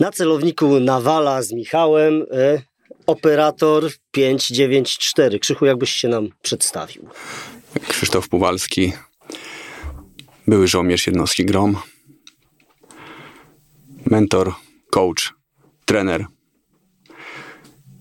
Na 0.00 0.12
celowniku 0.12 0.80
Nawala 0.80 1.42
z 1.42 1.52
Michałem, 1.52 2.22
y, 2.22 2.62
operator 3.06 3.90
594. 4.10 5.38
Krzychu, 5.38 5.66
jakbyś 5.66 5.90
się 5.90 6.08
nam 6.08 6.28
przedstawił? 6.42 7.08
Krzysztof 7.88 8.28
Puwalski, 8.28 8.92
były 10.46 10.68
żołnierz 10.68 11.06
jednostki 11.06 11.44
GROM, 11.44 11.76
mentor, 14.06 14.52
coach, 14.90 15.34
trener, 15.84 16.26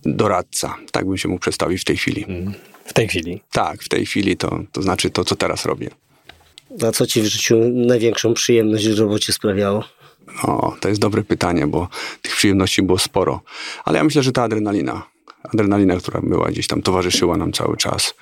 doradca. 0.06 0.76
Tak 0.92 1.06
bym 1.06 1.18
się 1.18 1.30
mógł 1.30 1.42
przedstawić 1.42 1.82
w 1.82 1.86
tej 1.86 1.98
chwili. 1.98 2.26
W 2.86 2.94
tej 2.94 3.08
chwili. 3.08 3.42
Tak, 3.52 3.84
w 3.84 3.90
tej 3.90 4.06
chwili 4.06 4.38
to, 4.38 4.60
to 4.72 4.82
znaczy 4.82 5.10
to, 5.10 5.26
co 5.26 5.36
teraz 5.36 5.66
robię. 5.66 5.90
A 6.88 6.92
co 6.92 7.08
ci 7.08 7.22
w 7.22 7.26
życiu 7.26 7.56
największą 7.74 8.34
przyjemność 8.34 8.88
w 8.88 9.00
robocie 9.00 9.34
sprawiało? 9.34 9.84
O, 10.44 10.76
to 10.80 10.90
jest 10.90 11.02
dobre 11.02 11.24
pytanie, 11.24 11.68
bo 11.68 11.88
tych 12.22 12.36
przyjemności 12.36 12.82
było 12.82 12.98
sporo. 12.98 13.42
Ale 13.86 13.98
ja 13.98 14.04
myślę, 14.04 14.24
że 14.24 14.32
ta 14.32 14.44
adrenalina, 14.44 15.04
adrenalina, 15.44 15.98
która 15.98 16.22
była 16.22 16.48
gdzieś 16.48 16.68
tam, 16.68 16.82
towarzyszyła 16.82 17.38
nam 17.38 17.54
cały 17.54 17.78
czas 17.78 18.14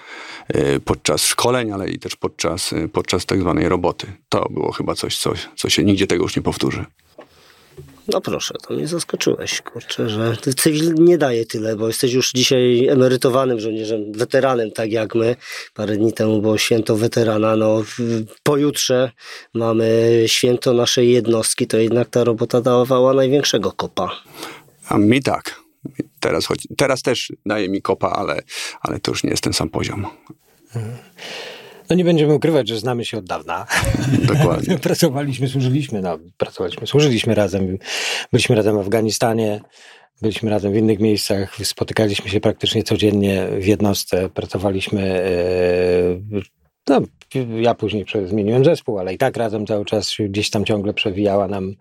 yy, 0.54 0.80
podczas 0.80 1.26
szkoleń, 1.26 1.72
ale 1.72 1.90
i 1.90 2.00
też 2.00 2.16
podczas, 2.16 2.72
yy, 2.72 2.90
podczas 2.90 3.26
tak 3.26 3.40
zwanej 3.40 3.70
roboty. 3.70 4.08
To 4.30 4.50
było 4.50 4.72
chyba 4.72 4.96
coś, 4.96 5.18
coś, 5.18 5.50
co 5.56 5.70
się 5.70 5.84
nigdzie 5.84 6.08
tego 6.08 6.24
już 6.24 6.36
nie 6.36 6.42
powtórzy. 6.42 6.86
No 8.14 8.22
proszę, 8.22 8.54
to 8.68 8.74
mnie 8.74 8.88
zaskoczyłeś, 8.88 9.62
kurczę, 9.62 10.10
że 10.10 10.38
cywil 10.58 10.94
nie 10.94 11.18
daje 11.18 11.46
tyle, 11.46 11.76
bo 11.76 11.88
jesteś 11.88 12.14
już 12.14 12.32
dzisiaj 12.32 12.88
emerytowanym 12.88 13.60
żołnierzem, 13.60 14.12
weteranem, 14.12 14.72
tak 14.72 14.92
jak 14.92 15.16
my. 15.16 15.36
Parę 15.74 15.98
dni 15.98 16.14
temu 16.14 16.42
było 16.42 16.58
święto 16.58 16.96
weterana, 16.96 17.56
no 17.56 17.84
pojutrze 18.44 19.12
mamy 19.54 20.24
święto 20.28 20.74
naszej 20.74 21.12
jednostki, 21.12 21.68
to 21.68 21.78
jednak 21.78 22.10
ta 22.10 22.24
robota 22.24 22.62
dawała 22.62 23.14
największego 23.14 23.72
kopa. 23.72 24.12
A 24.90 24.98
mi 24.98 25.24
tak. 25.24 25.62
Teraz, 26.20 26.46
choć, 26.46 26.68
teraz 26.78 27.02
też 27.02 27.34
daje 27.46 27.70
mi 27.70 27.82
kopa, 27.82 28.10
ale, 28.10 28.42
ale 28.82 29.00
to 29.00 29.12
już 29.12 29.24
nie 29.24 29.30
jest 29.30 29.44
ten 29.44 29.54
sam 29.54 29.70
poziom. 29.70 30.06
No 31.92 31.96
nie 31.96 32.06
będziemy 32.06 32.34
ukrywać, 32.34 32.68
że 32.68 32.80
znamy 32.80 33.06
się 33.06 33.18
od 33.18 33.26
dawna. 33.26 33.66
Dokładnie. 34.34 34.78
Pracowaliśmy, 34.90 35.48
służyliśmy, 35.48 36.02
no, 36.02 36.18
pracowaliśmy, 36.38 36.88
służyliśmy 36.88 37.36
razem. 37.36 37.78
Byliśmy 38.32 38.56
razem 38.56 38.76
w 38.76 38.80
Afganistanie, 38.80 39.62
byliśmy 40.22 40.50
razem 40.50 40.74
w 40.74 40.76
innych 40.76 41.00
miejscach, 41.00 41.56
spotykaliśmy 41.64 42.30
się 42.30 42.40
praktycznie 42.40 42.84
codziennie 42.84 43.48
w 43.60 43.66
jednostce, 43.66 44.30
pracowaliśmy. 44.30 45.02
e, 45.02 46.42
No, 46.90 47.02
ja 47.62 47.76
później 47.76 48.06
zmieniłem 48.26 48.66
zespół, 48.66 49.00
ale 49.00 49.14
i 49.14 49.18
tak 49.18 49.38
razem 49.38 49.68
cały 49.68 49.86
czas 49.86 50.16
gdzieś 50.20 50.50
tam 50.50 50.66
ciągle 50.66 50.94
przewijała 50.94 51.48
nam, 51.48 51.76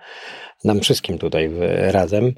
nam 0.64 0.80
wszystkim 0.80 1.18
tutaj 1.18 1.50
razem. 1.90 2.32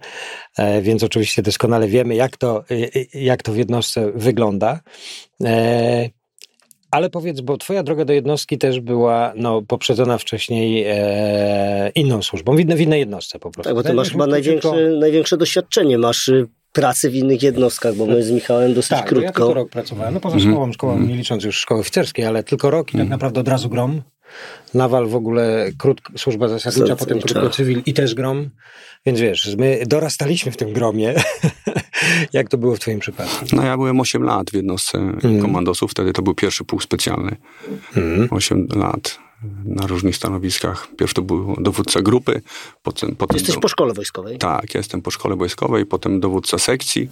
E, 0.59 0.83
Więc 0.83 1.03
oczywiście 1.03 1.42
doskonale 1.42 1.89
wiemy, 1.89 2.14
jak 2.14 2.36
to, 2.36 2.64
e, 2.70 3.20
jak 3.20 3.42
to 3.42 3.53
w 3.53 3.57
jednostce 3.57 4.12
wygląda. 4.14 4.81
Ale 6.93 7.11
powiedz, 7.11 7.41
bo 7.41 7.57
twoja 7.57 7.83
droga 7.83 8.05
do 8.05 8.12
jednostki 8.12 8.59
też 8.59 8.81
była 8.81 9.33
no, 9.37 9.62
poprzedzona 9.62 10.19
wcześniej 10.19 10.85
e, 10.89 11.91
inną 11.95 12.23
służbą, 12.23 12.57
w, 12.57 12.59
innej- 12.59 12.77
w 12.77 12.81
innej 12.81 13.01
jednostce 13.01 13.39
po 13.39 13.51
prostu. 13.51 13.69
Tak, 13.69 13.75
bo 13.75 13.83
ty 13.83 13.95
masz 13.95 14.11
chyba 14.11 14.27
największe, 14.27 14.91
największe 15.01 15.37
doświadczenie, 15.37 15.98
masz 15.98 16.29
y, 16.29 16.48
pracy 16.73 17.11
w 17.11 17.15
innych 17.15 17.43
jednostkach, 17.43 17.95
bo 17.95 18.07
my 18.07 18.23
z 18.23 18.31
Michałem 18.31 18.75
dosyć 18.75 18.91
Tak, 18.91 19.15
bo 19.15 19.20
ja 19.20 19.27
krótko. 19.27 19.43
tylko 19.47 19.55
rok 19.55 19.69
pracowałem, 19.70 20.15
no 20.15 20.20
poza 20.20 20.39
szkołą, 20.41 20.73
szkołą 20.73 20.98
nie 21.01 21.15
licząc 21.15 21.45
już 21.45 21.57
szkoły 21.57 21.81
oficerskiej, 21.81 22.25
ale 22.25 22.43
tylko 22.43 22.70
rok 22.70 22.95
i 22.95 22.98
tak 22.98 23.09
naprawdę 23.09 23.41
od 23.41 23.48
razu 23.48 23.69
grom. 23.69 24.03
Nawal 24.75 25.07
w 25.09 25.15
ogóle 25.15 25.71
krótko, 25.79 26.13
służba 26.19 26.49
zasadnicza, 26.49 26.97
potem 26.97 26.99
Zasadnicza. 26.99 27.41
krótko 27.41 27.57
cywil 27.57 27.83
i 27.87 27.95
też 27.95 28.15
grom. 28.15 28.51
Więc 29.07 29.21
wiesz, 29.21 29.57
my 29.59 29.83
dorastaliśmy 29.87 30.53
w 30.53 30.57
tym 30.57 30.73
gromie. 30.73 31.15
Jak 32.33 32.49
to 32.49 32.59
było 32.59 32.77
w 32.77 32.79
twoim 32.81 32.99
przypadku? 33.01 33.47
No 33.53 33.63
ja 33.65 33.77
byłem 33.77 34.01
8 34.01 34.23
lat 34.23 34.51
w 34.51 34.55
jednostce 34.55 35.13
komandosów, 35.43 35.91
wtedy 35.91 36.13
to 36.13 36.23
był 36.23 36.35
pierwszy 36.35 36.65
pułk 36.65 36.83
specjalny. 36.83 37.37
8 38.31 38.69
lat 38.77 39.19
na 39.65 39.87
różnych 39.87 40.17
stanowiskach. 40.17 40.89
Pierw 40.98 41.15
to 41.15 41.23
był 41.23 41.57
dowódca 41.61 42.03
grupy, 42.03 42.41
potem... 42.83 43.17
potem 43.17 43.37
Jesteś 43.37 43.55
do- 43.55 43.61
po 43.61 43.69
szkole 43.69 43.95
wojskowej. 43.95 44.39
Tak, 44.39 44.75
ja 44.75 44.79
jestem 44.79 45.03
po 45.03 45.11
szkole 45.11 45.37
wojskowej, 45.37 45.87
potem 45.87 46.21
dowódca 46.21 46.59
sekcji. 46.59 47.09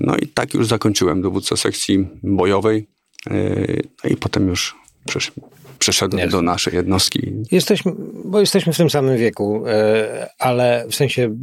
No 0.00 0.16
i 0.16 0.26
tak 0.28 0.54
już 0.54 0.66
zakończyłem 0.66 1.22
dowódca 1.22 1.56
sekcji 1.56 2.08
bojowej. 2.22 2.86
Yy, 3.30 3.82
No 4.04 4.10
i 4.10 4.16
potem 4.16 4.48
już 4.48 4.76
przesz- 5.08 5.30
przeszedłem 5.78 6.18
Jasne. 6.20 6.32
do 6.32 6.42
naszej 6.42 6.74
jednostki. 6.74 7.32
Jesteśmy, 7.52 7.92
bo 8.24 8.40
jesteśmy 8.40 8.72
w 8.72 8.76
tym 8.76 8.90
samym 8.90 9.16
wieku, 9.16 9.62
e, 9.66 10.28
ale 10.38 10.84
w 10.90 10.94
sensie, 10.94 11.36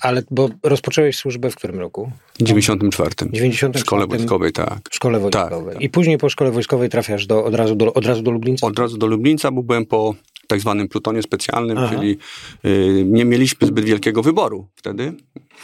ale 0.00 0.22
bo 0.30 0.48
rozpocząłeś 0.62 1.16
służbę 1.16 1.50
w 1.50 1.54
którym 1.54 1.78
roku? 1.78 2.10
W 2.40 2.42
94. 2.42 3.10
94. 3.32 3.72
W 3.78 3.86
szkole 3.86 4.06
wojskowej, 4.06 4.52
tak. 4.52 4.78
W 4.90 4.94
szkole 4.94 5.20
Tak, 5.20 5.22
wojskowej. 5.50 5.74
tak. 5.74 5.82
I 5.82 5.88
później 5.90 6.18
po 6.18 6.28
szkole 6.28 6.50
wojskowej 6.50 6.88
trafiasz 6.88 7.26
do, 7.26 7.44
od, 7.44 7.54
razu 7.54 7.74
do, 7.74 7.94
od 7.94 8.06
razu 8.06 8.22
do 8.22 8.30
Lublińca? 8.30 8.66
Od 8.66 8.78
razu 8.78 8.98
do 8.98 9.06
Lublińca, 9.06 9.50
bo 9.50 9.62
byłem 9.62 9.86
po 9.86 10.14
tak 10.46 10.60
zwanym 10.60 10.88
plutonie 10.88 11.22
specjalnym, 11.22 11.78
Aha. 11.78 11.94
czyli 11.96 12.18
yy, 12.64 13.04
nie 13.04 13.24
mieliśmy 13.24 13.66
zbyt 13.66 13.84
wielkiego 13.84 14.22
wyboru 14.22 14.66
wtedy, 14.74 15.12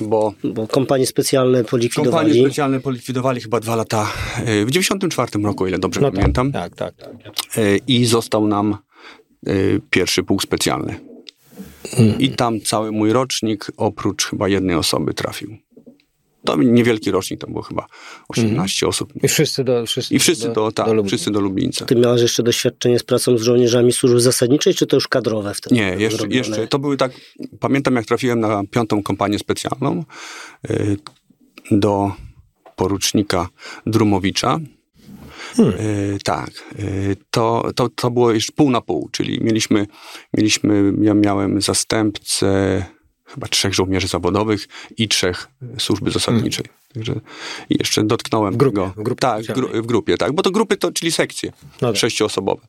bo 0.00 0.34
Bo 0.44 0.66
kompanie 0.66 1.06
specjalne 1.06 1.64
polikwidowali. 1.64 2.28
kompanie 2.28 2.46
specjalne 2.46 2.80
polikwidowali 2.80 3.40
chyba 3.40 3.60
dwa 3.60 3.76
lata, 3.76 4.12
yy, 4.46 4.66
w 4.66 4.70
94 4.70 5.44
roku, 5.44 5.66
ile 5.66 5.78
dobrze 5.78 6.00
No 6.00 6.06
tak, 6.10 6.14
pamiętam. 6.16 6.52
tak, 6.52 6.76
tak, 6.76 6.94
tak. 6.96 7.10
E, 7.56 7.76
i 7.76 8.04
został 8.04 8.46
nam 8.48 8.76
e, 9.46 9.52
pierwszy 9.90 10.22
pułk 10.22 10.42
specjalny. 10.42 11.00
I 12.18 12.30
tam 12.30 12.60
cały 12.60 12.92
mój 12.92 13.12
rocznik, 13.12 13.66
oprócz 13.76 14.26
chyba 14.26 14.48
jednej 14.48 14.76
osoby, 14.76 15.14
trafił. 15.14 15.56
To 16.44 16.56
niewielki 16.56 17.10
rocznik, 17.10 17.40
to 17.40 17.46
było 17.46 17.62
chyba 17.62 17.86
18 18.28 18.86
osób. 18.86 19.12
I 19.22 19.28
wszyscy 19.28 19.64
do 19.64 19.86
wszyscy 19.86 20.14
I 20.14 20.18
wszyscy 20.18 20.52
do, 20.52 20.72
tak, 20.72 20.86
Lublina. 20.86 21.08
wszyscy 21.08 21.30
do 21.30 21.40
Lublińca. 21.40 21.84
Ty 21.84 21.96
miałeś 21.96 22.22
jeszcze 22.22 22.42
doświadczenie 22.42 22.98
z 22.98 23.02
pracą 23.02 23.38
z 23.38 23.42
żołnierzami 23.42 23.92
służby 23.92 24.20
zasadniczej, 24.20 24.74
czy 24.74 24.86
to 24.86 24.96
już 24.96 25.08
kadrowe 25.08 25.54
wtedy? 25.54 25.74
Nie, 25.74 25.96
jeszcze, 25.98 26.26
jeszcze. 26.28 26.68
To 26.68 26.78
były 26.78 26.96
tak. 26.96 27.12
Pamiętam, 27.60 27.96
jak 27.96 28.06
trafiłem 28.06 28.40
na 28.40 28.62
piątą 28.70 29.02
kompanię 29.02 29.38
specjalną 29.38 30.04
y, 30.70 30.96
do 31.70 32.12
porucznika 32.76 33.48
Drumowicza. 33.86 34.60
Y, 35.58 36.18
tak, 36.24 36.50
y, 36.78 37.16
to, 37.30 37.70
to, 37.76 37.88
to 37.88 38.10
było 38.10 38.32
już 38.32 38.50
pół 38.50 38.70
na 38.70 38.80
pół, 38.80 39.08
czyli 39.12 39.40
mieliśmy, 39.44 39.86
mieliśmy 40.36 40.92
ja 41.00 41.14
miałem 41.14 41.60
zastępcę 41.60 42.84
chyba 43.34 43.48
trzech 43.48 43.74
żołnierzy 43.74 44.08
zawodowych 44.08 44.68
i 44.96 45.08
trzech 45.08 45.48
służby 45.78 46.10
zasadniczej. 46.10 46.64
Także 46.94 47.20
i 47.70 47.76
jeszcze 47.78 48.04
dotknąłem 48.04 48.54
W 48.54 48.56
grupie, 48.56 48.76
tego. 48.76 48.92
w 48.96 49.02
grupie 49.02 49.20
tak, 49.20 49.42
w, 49.44 49.52
gru, 49.52 49.68
w 49.82 49.86
grupie, 49.86 50.16
tak. 50.16 50.32
Bo 50.32 50.42
to 50.42 50.50
grupy 50.50 50.76
to, 50.76 50.92
czyli 50.92 51.12
sekcje 51.12 51.52
No 51.82 51.88
tak. 51.88 51.96
sześcioosobowe. 51.96 52.66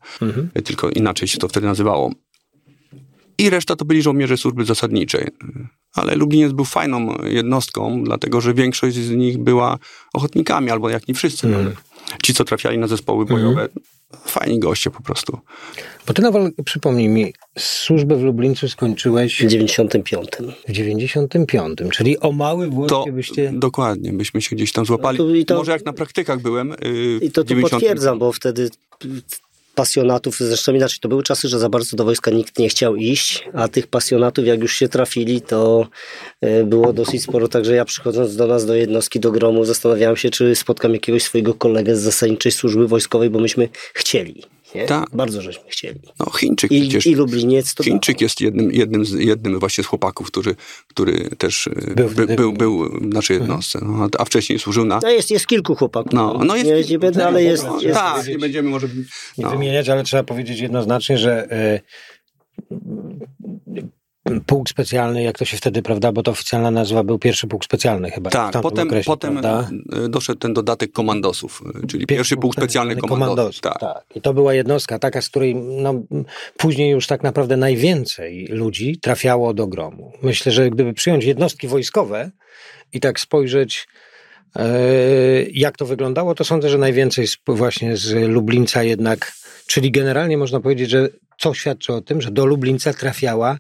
Tylko 0.63 0.89
inaczej 0.89 1.27
się 1.27 1.37
to 1.37 1.47
wtedy 1.47 1.67
nazywało. 1.67 2.11
I 3.37 3.49
reszta 3.49 3.75
to 3.75 3.85
byli 3.85 4.01
żołnierze 4.01 4.37
służby 4.37 4.65
zasadniczej. 4.65 5.27
Ale 5.93 6.15
Lubliniec 6.15 6.51
był 6.51 6.65
fajną 6.65 7.15
jednostką, 7.23 8.03
dlatego 8.03 8.41
że 8.41 8.53
większość 8.53 8.95
z 8.95 9.09
nich 9.11 9.37
była 9.37 9.77
ochotnikami, 10.13 10.71
albo 10.71 10.89
jak 10.89 11.07
nie 11.07 11.13
wszyscy 11.13 11.47
nawet. 11.47 11.75
Ci, 12.23 12.33
co 12.33 12.43
trafiali 12.43 12.77
na 12.77 12.87
zespoły 12.87 13.25
bojowe, 13.25 13.69
fajni 14.25 14.59
goście 14.59 14.89
po 14.89 15.03
prostu. 15.03 15.39
Bo 16.07 16.13
ty 16.13 16.21
Nawal, 16.21 16.51
przypomnij 16.65 17.09
mi, 17.09 17.33
służbę 17.57 18.15
w 18.15 18.23
Lublińcu 18.23 18.69
skończyłeś 18.69 19.41
W 19.43 19.47
95. 19.47 20.29
w 20.67 20.71
95, 20.71 21.79
czyli 21.91 22.19
o 22.19 22.31
mały 22.31 22.65
To 22.67 22.71
włoskie 22.73 23.11
byście... 23.11 23.51
dokładnie, 23.55 24.13
byśmy 24.13 24.41
się 24.41 24.55
gdzieś 24.55 24.71
tam 24.71 24.85
złapali. 24.85 25.17
No 25.17 25.23
to 25.25 25.35
i 25.35 25.45
to- 25.45 25.55
Może 25.55 25.71
jak 25.71 25.85
na 25.85 25.93
praktykach 25.93 26.41
byłem. 26.41 26.69
Yy, 26.69 27.19
I 27.21 27.31
to 27.31 27.43
tu 27.43 27.47
90 27.49 27.71
potwierdzam, 27.81 28.19
bo 28.19 28.31
wtedy 28.31 28.69
pasjonatów, 29.75 30.37
zresztą 30.39 30.73
inaczej, 30.73 30.97
to 31.01 31.09
były 31.09 31.23
czasy, 31.23 31.47
że 31.47 31.59
za 31.59 31.69
bardzo 31.69 31.97
do 31.97 32.05
wojska 32.05 32.31
nikt 32.31 32.59
nie 32.59 32.69
chciał 32.69 32.95
iść, 32.95 33.49
a 33.53 33.67
tych 33.67 33.87
pasjonatów, 33.87 34.45
jak 34.45 34.61
już 34.61 34.75
się 34.75 34.89
trafili, 34.89 35.41
to 35.41 35.87
e, 36.41 36.63
było 36.63 36.93
dosyć 36.93 37.23
sporo, 37.23 37.47
także 37.47 37.75
ja 37.75 37.85
przychodząc 37.85 38.35
do 38.35 38.47
nas, 38.47 38.65
do 38.65 38.75
jednostki, 38.75 39.19
do 39.19 39.31
gromu, 39.31 39.65
zastanawiałem 39.65 40.17
się, 40.17 40.29
czy 40.29 40.55
spotkam 40.55 40.93
jakiegoś 40.93 41.23
swojego 41.23 41.53
kolegę 41.53 41.95
z 41.95 41.99
zasadniczej 41.99 42.51
służby 42.51 42.87
wojskowej, 42.87 43.29
bo 43.29 43.39
myśmy 43.39 43.69
chcieli. 43.93 44.43
Nie? 44.75 44.85
Tak. 44.85 45.09
Bardzo 45.13 45.41
żeśmy 45.41 45.63
chcieli. 45.69 45.99
No 46.19 46.25
Chińczyk 46.31 46.71
I, 46.71 46.81
przecież. 46.81 47.07
i 47.07 47.15
Lubliniec 47.15 47.73
to 47.73 47.83
Chińczyk 47.83 48.21
jest 48.21 48.41
jednym, 48.41 48.71
jednym, 48.71 49.05
z, 49.05 49.11
jednym 49.11 49.59
właśnie 49.59 49.83
z 49.83 49.87
chłopaków, 49.87 50.27
który, 50.27 50.55
który 50.87 51.29
też 51.37 51.69
Był 51.85 51.95
był, 51.95 52.09
wtedy- 52.09 52.35
był, 52.35 52.53
był 52.53 52.89
w 52.89 53.05
naszej 53.05 53.37
jednostce, 53.37 53.79
no, 53.81 54.07
a 54.19 54.25
wcześniej 54.25 54.59
służył 54.59 54.85
na... 54.85 54.99
No 55.03 55.09
jest, 55.09 55.31
jest 55.31 55.47
kilku 55.47 55.75
chłopaków. 55.75 56.13
No, 56.13 56.39
no 56.45 56.55
jest, 56.55 56.67
nie, 56.67 56.93
nie 56.93 56.99
będę, 56.99 57.27
ale 57.27 57.43
jest, 57.43 57.63
no, 57.65 57.81
jest 57.81 57.95
Tak, 57.99 58.27
nie 58.27 58.37
będziemy 58.37 58.69
może... 58.69 58.87
nie 59.37 59.43
No. 59.43 59.49
wymieniać, 59.49 59.89
ale 59.89 60.03
trzeba 60.03 60.23
powiedzieć 60.23 60.59
jednoznacznie, 60.59 61.17
że 61.17 61.51
e, 61.51 61.79
pułk 64.45 64.69
specjalny, 64.69 65.23
jak 65.23 65.37
to 65.37 65.45
się 65.45 65.57
wtedy, 65.57 65.81
prawda, 65.81 66.11
bo 66.11 66.23
to 66.23 66.31
oficjalna 66.31 66.71
nazwa 66.71 67.03
był 67.03 67.19
pierwszy 67.19 67.47
pułk 67.47 67.65
specjalny 67.65 68.11
chyba. 68.11 68.29
Tak, 68.29 68.61
potem, 68.61 68.87
okresie, 68.87 69.05
potem 69.05 69.31
prawda? 69.31 69.69
e, 70.05 70.09
doszedł 70.09 70.39
ten 70.39 70.53
dodatek 70.53 70.91
komandosów, 70.91 71.61
e, 71.83 71.87
czyli 71.87 72.05
pierwszy 72.05 72.37
pułk 72.37 72.53
specjalny 72.53 72.95
komandosów. 72.95 73.61
Tak. 73.61 73.79
tak. 73.79 74.03
I 74.15 74.21
to 74.21 74.33
była 74.33 74.53
jednostka 74.53 74.99
taka, 74.99 75.21
z 75.21 75.29
której 75.29 75.55
no, 75.55 76.03
później 76.57 76.91
już 76.91 77.07
tak 77.07 77.23
naprawdę 77.23 77.57
najwięcej 77.57 78.45
ludzi 78.45 78.99
trafiało 78.99 79.53
do 79.53 79.67
gromu. 79.67 80.11
Myślę, 80.21 80.51
że 80.51 80.69
gdyby 80.69 80.93
przyjąć 80.93 81.25
jednostki 81.25 81.67
wojskowe 81.67 82.31
i 82.93 82.99
tak 82.99 83.19
spojrzeć, 83.19 83.87
e, 84.55 84.69
jak 85.53 85.77
to 85.77 85.85
wyglądało, 85.85 86.35
to 86.35 86.43
sądzę, 86.43 86.69
że 86.69 86.77
najwięcej 86.77 87.27
właśnie 87.47 87.97
z 87.97 88.29
Lublińca 88.29 88.83
jednak, 88.83 89.33
czyli 89.67 89.91
generalnie 89.91 90.37
można 90.37 90.59
powiedzieć, 90.59 90.89
że 90.89 91.09
co 91.39 91.53
świadczy 91.53 91.93
o 91.93 92.01
tym, 92.01 92.21
że 92.21 92.31
do 92.31 92.45
Lublińca 92.45 92.93
trafiała 92.93 93.57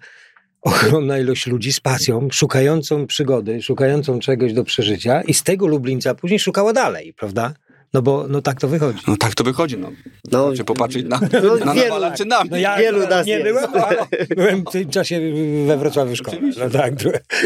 ogromna 0.63 1.19
ilość 1.19 1.47
ludzi 1.47 1.73
z 1.73 1.79
pasją, 1.79 2.27
szukającą 2.31 3.07
przygody, 3.07 3.61
szukającą 3.61 4.19
czegoś 4.19 4.53
do 4.53 4.63
przeżycia 4.63 5.21
i 5.21 5.33
z 5.33 5.43
tego 5.43 5.67
Lublińca 5.67 6.15
później 6.15 6.39
szukała 6.39 6.73
dalej, 6.73 7.13
prawda? 7.13 7.53
No 7.93 8.01
bo 8.01 8.25
no 8.29 8.41
tak 8.41 8.59
to 8.59 8.67
wychodzi. 8.67 8.99
No 9.07 9.17
tak 9.17 9.35
to 9.35 9.43
wychodzi. 9.43 9.77
No. 9.77 9.91
No, 10.31 10.39
Wystarczy 10.49 10.63
popatrzeć 10.63 11.05
na, 11.05 11.19
no, 11.43 11.55
na 11.65 11.73
wielu- 11.73 11.83
nawalaczy 11.89 12.25
nami. 12.25 12.49
No 12.49 12.57
ja 12.57 12.77
Wielu 12.77 12.97
akurat 12.97 13.17
nas 13.17 13.27
nie 13.27 13.33
jest. 13.33 13.43
byłem, 13.45 13.65
ale 13.83 13.97
byłem 14.37 14.61
w 14.61 14.71
tym 14.71 14.89
czasie 14.89 15.21
we 15.67 15.77
Wrocławiu 15.77 16.15
szkole. 16.15 16.37
No 16.59 16.69
tak, 16.69 16.93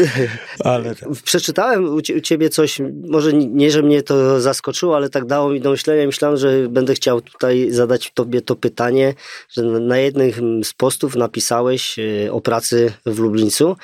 ale 0.64 0.94
tak. 0.94 1.08
Przeczytałem 1.24 1.84
u 1.94 2.00
cie- 2.00 2.16
u 2.16 2.20
ciebie 2.20 2.48
coś, 2.50 2.78
może 3.08 3.32
nie, 3.32 3.70
że 3.70 3.82
mnie 3.82 4.02
to 4.02 4.40
zaskoczyło, 4.40 4.96
ale 4.96 5.10
tak 5.10 5.26
dało 5.26 5.50
mi 5.50 5.60
do 5.60 5.70
myślenia. 5.70 6.06
Myślałem, 6.06 6.36
że 6.36 6.68
będę 6.68 6.94
chciał 6.94 7.20
tutaj 7.20 7.70
zadać 7.70 8.10
tobie 8.14 8.40
to 8.40 8.56
pytanie, 8.56 9.14
że 9.50 9.62
na 9.62 9.98
jednym 9.98 10.64
z 10.64 10.72
postów 10.72 11.16
napisałeś 11.16 11.98
e, 11.98 12.32
o 12.32 12.40
pracy 12.40 12.92
w 13.06 13.18
Lublińcu, 13.18 13.76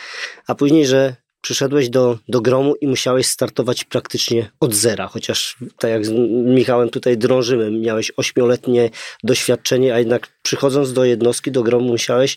a 0.47 0.55
później, 0.55 0.87
że 0.87 1.17
przyszedłeś 1.45 1.89
do, 1.89 2.19
do 2.29 2.41
gromu 2.41 2.75
i 2.81 2.87
musiałeś 2.87 3.27
startować 3.27 3.85
praktycznie 3.85 4.51
od 4.61 4.75
zera, 4.75 5.07
chociaż 5.09 5.57
tak 5.79 5.91
jak 5.91 6.07
z 6.07 6.11
Michałem 6.45 6.89
tutaj 6.89 7.19
drążymy, 7.19 7.71
miałeś 7.71 8.13
ośmioletnie 8.17 8.91
doświadczenie, 9.25 9.95
a 9.95 9.99
jednak 9.99 10.29
przychodząc 10.43 10.93
do 10.93 11.05
jednostki, 11.05 11.51
do 11.51 11.63
gromu 11.63 11.89
musiałeś 11.89 12.37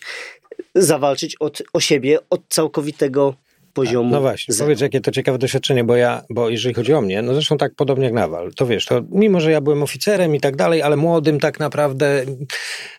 zawalczyć 0.74 1.36
od, 1.40 1.62
o 1.72 1.80
siebie 1.80 2.18
od 2.30 2.40
całkowitego 2.48 3.34
poziomu 3.78 4.10
No 4.10 4.20
właśnie, 4.20 4.54
zero. 4.54 4.66
powiedz, 4.66 4.80
jakie 4.80 5.00
to 5.00 5.10
ciekawe 5.10 5.38
doświadczenie, 5.38 5.84
bo 5.84 5.96
ja, 5.96 6.22
bo 6.30 6.48
jeżeli 6.50 6.74
chodzi 6.74 6.94
o 6.94 7.00
mnie, 7.00 7.22
no 7.22 7.34
zresztą 7.34 7.58
tak 7.58 7.74
podobnie 7.74 8.04
jak 8.04 8.14
Nawal, 8.14 8.52
to 8.54 8.66
wiesz, 8.66 8.86
to 8.86 9.02
mimo, 9.10 9.40
że 9.40 9.50
ja 9.50 9.60
byłem 9.60 9.82
oficerem 9.82 10.34
i 10.34 10.40
tak 10.40 10.56
dalej, 10.56 10.82
ale 10.82 10.96
młodym 10.96 11.40
tak 11.40 11.60
naprawdę, 11.60 12.24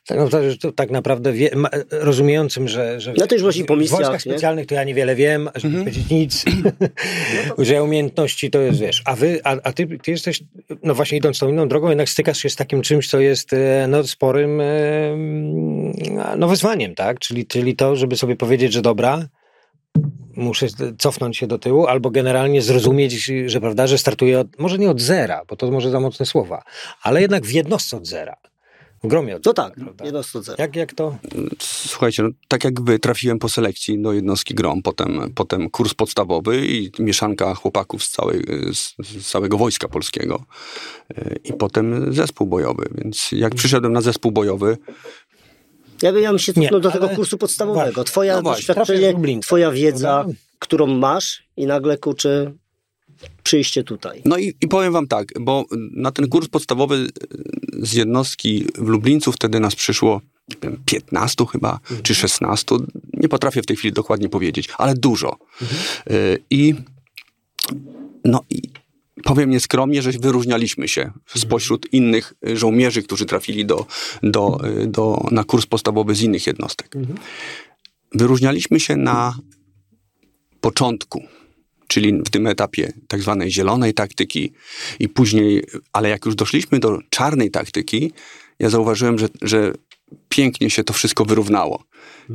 tak, 0.08 0.18
no, 0.18 0.30
to, 0.30 0.38
to, 0.62 0.72
tak 0.72 0.92
naprawdę 0.92 1.34
wie, 1.34 1.50
ma, 1.56 1.70
rozumiejącym, 1.92 2.68
że, 2.68 3.02
że 3.02 3.14
No 3.18 3.28
to 3.28 3.36
już 3.36 3.42
właśnie 3.42 3.66
po 3.66 3.76
w 3.76 3.80
misjach, 3.80 4.00
wojskach 4.00 4.26
nie? 4.26 4.32
specjalnych 4.32 4.66
to 4.68 4.76
ja 4.76 4.84
niewiele 4.84 5.16
wiem, 5.16 5.50
żeby 5.56 5.74
nie 5.74 5.80
powiedzieć 5.80 6.10
nic, 6.10 6.46
że 7.58 7.84
umiejętności 7.84 8.52
to 8.52 8.60
jest, 8.60 8.80
wiesz, 8.80 9.02
a 9.06 9.16
wy, 9.16 9.40
a, 9.44 9.56
a 9.64 9.74
ty, 9.74 9.88
ty 10.04 10.12
jesteś, 10.12 10.44
no 10.84 10.96
właśnie 10.96 11.18
idąc 11.18 11.40
tą 11.40 11.50
inną 11.50 11.68
drogą, 11.68 11.90
jednak 11.90 12.10
stykasz 12.10 12.38
się 12.38 12.50
z 12.50 12.56
takim 12.56 12.82
czymś, 12.82 13.08
co 13.08 13.20
jest 13.20 13.54
e, 13.54 13.86
no, 13.90 14.04
sporym 14.04 14.62
no, 16.38 16.48
wyzwaniem, 16.48 16.96
tak, 16.96 17.20
czyli, 17.20 17.46
czyli 17.46 17.76
to, 17.76 17.96
żeby 17.96 18.16
sobie 18.16 18.36
powiedzieć, 18.36 18.74
że 18.74 18.82
dobra, 18.82 19.28
muszę 20.36 20.68
cofnąć 20.98 21.38
się 21.38 21.48
do 21.48 21.60
tyłu, 21.60 21.88
albo 21.88 22.10
generalnie 22.10 22.62
zrozumieć, 22.62 23.14
że 23.46 23.62
prawda, 23.62 23.88
że 23.88 23.98
startuję 23.98 24.40
od, 24.40 24.60
może 24.60 24.78
nie 24.78 24.90
od 24.90 25.02
zera, 25.02 25.42
bo 25.48 25.56
to 25.56 25.72
może 25.72 25.92
za 25.92 26.00
mocne 26.00 26.26
słowa, 26.26 26.64
ale 27.02 27.22
jednak 27.22 27.46
w 27.46 27.52
jednostce 27.52 27.98
od 27.98 28.08
zera. 28.08 28.36
W 29.04 29.08
gromie 29.08 29.36
od 29.36 29.44
To 29.44 29.54
zera, 29.56 29.70
tak, 29.70 29.80
prawda? 29.80 30.06
jedno 30.06 30.24
z 30.24 30.32
zero. 30.32 30.56
Jak, 30.58 30.76
jak 30.76 30.94
to? 30.94 31.18
Słuchajcie, 31.60 32.24
no, 32.24 32.30
tak 32.48 32.64
jak 32.64 32.82
wy 32.82 33.00
trafiłem 33.00 33.40
po 33.40 33.50
selekcji 33.50 34.02
do 34.02 34.14
jednostki 34.14 34.56
GROM, 34.56 34.82
potem, 34.82 35.34
potem 35.36 35.70
kurs 35.70 35.94
podstawowy 35.94 36.68
i 36.68 36.92
mieszanka 37.00 37.56
chłopaków 37.56 38.04
z, 38.04 38.12
całej, 38.12 38.44
z, 38.74 38.96
z 39.00 39.28
całego 39.28 39.58
wojska 39.58 39.88
polskiego 39.88 40.44
e, 41.18 41.36
i 41.44 41.54
potem 41.54 42.14
zespół 42.14 42.48
bojowy. 42.48 42.90
Więc 42.96 43.30
jak 43.32 43.56
przyszedłem 43.56 43.94
na 43.94 44.02
zespół 44.02 44.32
bojowy, 44.32 44.78
Ja 46.02 46.14
bym, 46.14 46.24
ja 46.24 46.30
bym 46.30 46.40
się 46.40 46.54
Nie, 46.56 46.64
cofnął 46.64 46.80
do 46.82 46.92
ale- 46.92 47.02
tego 47.02 47.16
kursu 47.16 47.38
podstawowego. 47.38 47.86
Właśnie. 47.86 48.04
Twoja 48.04 48.36
No 48.36 48.42
właśnie, 48.42 48.76
doświadczenie, 48.76 49.40
twoja 49.40 49.72
wiedza, 49.72 50.14
prawda? 50.24 50.34
którą 50.60 50.88
masz 50.88 51.44
i 51.58 51.66
nagle 51.66 51.98
kurczę 51.98 52.52
przyjście 53.44 53.84
tutaj. 53.84 54.22
No 54.26 54.38
i, 54.38 54.54
i 54.62 54.68
powiem 54.68 54.94
wam 54.94 55.08
tak, 55.08 55.28
bo 55.40 55.66
na 55.92 56.12
ten 56.12 56.28
kurs 56.28 56.48
podstawowy 56.48 57.08
z 57.80 57.94
jednostki 57.94 58.66
w 58.78 58.88
Lublińcu 58.88 59.32
wtedy 59.32 59.60
nas 59.60 59.76
przyszło 59.76 60.22
nie 60.50 60.56
wiem, 60.70 60.82
15 60.86 61.46
chyba, 61.52 61.80
czy 62.04 62.16
16. 62.16 62.76
Nie 63.14 63.30
potrafię 63.30 63.62
w 63.62 63.66
tej 63.66 63.78
chwili 63.78 63.94
dokładnie 63.94 64.30
powiedzieć, 64.30 64.70
ale 64.78 64.94
dużo. 64.94 65.38
E, 65.62 66.16
I 66.50 66.76
no 68.26 68.42
i 68.50 68.62
powiem 69.24 69.50
nieskromnie, 69.50 70.02
że 70.02 70.12
wyróżnialiśmy 70.12 70.88
się 70.88 71.12
spośród 71.36 71.94
innych 71.94 72.34
e, 72.48 72.58
żołnierzy, 72.58 73.04
którzy 73.04 73.26
trafili 73.26 73.66
do, 73.66 73.86
do, 74.24 74.60
do, 74.88 75.28
na 75.32 75.44
kurs 75.44 75.66
podstawowy 75.66 76.16
z 76.16 76.22
innych 76.22 76.48
jednostek. 76.48 76.96
Wyróżnialiśmy 78.14 78.80
się 78.80 78.96
na 78.96 79.38
początku, 80.62 81.24
czyli 81.88 82.14
w 82.14 82.30
tym 82.30 82.48
etapie 82.48 82.94
tak 83.08 83.22
zwanej 83.22 83.52
zielonej 83.52 83.94
taktyki 83.94 84.54
i 85.00 85.10
później, 85.10 85.64
ale 85.94 86.10
jak 86.10 86.26
już 86.26 86.36
doszliśmy 86.36 86.80
do 86.80 87.00
czarnej 87.10 87.52
taktyki, 87.52 88.12
ja 88.60 88.70
zauważyłem, 88.70 89.20
że, 89.20 89.28
że 89.42 89.74
pięknie 90.30 90.70
się 90.70 90.84
to 90.84 90.94
wszystko 90.94 91.26
wyrównało. 91.26 91.84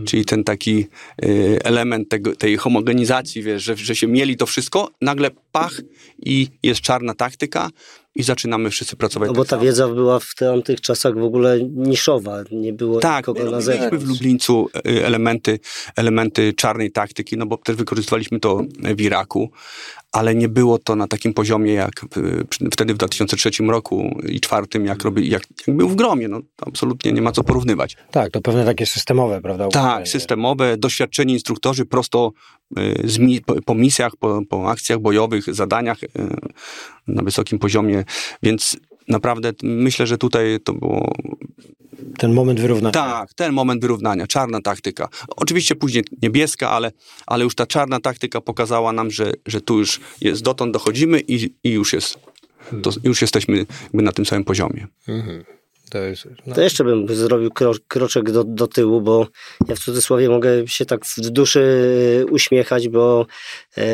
Czyli 0.06 0.24
ten 0.24 0.44
taki 0.44 0.86
y, 1.24 1.58
element 1.64 2.08
tego, 2.08 2.36
tej 2.36 2.56
homogenizacji, 2.56 3.42
wiesz, 3.42 3.62
że, 3.62 3.76
że 3.76 3.96
się 3.96 4.06
mieli 4.06 4.36
to 4.36 4.46
wszystko, 4.46 4.90
nagle 5.00 5.30
pach 5.52 5.80
i 6.18 6.48
jest 6.62 6.80
czarna 6.80 7.14
taktyka 7.14 7.70
i 8.14 8.22
zaczynamy 8.22 8.70
wszyscy 8.70 8.96
pracować 8.96 9.28
No 9.28 9.34
bo 9.34 9.42
tak 9.44 9.50
ta 9.50 9.56
samo. 9.56 9.62
wiedza 9.64 9.88
była 9.88 10.18
w 10.20 10.34
tamtych 10.34 10.80
czasach 10.80 11.14
w 11.18 11.22
ogóle 11.22 11.60
niszowa, 11.62 12.44
nie 12.52 12.72
było 12.72 13.00
Tak, 13.00 13.18
nikogo 13.26 13.44
my 13.44 13.50
na 13.50 13.60
zewnątrz. 13.60 14.04
w 14.04 14.08
Lublińcu 14.08 14.68
y, 14.86 15.06
elementy, 15.06 15.58
elementy 15.96 16.52
czarnej 16.52 16.90
taktyki, 16.90 17.36
no 17.36 17.46
bo 17.46 17.56
też 17.56 17.76
wykorzystywaliśmy 17.76 18.40
to 18.40 18.60
w 18.96 19.00
Iraku, 19.00 19.50
ale 20.14 20.34
nie 20.34 20.48
było 20.48 20.78
to 20.78 20.96
na 20.96 21.06
takim 21.06 21.34
poziomie 21.34 21.72
jak 21.72 22.06
wtedy 22.72 22.94
w 22.94 22.96
2003 22.96 23.50
roku 23.68 24.20
i 24.28 24.40
czwartym, 24.40 24.86
jak, 24.86 25.02
robi, 25.02 25.30
jak, 25.30 25.42
jak 25.66 25.76
był 25.76 25.88
w 25.88 25.96
Gromie. 25.96 26.28
No, 26.28 26.40
absolutnie 26.66 27.12
nie 27.12 27.22
ma 27.22 27.32
co 27.32 27.44
porównywać. 27.44 27.96
Tak, 28.10 28.30
to 28.30 28.40
pewne 28.40 28.64
takie 28.64 28.86
systemowe, 28.86 29.40
prawda? 29.40 29.68
Tak, 29.68 30.08
systemowe, 30.08 30.76
doświadczeni 30.76 31.32
instruktorzy 31.32 31.86
prosto 31.86 32.32
y, 32.78 32.94
z 33.04 33.18
mi, 33.18 33.40
po, 33.40 33.62
po 33.62 33.74
misjach, 33.74 34.16
po, 34.16 34.42
po 34.48 34.70
akcjach 34.70 34.98
bojowych, 34.98 35.54
zadaniach 35.54 36.02
y, 36.02 36.08
na 37.06 37.22
wysokim 37.22 37.58
poziomie, 37.58 38.04
więc 38.42 38.76
naprawdę 39.08 39.52
myślę, 39.62 40.06
że 40.06 40.18
tutaj 40.18 40.58
to 40.64 40.72
było 40.72 41.12
Ten 42.18 42.32
moment 42.32 42.60
wyrównania. 42.60 42.92
tak, 42.92 43.34
ten 43.34 43.52
moment 43.52 43.80
wyrównania, 43.80 44.26
czarna 44.26 44.60
taktyka. 44.60 45.08
Oczywiście 45.36 45.74
później 45.74 46.04
niebieska, 46.22 46.70
ale, 46.70 46.92
ale 47.26 47.44
już 47.44 47.54
ta 47.54 47.66
czarna 47.66 48.00
taktyka 48.00 48.40
pokazała 48.40 48.92
nam, 48.92 49.10
że, 49.10 49.32
że 49.46 49.60
tu 49.60 49.78
już 49.78 50.00
jest, 50.20 50.42
dotąd 50.42 50.72
dochodzimy 50.72 51.20
i, 51.20 51.54
i 51.64 51.70
już 51.70 51.92
jest, 51.92 52.18
to, 52.82 52.90
już 53.04 53.22
jesteśmy 53.22 53.56
jakby 53.82 54.02
na 54.02 54.12
tym 54.12 54.26
samym 54.26 54.44
poziomie. 54.44 54.86
Mhm. 55.08 55.44
To 55.90 55.98
jest, 55.98 56.28
no, 56.46 56.54
To 56.54 56.60
jeszcze 56.60 56.84
bym 56.84 57.14
zrobił 57.14 57.50
kro, 57.50 57.72
kroczek 57.88 58.30
do, 58.30 58.44
do 58.44 58.66
tyłu, 58.66 59.00
bo 59.00 59.26
ja 59.68 59.74
w 59.74 59.78
cudzysłowie 59.78 60.28
mogę 60.28 60.68
się 60.68 60.86
tak 60.86 61.06
w 61.06 61.20
duszy 61.20 62.26
uśmiechać, 62.30 62.88
bo 62.88 63.26
e, 63.76 63.84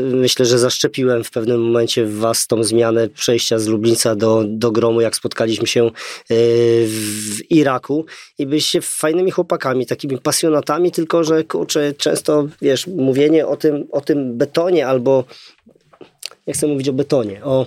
myślę, 0.00 0.46
że 0.46 0.58
zaszczepiłem 0.58 1.24
w 1.24 1.30
pewnym 1.30 1.62
momencie 1.62 2.04
w 2.04 2.18
was 2.18 2.46
tą 2.46 2.64
zmianę 2.64 3.08
przejścia 3.08 3.58
z 3.58 3.66
Lublińca 3.66 4.14
do, 4.14 4.44
do 4.48 4.72
Gromu, 4.72 5.00
jak 5.00 5.16
spotkaliśmy 5.16 5.66
się 5.66 5.84
e, 5.84 5.90
w 6.86 7.50
Iraku. 7.50 8.06
I 8.38 8.46
byliście 8.46 8.82
fajnymi 8.82 9.30
chłopakami, 9.30 9.86
takimi 9.86 10.18
pasjonatami, 10.18 10.92
tylko 10.92 11.24
że 11.24 11.44
kurczę, 11.44 11.94
często 11.94 12.48
wiesz, 12.62 12.86
mówienie 12.86 13.46
o 13.46 13.56
tym, 13.56 13.86
o 13.92 14.00
tym 14.00 14.38
betonie 14.38 14.86
albo 14.86 15.24
nie 16.46 16.54
chcę 16.54 16.66
mówić 16.66 16.88
o 16.88 16.92
betonie, 16.92 17.44
o 17.44 17.66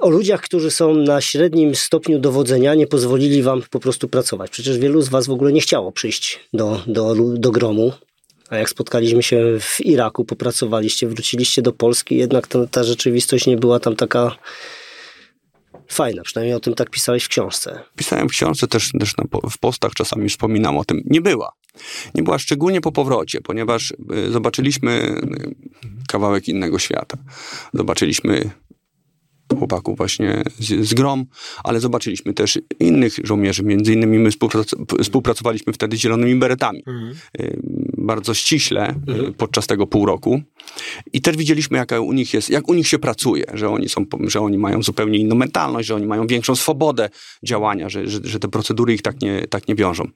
o 0.00 0.10
ludziach, 0.10 0.40
którzy 0.40 0.70
są 0.70 0.94
na 0.94 1.20
średnim 1.20 1.74
stopniu 1.74 2.18
dowodzenia, 2.18 2.74
nie 2.74 2.86
pozwolili 2.86 3.42
wam 3.42 3.62
po 3.70 3.80
prostu 3.80 4.08
pracować. 4.08 4.50
Przecież 4.50 4.78
wielu 4.78 5.02
z 5.02 5.08
was 5.08 5.26
w 5.26 5.30
ogóle 5.30 5.52
nie 5.52 5.60
chciało 5.60 5.92
przyjść 5.92 6.40
do, 6.52 6.82
do, 6.86 7.14
do 7.34 7.50
gromu. 7.50 7.92
A 8.50 8.56
jak 8.56 8.68
spotkaliśmy 8.68 9.22
się 9.22 9.58
w 9.60 9.80
Iraku, 9.80 10.24
popracowaliście, 10.24 11.08
wróciliście 11.08 11.62
do 11.62 11.72
Polski, 11.72 12.16
jednak 12.16 12.46
ta, 12.46 12.66
ta 12.66 12.84
rzeczywistość 12.84 13.46
nie 13.46 13.56
była 13.56 13.80
tam 13.80 13.96
taka 13.96 14.36
fajna. 15.88 16.22
Przynajmniej 16.22 16.56
o 16.56 16.60
tym 16.60 16.74
tak 16.74 16.90
pisałeś 16.90 17.24
w 17.24 17.28
książce. 17.28 17.80
Pisałem 17.96 18.28
w 18.28 18.32
książce, 18.32 18.68
też, 18.68 18.92
też 19.00 19.16
na, 19.16 19.24
w 19.50 19.58
postach 19.58 19.92
czasami 19.92 20.28
wspominam 20.28 20.76
o 20.76 20.84
tym. 20.84 21.02
Nie 21.04 21.20
była. 21.20 21.52
Nie 22.14 22.22
była 22.22 22.38
szczególnie 22.38 22.80
po 22.80 22.92
powrocie, 22.92 23.40
ponieważ 23.40 23.90
y, 23.90 24.32
zobaczyliśmy 24.32 24.90
y, 24.92 25.54
kawałek 26.08 26.48
innego 26.48 26.78
świata. 26.78 27.18
Zobaczyliśmy 27.74 28.50
chłopaków 29.56 29.96
właśnie 29.96 30.42
z, 30.58 30.88
z 30.88 30.94
Grom, 30.94 31.24
ale 31.64 31.80
zobaczyliśmy 31.80 32.34
też 32.34 32.58
innych 32.80 33.14
żołnierzy, 33.24 33.62
między 33.62 33.92
innymi 33.92 34.18
my 34.18 34.30
współprac- 34.30 35.02
współpracowaliśmy 35.02 35.72
wtedy 35.72 35.96
z 35.96 36.00
Zielonymi 36.00 36.34
Beretami. 36.34 36.82
Y, 37.40 37.60
Bardzo 37.98 38.34
ściśle 38.34 38.94
y, 39.28 39.32
podczas 39.32 39.66
tego 39.66 39.86
pół 39.86 40.06
roku. 40.06 40.40
I 41.12 41.20
też 41.20 41.36
widzieliśmy, 41.36 41.78
jaka 41.78 42.00
u 42.00 42.12
nich 42.12 42.34
jest, 42.34 42.50
jak 42.50 42.68
u 42.68 42.74
nich 42.74 42.88
się 42.88 42.98
pracuje, 42.98 43.44
że 43.54 43.70
oni, 43.70 43.88
są, 43.88 44.06
że 44.26 44.40
oni 44.40 44.58
mają 44.58 44.82
zupełnie 44.82 45.18
inną 45.18 45.34
mentalność, 45.36 45.88
że 45.88 45.94
oni 45.94 46.06
mają 46.06 46.26
większą 46.26 46.54
swobodę 46.54 47.08
działania, 47.42 47.88
że, 47.88 48.08
że, 48.08 48.20
że 48.24 48.38
te 48.38 48.48
procedury 48.48 48.94
ich 48.94 49.02
tak 49.02 49.20
nie, 49.20 49.46
tak 49.50 49.68
nie 49.68 49.74
wiążą. 49.74 50.08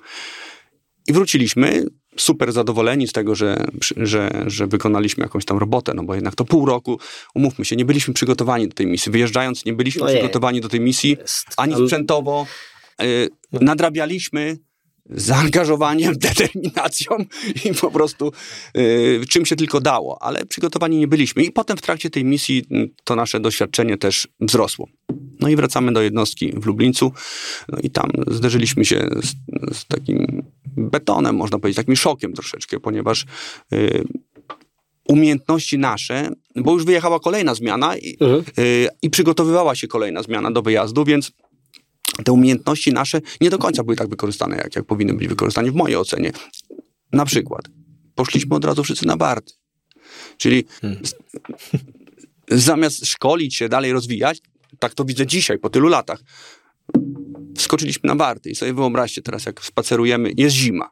I 1.08 1.12
wróciliśmy 1.12 1.84
super 2.18 2.52
zadowoleni 2.52 3.08
z 3.08 3.12
tego, 3.12 3.34
że, 3.34 3.64
że, 3.96 4.44
że 4.46 4.66
wykonaliśmy 4.66 5.22
jakąś 5.22 5.44
tam 5.44 5.58
robotę, 5.58 5.94
no 5.94 6.02
bo 6.02 6.14
jednak 6.14 6.34
to 6.34 6.44
pół 6.44 6.66
roku, 6.66 6.98
umówmy 7.34 7.64
się, 7.64 7.76
nie 7.76 7.84
byliśmy 7.84 8.14
przygotowani 8.14 8.68
do 8.68 8.74
tej 8.74 8.86
misji. 8.86 9.12
Wyjeżdżając, 9.12 9.64
nie 9.64 9.72
byliśmy 9.72 10.02
Ojej. 10.02 10.16
przygotowani 10.16 10.60
do 10.60 10.68
tej 10.68 10.80
misji, 10.80 11.16
ani 11.56 11.74
sprzętowo. 11.74 12.46
Y, 13.02 13.28
nadrabialiśmy 13.52 14.58
zaangażowaniem, 15.10 16.14
determinacją 16.28 17.16
i 17.64 17.74
po 17.74 17.90
prostu 17.90 18.32
y, 18.76 19.20
czym 19.28 19.46
się 19.46 19.56
tylko 19.56 19.80
dało, 19.80 20.22
ale 20.22 20.46
przygotowani 20.46 20.98
nie 20.98 21.08
byliśmy. 21.08 21.42
I 21.44 21.52
potem 21.52 21.76
w 21.76 21.82
trakcie 21.82 22.10
tej 22.10 22.24
misji 22.24 22.64
y, 22.72 22.90
to 23.04 23.16
nasze 23.16 23.40
doświadczenie 23.40 23.98
też 23.98 24.28
wzrosło. 24.40 24.88
No 25.40 25.48
i 25.48 25.56
wracamy 25.56 25.92
do 25.92 26.02
jednostki 26.02 26.52
w 26.56 26.66
Lublińcu. 26.66 27.12
No 27.68 27.78
i 27.82 27.90
tam 27.90 28.10
zderzyliśmy 28.26 28.84
się 28.84 29.08
z, 29.22 29.34
z 29.76 29.86
takim 29.86 30.42
betonem, 30.76 31.36
można 31.36 31.58
powiedzieć, 31.58 31.76
takim 31.76 31.96
szokiem 31.96 32.32
troszeczkę, 32.32 32.80
ponieważ 32.80 33.24
y, 33.72 34.04
umiejętności 35.08 35.78
nasze, 35.78 36.30
bo 36.56 36.72
już 36.72 36.84
wyjechała 36.84 37.20
kolejna 37.20 37.54
zmiana 37.54 37.96
i, 37.96 38.16
Mhm. 38.20 38.42
y, 38.58 38.88
i 39.02 39.10
przygotowywała 39.10 39.74
się 39.74 39.88
kolejna 39.88 40.22
zmiana 40.22 40.50
do 40.50 40.62
wyjazdu, 40.62 41.04
więc 41.04 41.32
te 42.24 42.32
umiejętności 42.32 42.92
nasze 42.92 43.20
nie 43.40 43.50
do 43.50 43.58
końca 43.58 43.84
były 43.84 43.96
tak 43.96 44.08
wykorzystane, 44.08 44.56
jak, 44.56 44.76
jak 44.76 44.84
powinny 44.84 45.14
być 45.14 45.28
wykorzystane 45.28 45.70
w 45.70 45.74
mojej 45.74 45.96
ocenie. 45.96 46.32
Na 47.12 47.24
przykład 47.24 47.62
poszliśmy 48.14 48.56
od 48.56 48.64
razu 48.64 48.84
wszyscy 48.84 49.06
na 49.06 49.16
barty. 49.16 49.52
Czyli 50.36 50.64
z, 51.02 51.14
zamiast 52.64 53.06
szkolić 53.06 53.56
się, 53.56 53.68
dalej 53.68 53.92
rozwijać, 53.92 54.40
tak 54.78 54.94
to 54.94 55.04
widzę 55.04 55.26
dzisiaj, 55.26 55.58
po 55.58 55.70
tylu 55.70 55.88
latach, 55.88 56.20
wskoczyliśmy 57.56 58.08
na 58.08 58.16
barty 58.16 58.50
i 58.50 58.54
sobie 58.54 58.74
wyobraźcie 58.74 59.22
teraz, 59.22 59.46
jak 59.46 59.64
spacerujemy, 59.64 60.32
jest 60.36 60.56
zima. 60.56 60.90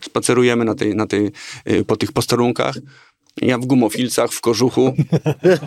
Spacerujemy 0.00 0.64
na 0.64 0.74
tej, 0.74 0.96
na 0.96 1.06
tej, 1.06 1.30
y, 1.70 1.84
po 1.84 1.96
tych 1.96 2.12
posterunkach, 2.12 2.76
ja 3.40 3.58
w 3.58 3.66
gumofilcach, 3.66 4.32
w 4.32 4.40
kożuchu, 4.40 4.94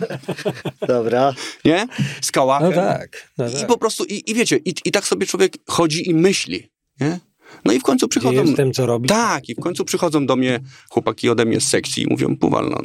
Dobra. 0.88 1.34
nie? 1.64 1.86
Z 2.20 2.30
kałachem. 2.30 2.70
No 2.70 2.76
tak. 2.76 3.30
No 3.38 3.48
I 3.48 3.52
tak. 3.52 3.66
po 3.66 3.78
prostu, 3.78 4.04
i, 4.04 4.30
i 4.30 4.34
wiecie, 4.34 4.56
i, 4.56 4.74
i 4.84 4.92
tak 4.92 5.06
sobie 5.06 5.26
człowiek 5.26 5.52
chodzi 5.66 6.08
i 6.10 6.14
myśli, 6.14 6.70
nie? 7.00 7.20
No 7.64 7.72
i 7.72 7.80
w 7.80 7.82
końcu 7.82 8.06
Gdzie 8.06 8.20
przychodzą... 8.20 8.44
jestem, 8.44 8.72
co 8.72 8.86
robić? 8.86 9.08
Tak, 9.08 9.48
i 9.48 9.54
w 9.54 9.60
końcu 9.60 9.84
przychodzą 9.84 10.26
do 10.26 10.36
mnie 10.36 10.60
chłopaki 10.90 11.30
ode 11.30 11.44
mnie 11.44 11.60
z 11.60 11.68
sekcji 11.68 12.02
i 12.02 12.06
mówią, 12.06 12.36
Puwal, 12.36 12.68
no, 12.70 12.80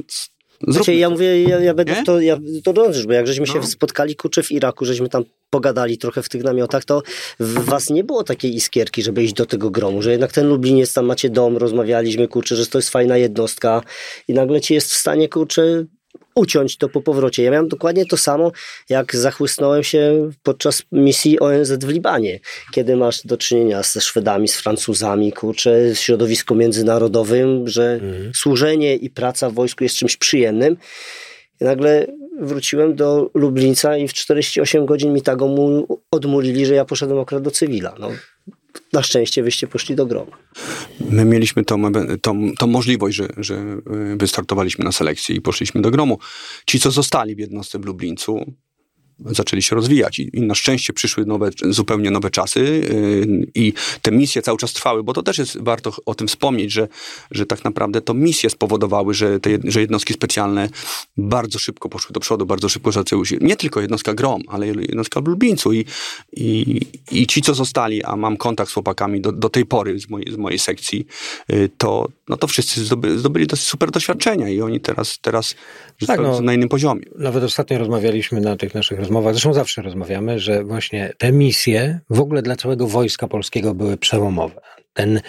Znaczy, 0.68 0.96
ja 0.96 1.10
mówię, 1.10 1.44
ja, 1.44 1.60
ja 1.60 1.74
będę 1.74 1.94
Nie? 1.94 2.02
w 2.02 2.06
to, 2.06 2.22
ja 2.22 2.38
to 2.64 2.74
dążysz, 2.74 3.08
bo 3.08 3.14
jak 3.14 3.28
żeśmy 3.28 3.48
się 3.48 3.60
No. 3.60 3.64
spotkali, 3.68 4.16
kurczę, 4.16 4.44
w 4.44 4.52
Iraku, 4.52 4.86
żeśmy 4.86 5.10
tam 5.10 5.24
pogadali 5.50 5.98
trochę 5.98 6.24
w 6.24 6.30
tych 6.30 6.44
namiotach, 6.44 6.86
to 6.86 7.02
w 7.40 7.66
was 7.66 7.90
nie 7.90 8.04
było 8.04 8.24
takiej 8.24 8.56
iskierki, 8.56 9.04
żeby 9.04 9.24
iść 9.24 9.34
do 9.34 9.46
tego 9.46 9.70
gromu, 9.72 10.02
że 10.02 10.12
jednak 10.12 10.32
ten 10.32 10.48
Lubliniec, 10.48 10.94
tam 10.94 11.06
macie 11.06 11.30
dom, 11.30 11.58
rozmawialiśmy, 11.58 12.28
kurczę, 12.28 12.56
że 12.56 12.68
to 12.68 12.78
jest 12.78 12.90
fajna 12.90 13.18
jednostka 13.18 13.82
i 14.28 14.34
nagle 14.34 14.62
ci 14.62 14.74
jest 14.74 14.92
w 14.92 14.96
stanie, 14.98 15.30
kurczę, 15.30 15.86
uciąć 16.36 16.78
to 16.78 16.90
po 16.90 17.02
powrocie. 17.02 17.44
Ja 17.44 17.52
miałem 17.52 17.68
dokładnie 17.68 18.06
to 18.06 18.18
samo, 18.18 18.52
jak 18.90 19.16
zachłysnąłem 19.16 19.84
się 19.84 20.30
podczas 20.44 20.84
misji 20.92 21.40
ONZ 21.40 21.72
w 21.72 21.90
Libanie, 21.90 22.40
kiedy 22.72 22.96
masz 22.96 23.26
do 23.26 23.38
czynienia 23.38 23.84
ze 23.84 24.02
Szwedami, 24.02 24.48
z 24.48 24.56
Francuzami, 24.56 25.32
kurczę, 25.32 25.92
w 25.96 25.98
środowisku 25.98 26.56
międzynarodowym, 26.56 27.68
że 27.68 28.00
służenie 28.36 28.96
i 28.96 29.10
praca 29.10 29.50
w 29.50 29.54
wojsku 29.54 29.84
jest 29.84 29.96
czymś 29.96 30.18
przyjemnym. 30.18 30.78
I 31.62 31.64
nagle 31.64 32.08
wróciłem 32.42 32.96
do 32.96 33.32
Lublińca 33.34 33.98
i 33.98 34.08
w 34.08 34.14
48 34.14 34.86
godzin 34.86 35.14
mi 35.14 35.22
tak 35.22 35.40
mu 35.40 35.88
odmulili, 36.12 36.66
że 36.66 36.76
ja 36.76 36.86
poszedłem 36.86 37.20
akurat 37.20 37.44
do 37.44 37.52
cywila. 37.52 37.96
No, 38.00 38.10
na 38.94 39.04
szczęście 39.04 39.44
wyście 39.44 39.68
poszli 39.68 39.96
do 39.96 40.06
gromu. 40.06 40.32
My 41.10 41.26
mieliśmy 41.26 41.66
tą, 41.66 41.92
tą, 42.22 42.52
tą 42.58 42.68
możliwość, 42.68 43.18
że, 43.18 43.28
że 43.38 43.56
y, 44.14 44.18
wystartowaliśmy 44.18 44.86
na 44.86 44.92
selekcji 44.92 45.36
i 45.36 45.42
poszliśmy 45.42 45.82
do 45.82 45.92
gromu. 45.92 46.20
Ci, 46.66 46.80
co 46.80 46.92
zostali 46.92 47.36
w 47.36 47.40
jednostce 47.40 47.80
w 47.80 47.86
Lublińcu, 47.86 48.54
zaczęli 49.26 49.62
się 49.62 49.76
rozwijać 49.76 50.20
i, 50.20 50.30
i 50.34 50.42
na 50.42 50.56
szczęście 50.56 50.94
przyszły 50.94 51.26
nowe, 51.26 51.50
zupełnie 51.70 52.12
nowe 52.12 52.30
czasy 52.30 52.60
yy, 52.60 53.48
i 53.56 53.74
te 54.02 54.12
misje 54.12 54.42
cały 54.42 54.58
czas 54.58 54.74
trwały, 54.74 55.04
bo 55.04 55.14
to 55.14 55.24
też 55.24 55.38
jest 55.38 55.58
warto 55.62 55.94
o 56.06 56.16
tym 56.16 56.28
wspomnieć, 56.28 56.72
że, 56.72 56.88
że 57.32 57.46
tak 57.46 57.64
naprawdę 57.64 58.02
to 58.02 58.14
misje 58.14 58.50
spowodowały, 58.50 59.14
że 59.14 59.40
te 59.40 59.50
że 59.64 59.82
jednostki 59.82 60.14
specjalne 60.14 60.70
bardzo 61.18 61.60
szybko 61.60 61.90
poszły 61.90 62.14
do 62.14 62.20
przodu, 62.20 62.46
bardzo 62.46 62.70
szybko 62.70 62.92
zaczęły 62.92 63.26
się, 63.26 63.38
nie 63.42 63.56
tylko 63.56 63.82
jednostka 63.82 64.14
GROM, 64.14 64.42
ale 64.48 64.68
jednostka 64.68 65.22
w 65.22 65.28
Lublińcu 65.28 65.74
i, 65.74 65.86
i, 66.34 66.82
i 67.12 67.28
ci, 67.28 67.42
co 67.42 67.54
zostali, 67.54 68.04
a 68.04 68.16
mam 68.16 68.38
kontakt 68.38 68.72
z 68.72 68.74
chłopakami 68.74 69.22
do, 69.22 69.32
do 69.32 69.50
tej 69.50 69.66
pory 69.66 70.00
z 70.00 70.10
mojej, 70.10 70.32
z 70.32 70.38
mojej 70.38 70.60
sekcji, 70.60 71.08
yy, 71.50 71.70
to, 71.78 72.08
no 72.32 72.38
to 72.38 72.48
wszyscy 72.48 72.86
zdoby, 72.86 73.20
zdobyli 73.20 73.48
dosyć 73.48 73.68
super 73.68 73.92
doświadczenia 73.92 74.50
i 74.50 74.62
oni 74.62 74.80
teraz, 74.80 75.20
teraz 75.22 75.56
Tak, 76.08 76.18
są 76.18 76.24
no. 76.24 76.42
na 76.42 76.54
innym 76.54 76.70
poziomie. 76.70 77.02
Nawet 77.16 77.44
ostatnio 77.44 77.78
rozmawialiśmy 77.78 78.42
na 78.42 78.58
tych 78.58 78.76
naszych 78.76 79.00
rozmowach, 79.00 79.34
zresztą 79.34 79.54
zawsze 79.54 79.82
rozmawiamy, 79.82 80.40
że 80.40 80.64
właśnie 80.64 81.14
te 81.18 81.32
misje 81.32 82.00
w 82.10 82.20
ogóle 82.20 82.42
dla 82.42 82.56
całego 82.56 82.88
wojska 82.88 83.28
polskiego 83.28 83.74
były 83.74 83.98
przełomowe. 83.98 84.62
Ten, 84.94 85.22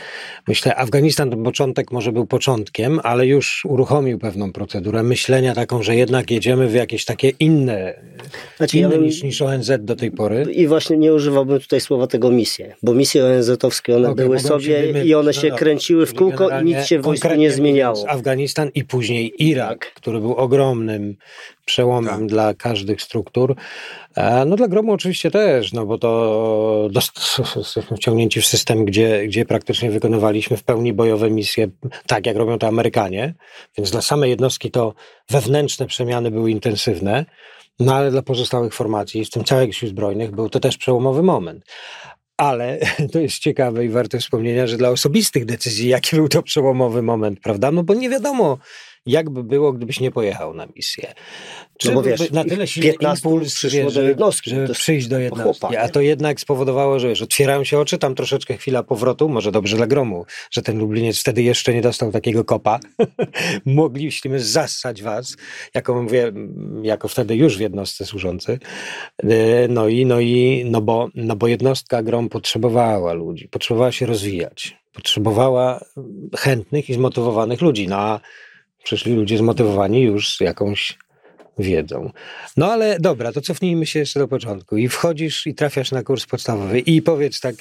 myślę, 0.48 0.76
Afganistan 0.76 1.30
to 1.30 1.36
początek 1.36 1.92
może 1.92 2.12
był 2.12 2.26
początkiem, 2.26 3.00
ale 3.02 3.26
już 3.26 3.64
uruchomił 3.64 4.18
pewną 4.18 4.52
procedurę 4.52 5.02
myślenia 5.02 5.54
taką, 5.54 5.82
że 5.82 5.96
jednak 5.96 6.30
jedziemy 6.30 6.68
w 6.68 6.74
jakieś 6.74 7.04
takie 7.04 7.28
inne, 7.40 7.94
Znaczy, 8.56 8.78
ja 8.78 8.86
inne 8.86 8.96
bym- 8.96 9.04
niż, 9.06 9.22
niż 9.22 9.42
ONZ 9.42 9.70
do 9.80 9.96
tej 9.96 10.10
pory. 10.10 10.42
I 10.52 10.66
właśnie 10.66 10.96
nie 10.96 11.14
używałbym 11.14 11.60
tutaj 11.60 11.80
słowa 11.80 12.06
tego 12.06 12.30
misje, 12.30 12.74
bo 12.82 12.94
misje 12.94 13.24
ONZ-owskie 13.24 13.96
one 13.96 14.10
Okej, 14.10 14.24
były 14.24 14.38
sobie 14.40 15.04
i 15.04 15.14
one 15.14 15.26
no 15.26 15.32
się 15.32 15.40
dobra. 15.42 15.56
kręciły 15.58 16.06
w 16.06 16.14
kółko 16.14 16.60
i 16.60 16.64
nic 16.64 16.84
się 16.86 16.98
w 16.98 17.02
wojsku 17.02 17.34
nie 17.34 17.50
zmieniało. 17.50 18.08
Afganistan 18.08 18.70
i 18.74 18.84
później 18.84 19.32
Irak, 19.38 19.78
Tak. 19.78 19.94
który 19.94 20.20
był 20.20 20.34
ogromnym 20.34 21.16
przełomem 21.64 22.18
Tak. 22.18 22.26
dla 22.26 22.54
każdych 22.54 23.02
struktur. 23.02 23.54
E, 24.16 24.44
No 24.44 24.56
dla 24.56 24.68
gromu 24.68 24.92
oczywiście 24.92 25.30
też, 25.30 25.72
no 25.72 25.86
bo 25.86 25.98
to 25.98 26.88
jesteśmy 27.56 27.96
wciągnięci 27.96 28.40
w 28.40 28.46
system, 28.46 28.84
gdzie, 28.84 29.26
gdzie 29.26 29.44
praktycznie 29.44 29.90
wykonywaliśmy 29.90 30.56
w 30.56 30.62
pełni 30.62 30.92
bojowe 30.92 31.30
misje, 31.30 31.68
tak 32.06 32.26
jak 32.26 32.36
robią 32.36 32.58
to 32.58 32.66
Amerykanie, 32.66 33.34
więc 33.78 33.90
dla 33.90 34.02
samej 34.02 34.30
jednostki 34.30 34.70
to 34.70 34.94
wewnętrzne 35.30 35.86
przemiany 35.86 36.30
były 36.30 36.50
intensywne, 36.50 37.24
no 37.80 37.94
ale 37.94 38.10
dla 38.10 38.22
pozostałych 38.22 38.74
formacji, 38.74 39.24
w 39.24 39.30
tym 39.30 39.44
całych 39.44 39.76
sił 39.76 39.88
zbrojnych, 39.88 40.30
był 40.30 40.48
to 40.48 40.60
też 40.60 40.76
przełomowy 40.76 41.22
moment. 41.22 41.64
Ale 42.36 42.78
to 43.12 43.18
jest 43.18 43.38
ciekawe 43.38 43.84
i 43.84 43.88
warte 43.88 44.18
wspomnienia, 44.18 44.66
że 44.66 44.76
dla 44.76 44.88
osobistych 44.88 45.44
decyzji, 45.44 45.88
jaki 45.88 46.16
był 46.16 46.28
to 46.28 46.42
przełomowy 46.42 47.02
moment, 47.02 47.40
prawda? 47.40 47.70
No 47.70 47.82
bo 47.82 47.94
nie 47.94 48.10
wiadomo, 48.10 48.58
jak 49.06 49.30
by 49.30 49.44
było, 49.44 49.72
gdybyś 49.72 50.00
nie 50.00 50.10
pojechał 50.10 50.54
na 50.54 50.66
misję. 50.76 51.12
Czy 51.78 51.88
No 51.88 51.94
bo 51.94 52.02
wiesz, 52.02 52.30
na 52.30 52.44
tyle 52.44 52.66
silny 52.66 52.90
15 52.90 53.28
impuls, 53.28 53.54
przyszło 53.54 53.84
wiesz, 53.84 53.94
do 53.94 54.02
jednostki, 54.02 54.50
żeby 54.50 54.62
to 54.66 54.72
jest 54.72 54.80
przyjść 54.80 55.06
do 55.06 55.18
jednostki. 55.18 55.60
chłopak, 55.60 55.78
A 55.78 55.88
to 55.88 56.00
jednak 56.00 56.40
spowodowało, 56.40 56.98
że 56.98 57.08
wiesz, 57.08 57.22
otwierają 57.22 57.64
się 57.64 57.78
oczy, 57.78 57.98
tam 57.98 58.14
troszeczkę 58.14 58.56
chwila 58.56 58.82
powrotu, 58.82 59.28
może 59.28 59.52
dobrze 59.52 59.76
dla 59.76 59.86
gromu, 59.86 60.24
że 60.50 60.62
ten 60.62 60.78
Lubliniec 60.78 61.18
wtedy 61.18 61.42
jeszcze 61.42 61.74
nie 61.74 61.82
dostał 61.82 62.12
takiego 62.12 62.44
kopa. 62.44 62.80
Mogliśmy 63.66 64.40
zassać 64.40 65.02
was, 65.02 65.36
jako 65.74 66.02
mówię, 66.02 66.32
jako 66.82 67.08
wtedy 67.08 67.36
już 67.36 67.56
w 67.56 67.60
jednostce 67.60 68.06
służący. 68.06 68.58
E, 69.18 69.68
No 69.68 69.88
i, 69.88 70.06
no 70.06 70.20
i, 70.20 70.64
no 70.70 70.80
bo, 70.80 71.08
no 71.14 71.36
bo 71.36 71.48
jednostka 71.48 72.02
grom 72.02 72.28
potrzebowała 72.28 73.12
ludzi, 73.12 73.48
potrzebowała 73.48 73.92
się 73.92 74.06
rozwijać, 74.06 74.76
potrzebowała 74.92 75.84
chętnych 76.36 76.90
i 76.90 76.94
zmotywowanych 76.94 77.60
ludzi, 77.60 77.88
no 77.88 77.96
a 77.96 78.20
przyszli 78.84 79.14
ludzie 79.14 79.38
zmotywowani 79.38 80.02
już 80.02 80.40
jakąś 80.40 80.98
wiedzą. 81.58 82.10
No 82.56 82.72
ale 82.72 82.98
dobra, 83.00 83.32
to 83.32 83.40
cofnijmy 83.40 83.86
się 83.86 83.98
jeszcze 83.98 84.20
do 84.20 84.28
początku 84.28 84.76
i 84.76 84.88
wchodzisz 84.88 85.46
i 85.46 85.54
trafiasz 85.54 85.92
na 85.92 86.02
kurs 86.02 86.26
podstawowy 86.26 86.78
i 86.78 87.02
powiedz 87.02 87.40
tak 87.40 87.54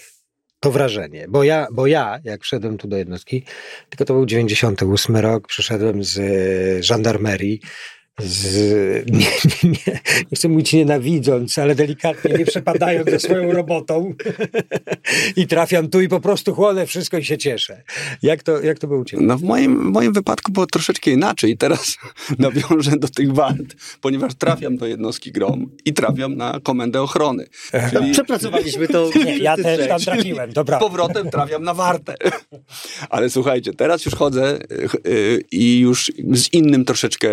to 0.59 0.71
wrażenie, 0.71 1.25
bo 1.29 1.43
ja, 1.43 1.67
bo 1.71 1.87
ja 1.87 2.19
jak 2.23 2.43
wszedłem 2.43 2.77
tu 2.77 2.87
do 2.87 2.97
jednostki, 2.97 3.43
tylko 3.89 4.05
to 4.05 4.13
był 4.13 4.25
98 4.25 5.15
rok, 5.15 5.47
przyszedłem 5.47 6.03
z 6.03 6.17
e, 6.19 6.83
żandarmerii, 6.83 7.61
z, 8.19 8.55
nie, 9.11 9.19
nie, 9.19 9.69
nie, 9.69 9.99
nie 10.31 10.35
chcę 10.35 10.49
mówić 10.49 10.73
nienawidząc, 10.73 11.57
ale 11.57 11.75
delikatnie 11.75 12.33
nie 12.33 12.45
przepadając 12.45 13.09
za 13.09 13.19
swoją 13.19 13.51
robotą 13.51 14.13
i 15.35 15.47
trafiam 15.47 15.89
tu 15.89 16.01
i 16.01 16.07
po 16.07 16.19
prostu 16.19 16.55
chłonę 16.55 16.85
wszystko 16.85 17.17
i 17.17 17.23
się 17.23 17.37
cieszę. 17.37 17.83
Jak 18.23 18.43
to, 18.43 18.61
jak 18.61 18.79
to 18.79 18.87
było 18.87 18.99
u 18.99 19.05
Ciebie? 19.05 19.23
No 19.25 19.37
w 19.37 19.43
moim, 19.43 19.91
w 19.91 19.93
moim 19.93 20.13
wypadku 20.13 20.51
było 20.51 20.65
troszeczkę 20.65 21.11
inaczej. 21.11 21.57
Teraz 21.57 21.97
nawiążę 22.39 22.91
do 22.97 23.07
tych 23.07 23.33
wart, 23.33 23.75
ponieważ 24.01 24.35
trafiam 24.35 24.77
do 24.77 24.87
jednostki 24.87 25.31
GROM 25.31 25.71
i 25.85 25.93
trafiam 25.93 26.35
na 26.35 26.59
komendę 26.63 27.01
ochrony. 27.01 27.47
Czyli 27.91 28.11
Przepracowaliśmy 28.11 28.87
to. 28.87 29.09
Nie, 29.25 29.37
ja 29.37 29.57
też 29.57 29.87
tam 29.87 29.99
trafiłem, 29.99 30.53
dobra. 30.53 30.79
powrotem 30.79 31.29
trafiam 31.29 31.63
na 31.63 31.73
wartę. 31.73 32.15
Ale 33.09 33.29
słuchajcie, 33.29 33.73
teraz 33.73 34.05
już 34.05 34.15
chodzę 34.15 34.59
y, 34.71 34.89
y, 35.07 35.43
i 35.51 35.79
już 35.79 36.11
z 36.33 36.53
innym 36.53 36.85
troszeczkę 36.85 37.29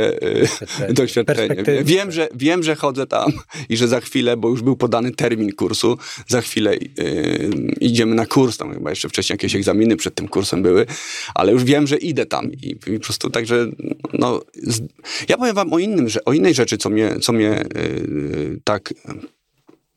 doświadczeniem. 0.90 1.48
Perspektywy. 1.48 1.84
Wiem 1.84 2.12
że, 2.12 2.28
wiem, 2.34 2.62
że 2.62 2.76
chodzę 2.76 3.06
tam 3.06 3.32
i 3.68 3.76
że 3.76 3.88
za 3.88 4.00
chwilę, 4.00 4.37
bo 4.37 4.48
już 4.48 4.62
był 4.62 4.76
podany 4.76 5.10
termin 5.10 5.52
kursu, 5.52 5.98
za 6.26 6.40
chwilę 6.40 6.75
y, 6.75 7.50
idziemy 7.80 8.14
na 8.14 8.26
kurs, 8.26 8.56
tam 8.56 8.75
chyba 8.75 8.90
jeszcze 8.90 9.08
wcześniej 9.08 9.34
jakieś 9.34 9.54
egzaminy 9.54 9.96
przed 9.96 10.14
tym 10.14 10.28
kursem 10.28 10.62
były, 10.62 10.87
ale 11.34 11.52
już 11.52 11.64
wiem, 11.64 11.87
że 11.87 11.96
idę 11.96 12.26
tam 12.26 12.52
i, 12.52 12.70
i 12.70 12.98
po 12.98 13.04
prostu 13.04 13.30
także, 13.30 13.66
no, 14.12 14.40
z, 14.54 14.80
ja 15.28 15.37
powiem 15.37 15.54
wam 15.54 15.72
o 15.72 15.78
innym, 15.78 16.08
że, 16.08 16.25
o 16.25 16.32
innej 16.32 16.54
rzeczy, 16.54 16.78
co 16.78 16.90
mnie, 16.90 17.16
co 17.20 17.32
mnie 17.32 17.64
y, 17.76 18.60
tak 18.64 18.94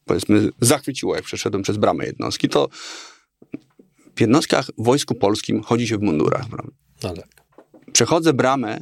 powiedzmy 0.06 0.50
zachwyciło, 0.62 1.16
jak 1.16 1.24
przeszedłem 1.24 1.64
przez 1.64 1.78
bramę 1.78 2.06
jednostki, 2.06 2.50
to 2.50 2.70
w 4.16 4.22
jednostkach 4.22 4.66
w 4.78 4.84
Wojsku 4.84 5.16
Polskim 5.16 5.64
chodzi 5.64 5.88
się 5.88 5.98
w 5.98 6.02
mundurach. 6.02 6.46
Prawda? 6.50 6.72
No 7.04 7.14
tak. 7.14 7.44
Przechodzę 7.94 8.34
bramę, 8.34 8.80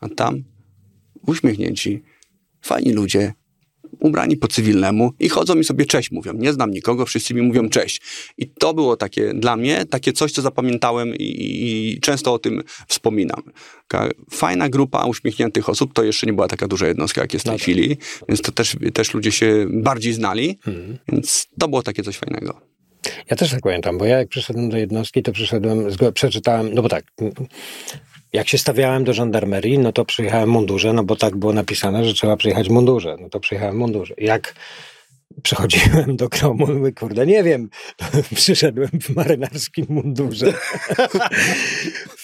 a 0.00 0.08
tam 0.08 0.44
uśmiechnięci, 1.26 2.02
fajni 2.62 2.92
ludzie, 2.92 3.32
ubrani 4.00 4.36
po 4.36 4.48
cywilnemu 4.48 5.12
i 5.20 5.28
chodzą 5.28 5.54
mi 5.54 5.64
sobie 5.64 5.84
cześć 5.86 6.10
mówią. 6.10 6.32
Nie 6.32 6.52
znam 6.52 6.70
nikogo, 6.70 7.06
wszyscy 7.06 7.34
mi 7.34 7.42
mówią 7.42 7.68
cześć. 7.68 8.00
I 8.38 8.48
to 8.48 8.74
było 8.74 8.96
takie 8.96 9.34
dla 9.34 9.56
mnie, 9.56 9.84
takie 9.86 10.12
coś, 10.12 10.32
co 10.32 10.42
zapamiętałem 10.42 11.14
i, 11.14 11.24
i 11.96 12.00
często 12.00 12.32
o 12.32 12.38
tym 12.38 12.62
wspominam. 12.88 13.42
Taka 13.88 14.08
fajna 14.30 14.68
grupa 14.68 15.04
uśmiechniętych 15.04 15.68
osób, 15.68 15.92
to 15.94 16.04
jeszcze 16.04 16.26
nie 16.26 16.32
była 16.32 16.48
taka 16.48 16.68
duża 16.68 16.86
jednostka, 16.86 17.20
jak 17.20 17.32
jest 17.32 17.42
w 17.42 17.46
tej 17.46 17.52
No 17.52 17.58
tak. 17.58 17.62
chwili, 17.62 17.96
więc 18.28 18.42
to 18.42 18.52
też, 18.52 18.76
też 18.94 19.14
ludzie 19.14 19.32
się 19.32 19.66
bardziej 19.70 20.12
znali, 20.12 20.58
Mhm. 20.66 20.98
więc 21.08 21.46
to 21.58 21.68
było 21.68 21.82
takie 21.82 22.02
coś 22.02 22.16
fajnego. 22.16 22.60
Ja 23.30 23.36
też 23.36 23.50
tak 23.50 23.60
pamiętam, 23.62 23.98
bo 23.98 24.04
ja 24.04 24.18
jak 24.18 24.28
przyszedłem 24.28 24.68
do 24.70 24.76
jednostki, 24.76 25.22
to 25.22 25.32
przyszedłem, 25.32 25.78
przeczytałem, 26.14 26.74
no 26.74 26.82
bo 26.82 26.88
tak, 26.88 27.04
jak 28.32 28.48
się 28.48 28.58
stawiałem 28.58 29.04
do 29.04 29.12
żandarmerii, 29.12 29.78
no 29.78 29.92
to 29.92 30.04
przyjechałem 30.04 30.48
w 30.48 30.52
mundurze, 30.52 30.92
no 30.92 31.04
bo 31.04 31.16
tak 31.16 31.36
było 31.36 31.52
napisane, 31.52 32.04
że 32.04 32.14
trzeba 32.14 32.36
przyjechać 32.36 32.68
w 32.68 32.72
mundurze, 32.72 33.16
no 33.20 33.28
to 33.28 33.40
przyjechałem 33.40 33.74
w 33.74 33.78
mundurze. 33.78 34.14
Jak 34.18 34.54
przechodziłem 35.42 36.16
do 36.16 36.28
gromu, 36.28 36.66
mówię, 36.66 36.92
kurde, 36.92 37.26
nie 37.26 37.42
wiem, 37.42 37.68
przyszedłem 38.34 38.88
w 39.02 39.16
marynarskim 39.16 39.86
mundurze. 39.88 40.52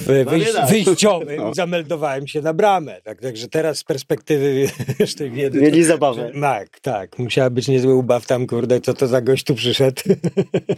w 0.01 0.05
wyjś, 0.31 0.49
wyjściowym 0.69 1.37
No. 1.37 1.55
zameldowałem 1.55 2.27
się 2.27 2.41
na 2.43 2.55
bramę. 2.55 3.01
Tak, 3.05 3.21
także 3.21 3.49
teraz 3.49 3.79
z 3.79 3.85
perspektywy 3.85 4.67
wiesz, 4.99 5.15
tej 5.15 5.31
wiedzy... 5.31 5.59
to- 5.59 5.65
Mieli 5.65 5.85
zabawę. 5.85 6.31
Tak, 6.41 6.81
tak. 6.81 7.19
Musiała 7.19 7.51
być 7.51 7.69
niezły 7.69 7.95
ubaw 7.95 8.27
tam, 8.27 8.47
kurde, 8.47 8.81
co 8.81 8.95
to 8.95 9.07
za 9.07 9.21
gość 9.21 9.45
tu 9.45 9.55
przyszedł. 9.55 10.03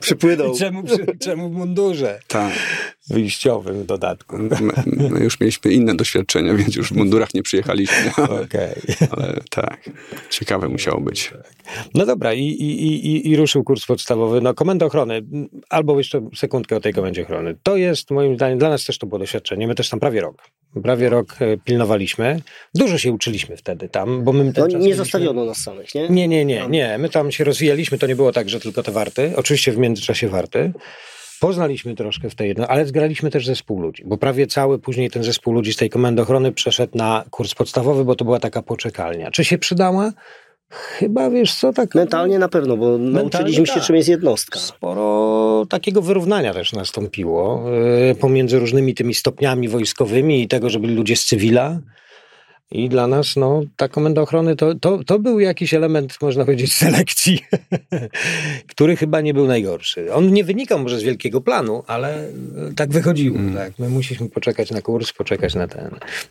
Przypłynął. 0.01 0.55
Czemu, 0.59 0.83
czemu 1.21 1.51
w 1.51 1.53
mundurze 1.53 2.21
Tak. 2.29 2.53
Wyjściowym 3.11 3.83
w 3.83 3.87
dodatku? 3.87 4.37
My, 4.39 5.09
my 5.11 5.21
już 5.21 5.41
mieliśmy 5.41 5.73
inne 5.73 5.95
doświadczenia, 5.95 6.55
więc 6.55 6.77
już 6.77 6.89
w 6.89 6.97
mundurach 6.97 7.35
nie 7.35 7.43
przyjechaliśmy. 7.43 8.11
Ale, 8.17 8.41
Okej. 8.45 8.75
ale 9.11 9.41
tak, 9.51 9.91
ciekawe 10.31 10.69
musiało 10.69 11.01
być. 11.01 11.33
No 11.95 12.07
dobra, 12.07 12.35
i, 12.35 12.43
i, 12.43 13.07
i, 13.07 13.31
i 13.31 13.37
ruszył 13.37 13.65
kurs 13.65 13.87
podstawowy. 13.87 14.41
No, 14.41 14.55
komenda 14.55 14.87
ochrony, 14.87 15.23
albo 15.69 15.99
jeszcze 15.99 16.29
sekundkę 16.37 16.77
o 16.77 16.81
tej 16.81 16.93
komendzie 16.93 17.23
ochrony. 17.23 17.57
To 17.63 17.77
jest, 17.77 18.11
moim 18.11 18.35
zdaniem, 18.37 18.59
dla 18.59 18.69
nas 18.69 18.85
też 18.85 18.99
to 18.99 19.07
było 19.07 19.19
doświadczenie. 19.19 19.67
My 19.67 19.75
też 19.75 19.89
tam 19.89 20.01
prawie 20.01 20.21
rok. 20.21 20.43
Prawie 20.83 21.09
rok 21.09 21.37
e, 21.41 21.57
pilnowaliśmy. 21.57 22.41
Dużo 22.75 22.99
się 22.99 23.13
uczyliśmy 23.13 23.57
wtedy 23.57 23.89
tam, 23.89 24.25
bo 24.25 24.33
my 24.33 24.53
ten 24.53 24.53
No, 24.57 24.63
czas 24.63 24.73
nie 24.73 24.79
mieliśmy- 24.79 24.97
zostawiono 25.05 25.45
nas 25.45 25.59
samych, 25.59 25.95
nie? 25.95 26.09
Nie, 26.09 26.29
nie, 26.29 26.45
nie, 26.45 26.67
nie. 26.69 26.99
My 26.99 27.09
tam 27.09 27.33
się 27.33 27.45
rozwijaliśmy, 27.45 27.99
to 27.99 28.07
nie 28.07 28.17
było 28.17 28.33
tak, 28.33 28.49
że 28.49 28.61
tylko 28.61 28.83
te 28.83 28.93
warty. 28.93 29.33
Oczywiście 29.37 29.73
w 29.73 29.79
międzyczasie 29.79 30.29
warty. 30.29 30.73
Poznaliśmy 31.45 31.95
troszkę 31.95 32.31
w 32.31 32.35
tej 32.35 32.49
jedno, 32.49 32.67
ale 32.67 32.87
zgraliśmy 32.87 33.31
też 33.31 33.47
zespół 33.47 33.81
ludzi, 33.81 34.03
bo 34.07 34.19
prawie 34.19 34.47
cały 34.47 34.79
później 34.79 35.11
ten 35.11 35.25
zespół 35.25 35.55
ludzi 35.55 35.73
z 35.73 35.77
tej 35.77 35.91
komendy 35.91 36.23
ochrony 36.23 36.53
przeszedł 36.53 36.99
na 36.99 37.25
kurs 37.31 37.55
podstawowy, 37.55 38.05
bo 38.05 38.15
to 38.15 38.25
była 38.25 38.41
taka 38.41 38.63
poczekalnia. 38.63 39.31
Czy 39.31 39.45
się 39.45 39.59
przydała? 39.59 40.13
Chyba, 40.71 41.31
wiesz 41.31 41.55
co, 41.55 41.73
tak... 41.73 41.95
Mentalnie 41.95 42.39
na 42.39 42.49
pewno, 42.49 42.77
bo 42.77 42.99
nauczyliśmy 42.99 43.67
się, 43.67 43.75
tak. 43.75 43.83
czym 43.83 43.97
jest 43.97 44.09
jednostka. 44.09 44.59
Sporo 44.59 45.67
takiego 45.69 46.03
wyrównania 46.03 46.55
też 46.55 46.73
nastąpiło 46.73 47.65
e, 48.11 48.15
pomiędzy 48.15 48.59
różnymi 48.59 48.95
tymi 48.95 49.15
stopniami 49.15 49.69
wojskowymi 49.69 50.43
i 50.43 50.49
tego, 50.49 50.71
że 50.71 50.81
byli 50.81 50.95
ludzie 50.95 51.17
z 51.17 51.25
cywila. 51.25 51.79
I 52.75 52.89
dla 52.89 53.07
nas 53.07 53.37
no, 53.37 53.63
ta 53.77 53.89
komenda 53.89 54.23
ochrony 54.23 54.57
to, 54.57 54.75
to, 54.75 55.05
to 55.05 55.19
był 55.19 55.41
jakiś 55.41 55.75
element, 55.75 56.19
można 56.23 56.45
powiedzieć, 56.45 56.75
selekcji, 56.85 57.41
który 58.67 58.97
chyba 58.97 59.21
nie 59.21 59.35
był 59.35 59.47
najgorszy. 59.47 60.13
On 60.13 60.33
nie 60.33 60.45
wynikał 60.45 60.79
może 60.79 60.99
z 60.99 61.03
wielkiego 61.03 61.41
planu, 61.41 61.83
ale 61.87 62.29
e, 62.29 62.31
tak 62.77 62.91
wychodziło. 62.91 63.39
Tak. 63.55 63.73
My 63.79 63.89
musieliśmy 63.89 64.29
poczekać 64.29 64.71
na 64.71 64.83
kurs, 64.83 65.13
poczekać 65.13 65.55
na 65.55 65.69
ten. 65.69 65.91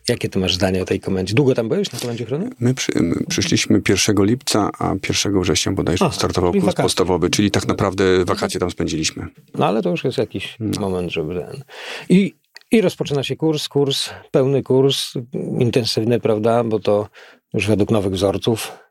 Jakie 0.10 0.30
ty 0.30 0.40
masz 0.40 0.56
zdanie 0.56 0.82
o 0.82 0.86
tej 0.86 1.00
komendzie? 1.00 1.34
Długo 1.34 1.56
tam 1.56 1.70
byłeś 1.70 1.92
na 1.92 2.00
komendzie 2.00 2.24
ochrony? 2.24 2.50
My, 2.60 2.74
przy, 2.74 2.92
my 2.96 3.16
przyszliśmy 3.30 3.82
1 3.90 4.26
lipca, 4.26 4.70
a 4.80 4.94
1 5.10 5.42
września 5.42 5.72
bodajże 5.72 6.06
Aha, 6.06 6.16
startował 6.16 6.52
kurs 6.52 6.66
wakacje. 6.66 6.84
podstawowy, 6.84 7.30
czyli 7.30 7.52
tak 7.52 7.68
naprawdę 7.68 8.26
wakacje 8.26 8.60
tam 8.60 8.72
spędziliśmy. 8.72 9.28
No 9.56 9.66
ale 9.68 9.82
to 9.82 9.90
już 9.90 10.04
jest 10.04 10.18
jakiś 10.18 10.58
moment, 10.80 11.12
żeby 11.12 11.36
ten. 11.36 11.64
I, 12.10 12.34
I 12.74 12.82
rozpoczyna 12.82 13.24
się 13.24 13.36
kurs, 13.36 13.70
kurs, 13.70 14.10
pełny 14.32 14.64
kurs, 14.64 15.14
intensywny, 15.60 16.20
prawda, 16.20 16.64
bo 16.64 16.80
to 16.80 17.10
już 17.54 17.68
według 17.68 17.92
nowych 17.92 18.14
wzorców. 18.14 18.83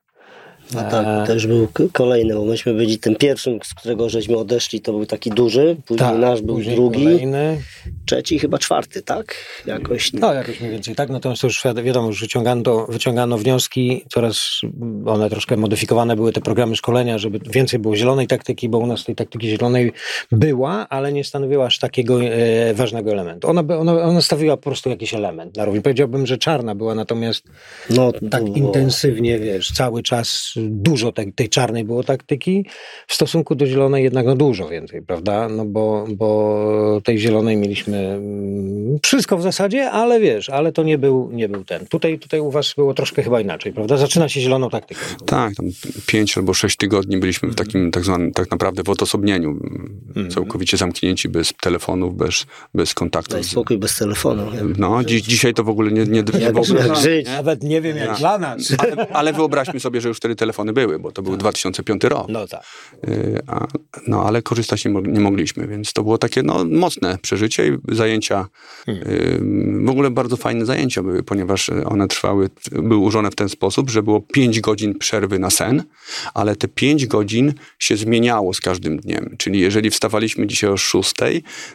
A 0.76 0.82
tak, 0.85 1.26
też 1.26 1.46
był 1.46 1.68
kolejny, 1.92 2.35
bo 2.35 2.44
myśmy 2.44 2.74
byli 2.74 2.98
tym 2.98 3.16
pierwszym, 3.16 3.58
z 3.64 3.74
którego 3.74 4.08
żeśmy 4.08 4.37
odeszli, 4.37 4.80
to 4.80 4.92
był 4.92 5.06
taki 5.06 5.30
duży, 5.30 5.76
później 5.87 6.08
Tak, 6.11 6.18
nasz 6.18 6.42
był 6.42 6.54
później 6.54 6.74
drugi, 6.76 7.04
Kolejny. 7.04 7.61
trzeci, 8.06 8.38
chyba 8.38 8.58
czwarty, 8.58 9.02
tak? 9.02 9.35
Jakoś. 9.66 10.12
No, 10.12 10.35
jakoś 10.35 10.61
mniej 10.61 10.72
więcej 10.72 10.94
tak. 10.94 11.11
Natomiast 11.11 11.40
to 11.40 11.46
już 11.46 11.62
wi- 11.76 11.82
wiadomo, 11.82 12.06
już 12.08 12.20
wyciągano, 12.20 12.87
wyciągano 12.88 13.38
wnioski, 13.38 14.04
coraz 14.11 14.61
one 15.06 15.30
troszkę 15.30 15.56
modyfikowane 15.56 16.16
były 16.16 16.32
te 16.32 16.40
programy 16.40 16.76
szkolenia, 16.76 17.18
żeby 17.18 17.38
więcej 17.50 17.78
było 17.80 17.96
zielonej 17.96 18.26
taktyki, 18.26 18.68
bo 18.68 18.78
u 18.78 18.87
nas 18.87 19.04
tej 19.04 19.14
taktyki 19.14 19.48
zielonej 19.48 19.92
była, 20.32 20.88
ale 20.88 21.12
nie 21.12 21.24
stanowiła 21.24 21.66
aż 21.66 21.78
takiego 21.78 22.22
e, 22.24 22.74
ważnego 22.74 23.12
elementu. 23.12 23.48
Ona, 23.48 23.64
ona, 23.78 23.92
ona 24.02 24.20
stawiła 24.20 24.56
po 24.56 24.62
prostu 24.62 24.90
jakiś 24.90 25.14
element 25.14 25.56
na 25.56 25.64
równi. 25.64 25.82
Powiedziałbym, 25.82 26.26
że 26.26 26.38
czarna 26.38 26.74
była, 26.74 26.94
natomiast 26.94 27.44
No, 27.90 28.12
tak 28.30 28.44
było- 28.44 28.56
intensywnie, 28.56 29.38
wiesz, 29.38 29.72
cały 29.72 30.02
czas 30.02 30.54
dużo 30.70 31.12
tej, 31.12 31.33
tej 31.33 31.48
czarnej 31.48 31.85
było 31.85 32.05
taktyki, 32.05 32.66
w 33.07 33.14
stosunku 33.14 33.55
do 33.55 33.66
zielonej 33.66 34.05
jednak 34.05 34.27
no 34.27 34.37
dużo 34.37 34.68
więcej, 34.68 35.03
prawda? 35.03 35.48
No 35.48 35.64
bo, 35.64 36.07
bo 36.09 37.01
tej 37.05 37.18
zielonej 37.18 37.57
mieliśmy 37.57 37.98
mm, 37.98 38.98
wszystko 39.03 39.37
w 39.37 39.42
zasadzie, 39.42 39.90
ale 39.90 40.20
wiesz, 40.20 40.51
ale 40.51 40.72
to 40.72 40.83
nie 40.83 40.98
był, 40.98 41.31
nie 41.33 41.48
był 41.48 41.64
ten. 41.64 41.87
Tutaj, 41.87 42.18
tutaj 42.18 42.40
u 42.40 42.51
was 42.51 42.75
było 42.77 42.94
troszkę 42.94 43.22
chyba 43.22 43.40
inaczej, 43.40 43.72
prawda? 43.72 43.96
Zaczyna 43.96 44.29
się 44.29 44.40
zieloną 44.40 44.70
taktyką. 44.70 45.01
Tak, 45.27 45.55
tam 45.55 45.66
5 46.07 46.38
albo 46.38 46.55
6 46.55 46.77
tygodni 46.77 47.16
byliśmy 47.16 47.48
w 47.48 47.55
takim 47.55 47.90
tak 47.90 48.05
zwanym, 48.05 48.33
tak 48.33 48.51
naprawdę 48.51 48.83
w 48.83 48.90
odosobnieniu, 48.90 49.59
całkowicie 50.31 50.77
zamknięci, 50.77 51.29
bez 51.29 51.53
telefonów, 51.61 52.16
bez, 52.16 52.46
bez 52.75 52.94
kontaktu. 52.94 53.33
Daj 53.33 53.44
spokój 53.44 53.79
bez 53.79 53.98
telefonu. 53.98 54.42
No, 54.79 55.05
dziś, 55.05 55.22
dzisiaj 55.22 55.55
to 55.55 55.64
w 55.64 55.68
ogóle 55.68 55.92
nie, 55.92 56.05
nie, 56.05 56.07
nie 56.07 56.18
Jak, 56.18 56.40
jak 56.40 56.55
wyobrażamy, 56.55 57.01
żyć? 57.01 57.27
Nawet 57.27 57.62
nie 57.62 57.81
wiem 57.81 57.96
jak 57.96 58.09
Ja. 58.09 58.14
dla 58.14 58.38
nas. 58.38 58.75
Ale, 58.79 59.07
ale 59.12 59.33
wyobraźmy 59.33 59.81
sobie, 59.81 60.01
że 60.01 60.09
już 60.09 60.16
wtedy 60.16 60.37
telefony 60.53 60.73
były, 60.73 60.99
bo 60.99 61.12
to 61.12 61.23
był 61.23 61.37
2005 61.37 62.05
rok. 62.05 62.27
No 62.29 62.47
tak. 62.47 62.62
Y, 63.09 63.41
A, 63.47 63.67
no, 64.07 64.25
ale 64.25 64.43
korzystać 64.43 64.85
nie, 64.85 64.91
nie 64.93 65.21
mogliśmy, 65.21 65.67
więc 65.67 65.93
to 65.93 66.03
było 66.03 66.19
takie 66.19 66.43
no, 66.43 66.65
mocne 66.65 67.19
przeżycie 67.23 67.67
i 67.69 67.95
zajęcia. 67.95 68.47
y, 68.88 69.41
W 69.85 69.91
ogóle 69.91 70.11
bardzo 70.11 70.37
fajne 70.37 70.67
zajęcia 70.67 71.03
były, 71.03 71.23
ponieważ 71.23 71.71
one 71.85 72.09
trwały, 72.09 72.51
były 72.73 72.97
ułożone 72.97 73.31
w 73.31 73.35
ten 73.35 73.49
sposób, 73.49 73.91
że 73.91 74.03
było 74.03 74.21
5 74.21 74.61
godzin 74.61 74.99
przerwy 74.99 75.38
na 75.38 75.51
sen, 75.51 75.83
ale 76.35 76.57
te 76.57 76.69
5 76.69 77.07
godzin 77.07 77.55
się 77.79 77.97
zmieniało 77.97 78.55
z 78.55 78.61
każdym 78.61 78.97
dniem. 78.97 79.35
Czyli 79.38 79.61
jeżeli 79.61 79.91
wstawaliśmy 79.91 80.47
dzisiaj 80.47 80.71
o 80.71 80.77
6, 80.77 81.15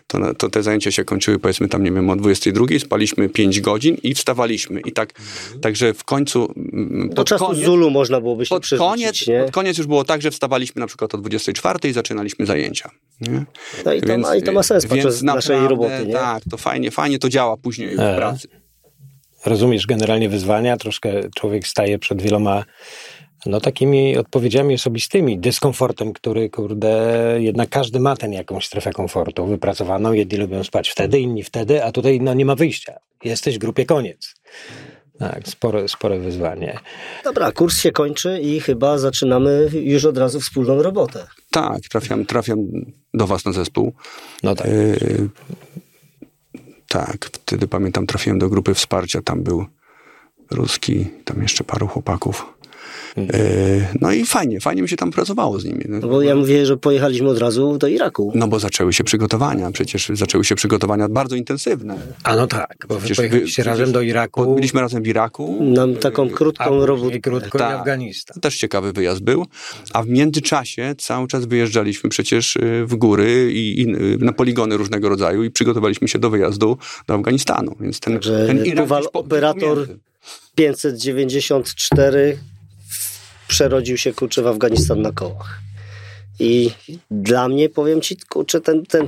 to, 0.07 0.33
to 0.33 0.49
te 0.49 0.63
zajęcia 0.63 0.91
się 0.91 1.03
kończyły 1.05 1.39
powiedzmy 1.39 1.67
tam, 1.67 1.83
nie 1.83 1.91
wiem, 1.91 2.09
o 2.09 2.15
22, 2.15 2.65
spaliśmy 2.79 3.29
5 3.29 3.61
godzin 3.61 3.97
i 4.03 4.13
wstawaliśmy. 4.13 4.81
I 4.81 4.91
tak, 4.91 5.13
także 5.61 5.93
w 5.93 6.03
końcu 6.03 6.53
mm, 6.55 7.09
Do 7.09 7.15
pod 7.15 7.27
czasu 7.27 7.45
koniec, 7.45 7.65
Zulu 7.65 7.89
można 7.89 8.21
byłoby 8.21 8.45
się 8.45 8.55
pod 8.57 8.63
przerzucić, 8.63 8.89
koniec, 8.89 9.27
nie? 9.27 9.39
pod 9.39 9.51
koniec 9.51 9.77
już 9.77 9.87
było 9.87 10.03
tak, 10.03 10.21
że 10.21 10.31
wstawaliśmy 10.31 10.79
na 10.79 10.87
przykład 10.87 11.15
o 11.15 11.17
24 11.17 11.89
i 11.89 11.93
zaczynaliśmy 11.93 12.45
zajęcia. 12.45 12.89
Nie? 13.21 13.45
No 13.85 13.93
i 13.93 14.01
to, 14.01 14.17
ma, 14.17 14.35
i 14.35 14.43
to 14.43 14.51
ma 14.51 14.63
sens 14.63 14.85
więc 14.85 15.03
podczas 15.03 15.21
naszej 15.21 15.55
naprawdę, 15.55 15.69
roboty, 15.69 16.05
nie? 16.07 16.13
Tak, 16.13 16.43
to 16.51 16.57
fajnie, 16.57 16.91
fajnie 16.91 17.19
to 17.19 17.29
działa 17.29 17.57
później 17.57 17.95
w 17.95 17.99
E. 17.99 18.15
pracy. 18.15 18.47
rozumiesz 19.45 19.87
generalnie 19.87 20.29
wyzwania, 20.29 20.77
troszkę 20.77 21.29
człowiek 21.35 21.67
staje 21.67 21.99
przed 21.99 22.21
wieloma 22.21 22.63
no 23.45 23.61
takimi 23.61 24.17
odpowiedziami 24.17 24.75
osobistymi, 24.75 25.39
dyskomfortem, 25.39 26.13
który, 26.13 26.49
kurde, 26.49 27.35
jednak 27.39 27.69
każdy 27.69 27.99
ma 27.99 28.15
ten 28.15 28.33
jakąś 28.33 28.65
strefę 28.65 28.91
komfortu 28.91 29.45
wypracowaną. 29.45 30.13
Jedni 30.13 30.37
lubią 30.37 30.63
spać 30.63 30.89
wtedy, 30.89 31.19
inni 31.19 31.43
wtedy, 31.43 31.83
a 31.83 31.91
tutaj 31.91 32.21
no 32.21 32.33
nie 32.33 32.45
ma 32.45 32.55
wyjścia. 32.55 32.93
Jesteś 33.23 33.55
w 33.55 33.59
grupie 33.59 33.85
koniec. 33.85 34.35
Tak, 35.19 35.47
spore, 35.47 35.87
spore 35.87 36.19
wyzwanie. 36.19 36.79
Dobra, 37.23 37.51
kurs 37.51 37.77
się 37.77 37.91
kończy 37.91 38.39
i 38.39 38.59
chyba 38.59 38.97
zaczynamy 38.97 39.69
już 39.73 40.05
od 40.05 40.17
razu 40.17 40.39
wspólną 40.39 40.81
robotę. 40.81 41.27
Tak, 41.51 41.81
trafiam, 41.81 42.25
trafiam 42.25 42.59
do 43.13 43.27
was 43.27 43.45
na 43.45 43.51
zespół. 43.51 43.93
No 44.43 44.55
tak. 44.55 44.67
Yy, 44.67 45.29
tak, 46.87 47.25
wtedy 47.25 47.67
pamiętam, 47.67 48.07
trafiłem 48.07 48.39
do 48.39 48.49
grupy 48.49 48.73
wsparcia, 48.73 49.21
tam 49.21 49.43
był 49.43 49.65
Ruski, 50.51 51.05
tam 51.25 51.41
jeszcze 51.41 51.63
paru 51.63 51.87
chłopaków. 51.87 52.56
Yy, 53.17 53.25
no 54.01 54.11
i 54.11 54.25
fajnie, 54.25 54.59
fajnie 54.59 54.81
mi 54.81 54.89
się 54.89 54.95
tam 54.95 55.11
pracowało 55.11 55.59
z 55.59 55.65
nimi. 55.65 55.83
No 55.89 56.07
bo 56.07 56.21
ja 56.21 56.35
mówię, 56.35 56.65
że 56.65 56.77
pojechaliśmy 56.77 57.29
od 57.29 57.37
razu 57.37 57.77
do 57.77 57.87
Iraku. 57.87 58.31
No 58.35 58.47
bo 58.47 58.59
zaczęły 58.59 58.93
się 58.93 59.03
przygotowania, 59.03 59.71
przecież 59.71 60.11
zaczęły 60.13 60.43
się 60.45 60.55
przygotowania 60.55 61.09
bardzo 61.09 61.35
intensywne. 61.35 61.95
A 62.23 62.35
no 62.35 62.47
tak, 62.47 62.85
bo 62.89 62.97
Przecież 62.97 63.17
pojechaliście 63.17 63.63
wy- 63.63 63.69
razem 63.69 63.91
do 63.91 64.01
Iraku, 64.01 64.55
Byliśmy 64.55 64.81
razem 64.81 65.03
w 65.03 65.07
Iraku. 65.07 65.57
Nam 65.61 65.95
taką 65.95 66.29
krótką 66.29 66.83
a 66.83 66.85
robotę. 66.85 67.19
krótko 67.19 67.57
i 67.57 67.61
Tak. 67.61 67.79
Afganistan. 67.79 68.33
To 68.35 68.39
też 68.39 68.57
ciekawy 68.57 68.93
wyjazd 68.93 69.21
był. 69.21 69.45
A 69.93 70.03
w 70.03 70.07
międzyczasie 70.09 70.95
cały 70.97 71.27
czas 71.27 71.45
wyjeżdżaliśmy 71.45 72.09
przecież 72.09 72.55
y, 72.55 72.85
w 72.85 72.95
góry 72.95 73.51
i, 73.53 73.81
i 73.81 73.95
y, 73.95 74.17
na 74.19 74.33
poligony 74.33 74.77
różnego 74.77 75.09
rodzaju 75.09 75.43
i 75.43 75.51
przygotowaliśmy 75.51 76.07
się 76.07 76.19
do 76.19 76.29
wyjazdu 76.29 76.77
do 77.07 77.13
Afganistanu. 77.13 77.75
Więc 77.79 77.99
ten, 77.99 78.13
Także 78.13 78.47
ten 78.47 78.65
Irak 78.65 78.89
operator 79.13 79.73
pomiędzy. 79.73 79.99
594 80.55 82.37
przerodził 83.47 83.97
się 83.97 84.13
kurczę 84.13 84.41
w 84.41 84.47
Afganistan 84.47 85.01
na 85.01 85.11
kołach. 85.11 85.59
I 86.39 86.71
dla 87.11 87.47
mnie, 87.47 87.69
powiem 87.69 88.01
ci, 88.01 88.17
kurczę, 88.29 88.61
ten, 88.61 88.85
ten, 88.85 89.07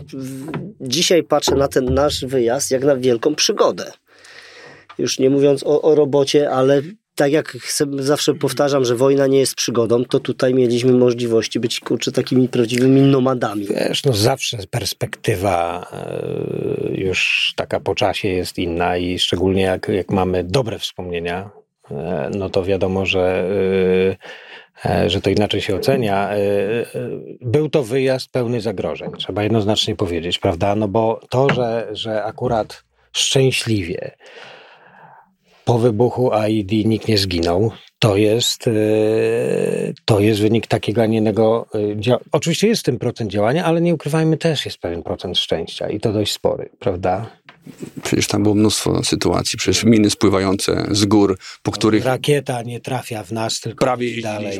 dzisiaj 0.81 1.23
patrzę 1.23 1.55
na 1.55 1.67
ten 1.67 1.93
nasz 1.93 2.25
wyjazd 2.25 2.71
jak 2.71 2.83
na 2.83 2.95
wielką 2.95 3.35
przygodę. 3.35 3.91
Już 4.97 5.19
nie 5.19 5.29
mówiąc 5.29 5.63
o, 5.63 5.81
o 5.81 5.95
robocie, 5.95 6.51
ale 6.51 6.81
tak 7.15 7.31
jak 7.31 7.57
zawsze 7.99 8.33
powtarzam, 8.33 8.85
że 8.85 8.95
wojna 8.95 9.27
nie 9.27 9.39
jest 9.39 9.55
przygodą, 9.55 10.05
to 10.05 10.19
tutaj 10.19 10.53
mieliśmy 10.53 10.93
możliwości 10.93 11.59
być, 11.59 11.79
kurczę, 11.79 12.11
takimi 12.11 12.49
prawdziwymi 12.49 13.01
nomadami. 13.01 13.65
Wiesz, 13.65 14.03
no 14.03 14.13
zawsze 14.13 14.57
perspektywa 14.69 15.87
e, 15.93 16.91
już 16.95 17.53
taka 17.55 17.79
po 17.79 17.95
czasie 17.95 18.27
jest 18.27 18.57
inna 18.57 18.97
i 18.97 19.19
szczególnie 19.19 19.61
jak, 19.61 19.87
jak 19.87 20.11
mamy 20.11 20.43
dobre 20.43 20.79
wspomnienia, 20.79 21.49
no 22.35 22.49
to 22.49 22.63
wiadomo, 22.63 23.05
że, 23.05 23.49
e, 24.85 24.91
e, 24.91 25.09
że 25.09 25.21
to 25.21 25.29
inaczej 25.29 25.61
się 25.61 25.75
ocenia. 25.75 26.29
E, 26.29 26.35
e, 26.35 26.85
Był 27.41 27.69
to 27.69 27.83
wyjazd 27.83 28.31
pełny 28.31 28.61
zagrożeń, 28.61 29.11
trzeba 29.17 29.43
jednoznacznie 29.43 29.95
powiedzieć, 29.95 30.39
prawda? 30.39 30.75
No 30.75 30.87
bo 30.87 31.19
to, 31.29 31.53
że, 31.53 31.87
że 31.91 32.23
akurat 32.23 32.83
szczęśliwie 33.13 34.11
po 35.65 35.79
wybuchu 35.79 36.33
AID 36.33 36.71
nikt 36.71 37.07
nie 37.07 37.17
zginął. 37.17 37.71
To 37.99 38.17
jest, 38.17 38.67
e, 38.67 38.71
to 40.05 40.19
jest 40.19 40.41
wynik 40.41 40.67
takiego, 40.67 41.01
a 41.01 41.05
nie 41.05 41.17
innego 41.17 41.65
działania. 41.95 42.25
Oczywiście 42.31 42.67
jest 42.67 42.81
w 42.81 42.85
tym 42.85 42.99
procent 42.99 43.31
działania, 43.31 43.65
ale 43.65 43.81
nie 43.81 43.93
ukrywajmy, 43.93 44.37
też 44.37 44.65
jest 44.65 44.77
pewien 44.77 45.03
procent 45.03 45.37
szczęścia 45.37 45.89
i 45.89 45.99
to 45.99 46.13
dość 46.13 46.33
spory, 46.33 46.69
prawda? 46.79 47.38
Przecież 48.03 48.27
tam 48.27 48.43
było 48.43 48.55
mnóstwo 48.55 49.03
sytuacji, 49.03 49.57
przecież 49.59 49.83
miny 49.83 50.09
spływające 50.09 50.87
z 50.91 51.05
gór, 51.05 51.37
po 51.63 51.71
których 51.71 52.05
Rakieta 52.05 52.61
nie 52.61 52.79
trafia 52.79 53.23
w 53.23 53.31
nas, 53.31 53.59
tylko 53.59 53.85
prawie 53.85 54.21
dalej. 54.21 54.59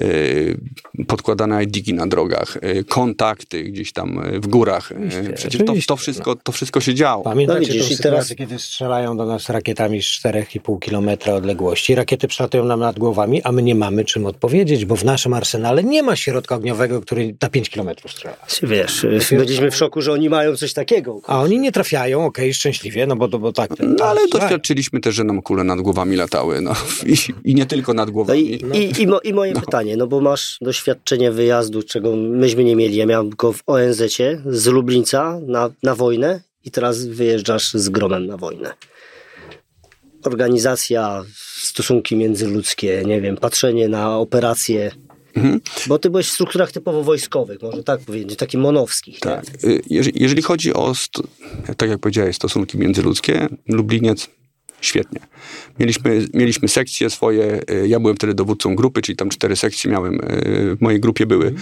y, 0.00 0.60
podkładane 1.06 1.64
ID-ki 1.64 1.94
na 1.94 2.06
drogach, 2.06 2.56
y, 2.56 2.84
kontakty 2.84 3.62
gdzieś 3.64 3.92
tam 3.92 4.18
y, 4.34 4.40
w 4.40 4.46
górach. 4.46 4.92
Oczywiście, 4.92 5.32
Przecież 5.34 5.58
to, 5.58 5.64
oczywiście, 5.64 5.86
to, 5.86 5.96
wszystko, 5.96 6.36
to 6.36 6.52
wszystko 6.52 6.80
się 6.80 6.94
działo. 6.94 7.24
Pamiętacie 7.24 7.60
No 7.60 7.66
widzisz, 7.84 7.98
teraz- 7.98 8.34
kiedy 8.34 8.58
strzelają 8.58 9.16
do 9.16 9.26
nas 9.26 9.48
rakietami 9.48 10.02
z 10.02 10.06
4,5 10.06 10.78
kilometra 10.78 11.34
odległości. 11.34 11.94
Rakiety 11.94 12.28
przelatują 12.28 12.64
nam 12.64 12.80
nad 12.80 12.98
głowami, 12.98 13.42
a 13.42 13.52
my 13.52 13.62
nie 13.62 13.74
mamy 13.74 14.04
czym 14.04 14.26
odpowiedzieć, 14.26 14.84
bo 14.84 14.96
w 14.96 15.04
naszym 15.04 15.34
arsenale 15.34 15.84
nie 15.84 16.02
ma 16.02 16.16
środka 16.16 16.54
ogniowego, 16.54 17.00
który 17.00 17.34
na 17.42 17.48
5 17.48 17.70
kilometrów 17.70 18.12
strzela. 18.12 18.36
Wiesz, 18.62 19.06
byliśmy 19.30 19.70
w 19.70 19.76
szoku, 19.76 20.02
że 20.02 20.12
oni 20.12 20.28
mają 20.30 20.56
coś 20.56 20.72
takiego. 20.72 21.20
A 21.26 21.40
oni 21.40 21.58
nie 21.58 21.72
trafiają, 21.72 22.24
okej, 22.30 22.54
szczęśliwie, 22.54 23.06
no 23.06 23.16
bo, 23.16 23.28
to- 23.28 23.38
bo 23.38 23.52
tak. 23.52 23.70
No 23.78 24.04
ale 24.04 24.20
tak, 24.28 24.40
doświadczyliśmy 24.40 25.00
też, 25.00 25.14
że 25.14 25.24
nam 25.24 25.42
kule 25.42 25.64
nad 25.64 25.80
głowami 25.80 26.16
latały. 26.16 26.60
No. 26.60 26.72
I, 27.06 27.14
I 27.50 27.54
nie 27.54 27.66
tylko 27.66 27.94
nad 27.94 28.08
No 28.08 28.12
głowami. 28.12 28.40
i, 28.40 28.64
i, 28.78 29.02
i, 29.02 29.06
mo, 29.06 29.20
i 29.20 29.32
moje 29.32 29.52
pytanie, 29.54 29.96
no 29.96 30.06
bo 30.06 30.20
masz 30.20 30.58
doświadczenie 30.60 31.30
wyjazdu, 31.32 31.82
czego 31.82 32.16
myśmy 32.16 32.64
nie 32.64 32.76
mieli. 32.76 32.96
Ja 32.96 33.06
miałem 33.06 33.30
go 33.30 33.52
w 33.52 33.62
ONZ-cie 33.66 34.42
z 34.46 34.66
Lublińca 34.66 35.40
na, 35.46 35.70
na 35.82 35.94
wojnę 35.94 36.40
i 36.64 36.70
teraz 36.70 37.04
wyjeżdżasz 37.06 37.72
z 37.74 37.88
gromem 37.88 38.26
na 38.26 38.36
wojnę. 38.36 38.74
Organizacja, 40.24 41.24
stosunki 41.62 42.16
międzyludzkie, 42.16 43.02
nie 43.06 43.20
wiem, 43.20 43.36
patrzenie 43.36 43.88
na 43.88 44.18
operacje. 44.18 44.90
Mhm. 45.34 45.60
Bo 45.86 45.98
ty 45.98 46.10
byłeś 46.10 46.28
w 46.28 46.32
strukturach 46.32 46.72
typowo 46.72 47.02
wojskowych, 47.02 47.62
może 47.62 47.84
tak 47.84 48.00
powiedzieć, 48.00 48.38
takich 48.38 48.60
monowskich. 48.60 49.20
Tak. 49.20 49.44
Y, 49.64 49.82
Jeżeli, 49.90 50.22
jeżeli 50.22 50.42
chodzi 50.42 50.74
o, 50.74 50.92
tak 51.76 51.90
jak 51.90 51.98
powiedziałeś, 51.98 52.36
stosunki 52.36 52.78
międzyludzkie, 52.78 53.48
Lubliniec, 53.68 54.28
świetnie. 54.80 55.20
Mieliśmy, 55.78 56.26
mieliśmy 56.34 56.68
sekcje 56.68 57.10
swoje, 57.10 57.60
y, 57.70 57.88
ja 57.88 58.00
byłem 58.00 58.16
wtedy 58.16 58.34
dowódcą 58.34 58.74
grupy, 58.76 59.02
czyli 59.02 59.16
tam 59.16 59.28
cztery 59.28 59.56
sekcje 59.56 59.90
miałem, 59.90 60.14
y, 60.14 60.76
w 60.76 60.80
mojej 60.80 61.00
grupie 61.00 61.26
były. 61.26 61.54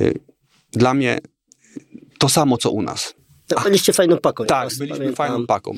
Y, 0.00 0.18
Dla 0.72 0.94
mnie 0.94 1.18
to 2.18 2.28
samo, 2.28 2.58
co 2.58 2.70
u 2.70 2.82
nas. 2.82 3.14
No, 3.50 3.62
byliście 3.62 3.92
fajną 3.92 4.16
paką. 4.18 4.44
Tak, 4.46 4.68
byliśmy 4.68 4.88
pamiętam. 4.98 5.14
fajną 5.16 5.46
paką. 5.46 5.74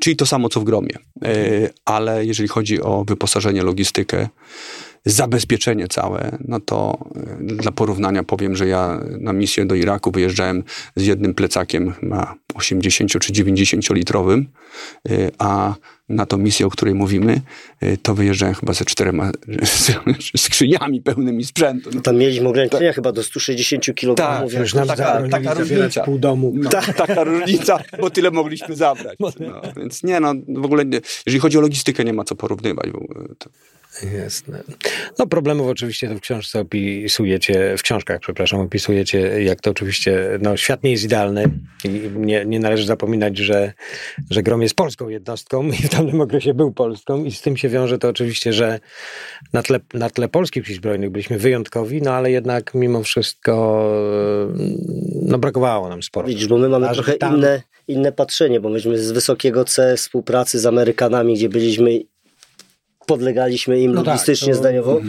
Czyli 0.00 0.16
to 0.16 0.26
samo, 0.26 0.48
co 0.48 0.60
w 0.60 0.64
gromie. 0.64 0.94
Y, 1.26 1.70
Ale 1.84 2.26
jeżeli 2.26 2.48
chodzi 2.48 2.80
o 2.82 3.04
wyposażenie, 3.04 3.62
logistykę, 3.62 4.28
zabezpieczenie 5.06 5.88
całe, 5.88 6.38
no 6.48 6.60
to 6.60 6.98
y, 7.50 7.56
dla 7.56 7.72
porównania 7.72 8.22
powiem, 8.22 8.56
że 8.56 8.66
ja 8.68 9.00
na 9.20 9.32
misję 9.32 9.66
do 9.66 9.74
Iraku 9.74 10.10
wyjeżdżałem 10.10 10.64
z 10.96 11.06
jednym 11.06 11.34
plecakiem 11.34 11.94
na 12.02 12.34
80 12.54 13.12
czy 13.20 13.32
90 13.32 13.90
litrowym, 13.90 14.46
y, 15.10 15.30
a 15.38 15.74
na 16.08 16.26
tą 16.26 16.38
misję, 16.38 16.66
o 16.66 16.70
której 16.70 16.94
mówimy, 16.94 17.40
y, 17.82 17.98
to 18.02 18.14
wyjeżdżałem 18.14 18.54
chyba 18.54 18.72
ze 18.72 18.84
czterema 18.84 19.30
skrzyniami 20.36 21.00
pełnymi 21.02 21.44
sprzętu. 21.44 21.90
No, 21.94 22.00
Tam 22.00 22.16
mieliśmy 22.16 22.48
ograniczenia 22.48 22.92
chyba 22.92 23.12
do 23.12 23.22
160 23.22 23.84
kg. 23.94 24.14
Tak, 24.14 24.52
Już 24.60 24.74
nam 24.74 24.88
Taka- 24.88 25.04
zabronili 25.06 25.30
taka 25.30 25.44
zabierać 25.54 25.68
różnica. 25.70 26.04
pół 26.04 26.18
domu. 26.18 26.52
no, 26.56 26.70
taka 26.96 27.24
różnica, 27.24 27.78
bo 28.00 28.10
tyle 28.10 28.30
mogliśmy 28.30 28.76
zabrać. 28.76 29.18
No, 29.40 29.60
więc 29.76 30.02
nie, 30.02 30.20
no 30.20 30.34
w 30.48 30.64
ogóle, 30.64 30.84
jeżeli 31.26 31.40
chodzi 31.40 31.58
o 31.58 31.60
logistykę, 31.60 32.04
nie 32.04 32.12
ma 32.12 32.24
co 32.24 32.34
porównywać. 32.34 32.86
To, 33.38 33.50
Jasne. 34.22 34.62
No 35.18 35.26
problemów 35.26 35.68
oczywiście 35.68 36.08
to 36.08 36.14
w 36.14 36.20
książce 36.20 36.60
opisujecie, 36.60 37.74
w 37.78 37.82
książkach, 37.82 38.20
przepraszam, 38.20 38.60
opisujecie, 38.60 39.42
jak 39.42 39.60
to 39.60 39.70
oczywiście, 39.70 40.38
no 40.42 40.56
świat 40.56 40.82
nie 40.82 40.90
jest 40.90 41.04
idealny 41.04 41.44
i 41.84 42.10
nie, 42.16 42.44
nie 42.44 42.60
należy 42.60 42.86
zapominać, 42.86 43.38
że, 43.38 43.72
że 44.30 44.42
Grom 44.42 44.62
jest 44.62 44.74
polską 44.74 45.08
jednostką 45.08 45.68
i 45.68 45.72
w 45.76 45.88
tamtym 45.88 46.20
okresie 46.20 46.54
był 46.54 46.72
polską 46.72 47.24
i 47.24 47.32
z 47.32 47.40
tym 47.40 47.56
się 47.56 47.68
wiąże 47.68 47.98
to 47.98 48.08
oczywiście, 48.08 48.52
że 48.52 48.80
na 49.52 49.62
tle, 49.62 49.80
na 49.94 50.10
tle 50.10 50.28
polskich 50.28 50.66
sił 50.66 50.76
zbrojnych 50.76 51.10
byliśmy 51.10 51.38
wyjątkowi, 51.38 52.02
no 52.02 52.12
ale 52.12 52.30
jednak 52.30 52.74
mimo 52.74 53.02
wszystko 53.02 53.52
no 55.22 55.38
brakowało 55.38 55.88
nam 55.88 56.02
sporo. 56.02 56.28
Widzisz, 56.28 56.48
bo 56.48 56.58
my 56.58 56.68
mamy 56.68 56.88
A 56.88 56.94
trochę 56.94 57.12
tam- 57.14 57.36
inne, 57.36 57.62
inne 57.88 58.12
patrzenie, 58.12 58.60
bo 58.60 58.68
myśmy 58.68 58.98
z 58.98 59.12
wysokiego 59.12 59.64
C 59.64 59.96
współpracy 59.96 60.58
z 60.58 60.66
Amerykanami, 60.66 61.34
gdzie 61.34 61.48
byliśmy, 61.48 62.00
podlegaliśmy 63.06 63.80
im 63.80 63.92
No 63.92 64.00
tak, 64.00 64.06
logistycznie, 64.06 64.52
to- 64.52 64.58
zdaniowo. 64.58 65.00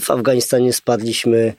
W 0.00 0.10
Afganistanie 0.10 0.72
spadliśmy 0.72 1.52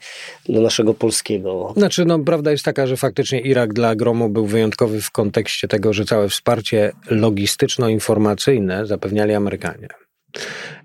do 0.48 0.60
naszego 0.60 0.94
polskiego. 0.94 1.74
Znaczy, 1.76 2.04
no, 2.04 2.18
prawda 2.18 2.50
jest 2.50 2.64
taka, 2.64 2.86
że 2.86 2.96
faktycznie 2.96 3.40
Irak 3.40 3.72
dla 3.72 3.96
Gromu 3.96 4.28
był 4.28 4.46
wyjątkowy 4.46 5.00
w 5.02 5.10
kontekście 5.10 5.68
tego, 5.68 5.92
że 5.92 6.04
całe 6.04 6.28
wsparcie 6.28 6.92
logistyczno-informacyjne 7.10 8.86
zapewniali 8.86 9.34
Amerykanie. 9.34 9.88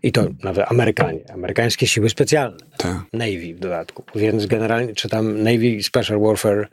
I 0.03 0.11
to 0.11 0.25
nawet 0.43 0.71
Amerykanie, 0.71 1.19
amerykańskie 1.33 1.87
siły 1.87 2.09
specjalne, 2.09 2.57
tak. 2.77 2.97
Navy 3.13 3.53
w 3.55 3.59
dodatku. 3.59 4.03
Więc 4.15 4.45
generalnie, 4.45 4.93
czy 4.95 5.09
tam 5.09 5.43
Navy 5.43 5.83
Special 5.83 6.19
Warfare 6.19 6.67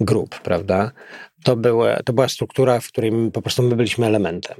grup, 0.00 0.40
prawda? 0.40 0.90
To, 1.44 1.56
były, 1.56 1.96
to 2.04 2.12
była 2.12 2.28
struktura, 2.28 2.80
w 2.80 2.88
której 2.88 3.12
my, 3.12 3.30
po 3.30 3.42
prostu 3.42 3.62
my 3.62 3.76
byliśmy 3.76 4.06
elementem. 4.06 4.56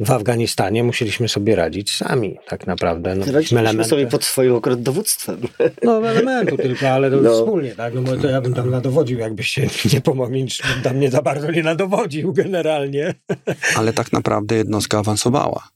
W 0.00 0.10
Afganistanie 0.10 0.84
musieliśmy 0.84 1.28
sobie 1.28 1.56
radzić 1.56 1.96
sami, 1.96 2.38
tak 2.48 2.66
naprawdę. 2.66 3.14
No, 3.14 3.24
Radziliśmy 3.24 3.60
elementem. 3.60 3.90
sobie 3.90 4.06
pod 4.06 4.24
swoim 4.24 4.56
akurat 4.56 4.82
dowództwem. 4.82 5.40
No 5.84 6.08
elementu 6.08 6.56
tylko, 6.56 6.88
ale 6.88 7.10
No. 7.10 7.34
wspólnie, 7.34 7.70
tak? 7.74 7.94
No 7.94 8.02
bo 8.02 8.16
to 8.16 8.28
ja 8.28 8.40
bym 8.40 8.54
tam 8.54 8.70
nadowodził, 8.70 9.18
jakbyście 9.18 9.68
nie 9.94 10.00
pomogli, 10.00 10.44
niż 10.44 10.62
bym 10.74 10.82
tam 10.82 11.00
nie 11.00 11.10
za 11.10 11.22
bardzo 11.22 11.50
nie 11.50 11.62
nadowodził 11.62 12.32
generalnie. 12.32 13.14
Ale 13.78 13.92
tak 13.92 14.12
naprawdę 14.12 14.56
jednostka 14.56 14.98
awansowała. 14.98 15.68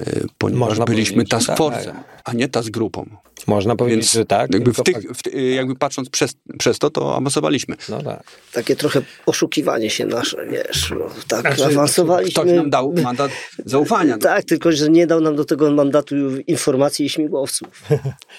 y, 0.00 0.26
Ponieważ 0.38 0.68
Można 0.68 0.84
byliśmy 0.84 1.14
powiedzieć, 1.14 1.30
task 1.30 1.46
tak. 1.46 1.58
force'em, 1.58 1.92
a 2.24 2.32
nie 2.32 2.48
task 2.48 2.70
grupą. 2.70 3.06
Można 3.46 3.76
powiedzieć, 3.76 4.00
Więc 4.00 4.12
że 4.12 4.24
tak. 4.24 4.54
jakby, 4.54 4.72
w 4.72 4.82
tych, 4.82 4.96
w, 4.96 5.22
ty- 5.22 5.42
jakby 5.42 5.74
patrząc 5.76 6.10
przez, 6.10 6.34
przez 6.58 6.78
to, 6.78 6.90
to 6.90 7.16
awansowaliśmy. 7.16 7.76
No 7.88 8.02
tak. 8.02 8.22
Takie 8.52 8.76
trochę 8.76 9.02
oszukiwanie 9.26 9.90
się 9.90 10.06
nasze, 10.06 10.46
wiesz. 10.50 10.92
No, 10.98 11.06
tak 11.28 11.40
Znaczy, 11.40 11.64
awansowaliśmy. 11.72 12.42
Ktoś 12.42 12.56
nam 12.56 12.70
dał 12.70 12.94
mandat 13.02 13.30
zaufania. 13.64 14.18
Tak, 14.24 14.44
tylko 14.44 14.72
że 14.72 14.88
nie 14.90 15.06
dał 15.06 15.20
nam 15.20 15.36
do 15.36 15.44
tego 15.44 15.70
mandatu 15.70 16.14
informacji 16.46 17.06
i 17.06 17.08
śmigłowców. 17.08 17.68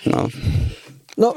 No, 0.05 0.27
No, 1.17 1.33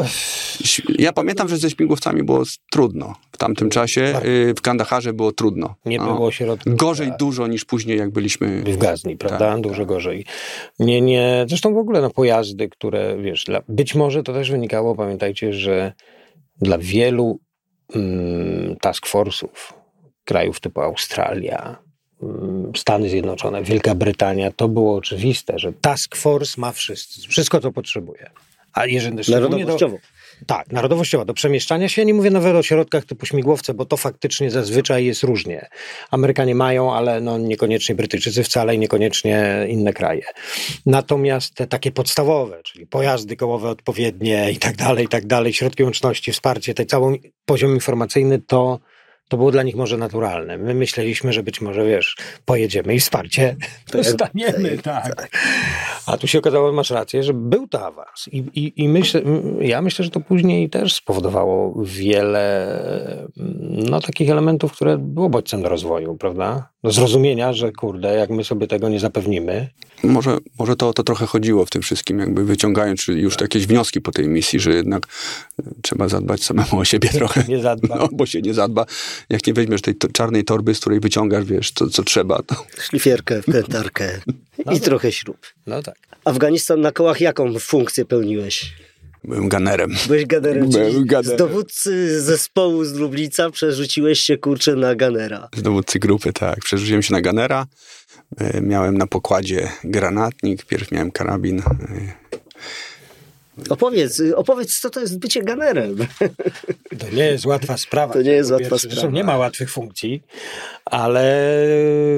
Ja 0.99 1.13
pamiętam, 1.13 1.49
że 1.49 1.57
ze 1.57 1.71
śmigłowcami 1.71 2.23
było 2.23 2.43
trudno. 2.71 3.15
W 3.33 3.37
tamtym 3.37 3.71
czasie 3.71 4.21
y, 4.25 4.55
w 4.55 4.61
Kandaharze 4.61 5.13
było 5.13 5.33
trudno. 5.33 5.75
nie 5.85 5.99
No. 5.99 6.15
było 6.15 6.31
środków. 6.31 6.77
Gorzej 6.77 7.09
tak. 7.09 7.19
dużo 7.19 7.47
niż 7.47 7.65
później, 7.65 7.99
jak 7.99 8.11
byliśmy. 8.11 8.63
w 8.63 8.77
Gazni, 8.77 9.17
prawda? 9.17 9.39
Tak, 9.39 9.61
Dużo 9.61 9.87
gorzej. 9.87 10.25
Nie, 10.79 11.01
nie, 11.01 11.47
zresztą 11.49 11.75
w 11.75 11.79
ogóle 11.79 12.01
no, 12.01 12.11
pojazdy, 12.11 12.69
które, 12.69 13.17
wiesz, 13.23 13.45
dla, 13.45 13.63
być 13.69 13.95
może 13.95 14.23
to 14.23 14.33
też 14.33 14.51
wynikało, 14.51 14.95
pamiętajcie, 14.95 15.53
że 15.53 15.93
dla 16.61 16.79
wielu 16.79 17.39
mm, 17.95 18.77
task 18.81 19.07
force'ów, 19.07 19.73
krajów 20.25 20.61
typu 20.61 20.81
Australia, 20.81 21.77
mm, 22.23 22.73
Stany 22.77 23.09
Zjednoczone, 23.09 23.63
Wielka 23.63 23.95
Brytania, 23.95 24.51
to 24.53 24.69
było 24.69 24.97
oczywiste, 24.97 25.59
że 25.59 25.73
task 25.73 26.17
force 26.17 26.61
ma 26.61 26.73
wszystko, 26.73 27.29
wszystko 27.29 27.61
co 27.61 27.73
potrzebuje. 27.73 28.31
A 28.73 28.87
jeżeli 28.87 29.25
szczególnie 29.25 29.49
do, 29.49 29.59
Narodowościowo. 29.59 29.97
tak, 30.47 30.73
narodowościowa, 30.73 31.25
do 31.25 31.35
przemieszczania 31.35 31.89
się. 31.89 32.03
Ja 32.03 32.07
nie 32.07 32.15
mówię 32.15 32.31
nawet 32.31 32.57
o 32.57 32.63
środkach 32.63 33.05
typu 33.05 33.27
śmigłowce, 33.27 33.75
bo 33.75 33.85
to 33.85 33.97
faktycznie 33.97 34.51
zazwyczaj 34.51 35.05
jest 35.05 35.23
różnie. 35.23 35.69
Amerykanie 36.11 36.55
mają, 36.55 36.95
ale 36.95 37.21
no 37.21 37.39
niekoniecznie 37.39 37.95
Brytyjczycy 37.95 38.45
wcale 38.45 38.75
i 38.75 38.79
niekoniecznie 38.79 39.67
inne 39.69 39.93
kraje. 39.93 40.23
Natomiast 40.87 41.55
te 41.55 41.67
takie 41.67 41.93
podstawowe, 41.93 42.61
czyli 42.63 42.87
pojazdy 42.87 43.37
kołowe 43.37 43.69
odpowiednie 43.69 44.51
i 44.53 44.57
tak 44.57 44.77
dalej, 44.77 45.05
i 45.05 45.09
tak 45.09 45.27
dalej, 45.27 45.53
środki 45.53 45.83
łączności, 45.85 46.33
wsparcie, 46.33 46.75
ten 46.75 46.87
cały 46.87 47.19
poziom 47.45 47.75
informacyjny, 47.75 48.39
to 48.39 48.79
to 49.29 49.37
było 49.37 49.51
dla 49.51 49.63
nich 49.63 49.77
może 49.77 49.97
naturalne. 49.97 50.59
My 50.59 50.75
myśleliśmy, 50.75 51.33
że 51.33 51.43
być 51.43 51.61
może, 51.61 51.87
wiesz, 51.87 52.17
pojedziemy 52.45 52.95
i 52.95 53.01
wsparcie 53.01 53.57
dostaniemy, 53.93 54.79
tak. 54.79 55.29
A 56.07 56.17
tu 56.17 56.27
się 56.27 56.39
okazało, 56.39 56.73
masz 56.73 56.91
rację, 56.91 57.23
że 57.23 57.35
był 57.35 57.69
to 57.69 57.87
awans. 57.87 58.29
I, 58.33 58.39
i, 58.39 58.83
i 58.83 58.89
myślę, 58.89 59.21
m, 59.21 59.59
ja 59.61 59.83
myślę, 59.83 60.05
że 60.05 60.11
to 60.11 60.21
później 60.21 60.71
też 60.71 60.95
spowodowało 60.95 61.85
wiele 61.85 62.69
no, 63.91 64.01
takich 64.01 64.31
elementów, 64.31 64.73
które 64.73 64.99
było 64.99 65.29
bodźcem 65.29 65.63
do 65.63 65.69
rozwoju, 65.69 66.17
prawda? 66.17 66.69
Zrozumienia, 66.93 67.53
że 67.53 67.73
kurde, 67.73 68.15
jak 68.15 68.31
my 68.31 68.45
sobie 68.45 68.67
tego 68.67 68.89
nie 68.89 69.01
zapewnimy, 69.01 69.69
Może, 70.03 70.39
może 70.59 70.77
to 70.77 70.89
o 70.89 70.93
to 70.93 71.03
trochę 71.03 71.27
chodziło 71.27 71.67
w 71.67 71.71
tym 71.71 71.83
wszystkim, 71.83 72.19
jakby 72.19 72.45
wyciągając 72.45 73.07
już 73.09 73.41
jakieś 73.41 73.67
wnioski 73.67 74.01
po 74.01 74.13
tej 74.13 74.29
misji, 74.29 74.61
że 74.61 74.71
jednak 74.73 75.07
y, 75.61 75.63
trzeba 75.83 76.09
zadbać 76.09 76.45
samemu 76.45 76.79
o 76.79 76.85
siebie 76.85 77.09
trochę. 77.09 77.45
nie 77.49 77.63
zadba. 77.63 77.97
No, 77.97 78.09
bo 78.13 78.27
się 78.27 78.43
nie 78.43 78.55
zadba. 78.55 78.87
Jak 79.29 79.47
nie 79.47 79.55
weźmiesz 79.55 79.83
tej 79.83 79.95
to, 79.95 80.09
czarnej 80.09 80.45
torby, 80.45 80.75
z 80.75 80.81
której 80.81 81.01
wyciągasz, 81.01 81.45
wiesz, 81.45 81.71
co, 81.71 81.89
co 81.91 82.03
trzeba, 82.03 82.43
to 82.43 82.55
Szlifierkę, 82.81 83.43
wkrętarkę 83.43 84.21
i 84.77 84.81
trochę 84.81 85.13
śrub. 85.13 85.39
No 85.67 85.83
tak. 85.83 85.95
Afganistan 86.25 86.81
na 86.81 86.93
kołach 86.93 87.21
jaką 87.21 87.59
funkcję 87.59 88.05
pełniłeś? 88.05 88.73
Byłem 89.25 89.49
ganerem. 89.49 89.95
Byłeś 90.07 90.27
ganerem, 90.27 90.69
Byłem 90.71 91.07
ganerem. 91.07 91.37
z 91.37 91.39
dowódcy 91.39 92.21
zespołu 92.23 92.85
z 92.85 92.93
Lublica 92.95 93.51
przerzuciłeś 93.51 94.21
się 94.21 94.37
kurczę 94.39 94.75
na 94.77 94.95
ganera. 94.95 95.49
Z 95.57 95.63
dowódcy 95.63 95.99
grupy, 95.99 96.33
tak. 96.33 96.59
Przerzuciłem 96.61 97.03
się 97.03 97.13
na 97.15 97.21
ganera. 97.21 97.67
Y, 98.41 98.61
Miałem 98.61 98.99
na 98.99 99.07
pokładzie 99.07 99.69
granatnik, 99.85 100.65
pierw 100.65 100.93
miałem 100.93 101.11
karabin. 101.11 101.59
y, 101.59 101.63
Opowiedz, 103.71 104.23
opowiedz 104.37 104.81
co 104.81 104.91
to 104.91 105.01
jest 105.01 105.19
bycie 105.19 105.43
ganerem. 105.43 105.97
To 106.99 107.07
nie 107.13 107.25
jest 107.27 107.47
łatwa 107.47 107.77
sprawa. 107.77 108.13
To 108.15 108.23
nie 108.23 108.31
jest 108.31 108.51
łatwa 108.51 108.69
zresztą 108.79 108.91
sprawa. 109.01 109.15
Nie 109.17 109.25
ma 109.25 109.37
łatwych 109.37 109.71
funkcji, 109.71 110.23
ale 110.85 111.49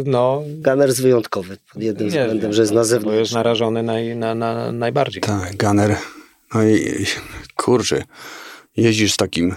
no... 0.04 0.42
Ganer 0.46 0.88
jest 0.88 1.02
wyjątkowy 1.02 1.56
pod 1.72 1.82
jednym 1.82 2.08
nie 2.08 2.20
względem, 2.20 2.52
że 2.52 2.62
jest 2.62 2.72
na 2.72 2.74
Bo 2.74 2.80
jest 2.80 2.90
zewnątrz. 2.90 3.32
narażony 3.32 3.82
naj, 3.82 4.16
na, 4.16 4.34
na, 4.34 4.72
najbardziej. 4.72 5.22
Tak, 5.22 5.56
gunner. 5.56 5.96
No 6.54 6.64
i 6.64 7.06
kurczę, 7.56 8.04
jeździsz 8.76 9.12
z 9.12 9.16
takim, 9.16 9.54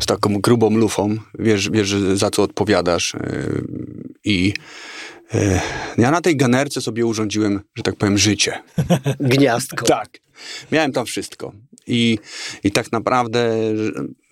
z 0.00 0.06
taką 0.06 0.40
grubą 0.40 0.76
lufą, 0.76 1.16
wiesz, 1.38 1.70
wiesz 1.70 1.94
za 2.14 2.30
co 2.30 2.42
odpowiadasz 2.42 3.14
yy, 3.14 3.64
i 4.24 4.54
yy, 5.34 5.60
ja 5.98 6.10
na 6.10 6.20
tej 6.20 6.36
ganerce 6.36 6.80
sobie 6.80 7.06
urządziłem, 7.06 7.60
że 7.74 7.82
tak 7.82 7.96
powiem, 7.96 8.18
życie. 8.18 8.62
Gniazdko. 9.20 9.86
Tak. 9.86 10.08
Miałem 10.72 10.92
tam 10.92 11.06
wszystko. 11.06 11.52
I, 11.86 12.18
i 12.64 12.70
tak 12.70 12.92
naprawdę 12.92 13.56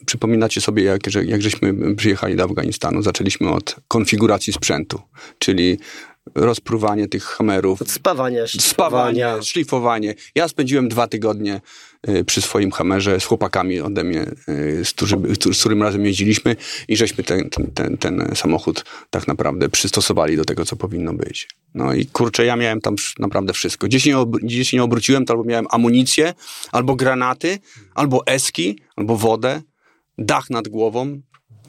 przypominacie 0.06 0.60
sobie, 0.60 0.82
jak, 0.82 1.00
że, 1.06 1.24
jak 1.24 1.42
żeśmy 1.42 1.94
przyjechali 1.96 2.36
do 2.36 2.44
Afganistanu, 2.44 3.02
zaczęliśmy 3.02 3.50
od 3.50 3.76
konfiguracji 3.88 4.52
sprzętu, 4.52 5.00
czyli 5.38 5.78
rozpruwanie 6.34 7.08
tych 7.08 7.24
hamerów, 7.24 7.82
Od 7.82 7.90
spawania, 7.90 8.46
spawanie, 8.46 9.42
szlifowanie. 9.42 10.14
Ja 10.34 10.48
spędziłem 10.48 10.88
dwa 10.88 11.06
tygodnie 11.06 11.60
y, 12.08 12.24
przy 12.24 12.42
swoim 12.42 12.70
hamerze 12.70 13.20
z 13.20 13.24
chłopakami 13.24 13.80
ode 13.80 14.04
mnie, 14.04 14.26
y, 14.48 14.84
z, 14.84 14.90
którzy, 14.92 15.16
z 15.52 15.60
którym 15.60 15.82
razem 15.82 16.06
jeździliśmy 16.06 16.56
i 16.88 16.96
żeśmy 16.96 17.24
ten, 17.24 17.50
ten, 17.50 17.70
ten, 17.70 17.98
ten 17.98 18.30
samochód 18.34 18.84
tak 19.10 19.28
naprawdę 19.28 19.68
przystosowali 19.68 20.36
do 20.36 20.44
tego, 20.44 20.64
co 20.64 20.76
powinno 20.76 21.12
być. 21.12 21.48
No 21.74 21.94
i 21.94 22.06
kurczę, 22.06 22.44
ja 22.44 22.56
miałem 22.56 22.80
tam 22.80 22.94
naprawdę 23.18 23.52
wszystko. 23.52 23.86
Gdzie 23.86 24.00
się 24.00 24.10
nie, 24.10 24.18
ob- 24.18 24.38
gdzie 24.42 24.64
się 24.64 24.76
nie 24.76 24.82
obróciłem, 24.82 25.24
to 25.24 25.32
albo 25.32 25.44
miałem 25.44 25.66
amunicję, 25.70 26.34
albo 26.72 26.96
granaty, 26.96 27.58
albo 27.94 28.26
eski, 28.26 28.78
albo 28.96 29.16
wodę, 29.16 29.62
dach 30.18 30.50
nad 30.50 30.68
głową, 30.68 31.20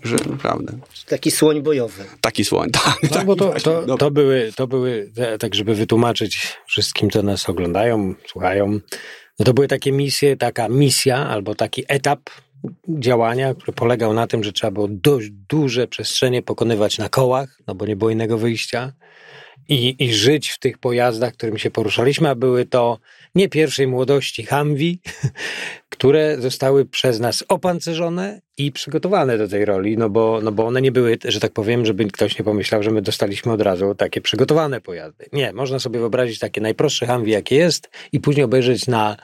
że 0.04 0.16
naprawdę 0.30 0.74
Taki 1.08 1.32
słoń 1.32 1.62
bojowy. 1.62 2.04
taki 2.22 2.46
słoń. 2.46 2.70
Tak, 2.84 2.98
No, 3.04 3.10
tak, 3.10 3.26
bo 3.26 3.36
to, 3.36 3.46
właśnie, 3.46 3.64
to, 3.64 3.80
dobra. 3.82 3.98
to 3.98 4.12
były, 4.12 4.52
to 4.56 4.68
były, 4.68 5.12
tak 5.40 5.56
żeby 5.56 5.76
wytłumaczyć 5.76 6.58
wszystkim, 6.68 7.10
co 7.10 7.24
nas 7.24 7.50
oglądają, 7.50 8.14
słuchają, 8.28 8.80
no 9.40 9.46
to 9.46 9.54
były 9.54 9.68
takie 9.68 9.92
misje, 9.92 10.38
taka 10.38 10.70
misja 10.70 11.18
albo 11.28 11.56
taki 11.56 11.84
etap 11.88 12.20
działania, 12.90 13.54
który 13.54 13.74
polegał 13.74 14.14
na 14.14 14.28
tym, 14.28 14.44
że 14.44 14.52
trzeba 14.52 14.72
było 14.72 14.88
dość 14.90 15.30
duże 15.50 15.88
przestrzenie 15.88 16.42
pokonywać 16.42 16.98
na 16.98 17.10
kołach, 17.10 17.60
no 17.68 17.76
bo 17.76 17.86
nie 17.86 17.96
było 17.96 18.10
innego 18.10 18.38
wyjścia 18.38 18.94
i, 19.70 19.96
i 20.00 20.14
żyć 20.14 20.50
w 20.50 20.60
tych 20.60 20.78
pojazdach, 20.78 21.34
którymi 21.34 21.60
się 21.60 21.72
poruszaliśmy, 21.72 22.30
a 22.30 22.36
były 22.36 22.66
to 22.66 23.00
nie 23.36 23.50
pierwszej 23.50 23.88
młodości 23.88 24.46
Humvee, 24.46 25.00
które 25.94 26.42
zostały 26.42 26.86
przez 26.86 27.20
nas 27.20 27.44
opancerzone 27.48 28.42
i 28.58 28.72
przygotowane 28.72 29.38
do 29.38 29.48
tej 29.48 29.66
roli, 29.66 29.98
no 29.98 30.10
bo, 30.10 30.40
no 30.44 30.52
bo 30.52 30.66
one 30.66 30.82
nie 30.82 30.92
były, 30.92 31.18
że 31.26 31.40
tak 31.40 31.52
powiem, 31.52 31.86
żeby 31.86 32.06
ktoś 32.06 32.40
nie 32.40 32.46
pomyślał, 32.46 32.84
że 32.84 32.92
my 32.92 33.02
dostaliśmy 33.02 33.52
od 33.52 33.62
razu 33.62 33.96
takie 33.96 34.22
przygotowane 34.22 34.82
pojazdy. 34.82 35.26
Nie, 35.34 35.54
można 35.54 35.80
sobie 35.80 36.00
wyobrazić 36.00 36.40
takie 36.40 36.62
najprostsze 36.62 37.08
Humvee, 37.08 37.32
jakie 37.32 37.56
jest 37.56 37.90
i 38.12 38.20
później 38.20 38.44
obejrzeć 38.44 38.88
na, 38.88 39.18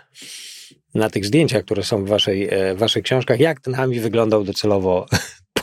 na 0.95 1.09
tych 1.09 1.25
zdjęciach, 1.25 1.63
które 1.63 1.83
są 1.83 2.05
w 2.05 2.07
waszej, 2.07 2.47
e, 2.51 2.75
waszych 2.75 3.03
książkach, 3.03 3.39
jak 3.39 3.59
ten 3.59 3.75
Humvee 3.75 3.99
wyglądał 3.99 4.43
docelowo 4.43 5.05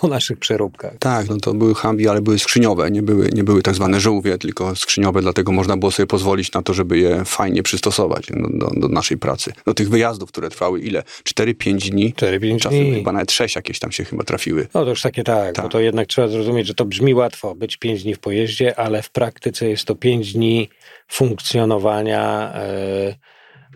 po 0.00 0.09
naszych 0.09 0.38
przeróbkach. 0.38 0.92
Tak, 0.98 1.28
no 1.28 1.37
to 1.37 1.54
były 1.54 1.74
Humvee, 1.74 2.09
ale 2.09 2.22
były 2.22 2.38
skrzyniowe, 2.38 2.90
nie 2.90 3.02
były, 3.02 3.28
nie 3.32 3.44
były 3.44 3.62
tak 3.62 3.74
zwane 3.74 4.00
żółwie, 4.00 4.38
tylko 4.38 4.76
skrzyniowe, 4.76 5.20
dlatego 5.22 5.52
można 5.52 5.76
było 5.76 5.92
sobie 5.92 6.06
pozwolić 6.06 6.52
na 6.52 6.62
to, 6.62 6.74
żeby 6.74 6.98
je 6.98 7.24
fajnie 7.24 7.62
przystosować 7.62 8.26
do, 8.54 8.70
do, 8.80 8.88
naszej 8.88 9.18
pracy. 9.18 9.52
Do 9.66 9.74
tych 9.74 9.88
wyjazdów, 9.88 10.28
które 10.28 10.48
trwały 10.50 10.80
ile? 10.80 11.02
4-5 11.24 11.90
dni? 11.90 12.14
4-5 12.14 12.59
Czasem 12.61 12.78
dni. 12.80 12.94
chyba 12.94 13.12
nawet 13.12 13.32
6 13.32 13.56
jakieś 13.56 13.78
tam 13.78 13.92
się 13.92 14.04
chyba 14.04 14.24
trafiły. 14.24 14.68
No 14.74 14.85
to 14.85 14.90
już 14.90 15.02
takie 15.02 15.24
tak, 15.24 15.54
Tak. 15.54 15.64
bo 15.64 15.68
to 15.68 15.80
jednak 15.80 16.06
trzeba 16.09 16.28
zrozumieć, 16.28 16.66
że 16.66 16.74
to 16.74 16.85
brzmi 16.85 17.14
łatwo, 17.14 17.54
być 17.54 17.76
pięć 17.76 18.02
dni 18.02 18.14
w 18.14 18.18
pojeździe, 18.18 18.78
ale 18.78 19.02
w 19.02 19.11
praktyce 19.11 19.68
jest 19.68 19.85
to 19.85 19.94
pięć 19.94 20.32
dni 20.32 20.68
funkcjonowania, 21.09 22.52
e, 22.54 23.14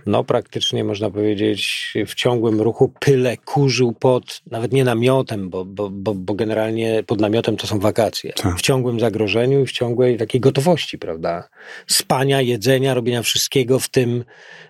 no 0.06 0.24
praktycznie 0.24 0.84
można 0.84 1.10
powiedzieć 1.10 1.92
w 2.06 2.14
ciągłym 2.14 2.60
ruchu, 2.60 2.92
pyle 3.00 3.36
kurzył 3.36 3.92
pod, 3.92 4.40
nawet 4.50 4.72
nie 4.72 4.84
namiotem, 4.84 5.50
bo, 5.50 5.64
bo, 5.64 5.90
bo, 5.90 6.14
bo 6.14 6.34
generalnie 6.34 7.02
pod 7.06 7.20
namiotem 7.20 7.56
to 7.56 7.66
są 7.66 7.78
wakacje, 7.78 8.32
Tak. 8.32 8.56
w 8.58 8.60
ciągłym 8.60 9.00
zagrożeniu 9.00 9.60
i 9.62 9.66
w 9.66 9.72
ciągłej 9.72 10.18
takiej 10.18 10.40
gotowości, 10.40 10.98
prawda? 10.98 11.48
Spania, 11.86 12.40
jedzenia, 12.40 12.94
robienia 12.94 13.22
wszystkiego 13.22 13.78
w 13.78 13.88
tym, 13.88 14.24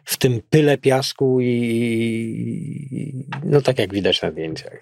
w 0.05 0.17
tym 0.17 0.41
pyle 0.51 0.79
piasku 0.79 1.41
i, 1.41 3.27
no 3.45 3.61
tak 3.61 3.79
jak 3.79 3.95
widać 3.95 4.23
na 4.23 4.31
zdjęciach. 4.31 4.81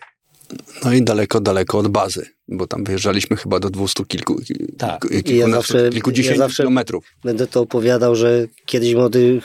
No 0.85 0.93
i 0.93 1.03
daleko, 1.03 1.41
daleko 1.41 1.79
od 1.79 1.89
bazy, 1.89 2.27
bo 2.49 2.67
tam 2.67 2.85
wyjeżdżaliśmy 2.85 3.37
chyba 3.37 3.61
do 3.61 3.71
dwustu 3.71 4.05
kilku, 4.05 4.37
Tak. 4.79 5.01
kilku, 5.09 5.31
ja 5.31 5.49
zawsze- 5.49 5.91
kilkudziesięciu 5.91 6.41
ja 6.41 6.47
zawsze- 6.47 6.63
kilometrów. 6.63 7.05
Będę 7.25 7.47
to 7.47 7.61
opowiadał, 7.61 8.15
że 8.15 8.47
kiedyś 8.67 8.95
młody 8.95 9.41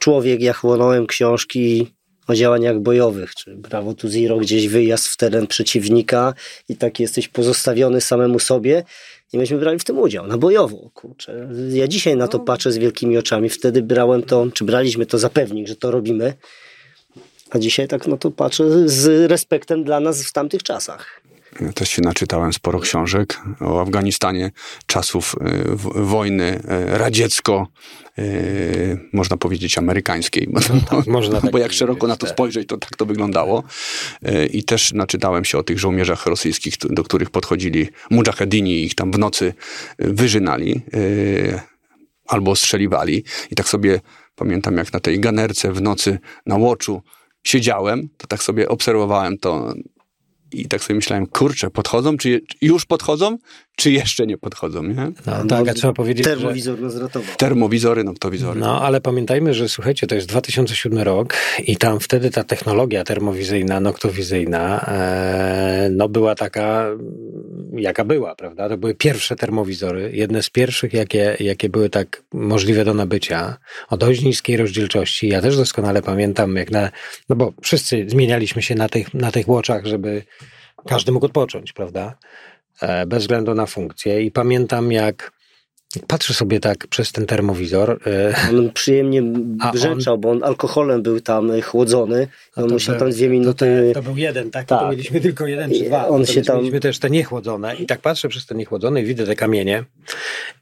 człowiek, 0.00 0.40
ja 0.40 0.52
chłonąłem 0.52 1.06
książki 1.06 1.86
o 2.26 2.34
działaniach 2.34 2.80
bojowych, 2.80 3.34
czy 3.34 3.56
Brawo 3.56 3.94
to 3.94 4.08
Zero, 4.08 4.36
gdzieś 4.36 4.68
wyjazd 4.68 5.08
w 5.08 5.16
teren 5.16 5.46
przeciwnika 5.46 6.34
i 6.68 6.76
tak 6.76 7.00
jesteś 7.00 7.28
pozostawiony 7.28 8.00
samemu 8.00 8.38
sobie 8.38 8.84
i 9.32 9.38
myśmy 9.38 9.58
brali 9.58 9.78
w 9.78 9.84
tym 9.84 9.98
udział, 9.98 10.26
na 10.26 10.38
bojowo, 10.38 10.90
kurczę. 10.94 11.48
Ja 11.72 11.88
dzisiaj 11.88 12.16
na 12.16 12.28
to 12.28 12.38
patrzę 12.38 12.72
z 12.72 12.78
wielkimi 12.78 13.18
oczami, 13.18 13.48
wtedy 13.48 13.82
brałem 13.82 14.22
to, 14.22 14.46
czy 14.54 14.64
braliśmy 14.64 15.06
to 15.06 15.18
za 15.18 15.30
pewnik, 15.30 15.68
że 15.68 15.76
to 15.76 15.90
robimy, 15.90 16.34
a 17.50 17.58
dzisiaj 17.58 17.88
tak 17.88 18.06
no 18.06 18.16
to 18.16 18.30
patrzę 18.30 18.88
z 18.88 19.30
respektem 19.30 19.84
dla 19.84 20.00
nas 20.00 20.24
w 20.24 20.32
tamtych 20.32 20.62
czasach. 20.62 21.19
Też 21.74 21.88
się 21.90 22.02
naczytałem 22.02 22.52
sporo 22.52 22.80
książek 22.80 23.40
o 23.60 23.80
Afganistanie, 23.80 24.50
czasów 24.86 25.36
w- 25.66 26.06
wojny 26.06 26.58
y, 26.58 26.98
radziecko, 26.98 27.66
y, 28.18 28.98
można 29.12 29.36
powiedzieć 29.36 29.78
amerykańskiej, 29.78 30.48
bo, 30.90 31.02
można 31.06 31.40
tak 31.40 31.50
bo 31.50 31.58
jak 31.58 31.72
szeroko 31.72 32.06
na 32.06 32.16
to 32.16 32.26
tak. 32.26 32.34
spojrzeć, 32.34 32.68
to 32.68 32.78
tak 32.78 32.96
to 32.96 33.06
wyglądało. 33.06 33.62
I 34.50 34.64
też 34.64 34.92
naczytałem 34.92 35.44
się 35.44 35.58
o 35.58 35.62
tych 35.62 35.78
żołnierzach 35.78 36.26
rosyjskich, 36.26 36.74
do 36.90 37.02
których 37.04 37.30
podchodzili 37.30 37.88
mujahedini 38.10 38.72
i 38.72 38.84
ich 38.84 38.94
tam 38.94 39.12
w 39.12 39.18
nocy 39.18 39.54
wyżynali 39.98 40.80
albo 42.26 42.50
ostrzeliwali. 42.50 43.24
I 43.50 43.54
tak 43.54 43.68
sobie 43.68 44.00
pamiętam, 44.34 44.76
jak 44.76 44.92
na 44.92 45.00
tej 45.00 45.20
ganerce 45.20 45.72
w 45.72 45.82
nocy 45.82 46.18
na 46.46 46.56
łoczu 46.56 47.02
siedziałem, 47.44 48.08
to 48.16 48.26
tak 48.26 48.42
sobie 48.42 48.68
obserwowałem 48.68 49.38
to 49.38 49.74
i 50.52 50.68
tak 50.68 50.82
sobie 50.82 50.94
myślałem, 50.94 51.26
kurczę, 51.26 51.70
podchodzą, 51.70 52.16
czy 52.16 52.40
już 52.62 52.86
podchodzą, 52.86 53.38
czy 53.80 53.90
jeszcze 53.90 54.26
nie 54.26 54.38
podchodzą, 54.38 54.82
nie? 54.82 55.12
No, 55.26 55.44
tak, 55.48 55.68
a 55.68 55.74
trzeba 55.74 55.92
powiedzieć, 55.92 56.26
że... 56.26 56.36
Termowizor 56.36 56.80
nas 56.80 56.96
ratował. 56.96 57.36
Termowizory, 57.36 58.04
noktowizory. 58.04 58.60
No, 58.60 58.82
ale 58.82 59.00
pamiętajmy, 59.00 59.54
że 59.54 59.68
słuchajcie, 59.68 60.06
to 60.06 60.14
jest 60.14 60.28
2007 60.28 60.98
rok 60.98 61.34
i 61.66 61.76
tam 61.76 62.00
wtedy 62.00 62.30
ta 62.30 62.44
technologia 62.44 63.04
termowizyjna, 63.04 63.80
noktowizyjna, 63.80 64.86
e, 64.88 65.88
no 65.92 66.08
była 66.08 66.34
taka, 66.34 66.86
jaka 67.72 68.04
była, 68.04 68.34
prawda? 68.34 68.68
To 68.68 68.78
były 68.78 68.94
pierwsze 68.94 69.36
termowizory, 69.36 70.10
jedne 70.14 70.42
z 70.42 70.50
pierwszych, 70.50 70.92
jakie, 70.92 71.36
jakie 71.40 71.68
były 71.68 71.90
tak 71.90 72.22
możliwe 72.32 72.84
do 72.84 72.94
nabycia, 72.94 73.56
o 73.88 73.96
dość 73.96 74.22
niskiej 74.22 74.56
rozdzielczości. 74.56 75.28
Ja 75.28 75.40
też 75.40 75.56
doskonale 75.56 76.02
pamiętam, 76.02 76.56
jak 76.56 76.70
na, 76.70 76.90
no 77.28 77.36
bo 77.36 77.52
wszyscy 77.62 78.04
zmienialiśmy 78.08 78.62
się 78.62 78.74
na 78.74 78.88
tych, 78.88 79.14
na 79.14 79.32
tych 79.32 79.48
łoczach, 79.48 79.86
żeby 79.86 80.22
każdy 80.86 81.12
mógł 81.12 81.26
odpocząć, 81.26 81.72
prawda? 81.72 82.16
E, 82.82 83.06
bez 83.06 83.22
względu 83.22 83.54
na 83.54 83.66
funkcję. 83.66 84.22
I 84.22 84.30
pamiętam, 84.30 84.92
jak 84.92 85.32
patrzę 86.06 86.34
sobie 86.34 86.60
tak 86.60 86.86
przez 86.86 87.12
ten 87.12 87.26
termowizor, 87.26 88.00
e, 88.06 88.34
On 88.50 88.70
przyjemnie 88.72 89.22
A 89.60 89.72
brzęczał, 89.72 90.18
bo 90.18 90.30
on 90.30 90.44
alkoholem 90.44 91.02
był 91.02 91.20
tam 91.20 91.62
chłodzony. 91.62 92.28
On 92.56 92.68
to 92.68 92.72
musiał 92.74 92.96
tam 92.98 93.10
dwie 93.10 93.26
To, 93.26 93.32
minuty. 93.32 93.84
te, 93.88 93.94
to 93.94 94.02
był 94.02 94.16
jeden, 94.16 94.50
tak? 94.50 94.66
Tak. 94.66 94.80
To 94.80 94.90
mieliśmy 94.90 95.20
tylko 95.20 95.46
jeden 95.46 95.70
czy 95.70 95.84
dwa. 95.84 96.08
on 96.08 96.24
To 96.24 96.32
się 96.32 96.42
tam- 96.42 96.56
Mieliśmy 96.56 96.80
też 96.80 96.98
te 96.98 97.10
niechłodzone 97.10 97.76
i 97.76 97.86
tak 97.86 98.00
patrzę 98.00 98.28
przez 98.28 98.46
te 98.46 98.54
niechłodzone 98.54 99.02
i 99.02 99.04
widzę 99.04 99.26
te 99.26 99.36
kamienie 99.36 99.84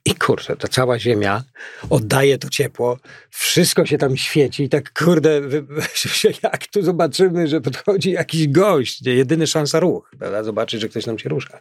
i 0.04 0.14
kurczę, 0.14 0.56
ta 0.56 0.68
cała 0.68 0.98
ziemia 0.98 1.44
oddaje 1.90 2.38
to 2.38 2.48
ciepło, 2.48 2.98
wszystko 3.30 3.86
się 3.86 3.98
tam 3.98 4.16
świeci 4.16 4.62
i 4.62 4.68
tak 4.68 4.92
kurde, 4.92 5.40
jak 6.42 6.66
tu 6.66 6.82
zobaczymy, 6.82 7.48
że 7.48 7.60
podchodzi 7.60 8.10
jakiś 8.10 8.48
gość, 8.48 9.06
jedyny 9.06 9.46
szansa 9.46 9.80
ruch, 9.80 10.10
prawda? 10.18 10.42
zobaczyć, 10.42 10.80
że 10.80 10.88
ktoś 10.88 11.06
nam 11.06 11.18
się 11.18 11.28
rusza. 11.28 11.58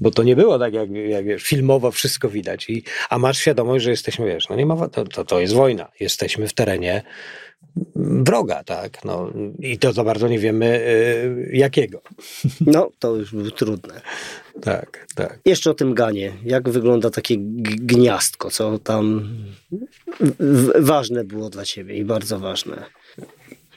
Bo 0.00 0.10
to 0.10 0.22
nie 0.22 0.36
było 0.36 0.58
tak, 0.58 0.74
jak, 0.74 0.90
jak 0.90 1.24
filmowo 1.40 1.90
wszystko 1.90 2.28
widać, 2.28 2.70
I, 2.70 2.84
a 3.10 3.18
masz 3.18 3.38
świadomość, 3.38 3.84
że 3.84 3.90
jesteśmy, 3.90 4.26
wiesz, 4.26 4.48
no 4.48 4.56
nie 4.56 4.66
ma, 4.66 4.88
to, 4.88 5.04
to, 5.04 5.24
to 5.24 5.40
jest 5.40 5.54
wojna, 5.54 5.88
jesteśmy 6.00 6.48
w 6.48 6.52
terenie 6.54 7.02
wroga, 7.96 8.64
tak, 8.64 9.04
no 9.04 9.30
i 9.58 9.78
to 9.78 9.92
za 9.92 10.04
bardzo 10.04 10.28
nie 10.28 10.38
wiemy 10.38 10.80
y, 10.80 11.50
jakiego. 11.52 12.02
No, 12.66 12.90
to 12.98 13.16
już 13.16 13.34
było 13.34 13.50
trudne. 13.50 14.00
Tak, 14.62 15.06
tak. 15.14 15.38
Jeszcze 15.44 15.70
o 15.70 15.74
tym 15.74 15.94
ganie. 15.94 16.32
Jak 16.44 16.68
wygląda 16.68 17.10
takie 17.10 17.34
gniazdko, 17.62 18.50
co 18.50 18.78
tam 18.78 19.28
ważne 20.78 21.24
było 21.24 21.50
dla 21.50 21.64
ciebie 21.64 21.96
i 21.96 22.04
bardzo 22.04 22.38
ważne. 22.38 22.82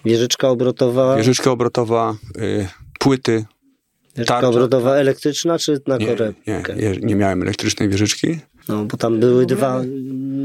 Wieżyczka 0.06 0.50
obrotowa, 0.50 1.16
Wieżyczka 1.18 1.52
obrotowa, 1.52 2.16
y, 2.38 2.68
płyty. 3.00 3.32
wieżyczka 4.16 4.34
tarcza. 4.34 4.48
obrotowa 4.48 4.96
elektryczna 4.96 5.60
czy 5.60 5.82
na 5.88 5.98
Nie, 5.98 6.08
korepkę? 6.08 6.76
nie, 6.76 6.90
nie, 6.90 6.98
nie 6.98 7.16
miałem 7.16 7.42
elektrycznej 7.42 7.90
wieżyczki. 7.90 8.40
No, 8.70 8.86
bo 8.86 8.98
tam 8.98 9.20
były 9.20 9.46
dwa, 9.46 9.82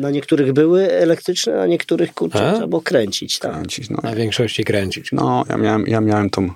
na 0.01 0.11
niektórych 0.11 0.53
były 0.53 0.93
elektryczne, 0.93 1.63
a 1.63 1.67
niektórych 1.67 2.15
kurczę 2.15 2.49
A? 2.49 2.53
trzeba 2.53 2.67
było 2.67 2.83
kręcić. 2.83 3.39
Tak. 3.39 3.53
Kręcić, 3.53 3.91
no. 3.91 3.99
Na 4.03 4.15
większości 4.15 4.65
kręcić. 4.65 5.13
No, 5.13 5.45
ja 5.49 5.57
miałem, 5.57 5.87
ja 5.87 6.01
miałem 6.01 6.31
tą, 6.31 6.51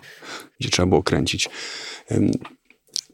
gdzie 0.61 0.70
trzeba 0.70 0.87
było 0.87 1.02
kręcić. 1.02 1.48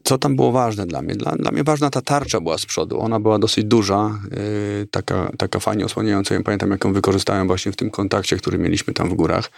Co 0.04 0.18
tam 0.18 0.36
było 0.36 0.52
ważne 0.52 0.86
dla 0.86 1.02
mnie? 1.02 1.14
Dla, 1.14 1.32
dla 1.32 1.50
mnie 1.50 1.64
ważna 1.64 1.90
ta 1.90 2.02
tarcza 2.02 2.40
była 2.40 2.58
z 2.58 2.66
przodu. 2.66 3.00
Ona 3.00 3.20
była 3.20 3.38
dosyć 3.38 3.64
duża, 3.64 4.20
yy, 4.30 4.86
taka, 4.90 5.32
taka 5.38 5.60
fajnie 5.60 5.84
osłaniająca. 5.84 6.34
Ja 6.34 6.42
pamiętam, 6.42 6.70
jak 6.70 6.84
ją 6.84 6.92
wykorzystałem 6.92 7.46
właśnie 7.46 7.72
w 7.72 7.76
tym 7.76 7.90
kontakcie, 7.90 8.36
który 8.36 8.58
mieliśmy 8.58 8.94
tam 8.94 9.08
w 9.08 9.14
górach. 9.14 9.50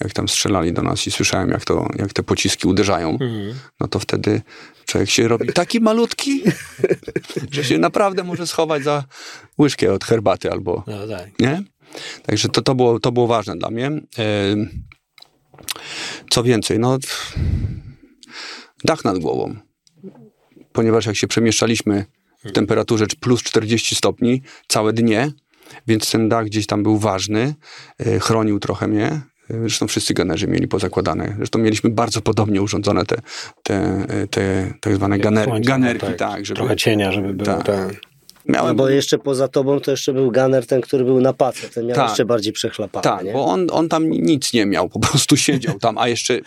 Jak 0.00 0.12
tam 0.12 0.28
strzelali 0.28 0.72
do 0.72 0.82
nas 0.82 1.06
i 1.06 1.10
słyszałem, 1.10 1.50
jak, 1.50 1.64
to, 1.64 1.88
jak 1.98 2.12
te 2.12 2.22
pociski 2.22 2.68
uderzają. 2.68 3.10
Mhm. 3.10 3.54
No 3.80 3.88
to 3.88 3.98
wtedy 3.98 4.42
człowiek 4.86 5.10
się 5.10 5.28
robi 5.28 5.52
taki 5.52 5.80
malutki, 5.80 6.42
że 7.52 7.64
się 7.64 7.78
naprawdę 7.78 8.24
może 8.24 8.46
schować 8.46 8.84
za 8.84 9.04
łyżkę 9.58 9.92
od 9.92 10.04
herbaty 10.04 10.50
albo 10.52 10.84
No 10.86 11.08
tak. 11.08 11.40
nie? 11.40 11.62
Także 12.26 12.48
to, 12.48 12.62
to, 12.62 12.74
było, 12.74 13.00
to 13.00 13.12
było 13.12 13.26
ważne 13.26 13.56
dla 13.56 13.70
mnie. 13.70 13.86
Ym, 13.86 14.68
Co 16.30 16.42
więcej, 16.42 16.78
no 16.78 16.98
dach 18.84 19.04
nad 19.04 19.18
głową. 19.18 19.56
Ponieważ 20.72 21.06
jak 21.06 21.16
się 21.16 21.26
przemieszczaliśmy 21.26 22.04
w 22.44 22.52
temperaturze 22.52 23.06
plus 23.20 23.42
40 23.42 23.94
stopni 23.94 24.42
całe 24.68 24.92
dnie, 24.92 25.32
więc 25.86 26.10
ten 26.10 26.28
dach 26.28 26.44
gdzieś 26.44 26.66
tam 26.66 26.82
był 26.82 26.98
ważny, 26.98 27.54
y, 28.06 28.20
chronił 28.20 28.58
trochę 28.60 28.88
mnie. 28.88 29.20
Y, 29.50 29.60
Zresztą 29.60 29.86
wszyscy 29.86 30.14
ganerzy 30.14 30.48
mieli 30.48 30.68
pozakładane. 30.68 31.34
Zresztą 31.36 31.58
mieliśmy 31.58 31.90
bardzo 31.90 32.20
podobnie 32.20 32.62
urządzone 32.62 33.04
te, 33.04 33.16
te, 33.62 34.06
te 34.30 34.74
tak 34.80 34.94
zwane 34.94 35.18
ganer, 35.18 35.44
Słońce, 35.44 35.68
ganerki. 35.68 36.06
no 36.10 36.12
Tak, 36.16 36.46
żeby, 36.46 36.58
Trochę 36.58 36.76
cienia, 36.76 37.12
żeby 37.12 37.34
było. 37.34 37.62
Tak. 37.62 38.11
Tak. 38.42 38.54
No 38.56 38.62
miałem, 38.62 38.76
bo 38.76 38.88
jeszcze 38.88 39.18
poza 39.18 39.48
tobą 39.48 39.80
to 39.80 39.90
jeszcze 39.90 40.12
był 40.12 40.32
gunner, 40.32 40.66
ten, 40.66 40.80
który 40.80 41.04
był 41.04 41.20
na 41.20 41.32
pace. 41.32 41.68
Ten 41.68 41.86
miał 41.86 41.96
Tak. 41.96 42.08
jeszcze 42.08 42.24
bardziej 42.24 42.52
przechlapane. 42.52 43.02
Tak, 43.02 43.24
nie? 43.24 43.32
bo 43.32 43.46
on, 43.46 43.66
on 43.70 43.88
tam 43.88 44.10
nic 44.10 44.52
nie 44.52 44.66
miał, 44.66 44.88
po 44.88 45.00
prostu 45.00 45.36
siedział 45.36 45.78
tam, 45.78 45.98
a 45.98 46.08
jeszcze 46.08 46.40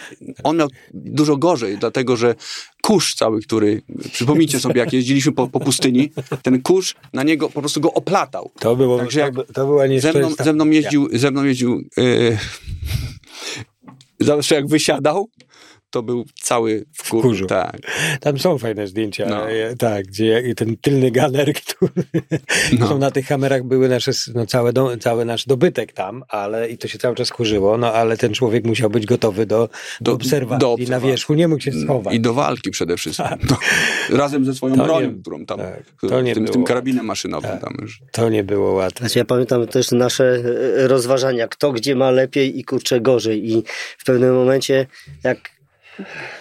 on 0.43 0.57
miał 0.57 0.67
dużo 0.93 1.37
gorzej, 1.37 1.77
dlatego 1.77 2.17
że 2.17 2.35
kurz 2.81 3.15
cały, 3.15 3.41
który, 3.41 3.81
przypomnijcie 4.11 4.59
sobie, 4.59 4.79
jak 4.79 4.93
jeździliśmy 4.93 5.31
po, 5.31 5.47
po 5.47 5.59
pustyni, 5.59 6.11
ten 6.41 6.61
kurz 6.61 6.95
na 7.13 7.23
niego 7.23 7.49
po 7.49 7.59
prostu 7.59 7.81
go 7.81 7.93
oplatał. 7.93 8.51
To 8.59 8.75
było, 8.75 8.99
Także 8.99 9.19
jak 9.19 9.35
to, 9.35 9.43
to 9.43 9.65
była 9.65 9.83
Ze 9.99 10.13
mną, 10.13 10.29
ze 10.43 10.53
mną 10.53 10.69
jeździł, 10.69 11.09
ze 11.13 11.31
mną 11.31 11.43
jeździł 11.43 11.81
yy, 11.97 12.37
zawsze 14.19 14.55
jak 14.55 14.67
wysiadał, 14.67 15.29
to 15.95 16.03
był 16.03 16.25
cały 16.41 16.85
w 16.93 17.09
kur... 17.09 17.21
kurzu. 17.21 17.45
Tak. 17.45 17.77
Tam 18.19 18.39
są 18.39 18.57
fajne 18.57 18.87
zdjęcia, 18.87 19.25
No. 19.29 19.45
tak, 19.79 20.05
gdzie 20.05 20.43
ten 20.55 20.77
tylny 20.77 21.11
ganer, 21.11 21.53
który 21.61 21.91
No. 22.79 22.87
są 22.87 22.97
na 22.97 23.11
tych 23.11 23.27
kamerach 23.27 23.63
były 23.63 23.89
nasze, 23.89 24.11
no, 24.33 24.45
całe 24.45 24.73
do, 24.73 24.97
cały 24.97 25.25
nasz 25.25 25.45
dobytek 25.45 25.93
tam, 25.93 26.23
ale 26.29 26.69
i 26.69 26.77
to 26.77 26.87
się 26.87 26.99
cały 26.99 27.15
czas 27.15 27.29
kurzyło, 27.29 27.77
no 27.77 27.93
ale 27.93 28.17
ten 28.17 28.33
człowiek 28.33 28.65
musiał 28.65 28.89
być 28.89 29.05
gotowy 29.05 29.45
do, 29.45 29.57
do, 29.57 29.69
Do- 30.01 30.13
obserwacji. 30.13 30.85
do 30.85 30.91
na 30.91 30.99
wierzchu 30.99 31.33
nie 31.33 31.47
mógł 31.47 31.61
się 31.61 31.71
schować. 31.71 32.15
I 32.15 32.19
do 32.19 32.33
walki 32.33 32.71
przede 32.71 32.97
wszystkim. 32.97 33.25
No, 33.49 33.57
razem 34.17 34.45
ze 34.45 34.53
swoją 34.53 34.75
To 34.75 34.81
nie- 34.81 34.87
bronią, 34.87 35.21
którą 35.21 35.45
tam, 35.45 35.57
tak, 35.59 35.83
to 36.09 36.21
nie 36.21 36.33
tym, 36.33 36.45
tym 36.45 36.63
karabinem 36.63 37.05
maszynowym 37.05 37.51
Tak. 37.51 37.61
tam 37.61 37.77
już. 37.81 38.01
To 38.11 38.29
nie 38.29 38.43
było 38.43 38.71
łatwe. 38.73 38.99
Znaczy, 38.99 39.19
ja 39.19 39.25
pamiętam 39.25 39.67
też 39.67 39.91
nasze 39.91 40.39
e, 40.77 40.87
rozważania, 40.87 41.47
kto 41.47 41.71
gdzie 41.71 41.95
ma 41.95 42.11
lepiej 42.11 42.59
i 42.59 42.63
kurczę 42.63 43.01
gorzej. 43.01 43.51
I 43.51 43.63
w 43.97 44.05
pewnym 44.05 44.35
momencie, 44.35 44.85
jak 45.23 45.54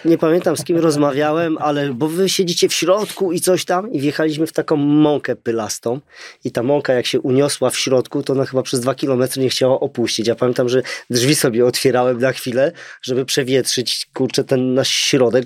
nie 0.05 0.17
pamiętam 0.17 0.57
z 0.57 0.63
kim 0.63 0.77
rozmawiałem, 0.77 1.57
ale 1.57 1.93
bo 1.93 2.07
wy 2.07 2.29
siedzicie 2.29 2.69
w 2.69 2.73
środku 2.73 3.31
i 3.31 3.39
coś 3.39 3.65
tam 3.65 3.91
i 3.91 3.99
wjechaliśmy 3.99 4.47
w 4.47 4.53
taką 4.53 4.75
mąkę 4.75 5.35
pylastą 5.35 5.99
i 6.43 6.51
ta 6.51 6.63
mąka 6.63 6.93
jak 6.93 7.05
się 7.05 7.19
uniosła 7.19 7.69
w 7.69 7.77
środku, 7.77 8.23
to 8.23 8.33
ona 8.33 8.45
chyba 8.45 8.63
przez 8.63 8.79
dwa 8.79 8.95
kilometry 8.95 9.41
nie 9.41 9.49
chciała 9.49 9.79
opuścić. 9.79 10.27
Ja 10.27 10.35
pamiętam, 10.35 10.69
że 10.69 10.81
drzwi 11.09 11.35
sobie 11.35 11.65
otwierałem 11.65 12.19
na 12.19 12.31
chwilę, 12.31 12.71
żeby 13.01 13.25
przewietrzyć 13.25 14.07
kurczę 14.13 14.43
ten 14.43 14.73
nasz 14.73 14.89
środek. 14.89 15.45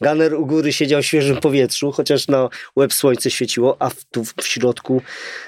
Gunner 0.00 0.34
u 0.34 0.46
góry 0.46 0.72
siedział 0.72 1.02
w 1.02 1.06
świeżym 1.06 1.36
powietrzu, 1.36 1.92
chociaż 1.92 2.28
na 2.28 2.48
łeb 2.76 2.92
słońce 2.92 3.30
świeciło, 3.30 3.76
a 3.78 3.90
w, 3.90 4.04
tu 4.04 4.24
w 4.24 4.46
środku 4.46 5.02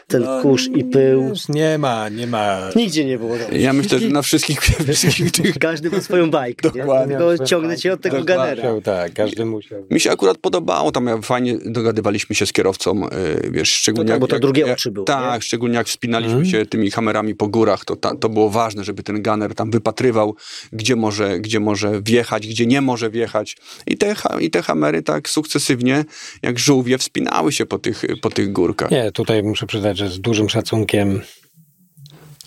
ten 0.07 0.23
No, 0.23 0.43
kurz 0.43 0.67
i 0.67 0.85
pył. 0.85 1.33
Nie 1.49 1.79
ma, 1.79 2.09
nie 2.09 2.27
ma. 2.27 2.71
Nigdzie 2.77 3.05
nie 3.05 3.19
było 3.19 3.39
dobrze. 3.39 3.59
Ja 3.59 3.73
myślę, 3.73 3.99
że 3.99 4.09
na 4.09 4.23
wszystkich, 4.23 4.61
wszystkich 4.95 5.33
tych 5.33 5.59
Każdy 5.59 5.91
ma 5.91 6.01
swoją 6.01 6.31
bajkę. 6.31 6.71
Nie? 6.75 6.81
Dokładnie. 6.81 7.19
Ciągnę 7.47 7.77
cię 7.77 7.93
od 7.93 7.98
tego. 7.99 8.17
Gunnera. 8.17 8.55
Musiał, 8.55 8.81
tak, 8.83 9.13
każdy 9.15 9.45
musiał. 9.45 9.87
Mi 9.91 10.01
się 10.01 10.11
akurat 10.11 10.39
podobało, 10.39 10.93
tam 10.93 11.23
fajnie 11.23 11.59
dogadywaliśmy 11.67 12.35
się 12.37 12.47
z 12.47 12.53
kierowcą, 12.53 13.07
y, 13.07 13.51
wiesz, 13.51 13.71
szczególnie 13.73 14.05
No 14.05 14.09
tak, 14.09 14.15
jak, 14.15 14.21
bo 14.21 14.27
to 14.27 14.35
jak, 14.35 14.43
drugie 14.43 14.73
oczy 14.73 14.91
było, 14.91 15.07
Tak, 15.07 15.35
nie? 15.35 15.43
szczególnie 15.43 15.77
jak 15.77 15.87
wspinaliśmy 15.87 16.35
Mhm. 16.39 16.51
się 16.51 16.67
tymi 16.67 16.91
kamerami 16.91 17.35
po 17.35 17.49
górach, 17.49 17.85
to, 17.85 17.97
ta, 17.97 18.17
to 18.17 18.29
było 18.29 18.51
ważne, 18.51 18.85
żeby 18.85 19.03
ten 19.03 19.23
gunner 19.23 19.55
tam 19.55 19.71
wypatrywał, 19.71 20.37
gdzie 20.73 20.97
może, 20.97 21.39
gdzie 21.41 21.61
może 21.61 22.03
wjechać, 22.03 22.47
gdzie 22.47 22.67
nie 22.67 22.81
może 22.81 23.11
wjechać. 23.11 23.57
I 23.87 23.97
te, 23.97 24.15
i 24.41 24.51
te 24.51 24.63
kamery 24.63 25.03
tak 25.03 25.29
sukcesywnie, 25.29 26.05
jak 26.43 26.59
żółwie, 26.59 26.99
wspinały 26.99 27.53
się 27.53 27.67
po 27.67 27.79
tych, 27.79 28.05
po 28.23 28.31
tych 28.31 28.53
górkach. 28.53 28.91
Nie, 28.91 29.13
tutaj 29.13 29.43
muszę 29.43 29.67
przyznać, 29.67 29.99
że 29.99 30.09
z 30.09 30.21
dużym 30.21 30.49
szacunkiem 30.49 31.21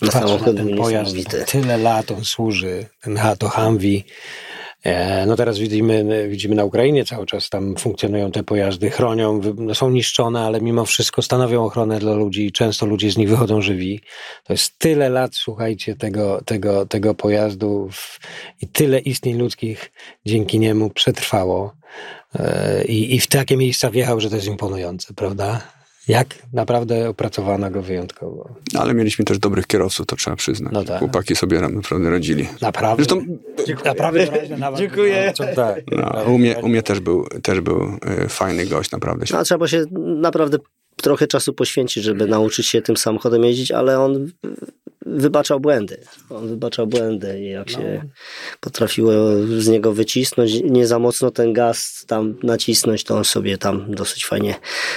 Na 0.02 0.10
samochód 0.10 0.56
ten 0.56 0.76
pojazd. 0.76 1.14
Tyle 1.46 1.78
lat 1.78 2.10
on 2.10 2.24
służy, 2.24 2.86
ten 3.00 3.18
to 3.38 3.48
Humvee. 3.48 4.04
E, 4.84 5.26
No 5.26 5.36
teraz 5.36 5.58
widzimy, 5.58 6.28
widzimy 6.28 6.54
na 6.54 6.64
Ukrainie 6.64 7.04
cały 7.04 7.26
czas 7.26 7.48
tam 7.50 7.76
funkcjonują 7.76 8.32
te 8.32 8.42
pojazdy, 8.42 8.90
chronią, 8.90 9.40
no 9.56 9.74
są 9.74 9.90
niszczone, 9.90 10.40
ale 10.40 10.60
mimo 10.60 10.84
wszystko 10.84 11.22
stanowią 11.22 11.64
ochronę 11.64 11.98
dla 11.98 12.14
ludzi 12.14 12.46
i 12.46 12.52
często 12.52 12.86
ludzie 12.86 13.10
z 13.10 13.16
nich 13.16 13.28
wychodzą 13.28 13.62
żywi. 13.62 14.00
To 14.44 14.52
jest 14.52 14.78
tyle 14.78 15.08
lat, 15.08 15.34
słuchajcie, 15.34 15.96
tego, 15.96 16.40
tego, 16.44 16.86
tego 16.86 17.14
pojazdu 17.14 17.90
i 18.60 18.68
tyle 18.68 18.98
istnień 18.98 19.38
ludzkich 19.38 19.92
dzięki 20.26 20.58
niemu 20.58 20.90
przetrwało. 20.90 21.74
E, 22.38 22.84
I, 22.84 23.14
I 23.14 23.20
w 23.20 23.26
takie 23.26 23.56
miejsca 23.56 23.90
wjechał, 23.90 24.20
że 24.20 24.30
to 24.30 24.36
jest 24.36 24.48
imponujące, 24.48 25.14
prawda? 25.14 25.81
Jak 26.08 26.34
naprawdę 26.52 27.08
opracowano 27.08 27.70
go 27.70 27.82
wyjątkowo. 27.82 28.54
Ale 28.78 28.94
mieliśmy 28.94 29.24
też 29.24 29.38
dobrych 29.38 29.66
kierowców, 29.66 30.06
to 30.06 30.16
trzeba 30.16 30.36
przyznać. 30.36 30.72
No 30.72 30.84
tak. 30.84 30.98
Chłopaki 30.98 31.36
sobie 31.36 31.60
naprawdę 31.60 32.10
radzili. 32.10 32.48
Naprawdę. 32.60 33.04
Zresztą 33.04 33.38
Naprawdę 33.84 34.26
wyraźnie 34.26 34.56
nawet. 34.56 34.80
Dziękuję. 34.80 35.32
No, 35.40 35.46
tak. 35.56 35.84
no, 35.90 36.24
u, 36.32 36.38
mnie, 36.38 36.56
u 36.62 36.68
mnie 36.68 36.82
też 36.82 37.00
był, 37.00 37.26
też 37.42 37.60
był 37.60 37.98
y, 38.24 38.28
fajny 38.28 38.66
gość, 38.66 38.90
naprawdę. 38.90 39.26
No, 39.32 39.38
a 39.38 39.44
trzeba 39.44 39.68
się 39.68 39.84
naprawdę 39.96 40.58
trochę 40.96 41.26
czasu 41.26 41.52
poświęcić, 41.52 42.04
żeby 42.04 42.26
nauczyć 42.26 42.66
się 42.66 42.82
tym 42.82 42.96
samochodem 42.96 43.44
jeździć, 43.44 43.70
ale 43.70 44.00
on 44.00 44.30
wybaczał 45.06 45.60
błędy. 45.60 46.00
On 46.30 46.48
wybaczał 46.48 46.86
błędy 46.86 47.40
i 47.40 47.50
jak 47.50 47.70
się 47.70 48.04
potrafiło 48.60 49.12
z 49.58 49.68
niego 49.68 49.92
wycisnąć, 49.92 50.52
nie 50.64 50.86
za 50.86 50.98
mocno 50.98 51.30
ten 51.30 51.52
gaz 51.52 52.04
tam 52.06 52.34
nacisnąć, 52.42 53.04
to 53.04 53.16
on 53.16 53.24
sobie 53.24 53.58
tam 53.58 53.94
dosyć 53.94 54.26
fajnie, 54.26 54.54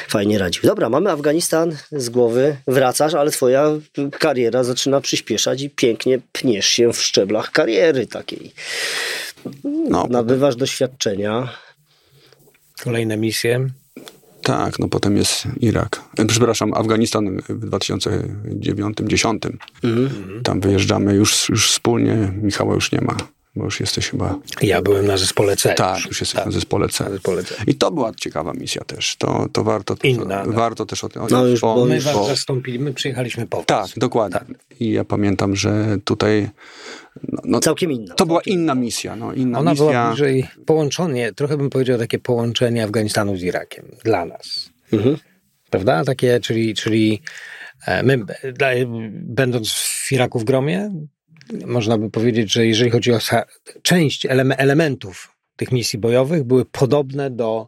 fajnie 0.08 0.38
radził. 0.38 0.64
Dobra, 0.64 0.90
mamy 0.90 1.12
Afganistan 1.12 1.78
z 1.92 2.10
głowy, 2.10 2.56
wracasz, 2.68 3.14
ale 3.14 3.32
twoja 3.32 3.72
kariera 4.20 4.64
zaczyna 4.64 5.02
przyspieszać 5.02 5.62
i 5.62 5.70
pięknie 5.70 6.20
pniesz 6.32 6.66
się 6.66 6.94
w 6.94 7.02
szczeblach 7.02 7.52
kariery 7.52 8.08
takiej. 8.08 8.54
No, 9.64 10.08
Nabywasz 10.10 10.56
doświadczenia. 10.56 11.50
Kolejne 12.84 13.18
misje. 13.18 13.70
Tak, 14.46 14.80
no 14.80 14.88
potem 14.88 15.18
jest 15.18 15.48
Irak. 15.62 16.02
E, 16.18 16.26
Przepraszam, 16.26 16.74
Afganistan 16.74 17.42
w 17.50 17.70
2009-2010. 17.70 19.50
Mhm. 19.84 20.10
Tam 20.44 20.60
wyjeżdżamy 20.60 21.16
już, 21.16 21.50
już 21.50 21.72
wspólnie. 21.72 22.32
Michała 22.42 22.74
już 22.74 22.92
nie 22.92 23.02
ma, 23.02 23.18
bo 23.56 23.64
już 23.64 23.80
jesteś 23.80 24.10
chyba... 24.10 24.40
Ja 24.62 24.82
byłem 24.82 25.06
na 25.08 25.18
zespole 25.18 25.56
C. 25.56 25.74
Tak, 25.74 26.06
już 26.06 26.20
jesteś 26.22 26.46
na 26.46 26.52
zespole 26.52 26.90
C. 26.90 27.04
Na 27.04 27.10
zespole 27.10 27.44
C. 27.44 27.56
I 27.68 27.76
to 27.76 27.92
była 27.92 28.12
ciekawa 28.14 28.54
misja 28.54 28.82
też. 28.84 29.16
To, 29.16 29.46
to 29.52 29.64
warto, 29.64 29.96
Inna, 30.04 30.26
tak. 30.44 30.52
warto 30.54 30.86
też 30.86 31.04
o 31.04 31.10
tym... 31.10 31.22
No 31.32 31.46
już, 31.46 31.62
bo 31.62 31.86
My 31.86 31.96
już- 31.96 32.04
was 32.04 32.14
bo- 32.14 32.26
zastąpili, 32.28 32.80
my 32.80 32.94
przyjechaliśmy 32.94 33.48
po 33.48 33.58
was. 33.58 33.66
Tak, 33.66 33.88
dokładnie. 33.98 34.40
I 34.80 34.92
ja 34.92 35.06
pamiętam, 35.06 35.56
że 35.56 35.98
tutaj... 36.06 36.50
No, 37.34 37.42
no, 37.46 37.60
Całkiem 37.60 37.92
inna. 37.92 38.16
to 38.16 38.26
była 38.26 38.42
inna 38.42 38.76
misja. 38.76 39.16
No, 39.16 39.34
inna 39.34 39.60
Ona 39.60 39.72
misja. 39.72 39.86
była 39.86 40.08
bliżej 40.10 40.48
połączenie, 40.66 41.34
trochę 41.34 41.58
bym 41.58 41.70
powiedział 41.70 41.98
takie 42.00 42.20
połączenie 42.20 42.84
Afganistanu 42.84 43.38
z 43.38 43.44
Irakiem 43.44 43.86
dla 44.04 44.26
nas. 44.26 44.70
Mhm. 44.94 45.18
Prawda? 45.70 46.04
Takie, 46.04 46.40
czyli, 46.40 46.74
czyli 46.76 47.22
e, 47.88 48.04
my, 48.04 48.20
będąc 49.12 49.70
w 49.74 50.12
Iraku 50.12 50.40
w 50.40 50.44
gromie, 50.44 50.92
można 51.66 51.98
by 51.98 52.10
powiedzieć, 52.10 52.54
że 52.54 52.68
jeżeli 52.68 52.92
chodzi 52.92 53.12
o 53.14 53.20
część 53.82 54.28
eleme- 54.28 54.56
elementów 54.58 55.36
tych 55.56 55.72
misji 55.72 56.00
bojowych, 56.00 56.44
były 56.44 56.66
podobne 56.66 57.30
do 57.30 57.68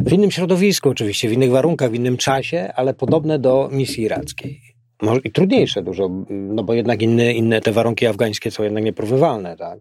w 0.00 0.12
innym 0.12 0.30
środowisku 0.30 0.88
oczywiście, 0.88 1.28
w 1.28 1.32
innych 1.32 1.50
warunkach, 1.50 1.90
w 1.90 1.94
innym 1.94 2.16
czasie, 2.16 2.72
ale 2.76 2.94
podobne 2.94 3.38
do 3.38 3.68
misji 3.72 4.04
irackiej. 4.04 4.60
Może 5.02 5.20
i 5.24 5.32
trudniejsze 5.32 5.82
dużo, 5.82 6.10
no 6.30 6.64
bo 6.64 6.74
jednak 6.74 7.02
inne, 7.02 7.32
inne 7.32 7.60
te 7.60 7.72
warunki 7.72 8.06
afgańskie 8.06 8.50
są 8.50 8.62
jednak 8.62 8.84
nieporównywalne, 8.84 9.56
tak? 9.56 9.80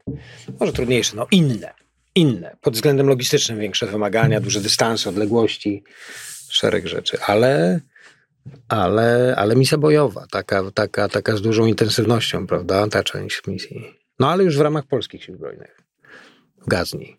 Może 0.60 0.74
trudniejsze, 0.74 1.16
no 1.16 1.28
inne, 1.32 1.74
inne. 2.16 2.56
Pod 2.62 2.74
względem 2.74 3.08
logistycznym 3.08 3.60
większe 3.60 3.88
wymagania, 3.88 4.40
duże 4.42 4.62
dystanse, 4.62 5.10
odległości, 5.10 5.84
szereg 6.50 6.88
rzeczy, 6.88 7.18
ale, 7.28 7.80
ale, 8.68 9.36
ale 9.38 9.56
misja 9.56 9.78
bojowa, 9.78 10.28
taka, 10.32 10.72
taka, 10.72 11.10
taka 11.10 11.36
z 11.38 11.42
dużą 11.42 11.66
intensywnością, 11.66 12.48
prawda? 12.48 12.88
Ta 12.88 13.04
część 13.04 13.48
misji. 13.48 13.96
No 14.20 14.30
ale 14.30 14.44
już 14.44 14.58
w 14.58 14.62
ramach 14.62 14.86
polskich 14.86 15.24
sił 15.24 15.36
zbrojnych. 15.36 15.82
W 16.62 16.68
Gazni. 16.68 17.18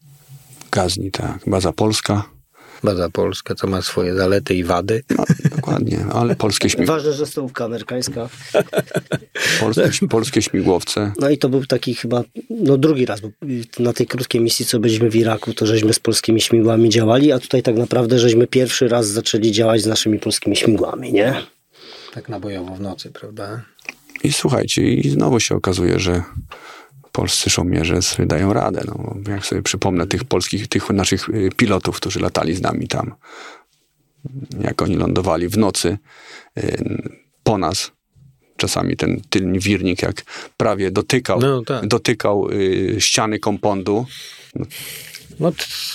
Gazni, 0.70 1.10
tak. 1.10 1.38
Baza 1.46 1.72
polska. 1.72 2.39
Baza 2.84 3.10
polska, 3.10 3.54
co 3.54 3.66
ma 3.66 3.82
swoje 3.82 4.14
zalety 4.14 4.54
i 4.54 4.64
wady. 4.64 5.02
No, 5.18 5.24
dokładnie, 5.56 6.04
ale 6.12 6.36
polskie, 6.36 6.70
śmig... 6.70 6.86
Ważne, 6.86 7.12
że 7.12 7.26
stołówka 7.26 7.64
amerykańska. 7.64 8.28
polskie, 9.60 10.08
polskie 10.08 10.42
śmigłowce. 10.42 11.12
No 11.18 11.30
i 11.30 11.38
to 11.38 11.48
był 11.48 11.66
taki 11.66 11.94
chyba, 11.94 12.24
no 12.50 12.78
drugi 12.78 13.06
raz, 13.06 13.20
bo 13.20 13.28
na 13.78 13.92
tej 13.92 14.06
krótkiej 14.06 14.40
misji, 14.40 14.66
co 14.66 14.78
byliśmy 14.78 15.10
w 15.10 15.16
Iraku, 15.16 15.54
to 15.54 15.66
żeśmy 15.66 15.92
z 15.92 15.98
polskimi 15.98 16.40
śmigłami 16.40 16.88
działali, 16.88 17.32
a 17.32 17.38
tutaj 17.38 17.62
tak 17.62 17.76
naprawdę 17.76 18.18
żeśmy 18.18 18.46
pierwszy 18.46 18.88
raz 18.88 19.06
zaczęli 19.06 19.52
działać 19.52 19.82
z 19.82 19.86
naszymi 19.86 20.18
polskimi 20.18 20.56
śmigłami, 20.56 21.12
nie? 21.12 21.42
Tak 22.14 22.28
na 22.28 22.40
bojowo 22.40 22.74
w 22.74 22.80
nocy, 22.80 23.10
prawda? 23.10 23.62
I 24.24 24.32
słuchajcie, 24.32 24.92
i 24.92 25.10
znowu 25.10 25.40
się 25.40 25.54
okazuje, 25.54 25.98
że 25.98 26.22
polscy 27.12 27.50
żołnierze 27.50 28.02
sobie 28.02 28.26
dają 28.26 28.52
radę. 28.52 28.82
No, 28.86 29.14
jak 29.32 29.46
sobie 29.46 29.62
przypomnę 29.62 30.06
tych 30.06 30.24
polskich, 30.24 30.68
tych 30.68 30.90
naszych 30.90 31.28
y, 31.28 31.50
pilotów, 31.56 31.96
którzy 31.96 32.20
latali 32.20 32.54
z 32.54 32.60
nami 32.60 32.88
tam, 32.88 33.14
jak 34.60 34.82
oni 34.82 34.96
lądowali 34.96 35.48
w 35.48 35.58
nocy 35.58 35.98
y, 36.58 37.02
po 37.42 37.58
nas. 37.58 37.92
Czasami 38.56 38.96
ten 38.96 39.20
tylny 39.30 39.58
wirnik 39.58 40.02
jak 40.02 40.22
prawie 40.56 40.90
dotykał, 40.90 41.40
No, 41.40 41.62
tak. 41.64 41.86
dotykał 41.86 42.50
y, 42.50 42.96
ściany 42.98 43.38
kompondu. 43.38 44.06
No 45.40 45.52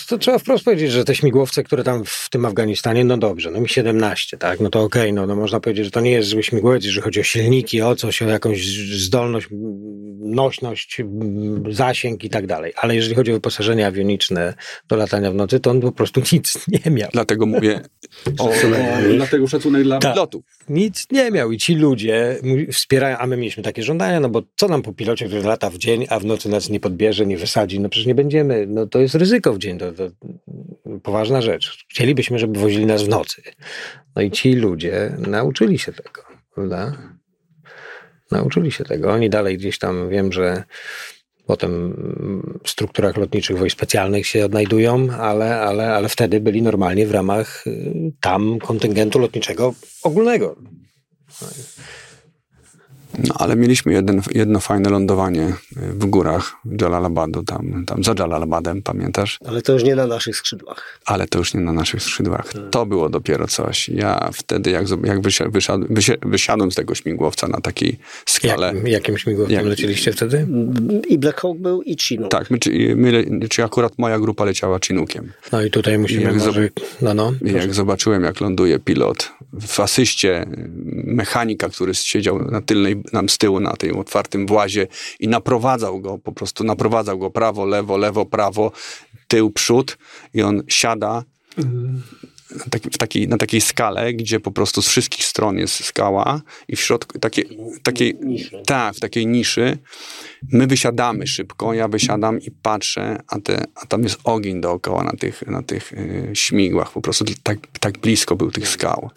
to, 0.08 0.18
trzeba 0.18 0.40
wprost 0.40 0.66
powiedzieć, 0.66 0.92
że 0.92 1.06
te 1.06 1.16
śmigłowce, 1.16 1.64
które 1.64 1.84
tam 1.84 2.06
w 2.06 2.28
tym 2.30 2.46
Afganistanie, 2.46 3.06
no 3.06 3.18
dobrze, 3.18 3.52
no 3.52 3.62
mi 3.62 3.70
17, 3.70 4.38
tak, 4.38 4.60
no 4.60 4.70
to 4.70 4.82
okej, 4.82 5.14
no, 5.14 5.28
no 5.28 5.36
można 5.36 5.60
powiedzieć, 5.60 5.86
że 5.86 5.92
to 5.92 6.02
nie 6.02 6.12
jest 6.12 6.30
zły 6.30 6.44
śmigłowiec, 6.44 6.86
jeżeli 6.86 7.02
chodzi 7.02 7.20
o 7.20 7.24
silniki, 7.24 7.82
o 7.82 7.96
coś, 7.96 8.22
o 8.22 8.28
jakąś 8.28 8.66
zdolność, 8.78 9.48
nośność, 10.20 11.02
zasięg 11.70 12.24
i 12.24 12.30
tak 12.30 12.48
dalej. 12.48 12.74
Ale 12.78 12.96
jeżeli 12.96 13.16
chodzi 13.16 13.32
o 13.32 13.34
wyposażenie 13.34 13.88
awioniczne 13.88 14.54
do 14.88 14.96
latania 14.96 15.32
w 15.32 15.36
nocy, 15.36 15.60
to 15.60 15.72
on 15.72 15.82
po 15.82 15.92
prostu 15.92 16.22
nic 16.34 16.54
nie 16.68 16.92
miał. 16.92 17.10
Dlatego 17.14 17.46
mówię 17.46 17.82
o, 18.40 18.50
o, 18.50 18.52
dlatego 19.16 19.48
szacunek 19.48 19.84
dla 19.84 20.00
Tak. 20.00 20.14
pilotów. 20.14 20.46
Nic 20.70 21.08
nie 21.12 21.32
miał 21.32 21.52
i 21.52 21.58
ci 21.58 21.76
ludzie 21.76 22.40
wspierają, 22.72 23.18
a 23.18 23.28
my 23.28 23.38
mieliśmy 23.38 23.64
takie 23.64 23.84
żądania, 23.84 24.20
no 24.20 24.30
bo 24.30 24.42
co 24.56 24.68
nam 24.68 24.82
po 24.82 24.94
pilocie, 24.94 25.28
który 25.28 25.44
lata 25.44 25.70
w 25.70 25.78
dzień, 25.78 26.06
a 26.10 26.20
w 26.20 26.26
nocy 26.26 26.50
nas 26.50 26.70
nie 26.70 26.80
podbierze, 26.80 27.26
nie 27.26 27.38
wysadzi, 27.38 27.80
no 27.80 27.90
przecież 27.90 28.08
nie 28.08 28.16
będziemy, 28.16 28.66
no 28.68 28.88
to 28.88 29.00
jest 29.00 29.16
ryzyko 29.16 29.35
w 29.44 29.58
dzień, 29.58 29.78
to, 29.78 29.92
to 29.92 30.10
poważna 31.04 31.42
rzecz. 31.42 31.86
Chcielibyśmy, 31.90 32.40
żeby 32.40 32.60
wozili 32.60 32.86
nas 32.86 33.04
w 33.04 33.10
nocy. 33.10 33.42
No 34.16 34.22
i 34.22 34.32
ci 34.32 34.54
ludzie 34.54 35.18
nauczyli 35.18 35.80
się 35.80 35.94
tego, 35.94 36.22
prawda? 36.54 36.98
Nauczyli 38.32 38.72
się 38.72 38.84
tego. 38.84 39.12
Oni 39.12 39.30
dalej 39.30 39.58
gdzieś 39.58 39.80
tam, 39.80 40.10
wiem, 40.10 40.34
że 40.34 40.64
potem 41.46 41.94
w 42.64 42.70
strukturach 42.70 43.18
lotniczych 43.18 43.58
wojsk 43.58 43.78
specjalnych 43.78 44.28
się 44.28 44.46
odnajdują, 44.46 45.12
ale, 45.12 45.60
ale, 45.62 45.94
ale 45.94 46.10
wtedy 46.10 46.40
byli 46.40 46.62
normalnie 46.62 47.08
w 47.08 47.12
ramach 47.12 47.68
y, 47.68 47.94
tam 48.22 48.60
kontyngentu 48.60 49.20
lotniczego 49.20 49.74
ogólnego. 50.04 50.56
No, 53.28 53.36
ale 53.38 53.56
mieliśmy 53.56 53.94
jeden, 53.94 54.22
jedno 54.32 54.60
fajne 54.60 54.90
lądowanie 54.90 55.48
y, 55.48 55.54
w 55.94 56.06
górach 56.06 56.54
Jalalabadu, 56.82 57.44
tam, 57.44 57.84
tam 57.88 58.04
za 58.04 58.14
Jalalabadem, 58.20 58.82
pamiętasz? 58.82 59.40
Ale 59.48 59.62
to 59.62 59.74
już 59.74 59.84
nie 59.84 59.96
na 59.96 60.08
naszych 60.08 60.38
skrzydłach. 60.38 61.00
Ale 61.06 61.28
to 61.28 61.40
już 61.40 61.54
nie 61.54 61.62
na 61.62 61.74
naszych 61.74 62.02
skrzydłach. 62.04 62.54
To 62.72 62.86
było 62.86 63.10
dopiero 63.10 63.48
coś. 63.48 63.90
Ja 63.90 64.30
wtedy, 64.34 64.72
jak, 64.72 64.86
jak 65.04 65.20
wysia- 65.22 65.52
wysiadł, 65.52 65.86
wysia- 65.86 66.18
wysiadłem 66.30 66.72
z 66.72 66.76
tego 66.76 66.96
śmigłowca 66.96 67.48
na 67.48 67.62
takiej 67.62 67.98
skale. 68.26 68.74
Jak, 68.76 68.88
jakim 68.88 69.18
śmigłowcem 69.18 69.56
Jak- 69.56 69.66
lecieliście 69.66 70.12
wtedy? 70.12 70.48
I 71.10 71.18
Black 71.18 71.42
Hawk 71.42 71.58
był 71.58 71.82
i 71.82 71.98
Chinook. 71.98 72.32
Tak, 72.32 72.52
my, 72.52 72.60
czy, 72.60 72.94
my, 72.96 73.40
czy 73.50 73.64
akurat 73.64 73.94
moja 73.98 74.20
grupa 74.20 74.46
leciała 74.46 74.80
Chinookiem. 74.86 75.32
No 75.52 75.62
i 75.62 75.72
tutaj 75.72 75.98
musimy 75.98 76.22
Jak 76.24 76.36
może... 76.36 76.70
No, 77.02 77.14
no. 77.14 77.34
I 77.46 77.52
jak 77.54 77.74
zobaczyłem, 77.74 78.24
jak 78.24 78.42
ląduje 78.42 78.80
pilot 78.80 79.32
w 79.62 79.80
asyście 79.80 80.46
mechanika, 81.04 81.70
który 81.70 81.94
siedział 81.94 82.52
na 82.52 82.62
tylnej 82.62 83.04
nam 83.14 83.30
z 83.30 83.38
tyłu 83.38 83.60
na 83.60 83.74
tym 83.74 84.00
otwartym 84.00 84.48
włazie 84.48 84.88
i 85.20 85.28
naprowadzał 85.28 86.02
go, 86.02 86.18
po 86.18 86.32
prostu 86.32 86.64
naprowadzał 86.64 87.20
go 87.20 87.30
prawo, 87.30 87.66
lewo, 87.66 87.98
lewo, 87.98 88.26
prawo, 88.26 88.72
tył, 89.28 89.52
przód 89.52 89.98
i 90.34 90.42
on 90.42 90.64
siada 90.68 91.24
na, 92.52 92.66
taki, 92.70 92.90
w 92.90 92.98
takiej, 92.98 93.28
na 93.28 93.38
takiej 93.38 93.62
skale, 93.62 94.14
gdzie 94.14 94.40
po 94.40 94.52
prostu 94.52 94.82
z 94.82 94.88
wszystkich 94.88 95.26
stron 95.26 95.58
jest 95.58 95.84
skała 95.84 96.42
i 96.68 96.76
w 96.76 96.82
środku 96.82 97.20
takie, 97.20 97.44
takiej, 97.84 98.18
tak, 98.66 98.96
w 98.96 99.00
takiej 99.00 99.28
niszy. 99.28 99.78
My 100.52 100.68
wysiadamy 100.68 101.28
szybko, 101.28 101.74
ja 101.74 101.88
wysiadam 101.88 102.42
i 102.42 102.52
patrzę, 102.52 103.20
a, 103.28 103.40
te, 103.40 103.64
a 103.76 103.86
tam 103.86 104.04
jest 104.04 104.20
ogień 104.24 104.62
dookoła 104.62 105.04
na 105.04 105.12
tych, 105.12 105.48
na 105.48 105.64
tych 105.64 105.94
y, 105.94 106.30
śmigłach. 106.34 106.92
Po 106.92 107.02
prostu 107.02 107.26
tak, 107.44 107.58
tak 107.80 107.98
blisko 107.98 108.36
był 108.36 108.52
tych 108.52 108.68
skał. 108.68 109.10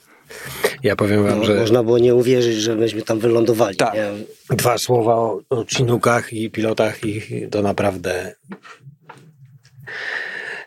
Ja 0.83 0.97
powiem 0.97 1.25
wam, 1.25 1.39
No, 1.39 1.45
że 1.45 1.55
Można 1.55 1.83
było 1.83 1.99
nie 1.99 2.15
uwierzyć, 2.15 2.57
że 2.57 2.77
myśmy 2.77 3.03
tam 3.03 3.19
wylądowali. 3.19 3.77
Tak. 3.77 3.95
Dwa 4.51 4.79
słowa 4.79 5.15
o, 5.15 5.41
o 5.51 5.65
Chinukach 5.65 6.33
i 6.33 6.51
pilotach 6.51 7.05
i 7.05 7.49
to 7.51 7.63
naprawdę 7.63 8.35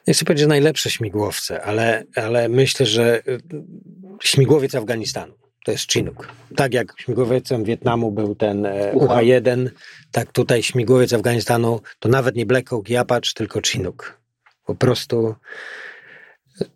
nie 0.07 0.13
chcę 0.13 0.25
powiedzieć, 0.25 0.41
że 0.41 0.47
najlepsze 0.47 0.89
śmigłowce, 0.89 1.61
ale, 1.61 2.03
ale 2.15 2.49
myślę, 2.49 2.85
że 2.85 3.21
y, 3.27 3.39
śmigłowiec 4.21 4.75
Afganistanu 4.75 5.33
to 5.65 5.71
jest 5.71 5.91
Chinook. 5.91 6.27
Tak 6.55 6.73
jak 6.73 6.93
śmigłowiecem 6.97 7.63
Wietnamu 7.63 8.11
był 8.11 8.35
ten 8.35 8.65
e, 8.65 8.91
UH-1, 8.93 9.69
tak 10.11 10.31
tutaj 10.31 10.63
śmigłowiec 10.63 11.13
Afganistanu 11.13 11.81
to 11.99 12.09
nawet 12.09 12.35
nie 12.35 12.45
Black 12.45 12.69
Hawk 12.69 12.89
i 12.89 12.97
Apache, 12.97 13.31
tylko 13.35 13.61
Chinook. 13.61 14.17
Po 14.65 14.75
prostu 14.75 15.35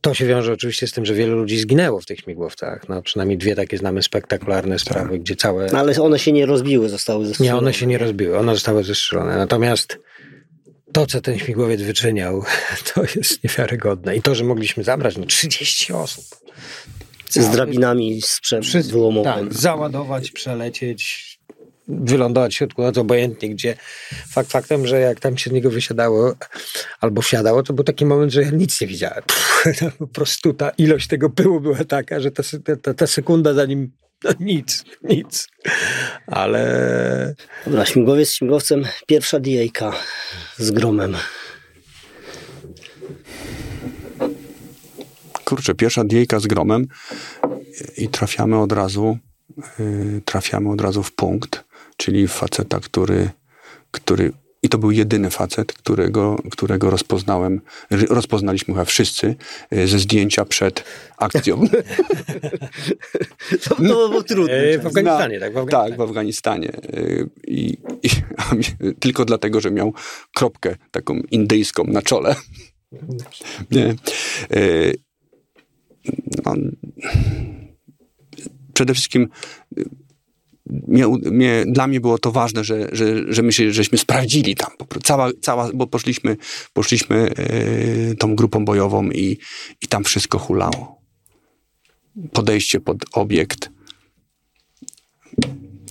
to 0.02 0.14
się 0.14 0.26
wiąże 0.26 0.54
oczywiście 0.54 0.88
z 0.88 0.92
tym, 0.92 1.06
że 1.06 1.14
wielu 1.14 1.38
ludzi 1.38 1.58
zginęło 1.58 2.02
w 2.02 2.06
tych 2.06 2.20
śmigłowcach. 2.20 2.90
No, 2.90 3.02
przynajmniej 3.02 3.38
dwie 3.38 3.56
takie 3.56 3.78
znamy 3.78 4.04
spektakularne 4.04 4.80
sprawy, 4.80 5.20
gdzie 5.20 5.36
całe... 5.36 5.68
No, 5.72 5.80
ale 5.80 6.02
one 6.02 6.20
się 6.20 6.32
nie 6.32 6.46
rozbiły, 6.46 6.90
zostały 6.90 7.26
zestrzelone. 7.26 7.54
Nie, 7.54 7.60
one 7.60 7.74
się 7.74 7.88
nie 7.88 7.98
rozbiły, 7.98 8.38
one 8.38 8.54
zostały 8.54 8.84
zestrzelone. 8.84 9.38
Natomiast 9.38 10.00
to, 10.92 11.08
co 11.08 11.22
ten 11.22 11.40
śmigłowiec 11.40 11.82
wyczyniał, 11.82 12.44
to 12.94 13.02
jest 13.16 13.44
niewiarygodne. 13.44 14.16
I 14.16 14.22
to, 14.22 14.36
że 14.36 14.44
mogliśmy 14.44 14.84
zabrać 14.84 15.18
no, 15.18 15.26
30 15.26 15.94
osób. 15.94 16.26
Z 17.30 17.50
drabinami 17.50 18.22
sprzęt 18.22 18.66
Wszyscy- 18.66 18.92
wyłomowym. 18.92 19.50
Tak, 19.50 19.54
załadować, 19.54 20.32
przelecieć, 20.32 21.35
wylądować 21.88 22.54
w 22.54 22.58
środku 22.58 22.82
nocy, 22.82 23.00
obojętnie 23.00 23.50
gdzie. 23.50 23.76
Fakt 24.30 24.52
faktem, 24.52 24.88
że 24.88 25.00
jak 25.00 25.20
tam 25.20 25.38
się 25.38 25.50
z 25.50 25.54
niego 25.54 25.70
wysiadało 25.70 26.34
albo 27.02 27.22
wsiadało, 27.22 27.64
to 27.64 27.74
był 27.74 27.84
taki 27.84 28.06
moment, 28.06 28.32
że 28.32 28.42
ja 28.42 28.50
nic 28.50 28.82
nie 28.82 28.88
widziałem. 28.88 29.24
Pff, 29.24 29.64
po 29.98 30.08
prostu 30.08 30.54
ta 30.54 30.70
ilość 30.70 31.08
tego 31.08 31.30
pyłu 31.30 31.60
była 31.60 31.84
taka, 31.84 32.20
że 32.20 32.32
ta, 32.32 32.44
ta, 32.82 32.94
ta 32.94 33.08
sekunda 33.08 33.54
zanim 33.54 33.92
no 34.24 34.32
nic, 34.40 34.84
nic. 35.04 35.48
Ale 36.28 37.36
Dobra, 37.66 37.86
śmigłowiec 37.86 38.32
śmigłowcem, 38.32 38.86
pierwsza 39.08 39.40
DA 39.40 39.92
z 40.58 40.72
gromem. 40.72 41.16
Kurczę, 45.46 45.76
pierwsza 45.76 46.04
diejka 46.04 46.40
z 46.40 46.48
gromem 46.48 46.88
i 47.98 48.10
trafiamy 48.10 48.60
od 48.60 48.72
razu, 48.72 49.18
yy, 49.80 50.22
trafiamy 50.26 50.72
od 50.72 50.82
razu 50.82 51.04
w 51.04 51.12
punkt, 51.12 51.64
czyli 51.98 52.28
faceta, 52.28 52.80
który, 52.80 53.30
który 53.92 54.32
i 54.66 54.70
to 54.70 54.78
był 54.78 54.92
jedyny 54.92 55.30
facet, 55.30 55.74
którego, 55.74 56.38
którego 56.52 56.90
rozpoznałem, 56.90 57.62
rozpoznaliśmy 58.10 58.74
chyba 58.74 58.86
wszyscy 58.86 59.36
yy, 59.72 59.88
ze 59.88 60.00
zdjęcia 60.00 60.46
przed 60.46 60.84
akcją. 61.18 61.62
To, 63.64 63.76
to 63.76 64.10
było 64.10 64.24
trudne. 64.24 64.54
e, 64.54 64.80
w 64.80 64.86
Afganistanie, 64.86 65.40
tak? 65.40 65.54
W 65.54 65.58
Afganistanie. 65.58 65.90
Tak, 65.90 65.98
w 65.98 66.02
Afganistanie. 66.02 66.72
Y, 66.94 67.30
I, 67.48 67.78
i, 68.04 68.10
tylko 69.00 69.26
dlatego, 69.26 69.62
że 69.62 69.72
miał 69.72 69.94
kropkę 70.36 70.76
taką 70.92 71.16
indyjską 71.32 71.84
na 71.84 72.02
czole. 72.02 72.36
Nie. 73.72 73.96
No, 76.46 76.54
przede 78.74 78.94
wszystkim 78.94 79.30
mnie, 80.70 81.08
mnie, 81.08 81.66
dla 81.68 81.88
mnie 81.88 82.02
było 82.02 82.18
to 82.18 82.32
ważne, 82.32 82.64
że, 82.64 82.88
że, 82.92 83.34
że 83.34 83.42
my 83.42 83.54
się, 83.54 83.72
żeśmy 83.72 83.98
sprawdzili 83.98 84.56
tam. 84.56 84.72
Cała, 85.04 85.30
cała, 85.42 85.70
bo 85.74 85.88
poszliśmy, 85.88 86.38
poszliśmy 86.74 87.32
y, 87.40 88.16
tą 88.20 88.36
grupą 88.36 88.66
bojową 88.66 89.10
i, 89.10 89.38
i 89.82 89.88
tam 89.88 90.04
wszystko 90.04 90.40
hulało. 90.40 91.02
Podejście 92.34 92.80
pod 92.80 92.98
obiekt, 93.14 93.70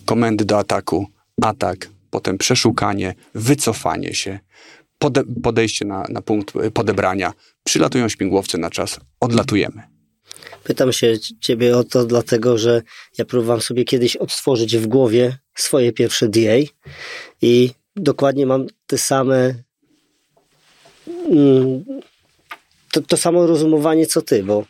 komendy 0.04 0.44
do 0.44 0.58
ataku, 0.58 1.06
atak, 1.42 1.90
potem 2.10 2.38
przeszukanie, 2.38 3.14
wycofanie 3.34 4.14
się, 4.14 4.38
pode, 4.98 5.24
podejście 5.42 5.84
na, 5.84 6.04
na 6.08 6.22
punkt 6.22 6.56
y, 6.56 6.70
podebrania. 6.70 7.32
Przylatują 7.64 8.08
śmigłowce 8.08 8.58
na 8.58 8.70
czas, 8.70 9.00
odlatujemy. 9.20 9.93
Pytam 10.64 10.92
się 10.92 11.14
ciebie 11.40 11.76
o 11.76 11.84
to 11.84 12.04
dlatego, 12.04 12.58
że 12.58 12.82
ja 13.18 13.24
próbowałem 13.24 13.62
sobie 13.62 13.84
kiedyś 13.84 14.16
odtworzyć 14.16 14.76
w 14.76 14.86
głowie 14.86 15.36
swoje 15.54 15.92
pierwsze 15.92 16.28
DA 16.28 16.56
i 17.42 17.70
dokładnie 17.96 18.46
mam 18.46 18.66
te 18.86 18.98
same 18.98 19.54
mm, 21.30 21.84
to, 22.92 23.00
to 23.00 23.16
samo 23.16 23.46
rozumowanie 23.46 24.06
co 24.06 24.22
ty, 24.22 24.42
bo 24.42 24.64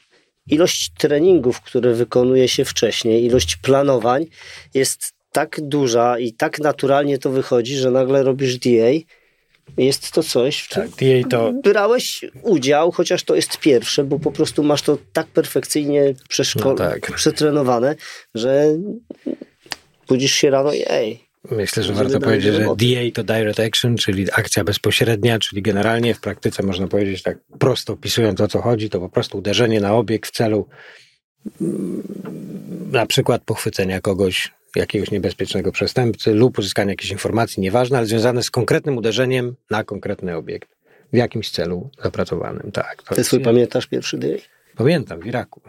ilość 0.47 0.93
treningów, 0.99 1.61
które 1.61 1.95
wykonuje 1.95 2.49
się 2.49 2.65
wcześniej, 2.65 3.25
ilość 3.25 3.57
planowań 3.57 4.27
jest 4.75 5.13
tak 5.33 5.61
duża 5.63 6.19
i 6.19 6.33
tak 6.33 6.59
naturalnie 6.59 7.19
to 7.19 7.31
wychodzi, 7.31 7.77
że 7.77 7.91
nagle 7.91 8.23
robisz 8.23 8.59
DA 8.59 8.91
jest 9.77 10.11
to 10.11 10.23
coś, 10.23 10.59
w 10.59 10.69
czym 10.69 10.83
Tak, 10.83 10.91
TA 10.91 11.29
to 11.31 11.53
brałeś 11.53 12.25
udział, 12.43 12.93
chociaż 12.93 13.23
to 13.23 13.35
jest 13.35 13.59
pierwsze, 13.59 14.05
bo 14.05 14.19
po 14.19 14.33
prostu 14.33 14.62
masz 14.62 14.83
to 14.83 14.99
tak 15.12 15.27
perfekcyjnie 15.27 16.15
przeszko- 16.29 16.65
No 16.65 16.75
tak. 16.75 17.12
przetrenowane, 17.12 17.97
że 18.35 18.67
budzisz 20.09 20.33
się 20.33 20.51
rano 20.51 20.73
i 20.73 20.83
ej, 20.87 21.25
Myślę, 21.51 21.83
że 21.83 21.93
warto 21.93 22.21
powiedzieć, 22.21 22.55
że. 22.55 22.65
DA 22.65 23.11
to 23.15 23.25
Direct 23.25 23.61
Action, 23.61 23.97
czyli 23.97 24.27
akcja 24.33 24.65
bezpośrednia, 24.65 25.39
czyli 25.39 25.62
generalnie 25.62 26.15
w 26.15 26.21
praktyce 26.21 26.62
można 26.62 26.89
powiedzieć 26.89 27.23
tak 27.23 27.39
prosto 27.59 27.93
opisując 27.93 28.41
o 28.41 28.49
co 28.49 28.62
chodzi, 28.62 28.91
to 28.91 29.01
po 29.01 29.09
prostu 29.09 29.39
uderzenie 29.39 29.81
na 29.81 29.95
obiekt 29.95 30.31
w 30.31 30.33
celu 30.33 30.69
mm, 31.61 32.03
na 32.93 33.07
przykład 33.07 33.43
pochwycenia 33.45 34.01
kogoś, 34.01 34.53
jakiegoś 34.77 35.11
niebezpiecznego 35.11 35.72
przestępcy 35.72 36.35
lub 36.35 36.59
uzyskania 36.59 36.91
jakiejś 36.91 37.11
informacji, 37.11 37.61
nieważne, 37.61 37.99
ale 37.99 38.07
związane 38.07 38.43
z 38.43 38.51
konkretnym 38.51 38.97
uderzeniem 38.97 39.55
na 39.70 39.85
konkretny 39.85 40.37
obiekt. 40.37 40.68
W 41.12 41.16
jakimś 41.16 41.51
celu 41.51 41.91
zapracowanym, 42.03 42.72
tak. 42.72 43.03
To 43.03 43.14
ty 43.14 43.20
jest- 43.20 43.29
swój 43.29 43.41
pamiętasz 43.41 43.87
pierwszy 43.87 44.18
day? 44.18 44.41
Pamiętam, 44.77 45.20
w 45.20 45.27
Iraku. 45.27 45.61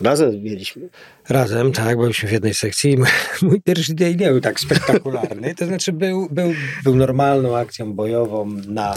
Razem 0.00 0.42
mieliśmy. 0.42 0.88
Razem, 1.28 1.72
tak, 1.72 1.98
byliśmy 1.98 2.28
w 2.28 2.32
jednej 2.32 2.54
sekcji. 2.54 2.96
Mój 3.42 3.60
pierwszy 3.62 3.94
dzień 3.94 4.16
nie 4.16 4.28
był 4.28 4.40
tak 4.40 4.60
spektakularny. 4.60 5.54
To 5.54 5.66
znaczy 5.66 5.92
był, 5.92 6.28
był, 6.30 6.52
był 6.84 6.94
normalną 6.96 7.56
akcją 7.56 7.92
bojową 7.92 8.46
na 8.66 8.94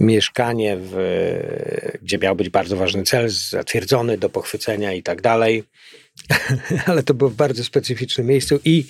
mieszkanie, 0.00 0.76
w, 0.80 0.94
gdzie 2.02 2.18
miał 2.18 2.36
być 2.36 2.48
bardzo 2.48 2.76
ważny 2.76 3.02
cel, 3.02 3.28
zatwierdzony 3.50 4.18
do 4.18 4.28
pochwycenia 4.28 4.92
i 4.92 5.02
tak 5.02 5.22
dalej. 5.22 5.64
Ale 6.86 7.02
to 7.02 7.14
było 7.14 7.30
w 7.30 7.34
bardzo 7.34 7.64
specyficznym 7.64 8.26
miejscu 8.26 8.60
i 8.64 8.84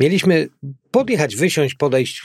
mieliśmy 0.00 0.48
podjechać, 0.90 1.36
wysiąść, 1.36 1.74
podejść, 1.74 2.22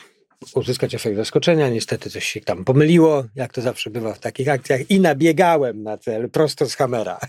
uzyskać 0.56 0.96
efekt 0.96 1.16
zaskoczenia. 1.16 1.70
Niestety 1.70 2.10
coś 2.10 2.28
się 2.28 2.42
tam 2.42 2.66
pomyliło, 2.66 3.26
jak 3.36 3.54
to 3.54 3.62
zawsze 3.62 3.90
bywa 3.90 4.14
w 4.14 4.20
takich 4.20 4.50
akcjach 4.50 4.92
i 4.92 5.00
nabiegałem 5.00 5.84
na 5.84 5.98
cel 5.98 6.30
prosto 6.30 6.66
z 6.66 6.76
hamera. 6.76 7.20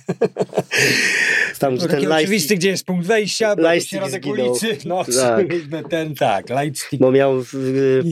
Tam, 1.58 1.78
ten 1.78 2.12
oczywisty, 2.12 2.54
gdzie 2.56 2.68
jest 2.68 2.84
punkt 2.84 3.06
wejścia, 3.06 3.54
lightstick 3.58 4.02
środek 4.02 4.22
zginął. 4.22 4.50
ulicy, 4.50 4.78
no, 4.84 5.04
Tak. 5.04 5.46
ten, 5.90 6.14
tak, 6.14 6.50
lightstick. 6.50 7.02
bo 7.02 7.12
miał 7.12 7.40
y, 7.40 8.02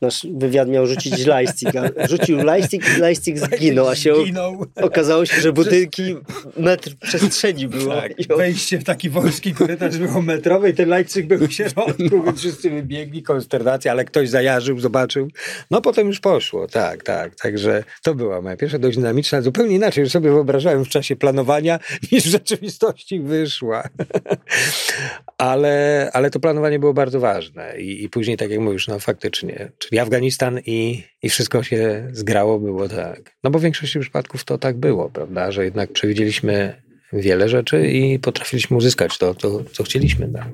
nasz 0.00 0.26
wywiad 0.34 0.68
miał 0.68 0.86
rzucić 0.86 1.26
lightstick, 1.26 1.72
a 1.76 2.08
rzucił 2.08 2.38
lightstick 2.38 2.96
i 2.96 3.00
lightstick 3.00 3.38
zginął, 3.38 3.88
a 3.88 3.96
się 3.96 4.14
Zginął. 4.22 4.64
okazało 4.76 5.26
się, 5.26 5.40
że 5.40 5.52
budynki 5.52 6.16
metr 6.56 6.94
przestrzeni 7.00 7.68
było. 7.68 7.94
Tak, 7.94 8.12
wejście 8.36 8.78
w 8.78 8.84
taki 8.84 9.10
wąski 9.10 9.54
korytarz 9.54 9.98
było 9.98 10.22
metrowe 10.22 10.70
i 10.70 10.74
ten 10.74 10.88
lightstick 10.88 11.26
był 11.28 11.38
w 11.38 11.52
środku, 11.52 12.22
więc 12.24 12.38
wszyscy 12.38 12.70
wybiegli, 12.70 13.22
konsternacja, 13.22 13.92
ale 13.92 14.04
ktoś 14.04 14.28
zajarzył, 14.28 14.78
zobaczył. 14.78 15.28
No 15.70 15.80
potem 15.80 16.06
już 16.06 16.20
poszło, 16.20 16.66
tak, 16.66 17.02
tak. 17.02 17.34
Także 17.34 17.84
to 18.02 18.14
była 18.14 18.40
moja 18.42 18.56
pierwsza 18.56 18.78
dość 18.78 18.96
dynamiczna, 18.96 19.42
zupełnie 19.42 19.76
inaczej 19.76 20.02
już 20.02 20.12
sobie 20.12 20.30
wyobrażałem 20.30 20.84
w 20.84 20.88
czasie 20.88 21.16
planowania, 21.16 21.78
niż 22.12 22.24
w 22.24 22.30
rzeczywistości 22.30 23.20
wyszła. 23.20 23.88
ale, 25.38 26.10
ale 26.12 26.30
to 26.30 26.40
planowanie 26.40 26.78
było 26.78 26.94
bardzo 26.94 27.20
ważne 27.20 27.80
i, 27.80 28.04
i 28.04 28.08
później, 28.08 28.36
tak 28.36 28.50
jak 28.50 28.60
mówisz, 28.60 28.88
no 28.88 28.98
faktycznie, 28.98 29.70
czyli 29.88 29.98
Afganistan 29.98 30.60
i, 30.66 31.04
i 31.22 31.28
wszystko 31.28 31.62
się 31.62 32.08
zgrało, 32.12 32.58
było 32.58 32.88
tak. 32.88 33.36
No 33.44 33.50
bo 33.50 33.58
w 33.58 33.62
większości 33.62 34.00
przypadków 34.00 34.44
to 34.44 34.58
tak 34.58 34.76
było, 34.76 35.10
prawda, 35.10 35.50
że 35.52 35.64
jednak 35.64 35.92
przewidzieliśmy 35.92 36.82
wiele 37.12 37.48
rzeczy 37.48 37.88
i 37.88 38.18
potrafiliśmy 38.18 38.76
uzyskać 38.76 39.18
to, 39.18 39.34
to 39.34 39.62
co 39.72 39.82
chcieliśmy. 39.84 40.28
Tak. 40.28 40.48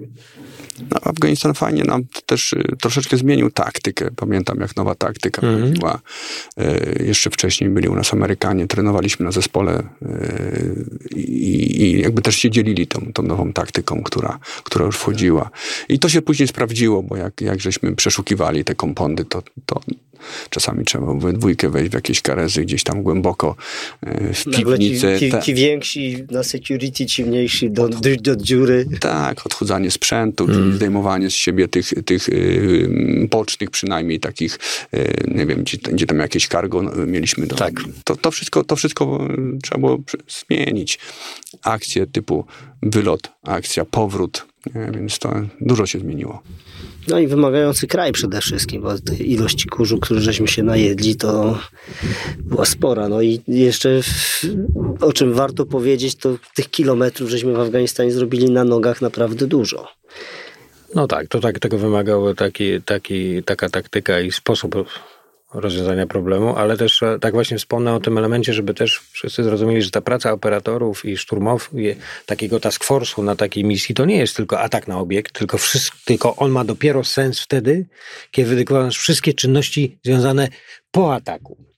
No, 0.90 1.00
Afganistan 1.02 1.54
fajnie 1.54 1.84
nam 1.84 2.04
też 2.26 2.52
y, 2.52 2.62
troszeczkę 2.80 3.16
zmienił 3.16 3.50
taktykę. 3.50 4.10
Pamiętam, 4.16 4.60
jak 4.60 4.76
nowa 4.76 4.94
taktyka 4.94 5.42
Mhm. 5.46 5.72
była. 5.72 6.00
Y, 6.60 7.04
Jeszcze 7.06 7.30
wcześniej 7.30 7.70
byli 7.70 7.88
u 7.88 7.94
nas 7.94 8.12
Amerykanie, 8.14 8.66
trenowaliśmy 8.66 9.24
na 9.24 9.32
zespole 9.32 9.82
y, 10.02 10.84
i, 11.16 11.82
i 11.82 12.00
jakby 12.00 12.22
też 12.22 12.36
się 12.36 12.50
dzielili 12.50 12.86
tą, 12.86 13.12
tą 13.12 13.22
nową 13.22 13.52
taktyką, 13.52 14.02
która, 14.02 14.38
która 14.64 14.84
już 14.84 14.96
wchodziła. 14.96 15.50
I 15.88 15.98
to 15.98 16.08
się 16.08 16.22
później 16.22 16.48
sprawdziło, 16.48 17.02
bo 17.02 17.16
jak, 17.16 17.40
jak 17.40 17.60
żeśmy 17.60 17.96
przeszukiwali 17.96 18.64
te 18.64 18.74
kompondy, 18.74 19.24
to, 19.24 19.42
to 19.66 19.80
czasami 20.50 20.84
trzeba 20.84 21.14
we 21.14 21.32
dwójkę 21.32 21.68
wejść 21.70 21.90
w 21.90 21.94
jakieś 21.94 22.20
karezy 22.22 22.62
gdzieś 22.62 22.82
tam 22.84 23.02
głęboko 23.02 23.56
y, 24.06 24.34
w 24.34 24.46
Nagle 24.46 24.58
ci, 24.58 24.64
piwnicy. 24.64 25.16
ci, 25.20 25.30
Ta- 25.30 25.42
ci 25.42 25.54
więksi 25.54 26.24
na 26.30 26.42
security, 26.42 27.06
ci 27.06 27.24
mniejsi 27.24 27.70
do, 27.70 27.88
do, 27.88 28.16
do 28.20 28.36
dziury. 28.36 28.86
Tak, 29.00 29.46
odchudzanie 29.46 29.90
sprzętu, 29.90 30.46
czyli 30.46 30.72
zdejmowanie 30.76 31.30
z 31.30 31.34
siebie 31.34 31.68
tych, 31.68 31.92
tych 32.04 32.28
y, 32.28 33.26
bocznych 33.30 33.70
przynajmniej 33.70 34.20
takich, 34.20 34.58
y, 34.94 35.14
nie 35.28 35.46
wiem, 35.46 35.62
gdzie, 35.62 35.78
gdzie 35.78 36.06
tam 36.06 36.18
jakieś 36.18 36.48
cargo 36.48 36.82
no, 36.82 37.06
mieliśmy. 37.06 37.46
Do, 37.46 37.56
Tak. 37.56 37.74
to, 38.04 38.16
to, 38.16 38.30
wszystko, 38.30 38.64
to 38.64 38.76
wszystko 38.76 39.28
y, 39.54 39.58
trzeba 39.62 39.78
było 39.80 39.98
zmienić. 40.48 40.98
Akcje 41.62 42.06
typu 42.06 42.44
wylot, 42.82 43.30
akcja, 43.42 43.84
powrót? 43.84 44.46
Więc 44.74 45.18
to 45.18 45.34
dużo 45.60 45.86
się 45.86 45.98
zmieniło. 45.98 46.42
No 47.08 47.18
i 47.18 47.26
wymagający 47.26 47.86
kraj 47.86 48.12
przede 48.12 48.40
wszystkim, 48.40 48.82
bo 48.82 48.94
ilości 49.18 49.68
kurzu, 49.68 49.98
które 49.98 50.20
żeśmy 50.20 50.48
się 50.48 50.62
najedli, 50.62 51.16
to 51.16 51.58
była 52.38 52.64
spora. 52.64 53.08
No 53.08 53.22
i 53.22 53.40
jeszcze 53.48 54.02
w, 54.02 54.44
o 55.00 55.12
czym 55.12 55.34
warto 55.34 55.66
powiedzieć, 55.66 56.14
to 56.14 56.36
tych 56.54 56.70
kilometrów 56.70 57.30
żeśmy 57.30 57.52
w 57.52 57.60
Afganistanie 57.60 58.12
zrobili 58.12 58.50
na 58.50 58.64
nogach 58.64 59.02
naprawdę 59.02 59.46
dużo. 59.46 59.88
No 60.94 61.06
tak, 61.06 61.28
to 61.28 61.40
tak, 61.40 61.58
tego 61.58 61.78
wymagało 61.78 62.34
taki, 62.34 62.82
taki, 62.82 63.42
taka 63.42 63.68
taktyka 63.68 64.20
i 64.20 64.32
sposób 64.32 64.74
rozwiązania 65.54 66.06
problemu, 66.06 66.56
ale 66.56 66.76
też 66.76 67.02
e, 67.02 67.18
tak 67.20 67.34
właśnie 67.34 67.58
wspomnę 67.58 67.94
o 67.94 68.00
tym 68.00 68.18
elemencie, 68.18 68.52
żeby 68.52 68.74
też 68.74 69.00
wszyscy 69.12 69.44
zrozumieli, 69.44 69.82
że 69.82 69.90
ta 69.90 70.00
praca 70.00 70.32
operatorów 70.32 71.04
i 71.04 71.16
szturmów, 71.16 71.70
takiego 72.26 72.60
task 72.60 72.84
force'u 72.84 73.24
na 73.24 73.36
takiej 73.36 73.64
misji, 73.64 73.94
to 73.94 74.04
nie 74.04 74.16
jest 74.16 74.36
tylko 74.36 74.60
atak 74.60 74.88
na 74.88 74.98
obiekt, 74.98 75.38
tylko, 75.38 75.58
wszystko, 75.58 75.96
tylko 76.04 76.36
on 76.36 76.50
ma 76.50 76.64
dopiero 76.64 77.04
sens 77.04 77.40
wtedy, 77.40 77.86
kiedy 78.30 78.56
wykonywasz 78.56 78.98
wszystkie 78.98 79.34
czynności 79.34 79.98
związane 80.04 80.48
po 80.90 81.14
ataku. 81.14 81.73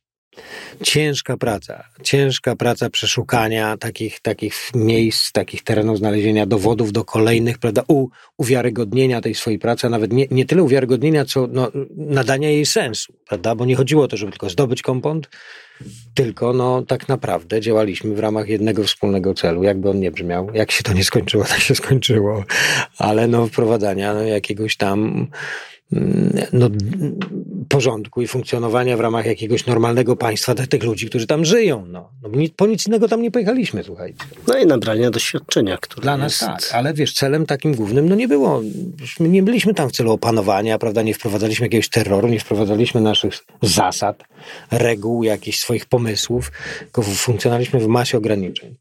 Ciężka 0.82 1.36
praca, 1.36 1.84
ciężka 2.02 2.56
praca 2.56 2.90
przeszukania 2.90 3.76
takich, 3.76 4.20
takich 4.20 4.54
miejsc, 4.74 5.32
takich 5.32 5.62
terenów, 5.62 5.98
znalezienia 5.98 6.46
dowodów 6.46 6.92
do 6.92 7.04
kolejnych, 7.04 7.58
prawda, 7.58 7.82
u, 7.88 8.08
uwiarygodnienia 8.36 9.20
tej 9.20 9.34
swojej 9.34 9.58
pracy, 9.58 9.86
a 9.86 9.90
nawet 9.90 10.12
nie, 10.12 10.26
nie 10.30 10.44
tyle 10.44 10.62
uwiarygodnienia, 10.62 11.24
co 11.24 11.48
no, 11.52 11.70
nadania 11.96 12.50
jej 12.50 12.66
sensu, 12.66 13.12
prawda, 13.28 13.54
bo 13.54 13.64
nie 13.64 13.76
chodziło 13.76 14.04
o 14.04 14.08
to, 14.08 14.16
żeby 14.16 14.32
tylko 14.32 14.50
zdobyć 14.50 14.82
kompont, 14.82 15.28
tylko 16.14 16.52
no 16.52 16.82
tak 16.82 17.08
naprawdę 17.08 17.60
działaliśmy 17.60 18.14
w 18.14 18.18
ramach 18.18 18.48
jednego 18.48 18.82
wspólnego 18.84 19.34
celu, 19.34 19.62
jakby 19.62 19.90
on 19.90 20.00
nie 20.00 20.10
brzmiał, 20.10 20.50
jak 20.54 20.70
się 20.70 20.82
to 20.82 20.92
nie 20.92 21.04
skończyło, 21.04 21.44
tak 21.44 21.60
się 21.60 21.74
skończyło, 21.74 22.44
ale 22.98 23.28
no 23.28 23.46
wprowadzania 23.46 24.14
no, 24.14 24.22
jakiegoś 24.22 24.76
tam 24.76 25.26
mm, 25.92 26.32
no, 26.52 26.68
porządku 27.68 28.22
i 28.22 28.26
funkcjonowania 28.26 28.96
w 28.96 29.00
ramach 29.00 29.26
jakiegoś 29.26 29.66
normalnego 29.66 30.16
państwa 30.16 30.54
dla 30.54 30.66
tych 30.66 30.82
ludzi, 30.82 31.06
którzy 31.06 31.26
tam 31.26 31.44
żyją. 31.44 31.86
No. 31.86 32.10
No, 32.22 32.28
po 32.56 32.66
nic 32.66 32.86
innego 32.86 33.08
tam 33.08 33.22
nie 33.22 33.30
pojechaliśmy, 33.30 33.84
słuchajcie. 33.84 34.18
No 34.46 34.58
i 34.58 34.66
nabrania 34.66 35.10
doświadczenia, 35.10 35.78
które 35.80 36.02
Dla 36.02 36.16
nas 36.16 36.32
jest... 36.32 36.40
tak, 36.40 36.68
ale 36.72 36.94
wiesz, 36.94 37.12
celem 37.12 37.46
takim 37.46 37.74
głównym 37.74 38.08
no 38.08 38.14
nie 38.14 38.28
było, 38.28 38.62
my 39.20 39.28
nie 39.28 39.42
byliśmy 39.42 39.74
tam 39.74 39.88
w 39.88 39.92
celu 39.92 40.12
opanowania, 40.12 40.78
prawda, 40.78 41.02
nie 41.02 41.14
wprowadzaliśmy 41.14 41.66
jakiegoś 41.66 41.88
terroru, 41.88 42.28
nie 42.28 42.40
wprowadzaliśmy 42.40 43.00
naszych 43.00 43.44
zasad, 43.62 44.22
reguł, 44.70 45.22
jakichś 45.22 45.60
swoich 45.60 45.86
pomysłów, 45.86 46.52
tylko 46.78 47.02
funkcjonaliśmy 47.02 47.80
w 47.80 47.86
masie 47.86 48.18
ograniczeń. 48.18 48.76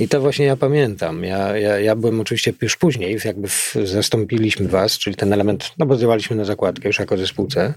I 0.00 0.08
to 0.08 0.20
właśnie 0.20 0.46
ja 0.46 0.56
pamiętam. 0.56 1.24
Ja, 1.24 1.56
ja, 1.56 1.80
ja 1.80 1.96
byłem 1.96 2.20
oczywiście 2.20 2.52
już 2.62 2.76
później, 2.76 3.18
jakby 3.24 3.48
w, 3.48 3.76
zastąpiliśmy 3.84 4.68
was, 4.68 4.98
czyli 4.98 5.16
ten 5.16 5.32
element, 5.32 5.72
no 5.78 5.86
bo 5.86 5.96
zdjęliśmy 5.96 6.36
na 6.36 6.44
zakładkę 6.44 6.88
już 6.88 6.98
jako 6.98 7.16
zespółce. 7.16 7.74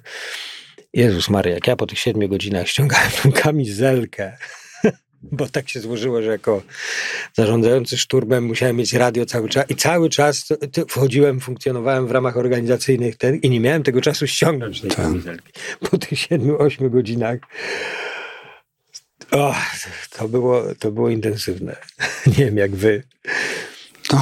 Jezus 0.93 1.29
Maria, 1.29 1.53
jak 1.53 1.67
ja 1.67 1.75
po 1.75 1.87
tych 1.87 1.99
siedmiu 1.99 2.29
godzinach 2.29 2.67
ściągałem 2.67 3.11
tą 3.23 3.31
kamizelkę, 3.31 4.37
bo 5.37 5.47
tak 5.47 5.69
się 5.69 5.79
złożyło, 5.79 6.21
że 6.21 6.31
jako 6.31 6.61
zarządzający 7.33 7.97
szturmem 7.97 8.43
musiałem 8.43 8.75
mieć 8.75 8.93
radio 8.93 9.25
cały 9.25 9.49
czas 9.49 9.65
i 9.69 9.75
cały 9.75 10.09
czas 10.09 10.47
wchodziłem, 10.89 11.39
funkcjonowałem 11.39 12.07
w 12.07 12.11
ramach 12.11 12.37
organizacyjnych 12.37 13.17
ten, 13.17 13.35
i 13.35 13.49
nie 13.49 13.59
miałem 13.59 13.83
tego 13.83 14.01
czasu 14.01 14.27
ściągnąć 14.27 14.81
tej 14.81 14.91
kamizelki. 14.91 15.51
Po 15.89 15.97
tych 15.97 16.19
siedmiu, 16.19 16.57
ośmiu 16.57 16.89
godzinach 16.89 17.39
o, 19.33 19.55
to, 20.17 20.27
było, 20.27 20.63
to 20.79 20.91
było 20.91 21.09
intensywne. 21.09 21.75
Nie 22.37 22.45
wiem 22.45 22.57
jak 22.57 22.75
wy. 22.75 23.03
No, 24.13 24.21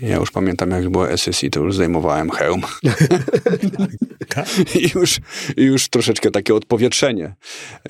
ja 0.00 0.16
już 0.16 0.30
pamiętam, 0.30 0.70
jak 0.70 0.90
było 0.90 1.16
SSI, 1.16 1.50
to 1.50 1.60
już 1.60 1.74
zdejmowałem 1.74 2.30
hełm. 2.30 2.62
I 4.80 4.90
już, 4.94 5.18
już 5.56 5.88
troszeczkę 5.88 6.30
takie 6.30 6.54
odpowietrzenie. 6.54 7.34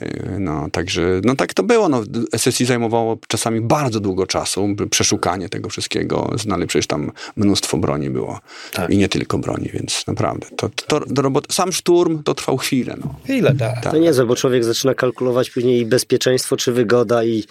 Yy, 0.01 0.37
No, 0.41 0.69
także, 0.73 1.21
no 1.25 1.37
tak 1.37 1.55
to 1.55 1.63
było. 1.63 1.89
No, 1.89 2.03
SSI 2.37 2.65
zajmowało 2.65 3.19
czasami 3.29 3.61
bardzo 3.61 4.01
długo 4.01 4.27
czasu, 4.27 4.69
przeszukanie 4.91 5.49
tego 5.49 5.69
wszystkiego. 5.69 6.31
Znali 6.39 6.67
przecież 6.67 6.87
tam 6.87 7.13
mnóstwo 7.37 7.79
broni 7.79 8.11
było. 8.11 8.41
Tak. 8.73 8.91
I 8.91 8.97
nie 8.97 9.09
tylko 9.09 9.39
broni, 9.39 9.71
więc 9.73 10.07
naprawdę. 10.07 10.47
To, 10.57 10.71
to, 10.87 11.01
do 11.01 11.23
roboty, 11.23 11.55
sam 11.55 11.73
szturm 11.73 12.23
to 12.23 12.35
trwał 12.35 12.57
chwilę. 12.57 12.97
No. 13.05 13.15
Ile 13.35 13.55
tak? 13.55 13.83
Tak. 13.83 13.93
To 13.93 13.99
niezłe, 13.99 14.27
bo 14.27 14.37
człowiek 14.37 14.65
zaczyna 14.65 14.95
kalkulować 14.95 15.51
później 15.51 15.81
i 15.81 15.87
bezpieczeństwo, 15.87 16.57
czy 16.57 16.73
wygoda 16.73 17.25
i 17.25 17.45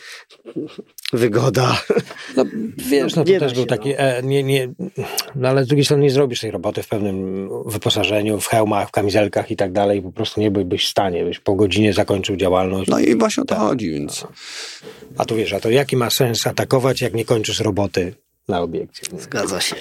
wygoda. 1.14 1.82
No, 2.38 2.46
wiesz, 2.78 3.16
no 3.16 3.24
to 3.24 3.32
Nie 3.32 3.40
da 3.40 3.46
też 3.46 3.54
był 3.54 3.64
się, 3.64 3.68
taki, 3.68 3.94
e, 3.98 4.22
nie, 4.24 4.44
nie, 4.44 4.68
no 5.36 5.50
ale 5.50 5.64
z 5.64 5.68
drugiej 5.68 5.86
strony 5.86 6.04
nie 6.04 6.10
zrobisz 6.10 6.42
tej 6.42 6.52
roboty 6.52 6.84
w 6.84 6.88
pewnym 6.88 7.50
wyposażeniu, 7.66 8.40
w 8.40 8.48
hełmach, 8.48 8.88
w 8.88 8.92
kamizelkach 8.92 9.52
i 9.52 9.56
tak 9.56 9.72
dalej, 9.72 10.02
po 10.02 10.12
prostu 10.12 10.42
nie 10.42 10.52
byłbyś 10.52 10.86
w 10.86 10.90
stanie, 10.90 11.24
byś 11.26 11.40
po 11.40 11.56
godzinie 11.56 11.94
zakończył 11.94 12.36
działalność. 12.36 12.90
no 12.90 13.00
i 13.00 13.16
właśnie 13.16 13.44
o 13.44 13.46
to 13.46 13.56
Tak. 13.56 13.64
chodzi, 13.64 13.92
więc 13.92 14.28
A 15.18 15.26
tu 15.26 15.36
wiesz, 15.36 15.54
a 15.54 15.60
to 15.60 15.70
jaki 15.70 15.98
ma 15.98 16.10
sens 16.10 16.48
atakować, 16.48 17.02
jak 17.02 17.14
nie 17.14 17.26
kończysz 17.26 17.60
roboty 17.60 18.16
na 18.48 18.62
obiekcie? 18.62 19.02
nie? 19.14 19.20
Zgadza 19.20 19.62
się. 19.62 19.76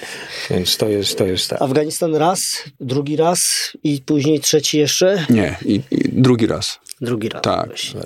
Więc 0.49 0.77
to 0.77 0.87
jest, 0.89 1.17
to 1.17 1.25
jest 1.25 1.49
tak. 1.49 1.61
Afganistan 1.61 2.15
raz, 2.15 2.63
drugi 2.79 3.15
raz 3.15 3.71
i 3.83 4.01
później 4.05 4.39
trzeci 4.39 4.77
jeszcze, 4.77 5.25
nie. 5.29 5.55
I, 5.65 5.81
i 5.91 6.09
drugi 6.21 6.47
raz. 6.47 6.79
drugi 7.01 7.29
raz. 7.29 7.41
Tak. 7.41 7.67
Właśnie. 7.67 8.01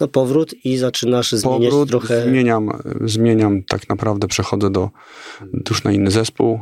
No 0.00 0.08
powrót 0.08 0.54
i 0.64 0.76
zaczynasz 0.76 1.32
zmieniać 1.32 1.70
powrót, 1.70 1.88
trochę. 1.88 2.22
zmieniam, 2.22 2.70
zmieniam 3.04 3.62
tak 3.62 3.88
naprawdę, 3.88 4.28
przechodzę 4.28 4.70
do 4.70 4.90
już 5.70 5.84
na 5.84 5.92
inny 5.92 6.10
zespół. 6.10 6.60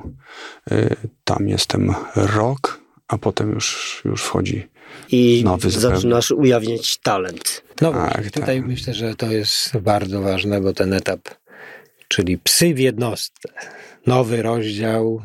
Y, 0.72 0.96
Tam 1.24 1.48
jestem 1.48 1.94
rok, 2.16 2.80
a 3.08 3.18
potem 3.18 3.50
już, 3.52 4.02
już 4.04 4.22
wchodzi. 4.22 4.66
I 5.12 5.42
nowy 5.44 5.70
zupełnie. 5.70 5.96
zaczynasz 5.96 6.30
ujawniać 6.30 6.98
talent. 6.98 7.62
No 7.80 7.92
Tak, 7.92 8.12
właśnie, 8.12 8.30
tutaj 8.30 8.58
tak. 8.58 8.66
myślę, 8.68 8.94
że 8.94 9.14
to 9.14 9.26
jest 9.32 9.78
bardzo 9.78 10.20
ważne, 10.22 10.60
bo 10.60 10.72
ten 10.72 10.92
etap, 10.92 11.20
czyli 12.08 12.38
psy 12.38 12.74
w 12.74 12.78
jednostce, 12.78 13.48
nowy 14.06 14.42
rozdział. 14.42 15.22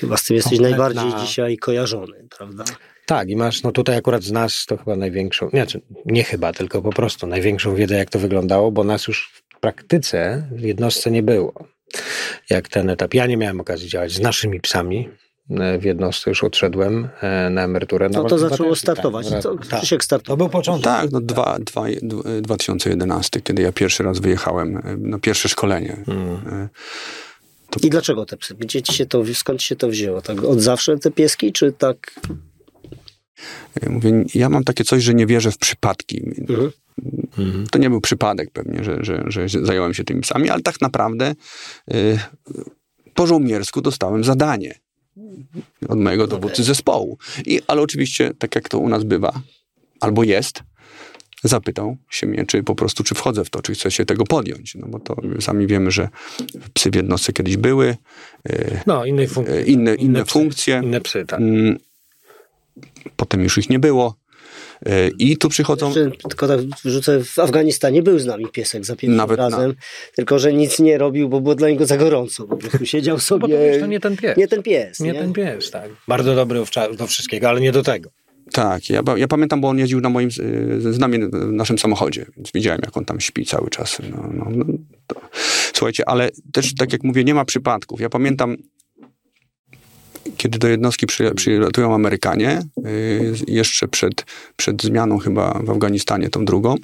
Chyba 0.00 0.16
z 0.16 0.24
tym 0.24 0.36
jesteś 0.36 0.58
Kompletna- 0.58 0.62
najbardziej 0.62 1.20
dzisiaj 1.20 1.56
kojarzony, 1.56 2.26
prawda? 2.38 2.64
Tak, 3.06 3.28
i 3.28 3.36
masz, 3.36 3.62
no 3.62 3.72
tutaj 3.72 3.96
akurat 3.96 4.22
z 4.22 4.32
nas 4.32 4.66
to 4.66 4.76
chyba 4.76 4.96
największą, 4.96 5.44
nie, 5.46 5.50
znaczy, 5.50 5.80
nie 6.06 6.24
chyba, 6.24 6.52
tylko 6.52 6.82
po 6.82 6.90
prostu 6.90 7.26
największą 7.26 7.74
wiedzę, 7.74 7.94
jak 7.96 8.10
to 8.10 8.18
wyglądało, 8.18 8.70
bo 8.72 8.84
nas 8.84 9.06
już 9.08 9.30
w 9.56 9.60
praktyce 9.60 10.46
w 10.52 10.60
jednostce 10.60 11.10
nie 11.10 11.22
było. 11.22 11.52
Jak 12.50 12.68
ten 12.68 12.90
etap. 12.90 13.14
Ja 13.14 13.26
nie 13.26 13.36
miałem 13.36 13.60
okazji 13.60 13.88
działać 13.88 14.12
z 14.12 14.20
naszymi 14.20 14.60
psami. 14.60 15.08
e, 15.50 15.78
W 15.78 15.84
jednostce 15.84 16.30
już 16.30 16.44
odszedłem 16.44 17.08
e, 17.20 17.50
na 17.50 17.62
emeryturę. 17.64 18.08
No 18.08 18.24
to 18.24 18.36
chyba 18.36 18.48
zaczęło 18.50 18.70
też, 18.70 18.78
startować. 18.78 19.30
Tak, 19.30 19.42
Co, 19.42 19.56
tak. 19.56 19.78
Krzysiek 19.78 20.00
To 20.00 20.04
startował. 20.04 20.36
był 20.36 20.48
początek. 20.48 20.84
Tak, 20.84 21.10
no 21.12 21.20
dwa, 21.20 21.58
dwa, 21.60 21.84
dwa, 22.02 22.22
2011, 22.42 23.40
kiedy 23.40 23.62
ja 23.62 23.72
pierwszy 23.72 24.02
raz 24.02 24.18
wyjechałem, 24.18 24.76
y, 24.76 24.96
na 24.98 25.18
pierwsze 25.18 25.48
szkolenie. 25.48 25.96
Mm. 26.08 26.68
Y, 27.82 27.86
I 27.86 27.90
dlaczego 27.90 28.26
te 28.26 28.36
psy? 28.36 28.54
Gdzie 28.54 28.82
ci 28.82 28.94
się 28.94 29.06
to, 29.06 29.22
skąd 29.34 29.62
się 29.62 29.76
to 29.76 29.88
wzięło? 29.88 30.22
Tak 30.22 30.44
od 30.44 30.60
zawsze 30.60 30.98
te 30.98 31.10
pieski, 31.10 31.52
czy 31.52 31.72
tak? 31.72 32.14
Ja 33.82 33.90
Mówię, 33.90 34.24
ja 34.34 34.48
mam 34.48 34.64
takie 34.64 34.84
coś, 34.84 35.02
że 35.02 35.14
nie 35.14 35.26
wierzę 35.26 35.50
w 35.50 35.58
przypadki. 35.58 36.22
Mhm. 36.38 36.70
Mhm. 37.38 37.66
To 37.66 37.78
nie 37.78 37.90
był 37.90 38.00
przypadek 38.00 38.50
pewnie, 38.50 38.84
że, 38.84 38.98
że, 39.00 39.24
że 39.28 39.48
zająłem 39.48 39.94
się 39.94 40.04
tymi 40.04 40.20
psami, 40.20 40.50
ale 40.50 40.62
tak 40.62 40.80
naprawdę 40.80 41.34
y, 41.94 42.18
po 43.14 43.26
żołniersku 43.26 43.80
dostałem 43.80 44.24
zadanie 44.24 44.74
od 45.88 45.98
mojego 45.98 46.26
dowódcy 46.26 46.64
zespołu. 46.64 47.18
I, 47.46 47.60
ale 47.66 47.82
oczywiście, 47.82 48.30
tak 48.38 48.54
jak 48.54 48.68
to 48.68 48.78
u 48.78 48.88
nas 48.88 49.04
bywa, 49.04 49.40
albo 50.00 50.24
jest, 50.24 50.62
zapytał 51.44 51.96
się 52.10 52.26
mnie, 52.26 52.46
czy 52.46 52.62
po 52.62 52.74
prostu, 52.74 53.04
czy 53.04 53.14
wchodzę 53.14 53.44
w 53.44 53.50
to, 53.50 53.62
czy 53.62 53.74
chcę 53.74 53.90
się 53.90 54.04
tego 54.04 54.24
podjąć. 54.24 54.74
No 54.74 54.86
bo 54.86 55.00
to 55.00 55.16
sami 55.40 55.66
wiemy, 55.66 55.90
że 55.90 56.08
psy 56.72 56.90
w 56.90 56.94
jednostce 56.94 57.32
kiedyś 57.32 57.56
były, 57.56 57.96
e, 58.48 58.80
No, 58.86 59.04
innej 59.04 59.28
funkcji. 59.28 59.56
e, 59.56 59.62
inne, 59.62 59.94
inne 59.94 60.24
psy, 60.24 60.32
funkcje. 60.32 60.80
Inne 60.84 61.00
psy, 61.00 61.24
tak. 61.26 61.40
Potem 63.16 63.42
już 63.42 63.58
ich 63.58 63.70
nie 63.70 63.78
było. 63.78 64.16
E, 64.86 65.08
I 65.18 65.36
tu 65.36 65.48
przychodzą. 65.48 65.86
Jeszcze 65.86 66.10
tylko 66.28 66.48
tak 66.48 66.60
wrzucę, 66.84 67.24
w 67.24 67.38
Afganistanie 67.38 68.02
był 68.02 68.18
z 68.18 68.26
nami 68.26 68.46
piesek 68.52 68.84
za 68.84 68.96
pierwszym 68.96 69.16
Nawet 69.16 69.38
na- 69.38 69.48
razem, 69.48 69.74
tylko 70.16 70.38
że 70.38 70.52
nic 70.52 70.78
nie 70.78 70.98
robił, 70.98 71.28
bo 71.28 71.40
było 71.40 71.54
dla 71.54 71.68
niego 71.68 71.86
za 71.86 71.96
gorąco. 71.96 72.44
Po 72.44 72.56
prostu 72.56 72.86
siedział 72.86 73.16
Bo 73.16 73.20
sobie. 73.20 73.42
to, 73.54 73.60
wiesz, 73.60 73.80
to 73.80 73.86
nie 73.86 74.00
ten 74.00 74.16
pies. 74.16 74.36
nie 74.36 74.48
ten 74.48 74.62
pies. 74.62 75.00
Nie 75.00 75.14
ten 75.14 75.32
pies, 75.32 75.70
tak. 75.70 75.90
Bardzo 76.08 76.34
dobry 76.34 76.60
do 76.98 77.06
wszystkiego, 77.06 77.48
ale 77.48 77.60
nie 77.60 77.72
do 77.72 77.82
tego. 77.82 78.10
Tak, 78.52 78.90
ja, 78.90 79.02
ja 79.16 79.28
pamiętam, 79.28 79.60
bo 79.60 79.68
on 79.68 79.78
jeździł 79.78 80.00
na 80.00 80.08
moim, 80.08 80.28
y, 80.28 80.92
z 80.92 80.98
nami 80.98 81.18
w 81.18 81.52
naszym 81.52 81.78
samochodzie, 81.78 82.26
więc 82.36 82.50
widziałem, 82.54 82.80
jak 82.84 82.96
on 82.96 83.04
tam 83.04 83.20
śpi 83.20 83.46
cały 83.46 83.70
czas. 83.70 83.98
No, 84.10 84.30
no, 84.32 84.46
no. 84.50 84.64
Słuchajcie, 85.74 86.08
ale 86.08 86.30
też, 86.52 86.74
tak 86.74 86.92
jak 86.92 87.04
mówię, 87.04 87.24
nie 87.24 87.34
ma 87.34 87.44
przypadków. 87.44 88.00
Ja 88.00 88.08
pamiętam, 88.08 88.56
kiedy 90.42 90.58
do 90.58 90.68
jednostki 90.68 91.06
przy, 91.06 91.34
przylatują 91.34 91.94
Amerykanie, 91.94 92.62
y, 92.86 93.34
jeszcze 93.48 93.88
przed, 93.88 94.24
przed 94.56 94.82
zmianą 94.82 95.18
chyba 95.18 95.60
w 95.64 95.70
Afganistanie, 95.70 96.28
tą 96.28 96.44
drugą, 96.44 96.76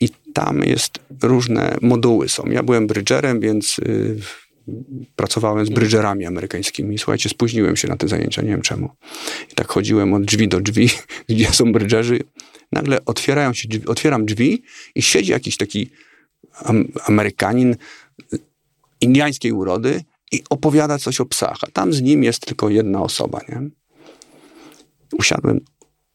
i 0.00 0.08
tam 0.34 0.62
jest 0.62 0.98
różne 1.22 1.76
moduły 1.82 2.28
są. 2.28 2.46
Ja 2.46 2.62
byłem 2.62 2.86
brydżerem, 2.86 3.40
więc 3.40 3.78
y, 3.78 4.18
pracowałem 5.16 5.66
z 5.66 5.70
brydżerami 5.70 6.26
amerykańskimi. 6.26 6.98
Słuchajcie, 6.98 7.28
spóźniłem 7.28 7.76
się 7.76 7.88
na 7.88 7.96
te 7.96 8.08
zajęcia, 8.08 8.42
nie 8.42 8.48
wiem 8.48 8.62
czemu. 8.62 8.90
I 9.52 9.54
tak 9.54 9.68
chodziłem 9.68 10.14
od 10.14 10.24
drzwi 10.24 10.48
do 10.48 10.60
drzwi, 10.60 10.90
gdzie 11.28 11.46
są 11.46 11.72
brydżerzy. 11.72 12.20
Nagle 12.72 13.04
otwierają 13.04 13.52
się 13.52 13.68
drzwi, 13.68 13.86
otwieram 13.86 14.26
drzwi 14.26 14.62
i 14.94 15.02
siedzi 15.02 15.32
jakiś 15.32 15.56
taki 15.56 15.90
am, 16.64 16.84
Amerykanin 17.06 17.76
y, 18.32 18.38
indiańskiej 19.00 19.52
urody 19.52 20.04
i 20.32 20.42
opowiada 20.50 20.98
coś 20.98 21.20
o 21.20 21.26
psach, 21.26 21.56
a 21.62 21.66
tam 21.70 21.92
z 21.92 22.02
nim 22.02 22.24
jest 22.24 22.46
tylko 22.46 22.68
jedna 22.68 23.02
osoba, 23.02 23.40
nie? 23.48 23.70
Usiadłem 25.18 25.60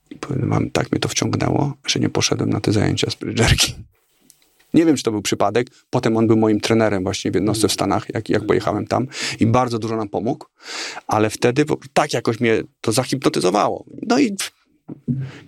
i 0.10 0.16
powiem 0.16 0.50
wam, 0.50 0.70
tak 0.70 0.92
mnie 0.92 1.00
to 1.00 1.10
wciągnęło, 1.10 1.74
że 1.88 2.00
nie 2.00 2.10
poszedłem 2.10 2.50
na 2.50 2.60
te 2.62 2.72
zajęcia 2.72 3.12
z 3.12 3.16
brydżerki. 3.16 3.76
Nie 4.74 4.86
wiem, 4.86 4.96
czy 4.96 5.04
to 5.04 5.12
był 5.12 5.22
przypadek. 5.22 5.68
Potem 5.90 6.18
on 6.18 6.28
był 6.28 6.38
moim 6.38 6.60
trenerem 6.60 7.04
właśnie 7.04 7.32
w 7.32 7.36
jednostce 7.36 7.68
w 7.68 7.72
Stanach, 7.72 8.06
jak, 8.14 8.30
jak 8.30 8.46
pojechałem 8.46 8.88
tam 8.88 9.08
i 9.40 9.46
bardzo 9.46 9.80
dużo 9.80 9.96
nam 9.96 10.10
pomógł, 10.10 10.46
ale 11.08 11.30
wtedy 11.30 11.66
tak 11.94 12.14
jakoś 12.14 12.40
mnie 12.40 12.64
to 12.82 12.92
zahipnotyzowało. 12.92 13.86
No 14.08 14.20
i 14.20 14.36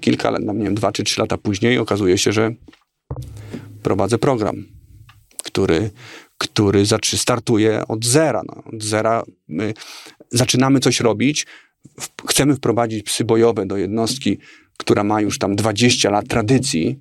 kilka 0.02 0.30
lat, 0.30 0.42
no 0.46 0.54
nie 0.54 0.64
wiem, 0.64 0.76
dwa 0.76 0.92
czy 0.92 1.04
trzy 1.04 1.22
lata 1.22 1.38
później 1.38 1.78
okazuje 1.78 2.18
się, 2.18 2.32
że 2.32 2.52
prowadzę 3.84 4.18
program, 4.18 4.66
który, 5.44 5.90
który 6.38 6.84
startuje 7.16 7.88
od 7.88 8.06
zera. 8.06 8.42
No. 8.48 8.64
Od 8.74 8.84
zera 8.84 9.24
my 9.48 9.74
zaczynamy 10.30 10.80
coś 10.80 11.00
robić, 11.00 11.46
chcemy 12.30 12.56
wprowadzić 12.56 13.04
psy 13.04 13.24
bojowe 13.24 13.66
do 13.66 13.78
jednostki, 13.78 14.38
która 14.78 15.04
ma 15.04 15.22
już 15.22 15.40
tam 15.40 15.56
20 15.56 16.10
lat 16.10 16.28
tradycji, 16.28 17.00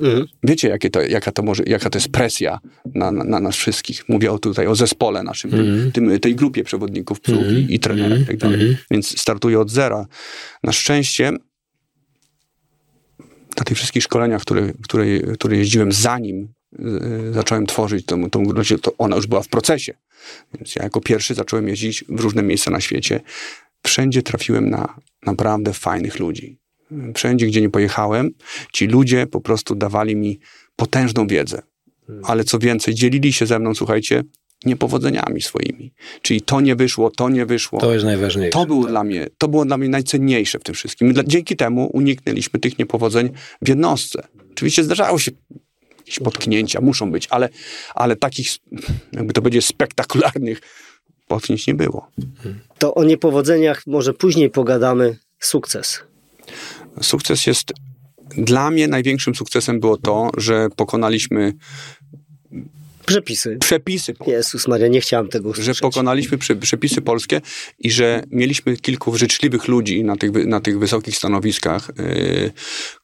Mhm. 0.00 0.26
Wiecie, 0.42 0.68
jakie 0.68 0.90
to, 0.90 1.02
jaka, 1.02 1.32
to 1.32 1.42
może, 1.42 1.62
jaka 1.66 1.90
to 1.90 1.98
jest 1.98 2.08
presja 2.08 2.58
na, 2.94 3.10
na, 3.10 3.24
na 3.24 3.40
nas 3.40 3.56
wszystkich. 3.56 4.08
Mówię 4.08 4.32
o 4.32 4.38
tutaj 4.38 4.66
o 4.66 4.74
zespole 4.74 5.22
naszym, 5.22 5.50
tym, 5.50 5.92
tym, 5.92 6.20
tej 6.20 6.34
grupie 6.34 6.64
przewodników 6.64 7.20
psów 7.20 7.42
i, 7.52 7.74
i 7.74 7.80
trenera 7.80 8.16
i 8.16 8.26
tak 8.26 8.36
dalej. 8.36 8.76
Więc 8.90 9.20
startuję 9.20 9.60
od 9.60 9.70
zera. 9.70 10.06
Na 10.62 10.72
szczęście 10.72 11.32
na 13.58 13.64
tych 13.64 13.76
wszystkich 13.76 14.02
szkoleniach, 14.02 14.42
które, 14.42 14.72
które, 14.82 15.18
które 15.20 15.56
jeździłem 15.56 15.92
zanim 15.92 16.36
y, 16.42 16.48
zacząłem 17.32 17.66
tworzyć 17.66 18.06
tą, 18.06 18.30
tą 18.30 18.44
grupę, 18.44 18.78
to 18.82 18.92
ona 18.98 19.16
już 19.16 19.26
była 19.26 19.42
w 19.42 19.48
procesie. 19.48 19.94
Więc 20.54 20.76
ja 20.76 20.82
jako 20.82 21.00
pierwszy 21.00 21.34
zacząłem 21.34 21.68
jeździć 21.68 22.04
w 22.08 22.20
różne 22.20 22.42
miejsca 22.42 22.70
na 22.70 22.80
świecie. 22.80 23.20
Wszędzie 23.82 24.22
trafiłem 24.22 24.70
na 24.70 24.94
naprawdę 25.26 25.72
fajnych 25.72 26.18
ludzi. 26.18 26.58
Wszędzie, 27.14 27.46
gdzie 27.46 27.60
nie 27.60 27.70
pojechałem, 27.70 28.30
ci 28.72 28.86
ludzie 28.86 29.26
po 29.26 29.40
prostu 29.40 29.74
dawali 29.74 30.16
mi 30.16 30.38
potężną 30.76 31.26
wiedzę. 31.26 31.62
Ale 32.22 32.44
co 32.44 32.58
więcej, 32.58 32.94
dzielili 32.94 33.32
się 33.32 33.46
ze 33.46 33.58
mną, 33.58 33.74
słuchajcie, 33.74 34.24
niepowodzeniami 34.64 35.42
swoimi. 35.42 35.92
Czyli 36.22 36.40
to 36.40 36.60
nie 36.60 36.76
wyszło, 36.76 37.10
to 37.10 37.28
nie 37.28 37.46
wyszło. 37.46 37.80
To 37.80 37.92
jest 37.92 38.04
najważniejsze. 38.04 38.52
To 38.52 38.66
było, 38.66 38.86
dla 38.86 39.04
mnie, 39.04 39.26
to 39.38 39.48
było 39.48 39.64
dla 39.64 39.78
mnie 39.78 39.88
najcenniejsze 39.88 40.58
w 40.58 40.62
tym 40.62 40.74
wszystkim. 40.74 41.12
Dla, 41.12 41.24
dzięki 41.24 41.56
temu 41.56 41.90
uniknęliśmy 41.92 42.60
tych 42.60 42.78
niepowodzeń 42.78 43.30
w 43.62 43.68
jednostce. 43.68 44.28
Oczywiście 44.52 44.84
zdarzały 44.84 45.20
się 45.20 45.30
jakieś 46.06 46.18
potknięcia, 46.24 46.80
muszą 46.80 47.10
być, 47.10 47.26
ale, 47.30 47.48
ale 47.94 48.16
takich, 48.16 48.48
jakby 49.12 49.32
to 49.32 49.42
będzie 49.42 49.62
spektakularnych 49.62 50.60
potknięć 51.28 51.66
nie 51.66 51.74
było. 51.74 52.10
To 52.78 52.94
o 52.94 53.04
niepowodzeniach 53.04 53.86
może 53.86 54.14
później 54.14 54.50
pogadamy. 54.50 55.18
Sukces. 55.38 56.02
Sukces 57.02 57.46
jest, 57.46 57.72
dla 58.36 58.70
mnie 58.70 58.88
największym 58.88 59.34
sukcesem 59.34 59.80
było 59.80 59.96
to, 59.96 60.30
że 60.36 60.68
pokonaliśmy 60.76 61.52
Przepisy. 63.06 63.56
przepisy 63.60 64.14
Jezus 64.26 64.68
Maria, 64.68 64.88
nie 64.88 65.00
chciałem 65.00 65.28
tego 65.28 65.48
że 65.54 65.60
usłyszeć. 65.60 65.80
pokonaliśmy 65.80 66.38
przy, 66.38 66.56
przepisy 66.56 67.02
polskie 67.02 67.40
i 67.78 67.90
że 67.90 68.22
mieliśmy 68.30 68.76
kilku 68.76 69.16
życzliwych 69.16 69.68
ludzi 69.68 70.04
na 70.04 70.16
tych, 70.16 70.46
na 70.46 70.60
tych 70.60 70.78
wysokich 70.78 71.16
stanowiskach, 71.16 71.90
yy, 71.98 72.52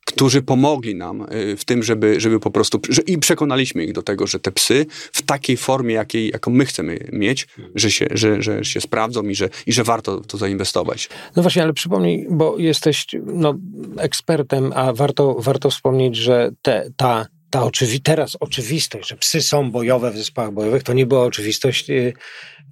którzy 0.07 0.43
pomogli 0.43 0.95
nam 0.95 1.27
yy, 1.31 1.57
w 1.57 1.65
tym, 1.65 1.83
żeby, 1.83 2.21
żeby 2.21 2.41
po 2.41 2.51
prostu, 2.51 2.81
że, 2.89 3.03
i 3.03 3.19
przekonaliśmy 3.19 3.85
ich 3.85 3.93
do 3.93 4.03
tego, 4.03 4.27
że 4.27 4.41
te 4.41 4.53
psy 4.53 4.87
w 5.13 5.23
takiej 5.23 5.57
formie, 5.57 5.95
jakiej, 5.95 6.31
jaką 6.31 6.51
my 6.51 6.67
chcemy 6.67 6.99
mieć, 7.13 7.49
że 7.75 7.91
się, 7.91 8.07
że, 8.11 8.43
że 8.43 8.65
się 8.65 8.81
sprawdzą 8.81 9.23
i 9.23 9.35
że, 9.35 9.49
i 9.67 9.73
że 9.73 9.85
warto 9.85 10.21
w 10.21 10.27
to 10.27 10.39
zainwestować. 10.39 11.09
No 11.37 11.43
właśnie, 11.43 11.63
ale 11.63 11.73
przypomnij, 11.73 12.27
bo 12.31 12.59
jesteś 12.59 13.07
no, 13.27 13.55
ekspertem, 13.99 14.73
a 14.75 14.93
warto, 14.93 15.37
warto 15.39 15.71
wspomnieć, 15.71 16.17
że 16.17 16.51
te, 16.63 16.91
ta, 16.97 17.27
ta 17.53 17.61
oczywi- 17.61 18.01
teraz 18.03 18.37
oczywistość, 18.41 19.09
że 19.09 19.17
psy 19.17 19.43
są 19.43 19.71
bojowe 19.71 20.11
w 20.11 20.17
zespołach 20.19 20.53
bojowych, 20.53 20.83
to 20.83 20.93
nie 20.93 21.07
była 21.07 21.25
oczywistość 21.25 21.91
y, 21.91 22.13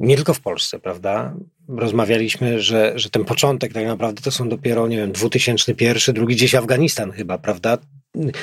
nie 0.01 0.17
tylko 0.17 0.35
w 0.35 0.41
Polsce, 0.41 0.79
prawda? 0.79 1.35
Rozmawialiśmy, 1.69 2.61
że, 2.61 2.93
że 2.97 3.11
ten 3.11 3.25
początek 3.25 3.73
tak 3.73 3.87
naprawdę 3.87 4.23
to 4.23 4.31
są 4.31 4.49
dopiero, 4.49 4.89
nie 4.89 4.97
wiem, 4.97 5.13
2001, 5.13 6.15
drugi 6.15 6.35
gdzieś 6.37 6.55
Afganistan 6.55 7.13
chyba, 7.13 7.39
prawda? 7.39 7.79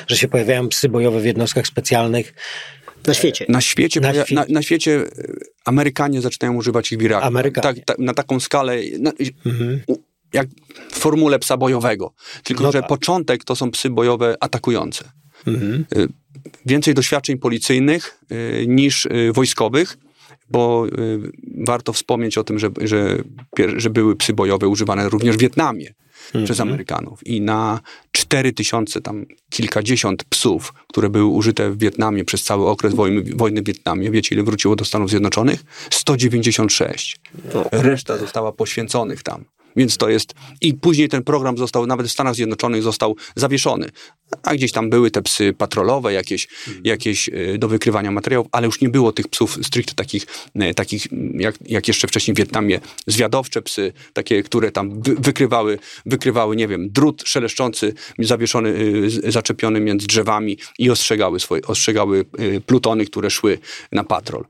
Że 0.08 0.16
się 0.16 0.28
pojawiają 0.28 0.68
psy 0.68 0.88
bojowe 0.88 1.20
w 1.20 1.24
jednostkach 1.24 1.66
specjalnych. 1.66 2.34
Na 3.06 3.14
świecie. 3.14 3.44
Na 3.48 3.60
świecie, 3.60 4.00
Na 4.00 4.12
na, 4.12 4.14
świecie. 4.24 4.44
na, 4.48 4.62
świecie 4.62 4.90
yy, 4.90 5.06
Amerykanie 5.64 6.20
zaczynają 6.20 6.54
używać 6.56 6.92
ich 6.92 6.98
w 6.98 7.02
Iraku. 7.02 7.26
Amerykanie. 7.26 7.62
Tak, 7.74 7.84
tak, 7.84 7.98
na 7.98 8.14
taką 8.14 8.40
skalę, 8.40 8.76
na, 8.98 9.12
Mhm. 9.46 9.80
u- 9.86 9.98
jak 10.32 10.48
w 10.90 10.98
formule 10.98 11.38
psa 11.38 11.56
bojowego. 11.56 12.12
Tylko, 12.44 12.62
No 12.62 12.72
że 12.72 12.80
tak. 12.80 12.88
początek 12.88 13.44
to 13.44 13.56
są 13.56 13.70
psy 13.70 13.90
bojowe 13.90 14.36
atakujące. 14.40 15.04
Mhm. 15.46 15.84
Więcej 16.66 16.94
doświadczeń 16.94 17.38
policyjnych 17.38 18.20
y, 18.32 18.66
niż 18.68 19.06
y, 19.06 19.32
wojskowych, 19.34 19.98
bo 20.50 20.86
warto 21.66 21.92
wspomnieć 21.92 22.38
o 22.38 22.44
tym, 22.44 22.58
że, 22.58 22.70
że, 22.80 23.22
że 23.76 23.90
były 23.90 24.16
psy 24.16 24.32
bojowe 24.32 24.68
używane 24.68 25.08
również 25.08 25.36
w 25.36 25.40
Wietnamie 25.40 25.94
przez 26.44 26.60
Amerykanów. 26.60 27.26
I 27.26 27.40
na 27.40 27.80
4 28.12 28.52
tysiące, 28.52 29.00
tam 29.00 29.26
kilkadziesiąt 29.50 30.24
psów, 30.24 30.72
które 30.88 31.08
były 31.08 31.24
użyte 31.24 31.70
w 31.70 31.78
Wietnamie 31.78 32.24
przez 32.24 32.42
cały 32.42 32.66
okres 32.68 32.94
wojny, 32.94 33.22
wojny 33.36 33.62
w 33.62 33.64
Wietnamie, 33.64 34.10
wiecie 34.10 34.34
ile 34.34 34.44
wróciło 34.44 34.76
do 34.76 34.84
Stanów 34.84 35.10
Zjednoczonych? 35.10 35.64
196. 35.90 37.20
Reszta 37.72 38.16
została 38.16 38.52
poświęconych 38.52 39.22
tam. 39.22 39.44
Więc 39.78 39.96
to 39.96 40.08
jest. 40.08 40.34
I 40.60 40.74
później 40.74 41.08
ten 41.08 41.22
program 41.22 41.58
został, 41.58 41.86
nawet 41.86 42.06
w 42.06 42.12
Stanach 42.12 42.34
Zjednoczonych 42.34 42.82
został 42.82 43.16
zawieszony. 43.34 43.90
A 44.42 44.54
gdzieś 44.54 44.72
tam 44.72 44.90
były 44.90 45.10
te 45.10 45.22
psy 45.22 45.52
patrolowe, 45.58 46.12
jakieś, 46.12 46.48
jakieś 46.84 47.28
y, 47.28 47.58
do 47.58 47.68
wykrywania 47.68 48.10
materiałów, 48.10 48.46
ale 48.52 48.66
już 48.66 48.80
nie 48.80 48.88
było 48.88 49.12
tych 49.12 49.28
psów 49.28 49.58
stricte 49.62 49.94
takich, 49.94 50.26
y, 50.62 50.74
takich 50.74 51.12
mm, 51.12 51.40
jak, 51.40 51.54
jak 51.66 51.88
jeszcze 51.88 52.08
wcześniej 52.08 52.34
w 52.34 52.38
Wietnamie, 52.38 52.80
zwiadowcze 53.06 53.62
psy, 53.62 53.92
takie, 54.12 54.42
które 54.42 54.72
tam 54.72 55.02
wy, 55.02 55.14
wykrywały, 55.14 55.78
wykrywały, 56.06 56.56
nie 56.56 56.68
wiem, 56.68 56.90
drut 56.90 57.22
szeleszczący, 57.26 57.94
zawieszony, 58.18 58.74
z- 59.10 59.32
zaczepiony 59.32 59.80
między 59.80 60.06
drzewami 60.06 60.58
i 60.78 60.90
ostrzegały, 60.90 61.40
swoje, 61.40 61.62
ostrzegały 61.62 62.24
plutony, 62.66 63.06
które 63.06 63.30
szły 63.30 63.58
na 63.92 64.04
patrol. 64.04 64.44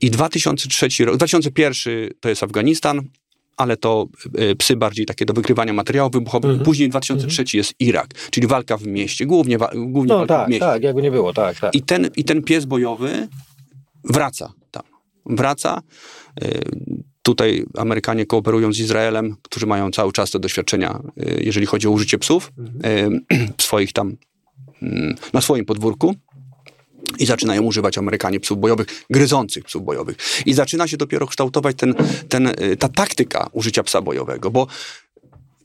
I 0.00 0.10
2003 0.10 1.04
rok, 1.04 1.16
2001 1.16 2.10
to 2.20 2.28
jest 2.28 2.42
Afganistan, 2.42 3.02
ale 3.56 3.76
to 3.76 4.06
y, 4.40 4.56
psy 4.56 4.76
bardziej 4.76 5.06
takie 5.06 5.24
do 5.24 5.32
wykrywania 5.32 5.72
materiałów 5.72 6.12
wybuchowych. 6.12 6.50
Mhm. 6.50 6.64
Później 6.64 6.88
2003 6.88 7.44
jest 7.56 7.74
Irak, 7.80 8.06
czyli 8.30 8.46
walka 8.46 8.76
w 8.76 8.86
mieście, 8.86 9.26
głównie, 9.26 9.58
wa- 9.58 9.70
głównie 9.74 10.08
No 10.12 10.18
walka 10.18 10.34
w 10.34 10.38
tak, 10.38 10.48
mieście. 10.48 10.66
tak, 10.66 10.82
jakby 10.82 11.02
nie 11.02 11.10
było, 11.10 11.32
tak, 11.32 11.60
tak. 11.60 11.74
I 11.74 11.82
ten, 11.82 12.10
I 12.16 12.24
ten 12.24 12.42
pies 12.42 12.64
bojowy 12.64 13.28
wraca 14.04 14.52
tam. 14.70 14.82
Wraca. 15.26 15.82
Y, 16.44 16.60
Tutaj 17.22 17.64
Amerykanie 17.76 18.26
kooperują 18.26 18.72
z 18.72 18.78
Izraelem, 18.78 19.36
którzy 19.42 19.66
mają 19.66 19.90
cały 19.90 20.12
czas 20.12 20.30
te 20.30 20.38
doświadczenia, 20.38 21.00
y, 21.22 21.42
jeżeli 21.44 21.66
chodzi 21.66 21.88
o 21.88 21.90
użycie 21.90 22.18
psów 22.18 22.52
y, 22.58 23.20
w 23.58 23.62
swoich 23.62 23.92
tam 23.92 24.16
mm, 24.82 25.14
na 25.32 25.40
swoim 25.40 25.64
podwórku. 25.64 26.14
I 27.18 27.26
zaczynają 27.26 27.62
używać 27.62 27.98
Amerykanie 27.98 28.40
psów 28.40 28.58
bojowych, 28.58 28.86
gryzących 29.10 29.64
psów 29.64 29.84
bojowych. 29.84 30.16
I 30.46 30.54
zaczyna 30.54 30.88
się 30.88 30.96
dopiero 30.96 31.26
kształtować 31.26 31.76
ten, 31.76 31.94
ten, 32.28 32.46
y, 32.46 32.76
ta 32.76 32.88
taktyka 32.88 33.48
użycia 33.52 33.82
psa 33.82 34.00
bojowego, 34.00 34.50
bo 34.50 34.66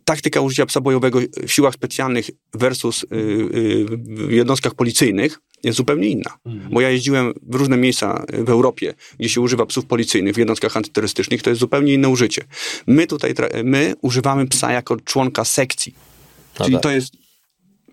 taktyka 0.05 0.41
użycia 0.41 0.65
psa 0.65 0.81
bojowego 0.81 1.19
w 1.47 1.51
siłach 1.51 1.73
specjalnych 1.73 2.29
versus 2.53 3.03
y, 3.03 3.07
y, 3.15 3.85
w 4.27 4.31
jednostkach 4.31 4.75
policyjnych 4.75 5.39
jest 5.63 5.77
zupełnie 5.77 6.07
inna. 6.07 6.37
Bo 6.71 6.81
ja 6.81 6.89
jeździłem 6.89 7.33
w 7.41 7.55
różne 7.55 7.77
miejsca 7.77 8.25
w 8.33 8.49
Europie, 8.49 8.93
gdzie 9.19 9.29
się 9.29 9.41
używa 9.41 9.65
psów 9.65 9.85
policyjnych 9.85 10.35
w 10.35 10.37
jednostkach 10.37 10.77
antyterrorystycznych, 10.77 11.41
to 11.41 11.49
jest 11.49 11.59
zupełnie 11.59 11.93
inne 11.93 12.09
użycie. 12.09 12.41
My 12.87 13.07
tutaj, 13.07 13.33
my 13.63 13.93
używamy 14.01 14.47
psa 14.47 14.71
jako 14.71 14.97
członka 14.97 15.45
sekcji. 15.45 15.95
No 16.59 16.65
Czyli 16.65 16.75
tak. 16.75 16.83
to 16.83 16.91
jest 16.91 17.13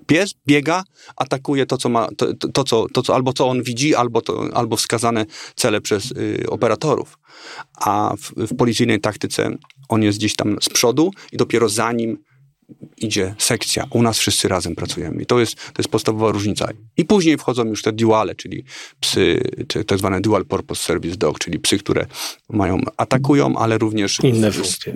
pies 0.06 0.34
biega, 0.46 0.84
atakuje 1.16 1.66
to, 1.66 1.78
co 1.78 1.88
ma, 1.88 2.08
to, 2.16 2.34
to, 2.34 2.64
co, 2.64 2.86
to 2.92 3.02
co, 3.02 3.14
albo 3.14 3.32
co 3.32 3.48
on 3.48 3.62
widzi, 3.62 3.94
albo, 3.94 4.20
to, 4.20 4.48
albo 4.54 4.76
wskazane 4.76 5.26
cele 5.56 5.80
przez 5.80 6.10
y, 6.10 6.46
operatorów. 6.48 7.18
A 7.80 8.14
w, 8.18 8.46
w 8.46 8.56
policyjnej 8.56 9.00
taktyce 9.00 9.50
on 9.88 10.02
jest 10.02 10.18
gdzieś 10.18 10.36
tam 10.36 10.56
z 10.60 10.68
przodu 10.68 11.10
i 11.32 11.36
dopiero 11.36 11.68
za 11.68 11.92
nim 11.92 12.18
idzie 12.96 13.34
sekcja. 13.38 13.86
U 13.90 14.02
nas 14.02 14.18
wszyscy 14.18 14.48
razem 14.48 14.74
pracujemy. 14.74 15.22
I 15.22 15.26
to 15.26 15.40
jest, 15.40 15.54
to 15.54 15.74
jest 15.78 15.88
podstawowa 15.88 16.32
różnica. 16.32 16.68
I 16.96 17.04
później 17.04 17.38
wchodzą 17.38 17.64
już 17.64 17.82
te 17.82 17.92
duale, 17.92 18.34
czyli 18.34 18.64
psy, 19.00 19.40
czy 19.68 19.84
tak 19.84 19.98
zwane 19.98 20.20
dual 20.20 20.44
purpose 20.44 20.82
service 20.82 21.16
dog, 21.16 21.38
czyli 21.38 21.58
psy, 21.58 21.78
które 21.78 22.06
mają, 22.48 22.80
atakują, 22.96 23.56
ale 23.56 23.78
również 23.78 24.20
Inne 24.20 24.50
wszystkie. 24.50 24.94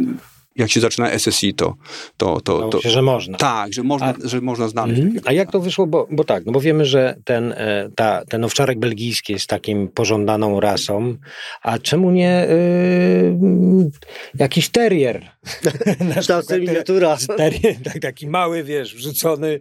Jak 0.57 0.71
się 0.71 0.81
zaczyna 0.81 1.19
SSI, 1.19 1.55
to, 1.55 1.77
to, 2.17 2.41
to, 2.41 2.69
to 2.69 2.81
się, 2.81 2.91
że 2.91 3.03
można. 3.03 3.39
tak, 3.39 3.73
że 3.73 3.83
można, 3.83 4.15
że 4.25 4.41
można 4.41 4.69
znaleźć. 4.69 5.03
Takiego 5.03 5.29
A 5.29 5.33
jak 5.33 5.53
to 5.53 5.61
wyszło? 5.61 5.87
Bo, 5.87 6.07
bo 6.11 6.25
tak, 6.25 6.47
no 6.47 6.53
bo 6.53 6.61
wiemy, 6.61 6.85
że 6.85 7.17
ten, 7.25 7.53
e, 7.53 7.91
ta, 7.95 8.25
ten 8.25 8.45
owczarek 8.45 8.79
belgijski 8.79 9.33
jest 9.33 9.47
takim 9.47 9.89
pożądaną 9.89 10.61
rasą, 10.61 11.17
a 11.63 11.79
czemu 11.79 12.11
nie 12.11 12.47
y, 12.51 13.91
jakiś 14.35 14.69
terrier? 14.69 15.31
Na 16.09 16.21
Kształtem 16.21 16.47
przykład 16.47 16.61
miniatura. 16.61 17.17
Terrier, 17.37 17.77
tak, 17.85 17.99
taki 17.99 18.27
mały, 18.27 18.65
wiesz, 18.65 18.95
wrzucony 18.95 19.61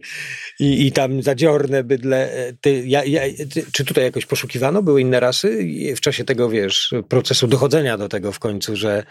i, 0.60 0.88
i 0.88 0.92
tam 0.92 1.22
zadziorne 1.22 1.84
bydle. 1.84 2.34
E, 2.34 2.54
Ty, 2.62 2.84
ja, 2.88 3.04
ja, 3.04 3.22
ty, 3.54 3.66
czy 3.72 3.86
tutaj 3.86 4.04
jakoś 4.04 4.26
poszukiwano? 4.26 4.84
Były 4.84 5.02
inne 5.02 5.20
rasy 5.20 5.64
I 5.64 5.96
w 5.96 6.02
czasie 6.02 6.24
tego, 6.24 6.50
wiesz, 6.50 6.94
procesu 7.10 7.48
dochodzenia 7.48 7.98
do 7.98 8.10
tego 8.10 8.32
w 8.32 8.40
końcu, 8.40 8.76
że, 8.76 9.04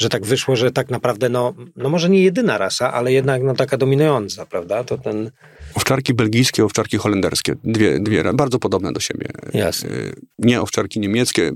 że 0.00 0.08
tak 0.08 0.26
wyszło, 0.26 0.56
że 0.56 0.72
tak 0.72 0.90
naprawdę, 0.90 1.25
no, 1.28 1.54
no 1.76 1.88
może 1.88 2.08
nie 2.08 2.22
jedyna 2.22 2.58
rasa, 2.58 2.92
ale 2.92 3.12
jednak 3.12 3.42
no, 3.42 3.54
taka 3.54 3.76
dominująca, 3.76 4.46
prawda? 4.46 4.84
To 4.84 4.98
ten... 4.98 5.30
Owczarki 5.74 6.14
belgijskie, 6.14 6.64
owczarki 6.64 6.96
holenderskie. 6.96 7.54
Dwie, 7.64 8.00
dwie 8.00 8.24
bardzo 8.34 8.58
podobne 8.58 8.92
do 8.92 9.00
siebie. 9.00 9.26
Jasne. 9.54 9.90
Y, 9.90 10.12
Nie 10.38 10.60
owczarki 10.60 11.00
niemieckie, 11.00 11.50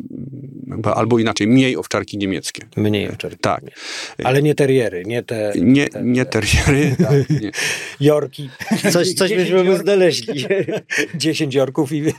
albo 0.94 1.18
inaczej, 1.18 1.46
mniej 1.46 1.76
owczarki 1.76 2.18
niemieckie. 2.18 2.62
Mniej 2.76 3.08
owczarki. 3.10 3.38
Tak. 3.38 3.64
Ale 4.24 4.42
nie 4.42 4.54
terriery, 4.54 5.02
nie 5.06 5.22
te 5.22 5.52
Nie, 5.60 5.86
nie 6.02 6.24
teriery. 6.24 6.96
Tak. 6.98 7.30
Nie. 7.30 7.50
jorki. 8.00 8.50
Coś, 8.92 9.12
coś 9.14 9.34
byśmy 9.34 9.76
znaleźli. 9.78 10.44
Dziesięć 11.14 11.54
jorków 11.54 11.92
i... 11.92 12.02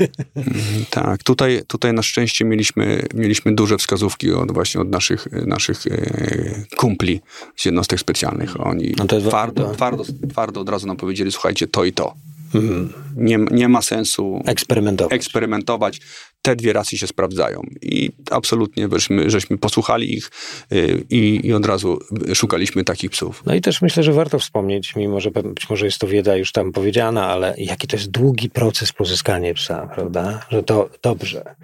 Tak, 0.90 1.24
tutaj, 1.24 1.62
tutaj 1.68 1.94
na 1.94 2.02
szczęście 2.02 2.46
mieliśmy, 2.46 3.02
mieliśmy 3.14 3.56
duże 3.56 3.78
wskazówki 3.78 4.32
od 4.34 4.52
właśnie 4.52 4.82
od 4.82 4.90
naszych, 4.90 5.28
naszych 5.32 5.88
e, 5.88 6.76
kumpli 6.78 7.22
z 7.56 7.66
jednostek 7.66 8.00
specjalnych. 8.00 8.66
Oni 8.68 8.94
No 8.98 9.06
to 9.06 9.16
jest- 9.16 9.28
twardo, 9.28 9.64
to- 9.64 9.76
twardo, 9.76 10.04
twardo 10.30 10.62
od 10.62 10.70
razu 10.70 10.88
nam 10.88 10.98
powiedzieli, 10.98 11.32
słuchajcie, 11.32 11.68
to 11.68 11.86
i 11.86 11.91
to. 11.94 12.14
Mhm. 12.56 12.94
Nie, 13.16 13.38
nie 13.52 13.70
ma 13.70 13.82
sensu 13.82 14.42
Eksperymentować. 14.46 15.14
eksperymentować. 15.14 16.00
Te 16.42 16.56
dwie 16.56 16.74
rasy 16.74 16.98
się 16.98 17.08
sprawdzają. 17.08 17.62
I 17.82 18.12
absolutnie 18.32 18.88
żeśmy, 18.92 19.30
żeśmy 19.30 19.58
posłuchali 19.58 20.14
ich 20.14 20.32
y, 20.72 21.04
i, 21.10 21.48
i 21.48 21.54
od 21.54 21.66
razu 21.66 22.00
szukaliśmy 22.34 22.84
takich 22.84 23.12
psów. 23.12 23.44
No 23.46 23.54
i 23.56 23.62
też 23.62 23.82
myślę, 23.82 24.04
że 24.04 24.14
warto 24.14 24.40
wspomnieć, 24.40 24.96
mimo 24.96 25.20
że 25.20 25.32
być 25.32 25.70
może 25.70 25.86
jest 25.86 25.98
to 25.98 26.08
wiedza 26.08 26.36
już 26.36 26.52
tam 26.52 26.72
powiedziana, 26.72 27.28
ale 27.28 27.54
jaki 27.58 27.88
to 27.88 27.96
jest 27.96 28.12
długi 28.12 28.50
proces 28.50 28.94
pozyskania 28.94 29.54
psa, 29.54 29.90
prawda? 29.96 30.46
Że 30.50 30.64
to 30.64 30.90
dobrze, 31.02 31.56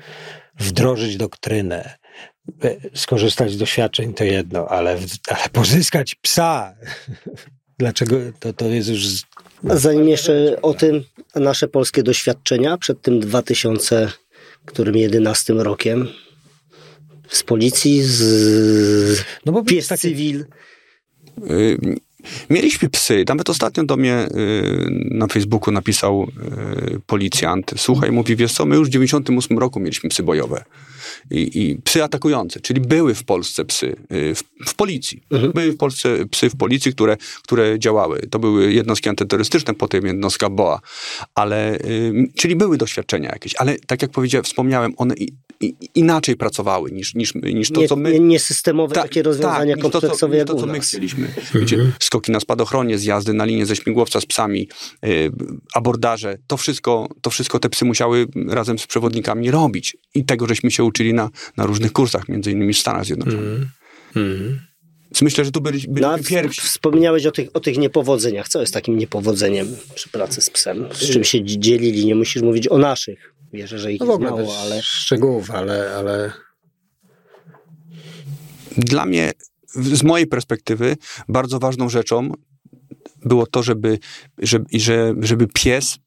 wdrożyć 0.59 1.17
doktrynę, 1.17 1.97
e, 2.63 2.75
skorzystać 2.93 3.51
z 3.51 3.57
doświadczeń 3.57 4.13
to 4.13 4.23
jedno, 4.23 4.67
ale, 4.67 4.97
ale 5.29 5.49
pozyskać 5.51 6.15
psa, 6.15 6.73
dlaczego 7.79 8.15
to, 8.39 8.53
to 8.53 8.65
jest 8.65 8.89
już... 8.89 9.05
Zanim 9.63 10.07
jeszcze 10.07 10.61
o 10.61 10.73
tym, 10.73 11.03
nasze 11.35 11.67
polskie 11.67 12.03
doświadczenia 12.03 12.77
przed 12.77 13.01
tym 13.01 13.19
2000, 13.19 14.11
którym 14.65 14.95
11 14.95 15.53
rokiem, 15.53 16.07
z 17.27 17.43
policji, 17.43 18.03
z 18.03 19.23
No 19.45 19.51
bo 19.51 19.63
pies 19.63 19.87
takie- 19.87 20.01
cywil. 20.01 20.45
Y, 21.49 21.77
Mieliśmy 22.49 22.89
psy. 22.89 23.25
Nawet 23.27 23.49
ostatnio 23.49 23.83
do 23.83 23.97
mnie 23.97 24.27
y, 24.35 24.87
na 25.11 25.27
Facebooku 25.27 25.71
napisał 25.73 26.27
y, 26.95 26.99
policjant. 27.05 27.71
Słuchaj, 27.77 28.11
mówi, 28.11 28.35
wiesz 28.35 28.53
co, 28.53 28.65
my 28.65 28.75
już 28.75 28.87
w 28.87 28.91
98 28.91 29.59
roku 29.59 29.79
mieliśmy 29.79 30.09
psy 30.09 30.23
bojowe. 30.23 30.63
I, 31.31 31.61
i 31.61 31.81
psy 31.83 32.03
atakujące, 32.03 32.59
czyli 32.59 32.81
były 32.81 33.15
w 33.15 33.23
Polsce 33.23 33.65
psy 33.65 33.95
y, 34.11 34.35
w, 34.35 34.43
w 34.67 34.75
policji. 34.75 35.23
Były 35.53 35.71
w 35.71 35.77
Polsce 35.77 36.25
psy 36.25 36.49
w 36.49 36.55
policji, 36.55 36.91
które, 36.91 37.17
które 37.43 37.79
działały. 37.79 38.19
To 38.19 38.39
były 38.39 38.73
jednostki 38.73 39.09
antyterrorystyczne, 39.09 39.73
potem 39.73 40.05
jednostka 40.05 40.49
BOA. 40.49 40.79
Ale, 41.35 41.79
czyli 42.37 42.55
były 42.55 42.77
doświadczenia 42.77 43.29
jakieś, 43.29 43.55
ale 43.55 43.75
tak 43.87 44.01
jak 44.01 44.11
powiedziałem, 44.11 44.43
wspomniałem, 44.43 44.93
one 44.97 45.15
inaczej 45.95 46.35
pracowały 46.35 46.91
niż, 46.91 47.15
niż, 47.15 47.33
niż 47.35 47.71
to, 47.71 47.81
Nie, 47.81 47.87
co 47.87 47.95
my... 47.95 48.11
nie, 48.11 48.19
nie 48.19 48.39
systemowe 48.39 48.95
Ta- 48.95 49.01
takie 49.01 49.23
rozwiązania 49.23 49.75
tak, 49.75 49.83
to, 49.83 49.89
co- 49.89 49.99
kompleksowe 50.01 50.33
niż 50.33 50.39
jak 50.39 50.47
to, 50.47 50.53
u 50.55 50.59
co 50.59 50.65
my 50.65 50.79
chcieliśmy. 50.79 51.27
Wiecie, 51.55 51.91
skoki 51.99 52.31
na 52.31 52.39
spadochronie, 52.39 52.97
zjazdy 52.97 53.33
na 53.33 53.45
linię 53.45 53.65
ze 53.65 53.75
śmigłowca 53.75 54.21
z 54.21 54.25
psami, 54.25 54.69
y, 55.05 55.31
abordaże, 55.73 56.37
to 56.47 56.57
wszystko, 56.57 57.07
to 57.21 57.29
wszystko 57.29 57.59
te 57.59 57.69
psy 57.69 57.85
musiały 57.85 58.25
razem 58.47 58.79
z 58.79 58.87
przewodnikami 58.87 59.51
robić. 59.51 59.97
I 60.15 60.25
tego 60.25 60.47
żeśmy 60.47 60.71
się 60.71 60.83
uczyli 60.83 61.13
na, 61.13 61.29
na 61.57 61.65
różnych 61.65 61.91
kursach, 61.93 62.29
między 62.29 62.51
innymi 62.51 62.73
w 62.73 62.77
Stanach 62.77 63.05
Zjednoczonych. 63.05 63.59
Więc 65.11 65.21
myślę, 65.21 65.45
że 65.45 65.51
tu 65.51 65.61
byli, 65.61 65.79
byliśmy 65.87 66.01
No, 66.01 66.23
pierwsi. 66.23 66.61
wspomniałeś 66.61 67.25
o 67.25 67.31
tych, 67.31 67.49
o 67.53 67.59
tych 67.59 67.77
niepowodzeniach. 67.77 68.47
Co 68.47 68.61
jest 68.61 68.73
takim 68.73 68.97
niepowodzeniem 68.97 69.67
przy 69.95 70.09
pracy 70.09 70.41
z 70.41 70.49
psem? 70.49 70.85
Z 70.93 71.09
czym 71.11 71.23
się 71.23 71.39
dzi- 71.43 71.59
dzielili? 71.59 72.05
Nie 72.05 72.15
musisz 72.15 72.41
mówić 72.41 72.67
o 72.67 72.77
naszych. 72.77 73.33
Wierzę, 73.57 73.79
że 73.79 73.93
ich 73.93 73.99
No 73.99 74.05
w 74.05 74.09
ogóle 74.09 74.31
mało, 74.31 74.57
ale 74.59 74.81
szczegółów, 74.81 75.51
ale, 75.51 75.95
ale 75.95 76.31
Dla 78.77 79.05
mnie, 79.05 79.31
z 79.73 80.03
mojej 80.03 80.27
perspektywy, 80.27 80.97
bardzo 81.29 81.59
ważną 81.59 81.89
rzeczą 81.89 82.31
było 83.25 83.47
to, 83.47 83.63
żeby, 83.63 83.99
żeby, 84.37 84.65
że- 84.73 85.13
żeby 85.21 85.47
pies, 85.53 85.97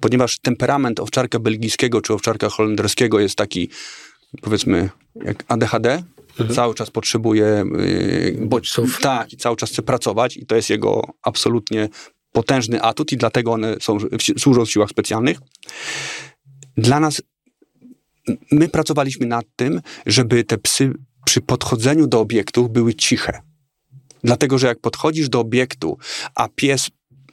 ponieważ 0.00 0.38
temperament 0.38 1.00
owczarka 1.00 1.38
belgijskiego 1.38 2.00
czy 2.00 2.14
owczarka 2.14 2.48
holenderskiego 2.48 3.20
jest 3.20 3.36
taki, 3.36 3.68
powiedzmy, 4.40 4.90
jak 5.24 5.44
ADHD, 5.48 6.02
cały 6.54 6.74
czas 6.74 6.90
potrzebuje 6.90 7.64
yy, 7.78 8.46
bodźców. 8.46 9.00
Tak, 9.00 9.32
i 9.32 9.36
cały 9.36 9.56
czas 9.56 9.70
chce 9.70 9.82
pracować 9.82 10.36
i 10.36 10.46
to 10.46 10.56
jest 10.56 10.70
jego 10.70 11.02
absolutnie 11.22 11.88
potężny 12.32 12.82
atut 12.82 13.12
i 13.12 13.16
dlatego 13.16 13.52
one 13.52 13.76
są, 13.80 13.98
w, 13.98 14.40
służą 14.40 14.64
w 14.64 14.70
siłach 14.70 14.90
specjalnych. 14.90 15.38
Dla 16.76 17.00
nas 17.00 17.22
my 18.52 18.68
pracowaliśmy 18.68 19.26
nad 19.26 19.44
tym, 19.56 19.80
żeby 20.06 20.44
te 20.44 20.58
psy 20.58 20.92
przy 21.24 21.40
podchodzeniu 21.40 22.06
do 22.06 22.20
obiektów 22.20 22.70
były 22.70 22.94
ciche. 22.94 23.42
Dlatego, 24.24 24.58
że 24.58 24.66
jak 24.66 24.80
podchodzisz 24.80 25.28
do 25.28 25.40
obiektu, 25.40 25.98
a 26.34 26.48
pies 26.48 26.90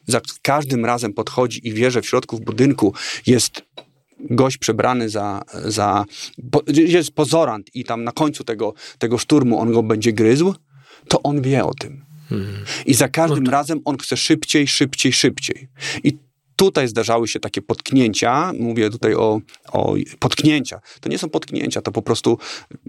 za 0.08 0.22
każdym 0.42 0.86
razem 0.86 1.14
podchodzi 1.14 1.68
i 1.68 1.74
wie, 1.74 1.92
że 1.92 2.02
w 2.02 2.06
środku 2.06 2.38
w 2.38 2.42
budynku 2.42 2.94
jest 3.28 3.62
gość 4.20 4.58
przebrany 4.58 5.10
za, 5.10 5.42
za 5.66 6.06
po, 6.52 6.62
jest 6.68 7.12
pozorant 7.12 7.76
i 7.76 7.84
tam 7.84 8.04
na 8.04 8.12
końcu 8.12 8.44
tego, 8.44 8.74
tego 8.98 9.18
szturmu 9.18 9.60
on 9.60 9.74
go 9.74 9.84
będzie 9.84 10.14
gryzł, 10.14 10.56
to 11.08 11.24
on 11.24 11.42
wie 11.42 11.66
o 11.66 11.74
tym. 11.74 12.06
I 12.86 12.94
za 12.94 13.08
każdym 13.08 13.48
razem 13.48 13.82
on 13.86 13.98
chce 13.98 14.18
szybciej, 14.18 14.68
szybciej, 14.68 15.14
szybciej. 15.14 15.68
I 16.04 16.18
tutaj 16.62 16.88
zdarzały 16.88 17.28
się 17.28 17.39
takie 17.39 17.62
potknięcia, 17.62 18.53
mówię 18.59 18.89
tutaj 18.89 19.16
o, 19.16 19.39
o 19.72 19.95
potknięcia. 20.20 20.82
To 21.01 21.09
nie 21.09 21.18
są 21.18 21.30
potknięcia, 21.30 21.82
to 21.82 21.91
po 21.91 22.01
prostu 22.01 22.38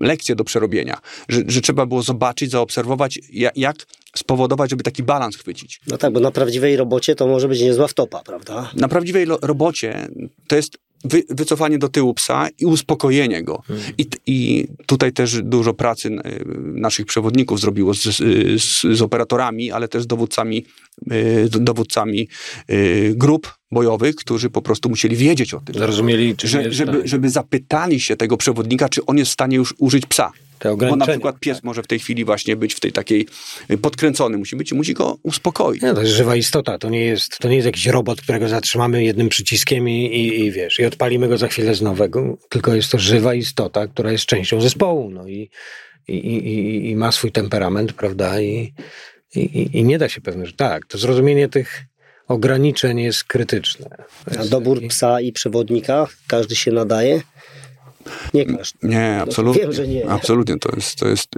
lekcje 0.00 0.34
do 0.34 0.44
przerobienia. 0.44 1.00
Że, 1.28 1.40
że 1.46 1.60
trzeba 1.60 1.86
było 1.86 2.02
zobaczyć, 2.02 2.50
zaobserwować, 2.50 3.18
jak, 3.32 3.56
jak 3.56 3.76
spowodować, 4.16 4.70
żeby 4.70 4.82
taki 4.82 5.02
balans 5.02 5.36
chwycić. 5.36 5.80
no 5.86 5.98
tak, 5.98 6.12
bo 6.12 6.20
na 6.20 6.30
prawdziwej 6.30 6.76
robocie 6.76 7.14
to 7.14 7.26
może 7.26 7.48
być 7.48 7.60
niezła 7.60 7.88
wtopa, 7.88 8.22
prawda? 8.22 8.70
Na 8.74 8.88
prawdziwej 8.88 9.24
robocie 9.42 10.08
to 10.46 10.56
jest 10.56 10.78
wy, 11.04 11.22
wycofanie 11.28 11.78
do 11.78 11.88
tyłu 11.88 12.14
psa 12.14 12.48
i 12.58 12.66
uspokojenie 12.66 13.42
go. 13.42 13.62
I, 13.98 14.06
I 14.26 14.66
tutaj 14.86 15.12
też 15.12 15.42
dużo 15.42 15.74
pracy 15.74 16.08
y, 16.08 16.44
naszych 16.56 17.06
przewodników 17.06 17.60
zrobiło 17.60 17.94
z, 17.94 18.02
z, 18.62 18.80
z 18.96 19.02
operatorami, 19.02 19.72
ale 19.72 19.88
też 19.88 20.02
z 20.02 20.06
dowódcami, 20.06 20.64
z 21.44 21.64
dowódcami 21.64 22.28
y, 22.70 23.12
grup 23.16 23.54
bojowych, 23.72 24.16
którzy 24.16 24.50
po 24.50 24.62
prostu 24.62 24.88
musieli 24.88 25.16
wiedzieć 25.16 25.54
o 25.54 25.60
tym. 25.60 25.74
Zrozumieli, 25.74 26.34
Że, 26.44 26.72
żeby, 26.72 27.02
żeby 27.04 27.30
zapytali 27.30 28.00
się 28.00 28.16
tego 28.16 28.36
przewodnika, 28.36 28.88
czy 28.88 29.06
on 29.06 29.18
jest 29.18 29.30
w 29.30 29.34
stanie 29.34 29.56
już 29.56 29.74
użyć 29.78 30.06
psa. 30.06 30.32
Te 30.62 30.76
Bo 30.76 30.96
na 30.96 31.06
przykład 31.12 31.40
pies 31.40 31.62
może 31.62 31.82
w 31.82 31.86
tej 31.86 31.98
chwili 31.98 32.24
właśnie 32.24 32.56
być 32.56 32.74
w 32.74 32.80
tej 32.80 32.92
takiej 32.92 33.26
y, 33.70 33.78
podkręcony 33.78 34.38
musi 34.38 34.56
być 34.56 34.72
i 34.72 34.74
musi 34.74 34.94
go 34.94 35.18
uspokoić. 35.22 35.82
Nie, 35.82 35.94
to 35.94 36.00
jest 36.00 36.12
żywa 36.14 36.36
istota, 36.36 36.78
to 36.78 36.90
nie 36.90 37.04
jest, 37.04 37.38
to 37.38 37.48
nie 37.48 37.54
jest 37.56 37.66
jakiś 37.66 37.86
robot, 37.86 38.20
którego 38.20 38.48
zatrzymamy 38.48 39.04
jednym 39.04 39.28
przyciskiem 39.28 39.88
i, 39.88 40.04
i, 40.06 40.40
i 40.40 40.50
wiesz, 40.52 40.78
i 40.80 40.84
odpalimy 40.84 41.28
go 41.28 41.38
za 41.38 41.48
chwilę 41.48 41.74
z 41.74 41.82
nowego, 41.82 42.38
tylko 42.48 42.74
jest 42.74 42.90
to 42.92 42.98
żywa 42.98 43.34
istota, 43.34 43.86
która 43.86 44.12
jest 44.12 44.26
częścią 44.26 44.60
zespołu, 44.60 45.10
no 45.10 45.28
i, 45.28 45.50
i, 46.08 46.14
i, 46.14 46.48
i- 46.48 46.90
i 46.90 46.96
ma 46.96 47.12
swój 47.12 47.32
temperament, 47.32 47.92
prawda, 47.92 48.40
i, 48.40 48.72
i, 49.34 49.70
i- 49.78 49.84
nie 49.84 49.98
da 49.98 50.08
się 50.08 50.20
pewnie, 50.20 50.46
że 50.46 50.52
tak, 50.52 50.86
to 50.86 50.98
zrozumienie 50.98 51.48
tych 51.48 51.82
ograniczeń 52.28 53.00
jest 53.00 53.24
krytyczne. 53.24 53.86
A 54.38 54.44
dobór 54.44 54.80
psa 54.88 55.20
i 55.20 55.32
przewodnika, 55.32 56.06
każdy 56.28 56.56
się 56.56 56.72
nadaje? 56.72 57.22
Nie 58.34 58.46
każdy. 58.46 58.88
Nie, 58.88 59.20
absolutnie. 59.20 59.62
wiem, 59.62 59.72
że 59.72 59.88
nie. 59.88 60.08
Absolutnie, 60.08 60.58
to 60.58 60.76
jest, 60.76 60.96
to 60.96 61.08
jest 61.08 61.28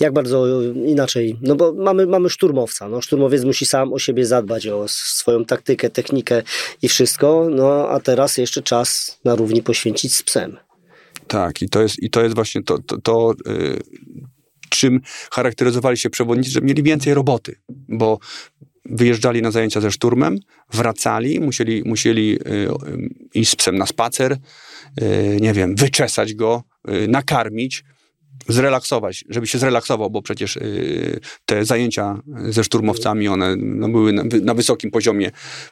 Jak 0.00 0.12
bardzo 0.12 0.62
inaczej? 0.72 1.38
No 1.42 1.54
bo 1.54 1.72
mamy, 1.72 2.06
mamy 2.06 2.30
szturmowca. 2.30 2.88
No, 2.88 3.00
szturmowiec 3.00 3.44
musi 3.44 3.66
sam 3.66 3.92
o 3.92 3.98
siebie 3.98 4.26
zadbać, 4.26 4.66
o 4.66 4.88
swoją 4.88 5.44
taktykę, 5.44 5.90
technikę 5.90 6.42
i 6.82 6.88
wszystko. 6.88 7.46
No 7.50 7.88
a 7.88 8.00
teraz 8.00 8.38
jeszcze 8.38 8.62
czas 8.62 9.18
na 9.24 9.34
równi 9.34 9.62
poświęcić 9.62 10.14
z 10.14 10.22
psem. 10.22 10.56
Tak, 11.26 11.62
i 11.62 11.68
to 11.68 11.82
jest, 11.82 12.02
i 12.02 12.10
to 12.10 12.22
jest 12.22 12.34
właśnie 12.34 12.62
to, 12.62 12.78
to, 12.78 13.00
to 13.00 13.32
y, 13.46 13.78
czym 14.68 15.00
charakteryzowali 15.30 15.96
się 15.96 16.10
przewodnicy, 16.10 16.50
że 16.50 16.60
mieli 16.60 16.82
więcej 16.82 17.14
roboty, 17.14 17.56
bo 17.88 18.18
wyjeżdżali 18.88 19.42
na 19.42 19.50
zajęcia 19.50 19.80
ze 19.80 19.90
szturmem, 19.90 20.38
wracali, 20.72 21.40
musieli, 21.40 21.82
musieli 21.86 22.32
y, 22.32 22.52
y, 22.52 22.68
iść 23.34 23.50
z 23.50 23.56
psem 23.56 23.78
na 23.78 23.86
spacer, 23.86 24.32
y, 25.02 25.38
nie 25.40 25.52
wiem, 25.52 25.74
wyczesać 25.74 26.34
go, 26.34 26.62
nakarmić, 27.08 27.84
zrelaksować, 28.48 29.24
żeby 29.28 29.46
się 29.46 29.58
zrelaksował, 29.58 30.10
bo 30.10 30.22
przecież 30.22 30.56
y, 30.56 31.20
te 31.46 31.64
zajęcia 31.64 32.22
ze 32.48 32.64
szturmowcami, 32.64 33.28
one 33.28 33.56
no, 33.56 33.88
były 33.88 34.12
na, 34.12 34.22
wy- 34.24 34.40
na 34.40 34.54
wysokim 34.54 34.90
poziomie, 34.90 35.30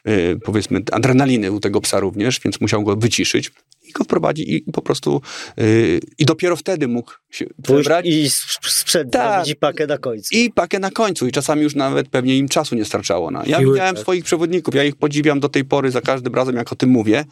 y, 0.09 0.39
powiedzmy, 0.45 0.81
adrenaliny 0.93 1.53
u 1.53 1.61
tego 1.61 1.81
psa 1.81 2.01
również, 2.01 2.41
więc 2.45 2.61
musiał 2.61 2.85
go 2.85 2.97
wyciszyć 2.97 3.53
i 3.89 3.93
go 3.93 4.05
wprowadzić 4.05 4.49
i 4.49 4.61
po 4.73 4.83
prostu 4.83 5.21
y, 5.61 6.01
i 6.19 6.25
dopiero 6.25 6.57
wtedy 6.57 6.89
mógł 6.89 7.13
się 7.31 7.47
przebrać 7.63 8.07
i 8.07 8.31
sprzedać 8.63 9.13
Tak. 9.13 9.49
i 9.49 9.57
pakę 9.57 9.87
na 9.87 9.99
końcu. 9.99 10.29
i 10.37 10.51
pakę 10.51 10.79
na 10.79 10.91
końcu 10.91 11.27
i 11.27 11.33
czasami 11.33 11.63
już 11.63 11.75
nawet 11.75 12.09
pewnie 12.09 12.39
im 12.39 12.49
czasu 12.49 12.75
nie 12.75 12.85
starczało. 12.85 13.31
Na. 13.31 13.45
Ja 13.47 13.59
Siły, 13.59 13.73
widziałem 13.75 13.95
tak. 13.95 14.03
swoich 14.03 14.25
przewodników, 14.25 14.75
ja 14.75 14.85
ich 14.85 14.97
podziwiam 14.97 15.41
do 15.41 15.49
tej 15.49 15.65
pory 15.65 15.91
za 15.91 16.01
każdym 16.01 16.35
razem, 16.35 16.57
jak 16.57 16.73
o 16.73 16.77
tym 16.77 16.91
mówię, 16.91 17.25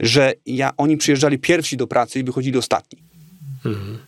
że 0.00 0.32
ja, 0.46 0.70
oni 0.76 0.96
przyjeżdżali 0.96 1.38
pierwsi 1.38 1.76
do 1.76 1.86
pracy 1.86 2.18
i 2.20 2.24
wychodzili 2.24 2.58
ostatni. 2.58 2.98
Mhm. 3.64 3.98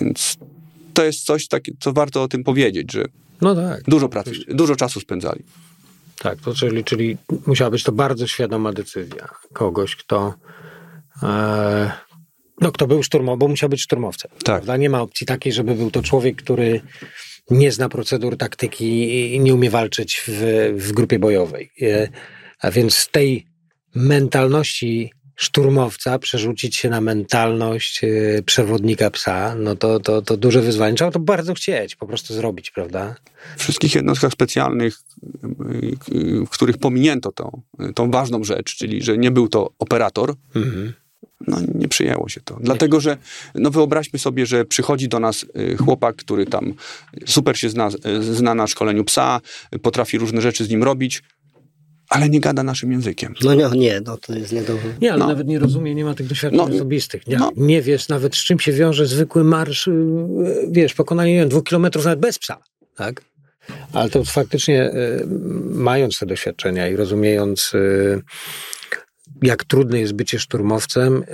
Więc 0.00 0.36
to 0.94 1.04
jest 1.04 1.24
coś, 1.24 1.48
takie, 1.48 1.72
co 1.80 1.92
warto 1.92 2.22
o 2.22 2.28
tym 2.28 2.44
powiedzieć, 2.44 2.92
że 2.92 3.04
No 3.40 3.54
tak. 3.54 3.82
dużo 3.82 4.08
pracy, 4.08 4.32
dużo 4.48 4.76
czasu 4.76 5.00
spędzali. 5.00 5.42
Tak, 6.18 6.40
to 6.40 6.54
czyli, 6.54 6.84
czyli 6.84 7.16
musiała 7.46 7.70
być 7.70 7.82
to 7.82 7.92
bardzo 7.92 8.26
świadoma 8.26 8.72
decyzja 8.72 9.28
kogoś, 9.52 9.96
kto, 9.96 10.34
e, 11.22 11.92
no, 12.60 12.72
kto 12.72 12.86
był 12.86 13.02
szturmowcem, 13.02 13.38
bo 13.38 13.48
musiał 13.48 13.68
być 13.68 13.82
szturmowcem. 13.82 14.30
Tak. 14.30 14.42
Prawda? 14.44 14.76
Nie 14.76 14.90
ma 14.90 15.00
opcji 15.00 15.26
takiej, 15.26 15.52
żeby 15.52 15.74
był 15.74 15.90
to 15.90 16.02
człowiek, 16.02 16.36
który 16.36 16.80
nie 17.50 17.72
zna 17.72 17.88
procedur 17.88 18.36
taktyki 18.36 19.34
i 19.34 19.40
nie 19.40 19.54
umie 19.54 19.70
walczyć 19.70 20.22
w, 20.28 20.72
w 20.76 20.92
grupie 20.92 21.18
bojowej. 21.18 21.70
E, 21.82 22.08
a 22.60 22.70
więc 22.70 22.94
z 22.94 23.10
tej 23.10 23.46
mentalności 23.94 25.12
szturmowca 25.36 26.18
przerzucić 26.18 26.76
się 26.76 26.88
na 26.90 27.00
mentalność 27.00 28.04
e, 28.04 28.08
przewodnika 28.42 29.10
psa, 29.10 29.54
no 29.54 29.76
to, 29.76 30.00
to, 30.00 30.22
to 30.22 30.36
duże 30.36 30.62
wyzwanie. 30.62 30.96
Trzeba 30.96 31.10
to 31.10 31.18
bardzo 31.18 31.54
chcieć 31.54 31.96
po 31.96 32.06
prostu 32.06 32.34
zrobić, 32.34 32.70
prawda? 32.70 33.14
W 33.56 33.60
wszystkich 33.60 33.94
jednostkach 33.94 34.32
specjalnych, 34.32 34.98
y, 36.12 36.16
y, 36.16 36.46
w 36.46 36.48
których 36.50 36.78
pominięto 36.78 37.32
tą, 37.32 37.62
tą 37.94 38.10
ważną 38.10 38.44
rzecz, 38.44 38.76
czyli 38.76 39.02
że 39.02 39.18
nie 39.18 39.30
był 39.30 39.48
to 39.48 39.70
operator, 39.78 40.34
Mhm. 40.54 40.92
no 41.46 41.56
nie 41.74 41.88
przyjęło 41.88 42.28
się 42.28 42.40
to. 42.40 42.58
Dlatego, 42.60 43.00
że 43.00 43.16
no 43.54 43.70
wyobraźmy 43.70 44.18
sobie, 44.18 44.46
że 44.46 44.64
przychodzi 44.64 45.08
do 45.08 45.20
nas 45.20 45.46
y, 45.72 45.76
chłopak, 45.76 46.16
który 46.16 46.46
tam 46.46 46.74
super 47.26 47.58
się 47.58 47.68
zna, 47.68 47.88
y, 48.06 48.22
zna 48.22 48.54
na 48.54 48.66
szkoleniu 48.66 49.04
psa, 49.04 49.40
y, 49.74 49.78
potrafi 49.78 50.18
różne 50.18 50.40
rzeczy 50.40 50.64
z 50.64 50.68
nim 50.68 50.82
robić, 50.82 51.22
ale 52.08 52.28
nie 52.28 52.40
gada 52.40 52.62
naszym 52.62 52.92
językiem. 52.92 53.34
No 53.44 53.54
nie, 53.54 53.68
nie, 53.78 54.00
no 54.06 54.16
to 54.16 54.34
jest 54.34 54.52
nie 54.52 54.62
do... 54.62 54.74
Nie, 55.00 55.10
ale 55.12 55.18
No. 55.20 55.26
nawet 55.28 55.46
nie 55.46 55.58
rozumie, 55.58 55.94
nie 55.94 56.04
ma 56.04 56.14
tych 56.14 56.26
doświadczeń 56.26 56.58
No, 56.58 56.64
osobistych. 56.74 57.26
Nie, 57.26 57.36
no. 57.36 57.52
nie 57.56 57.82
wiesz 57.82 58.08
nawet 58.08 58.36
z 58.36 58.44
czym 58.44 58.58
się 58.60 58.72
wiąże 58.72 59.06
zwykły 59.06 59.44
marsz, 59.44 59.86
yy, 59.86 60.68
wiesz, 60.70 60.94
pokonanie 60.94 61.32
nie 61.32 61.38
wiem, 61.40 61.48
dwóch 61.48 61.64
kilometrów 61.64 62.04
nawet 62.04 62.20
bez 62.20 62.38
psa, 62.38 62.56
tak? 62.96 63.22
Ale 63.92 64.10
to 64.10 64.24
faktycznie 64.24 64.74
yy, 64.74 65.26
mając 65.70 66.18
te 66.18 66.26
doświadczenia 66.26 66.88
i 66.88 66.96
rozumiejąc 66.96 67.70
yy, 67.74 68.22
jak 69.42 69.64
trudne 69.64 70.00
jest 70.00 70.12
bycie 70.12 70.38
szturmowcem, 70.38 71.24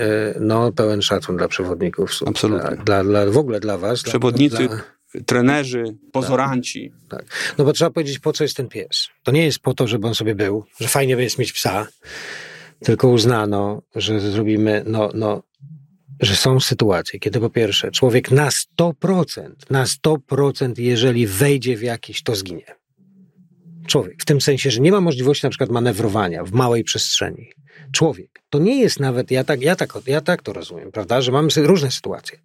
no 0.40 0.72
pełen 0.72 1.02
szacun 1.02 1.36
dla 1.36 1.48
przewodników. 1.48 2.10
Absolutnie. 2.26 2.76
Dla, 2.84 3.04
dla, 3.04 3.26
w 3.26 3.36
ogóle 3.36 3.60
dla 3.60 3.78
was. 3.78 4.02
dla- 4.02 4.10
Przewodnicy, 4.10 4.56
Dla, 4.68 4.80
trenerzy, 5.26 5.84
pozoranci. 6.12 6.92
tak. 7.08 7.54
No 7.58 7.64
bo 7.64 7.72
trzeba 7.72 7.90
powiedzieć, 7.90 8.18
po 8.18 8.32
co 8.32 8.44
jest 8.44 8.56
ten 8.56 8.68
pies. 8.68 9.08
To 9.22 9.32
nie 9.32 9.44
jest 9.44 9.58
po 9.58 9.74
to, 9.74 9.86
żeby 9.86 10.06
on 10.06 10.14
sobie 10.14 10.34
był, 10.34 10.64
że 10.80 10.88
fajnie 10.88 11.14
jest 11.14 11.38
mieć 11.38 11.52
psa, 11.52 11.86
tylko 12.84 13.08
uznano, 13.08 13.82
że 13.94 14.20
zrobimy, 14.20 14.82
no, 14.86 15.11
no, 15.14 15.42
że 16.20 16.36
są 16.36 16.61
sytuacje, 16.61 17.20
kiedy 17.20 17.40
po 17.40 17.50
pierwsze 17.50 17.90
człowiek 17.90 18.30
na 18.30 18.48
100%, 18.78 19.50
na 19.70 19.84
100% 19.84 20.72
jeżeli 20.78 21.26
wejdzie 21.26 21.76
w 21.76 21.82
jakiś, 21.82 22.22
to 22.22 22.36
zginie. 22.36 22.80
Człowiek. 23.86 24.22
W 24.22 24.24
tym 24.24 24.40
sensie, 24.40 24.70
że 24.70 24.80
nie 24.80 24.92
ma 24.92 25.00
możliwości 25.00 25.46
na 25.46 25.50
przykład 25.50 25.70
manewrowania 25.70 26.44
w 26.44 26.52
małej 26.52 26.84
przestrzeni. 26.84 27.50
Człowiek. 27.93 28.43
To 28.51 28.59
nie 28.59 28.80
jest 28.80 29.01
nawet, 29.01 29.30
ja 29.30 29.45
tak, 29.45 29.62
ja 29.62 29.76
tak, 29.76 29.93
ja 30.07 30.20
tak 30.20 30.43
to 30.43 30.53
rozumiem, 30.53 30.93
prawda, 30.93 31.20
że 31.20 31.32
mamy 31.32 31.49
różne 31.57 31.91
sytuacje. 31.91 32.38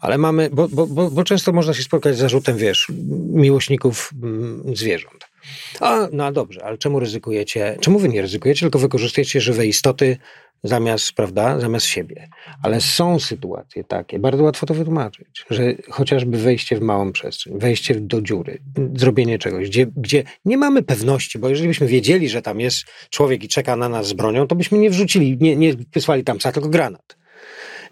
Ale 0.00 0.18
mamy, 0.18 0.50
bo, 0.52 0.68
bo, 0.68 0.86
bo, 0.86 1.10
bo 1.10 1.24
często 1.24 1.52
można 1.52 1.74
się 1.74 1.82
spotkać 1.82 2.16
z 2.16 2.18
zarzutem, 2.18 2.56
wiesz, 2.56 2.92
miłośników 3.32 4.10
mm, 4.22 4.76
zwierząt. 4.76 5.31
A, 5.80 6.08
no 6.12 6.32
dobrze, 6.32 6.64
ale 6.64 6.78
czemu 6.78 7.00
ryzykujecie? 7.00 7.76
Czemu 7.80 7.98
wy 7.98 8.08
nie 8.08 8.22
ryzykujecie, 8.22 8.60
tylko 8.60 8.78
wykorzystujecie 8.78 9.40
żywe 9.40 9.66
istoty 9.66 10.16
zamiast, 10.64 11.12
prawda, 11.12 11.60
zamiast 11.60 11.86
siebie? 11.86 12.28
Ale 12.62 12.80
są 12.80 13.18
sytuacje 13.18 13.84
takie, 13.84 14.18
bardzo 14.18 14.44
łatwo 14.44 14.66
to 14.66 14.74
wytłumaczyć, 14.74 15.44
że 15.50 15.74
chociażby 15.90 16.38
wejście 16.38 16.76
w 16.76 16.80
małą 16.80 17.12
przestrzeń, 17.12 17.58
wejście 17.58 17.94
do 17.94 18.22
dziury, 18.22 18.58
zrobienie 18.94 19.38
czegoś, 19.38 19.68
gdzie, 19.68 19.86
gdzie 19.96 20.24
nie 20.44 20.58
mamy 20.58 20.82
pewności, 20.82 21.38
bo 21.38 21.48
jeżeli 21.48 21.68
byśmy 21.68 21.86
wiedzieli, 21.86 22.28
że 22.28 22.42
tam 22.42 22.60
jest 22.60 22.84
człowiek 23.10 23.44
i 23.44 23.48
czeka 23.48 23.76
na 23.76 23.88
nas 23.88 24.06
z 24.06 24.12
bronią, 24.12 24.46
to 24.46 24.54
byśmy 24.54 24.78
nie 24.78 24.90
wrzucili, 24.90 25.38
nie, 25.40 25.56
nie 25.56 25.74
wysłali 25.92 26.24
tam 26.24 26.38
psa, 26.38 26.52
tylko 26.52 26.68
granat. 26.68 27.16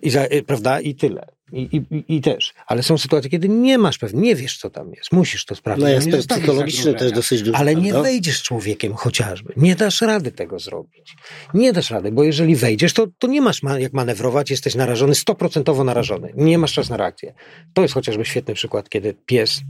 I 0.02 0.10
za, 0.10 0.24
y, 0.24 0.42
prawda? 0.42 0.80
I 0.80 0.94
tyle. 0.94 1.26
I, 1.52 1.82
i, 1.90 2.16
I 2.16 2.20
też. 2.20 2.54
Ale 2.66 2.82
są 2.82 2.98
sytuacje, 2.98 3.30
kiedy 3.30 3.48
nie 3.48 3.78
masz 3.78 3.98
pewnie, 3.98 4.20
nie 4.20 4.34
wiesz, 4.34 4.58
co 4.58 4.70
tam 4.70 4.92
jest. 4.92 5.12
Musisz 5.12 5.44
to 5.44 5.54
sprawdzić. 5.54 5.82
No 5.82 5.88
Nie 5.88 5.94
jest 5.94 6.10
zostawisz 6.10 6.44
psychologiczny 6.44 6.94
też 6.94 7.12
dosyć 7.12 7.42
duży. 7.42 7.56
Ale 7.56 7.74
nie 7.74 7.92
wejdziesz 7.92 8.38
z 8.38 8.42
człowiekiem 8.42 8.94
chociażby. 8.94 9.52
Nie 9.56 9.76
dasz 9.76 10.00
rady 10.00 10.32
tego 10.32 10.58
zrobić. 10.58 11.16
Nie 11.54 11.72
dasz 11.72 11.90
rady, 11.90 12.12
bo 12.12 12.24
jeżeli 12.24 12.56
wejdziesz, 12.56 12.92
to, 12.92 13.06
to 13.18 13.26
nie 13.26 13.40
masz 13.40 13.62
ma, 13.62 13.78
jak 13.78 13.92
manewrować, 13.92 14.50
jesteś 14.50 14.74
narażony, 14.74 15.14
stoprocentowo 15.14 15.84
narażony. 15.84 16.32
Nie 16.36 16.58
masz 16.58 16.72
czasu 16.72 16.90
na 16.90 16.96
reakcję. 16.96 17.34
To 17.74 17.82
jest 17.82 17.94
chociażby 17.94 18.24
świetny 18.24 18.54
przykład, 18.54 18.88
kiedy 18.88 19.14
pies. 19.26 19.60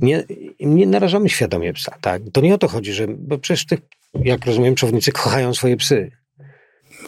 Nie, 0.00 0.24
nie 0.60 0.86
narażamy 0.86 1.28
świadomie 1.28 1.72
psa, 1.72 1.98
tak? 2.00 2.22
To 2.32 2.40
nie 2.40 2.54
o 2.54 2.58
to 2.58 2.68
chodzi, 2.68 2.92
że. 2.92 3.06
Bo 3.08 3.38
przecież 3.38 3.66
tych, 3.66 3.80
jak 4.14 4.46
rozumiem, 4.46 4.74
przewodnicy 4.74 5.12
kochają 5.12 5.54
swoje 5.54 5.76
psy. 5.76 6.10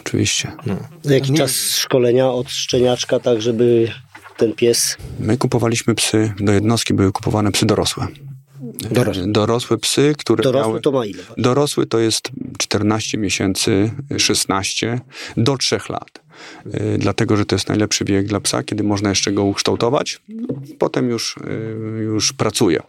Oczywiście. 0.05 0.51
No. 0.65 0.75
Jaki 1.03 1.31
Nie- 1.31 1.37
czas 1.37 1.51
szkolenia 1.55 2.29
od 2.29 2.49
szczeniaczka, 2.49 3.19
tak 3.19 3.41
żeby 3.41 3.91
ten 4.37 4.53
pies... 4.53 4.97
My 5.19 5.37
kupowaliśmy 5.37 5.95
psy, 5.95 6.33
do 6.39 6.51
jednostki 6.51 6.93
były 6.93 7.11
kupowane 7.11 7.51
psy 7.51 7.65
dorosłe. 7.65 8.07
Dorosłe. 8.91 9.23
Dorosłe 9.27 9.77
psy, 9.77 10.13
które 10.17 10.43
Dorosły 10.43 10.67
miały... 10.69 10.81
to 10.81 10.91
ma 10.91 11.05
ile? 11.05 11.23
Dorosły 11.37 11.85
to 11.85 11.99
jest 11.99 12.29
14 12.57 13.17
miesięcy, 13.17 13.91
16 14.17 14.99
do 15.37 15.57
3 15.57 15.77
lat. 15.89 16.23
Y, 16.65 16.97
Dlatego, 16.97 17.37
że 17.37 17.45
to 17.45 17.55
jest 17.55 17.67
najlepszy 17.69 18.05
wiek 18.05 18.27
dla 18.27 18.39
psa, 18.39 18.63
kiedy 18.63 18.83
można 18.83 19.09
jeszcze 19.09 19.31
go 19.31 19.43
ukształtować. 19.43 20.21
Potem 20.79 21.09
już, 21.09 21.37
y, 21.37 22.03
już 22.03 22.33
pracuje. 22.33 22.79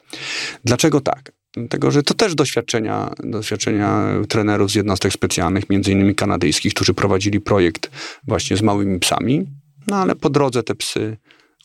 Dlaczego 0.65 1.01
tak? 1.01 1.33
Dlatego, 1.57 1.91
że 1.91 2.03
to 2.03 2.15
też 2.15 2.35
doświadczenia, 2.35 3.11
doświadczenia 3.25 4.05
trenerów 4.29 4.71
z 4.71 4.75
jednostek 4.75 5.13
specjalnych, 5.13 5.71
między 5.71 5.93
innymi 5.93 6.15
kanadyjskich, 6.15 6.75
którzy 6.75 6.95
prowadzili 6.95 7.41
projekt 7.41 7.91
właśnie 8.25 8.57
z 8.57 8.63
małymi 8.63 8.99
psami, 8.99 9.47
no 9.87 9.97
ale 9.97 10.17
po 10.17 10.31
drodze 10.31 10.63
te 10.63 10.75
psy 10.75 11.17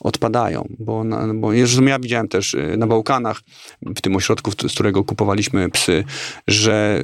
odpadają, 0.03 0.67
bo, 0.79 1.03
bo 1.35 1.53
ja 1.53 1.99
widziałem 1.99 2.27
też 2.27 2.53
y, 2.53 2.75
na 2.77 2.87
Bałkanach, 2.87 3.41
w 3.81 4.01
tym 4.01 4.15
ośrodku, 4.15 4.51
z 4.51 4.73
którego 4.73 5.03
kupowaliśmy 5.03 5.69
psy, 5.69 6.03
że 6.47 7.03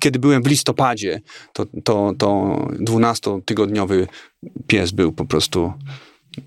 kiedy 0.00 0.18
byłem 0.18 0.42
w 0.42 0.46
listopadzie, 0.46 1.20
to, 1.52 1.66
to, 1.84 2.12
to 2.18 2.28
12-tygodniowy 2.80 4.06
pies 4.66 4.90
był 4.90 5.12
po 5.12 5.24
prostu 5.24 5.72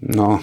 no, 0.01 0.39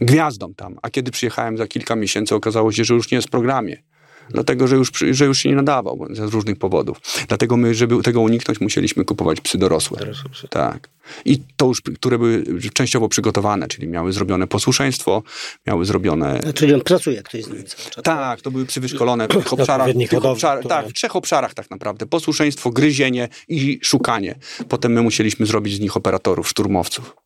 gwiazdą 0.00 0.54
tam, 0.54 0.78
a 0.82 0.90
kiedy 0.90 1.10
przyjechałem 1.10 1.56
za 1.56 1.66
kilka 1.66 1.96
miesięcy, 1.96 2.34
okazało 2.34 2.72
się, 2.72 2.84
że 2.84 2.94
już 2.94 3.10
nie 3.10 3.16
jest 3.16 3.28
w 3.28 3.30
programie. 3.30 3.82
Dlatego, 4.30 4.68
że 4.68 4.76
już, 4.76 4.92
że 5.10 5.24
już 5.24 5.38
się 5.38 5.48
nie 5.48 5.54
nadawał 5.54 6.06
z 6.10 6.18
różnych 6.18 6.58
powodów. 6.58 7.00
Dlatego 7.28 7.56
my, 7.56 7.74
żeby 7.74 8.02
tego 8.02 8.20
uniknąć, 8.20 8.60
musieliśmy 8.60 9.04
kupować 9.04 9.40
psy 9.40 9.58
dorosłe. 9.58 9.98
Dorosłe 9.98 10.30
psy. 10.30 10.48
Tak. 10.48 10.88
I 11.24 11.42
to 11.56 11.66
już, 11.66 11.80
które 11.80 12.18
były 12.18 12.44
częściowo 12.72 13.08
przygotowane, 13.08 13.68
czyli 13.68 13.88
miały 13.88 14.12
zrobione 14.12 14.46
posłuszeństwo, 14.46 15.22
miały 15.66 15.84
zrobione... 15.84 16.40
Czyli 16.54 16.74
on 16.74 16.80
pracuje 16.80 17.22
ktoś 17.22 17.44
z 17.44 17.48
nim 17.48 17.64
cały 17.64 17.90
czas. 17.90 18.04
Tak, 18.04 18.40
to 18.40 18.50
były 18.50 18.66
psy 18.66 18.80
wyszkolone 18.80 19.28
w 19.28 19.30
tych 19.30 19.52
obszarach. 19.52 19.92
Tych 19.92 20.08
które- 20.08 20.62
tak, 20.68 20.88
w 20.88 20.92
trzech 20.92 21.16
obszarach 21.16 21.54
tak 21.54 21.70
naprawdę. 21.70 22.06
Posłuszeństwo, 22.06 22.70
gryzienie 22.70 23.28
i 23.48 23.80
szukanie. 23.82 24.34
Potem 24.68 24.92
my 24.92 25.02
musieliśmy 25.02 25.46
zrobić 25.46 25.74
z 25.74 25.80
nich 25.80 25.96
operatorów, 25.96 26.48
szturmowców. 26.48 27.16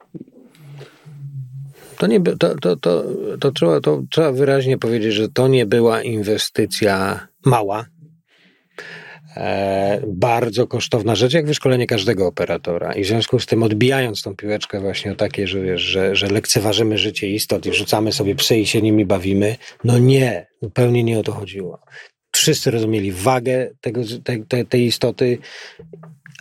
To, 1.98 2.06
nie, 2.06 2.20
to, 2.20 2.54
to, 2.54 2.76
to, 2.76 3.04
to, 3.40 3.52
trzeba, 3.52 3.80
to 3.80 4.02
trzeba 4.10 4.32
wyraźnie 4.32 4.78
powiedzieć, 4.78 5.14
że 5.14 5.28
to 5.28 5.48
nie 5.48 5.66
była 5.66 6.02
inwestycja 6.02 7.28
mała. 7.44 7.86
E, 9.36 10.02
bardzo 10.06 10.66
kosztowna 10.66 11.14
rzecz, 11.14 11.32
jak 11.32 11.46
wyszkolenie 11.46 11.86
każdego 11.86 12.26
operatora. 12.26 12.92
I 12.92 13.04
w 13.04 13.06
związku 13.06 13.38
z 13.38 13.46
tym, 13.46 13.62
odbijając 13.62 14.22
tą 14.22 14.36
piłeczkę 14.36 14.80
właśnie 14.80 15.12
o 15.12 15.14
takie, 15.14 15.46
że, 15.46 15.60
wiesz, 15.60 15.80
że, 15.80 16.16
że 16.16 16.26
lekceważymy 16.26 16.98
życie 16.98 17.28
istot 17.28 17.66
i 17.66 17.74
rzucamy 17.74 18.12
sobie 18.12 18.34
psy 18.34 18.58
i 18.58 18.66
się 18.66 18.82
nimi 18.82 19.06
bawimy, 19.06 19.56
no 19.84 19.98
nie, 19.98 20.46
zupełnie 20.62 21.04
nie 21.04 21.18
o 21.18 21.22
to 21.22 21.32
chodziło. 21.32 21.78
Wszyscy 22.32 22.70
rozumieli 22.70 23.12
wagę 23.12 23.70
tego, 23.80 24.00
te, 24.24 24.38
te, 24.48 24.64
tej 24.64 24.86
istoty, 24.86 25.38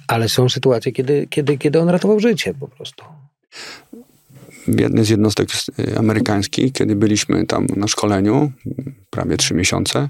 ale 0.08 0.30
są 0.30 0.50
sytuacje, 0.50 0.92
kiedy, 0.92 1.28
kiedy, 1.30 1.58
kiedy 1.58 1.80
on 1.80 1.90
ratował 1.90 2.20
życie 2.20 2.54
po 2.54 2.68
prostu. 2.68 3.04
W 4.68 4.80
jednej 4.80 5.06
z 5.06 5.10
jednostek 5.10 5.50
y, 5.80 5.98
amerykańskich, 5.98 6.72
kiedy 6.74 6.96
byliśmy 6.96 7.46
tam 7.46 7.68
na 7.76 7.88
szkoleniu, 7.88 8.52
y, 8.68 8.94
prawie 9.10 9.38
trzy 9.38 9.54
miesiące, 9.54 10.08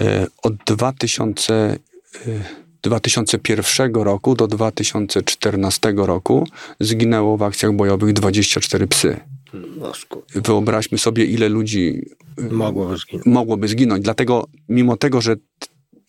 y, 0.00 0.04
od 0.42 0.54
2000, 0.66 1.78
y, 2.26 2.40
2001 2.82 4.04
roku 4.04 4.34
do 4.34 4.46
2014 4.48 5.92
roku 5.96 6.46
zginęło 6.80 7.36
w 7.36 7.42
akcjach 7.42 7.72
bojowych 7.72 8.12
24 8.12 8.86
psy. 8.86 9.20
Wyobraźmy 10.34 10.98
sobie, 10.98 11.24
ile 11.24 11.48
ludzi 11.48 12.02
Mogło 12.50 12.96
zginąć. 12.96 13.26
mogłoby 13.26 13.68
zginąć. 13.68 14.04
Dlatego, 14.04 14.46
mimo 14.68 14.96
tego, 14.96 15.20
że, 15.20 15.36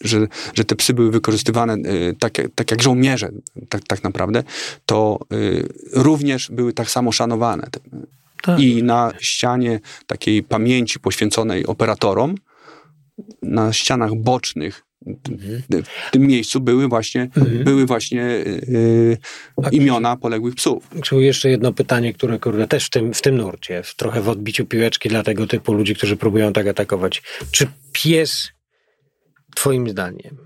że, 0.03 0.27
że 0.53 0.65
te 0.65 0.75
psy 0.75 0.93
były 0.93 1.11
wykorzystywane 1.11 1.73
y, 1.75 2.15
tak, 2.19 2.37
jak- 2.37 2.51
tak 2.55 2.71
jak 2.71 2.81
żołnierze, 2.83 3.29
tak, 3.69 3.83
tak 3.87 4.03
naprawdę, 4.03 4.43
to 4.85 5.19
y, 5.33 5.67
również 5.93 6.51
były 6.51 6.73
tak 6.73 6.89
samo 6.89 7.11
szanowane. 7.11 7.67
Tak. 8.43 8.59
I 8.59 8.83
na 8.83 9.11
ścianie 9.19 9.79
takiej 10.07 10.43
pamięci 10.43 10.99
poświęconej 10.99 11.65
operatorom, 11.65 12.35
na 13.41 13.73
ścianach 13.73 14.15
bocznych 14.15 14.83
w 16.07 16.11
tym 16.11 16.21
miejscu 16.27 16.61
były 16.61 16.87
właśnie, 16.87 17.29
były 17.63 17.85
właśnie 17.85 18.23
y, 18.23 19.17
imiona 19.71 20.15
poległych 20.17 20.55
psów. 20.55 20.89
Krzył, 21.01 21.21
jeszcze 21.21 21.49
jedno 21.49 21.73
pytanie, 21.73 22.13
które 22.13 22.39
kurde, 22.39 22.67
też 22.67 22.85
w 22.85 22.89
tym, 22.89 23.13
w 23.13 23.21
tym 23.21 23.37
nurcie, 23.37 23.83
w, 23.83 23.95
trochę 23.95 24.21
w 24.21 24.29
odbiciu 24.29 24.65
piłeczki 24.65 25.09
dla 25.09 25.23
tego 25.23 25.47
typu 25.47 25.73
ludzi, 25.73 25.95
którzy 25.95 26.17
próbują 26.17 26.53
tak 26.53 26.67
atakować. 26.67 27.23
Czy 27.51 27.67
pies, 27.91 28.47
twoim 29.55 29.89
zdaniem, 29.89 30.37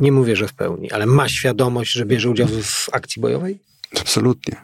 nie 0.00 0.12
mówię, 0.12 0.36
że 0.36 0.48
w 0.48 0.54
pełni, 0.54 0.90
ale 0.90 1.06
ma 1.06 1.28
świadomość, 1.28 1.92
że 1.92 2.06
bierze 2.06 2.30
udział 2.30 2.48
w, 2.48 2.88
akcji 2.92 3.22
bojowej? 3.22 3.58
Absolutnie. 4.00 4.56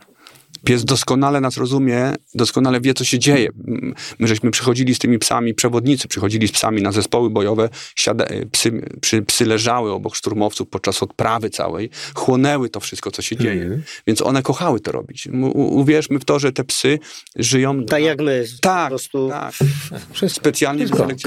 Pies 0.64 0.84
doskonale 0.84 1.40
nas 1.40 1.56
rozumie, 1.56 2.14
doskonale 2.34 2.80
wie, 2.80 2.94
co 2.94 3.04
się 3.04 3.18
dzieje. 3.18 3.48
My 4.18 4.28
żeśmy 4.28 4.50
przychodzili 4.50 4.94
z 4.94 4.98
tymi 4.98 5.18
psami, 5.18 5.54
przewodnicy 5.54 6.08
przychodzili 6.08 6.48
z 6.48 6.52
psami 6.52 6.82
na 6.82 6.92
zespoły 6.92 7.30
bojowe, 7.30 7.68
siada, 7.96 8.26
psy, 8.52 8.82
psy, 9.00 9.22
psy 9.22 9.46
leżały 9.46 9.92
obok 9.92 10.14
szturmowców 10.16 10.68
podczas 10.68 11.02
odprawy 11.02 11.50
całej, 11.50 11.90
chłonęły 12.14 12.68
to 12.70 12.80
wszystko, 12.80 13.10
co 13.10 13.22
się 13.22 13.36
dzieje. 13.36 13.80
Więc 14.06 14.22
one 14.22 14.42
kochały 14.42 14.80
to 14.80 14.92
robić. 14.92 15.26
U- 15.26 15.78
Uwierzmy 15.80 16.18
w 16.18 16.24
to, 16.24 16.38
że 16.38 16.52
te 16.52 16.64
psy 16.64 16.98
żyją... 17.36 17.84
Tak 17.84 18.02
jak 18.02 18.20
my. 18.20 18.44
tak, 18.60 18.84
Po 18.84 18.88
prostu 18.88 19.28
tak. 19.28 19.54
Wszystko. 20.12 20.40
Specjalnie. 20.40 20.88
Koniec. 20.88 21.22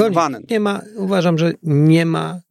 Nie 0.49 0.59
ma, 0.59 0.81
uważam, 0.95 1.37
że 1.37 1.53
nie 1.63 2.05
ma 2.05 2.31
e, 2.33 2.41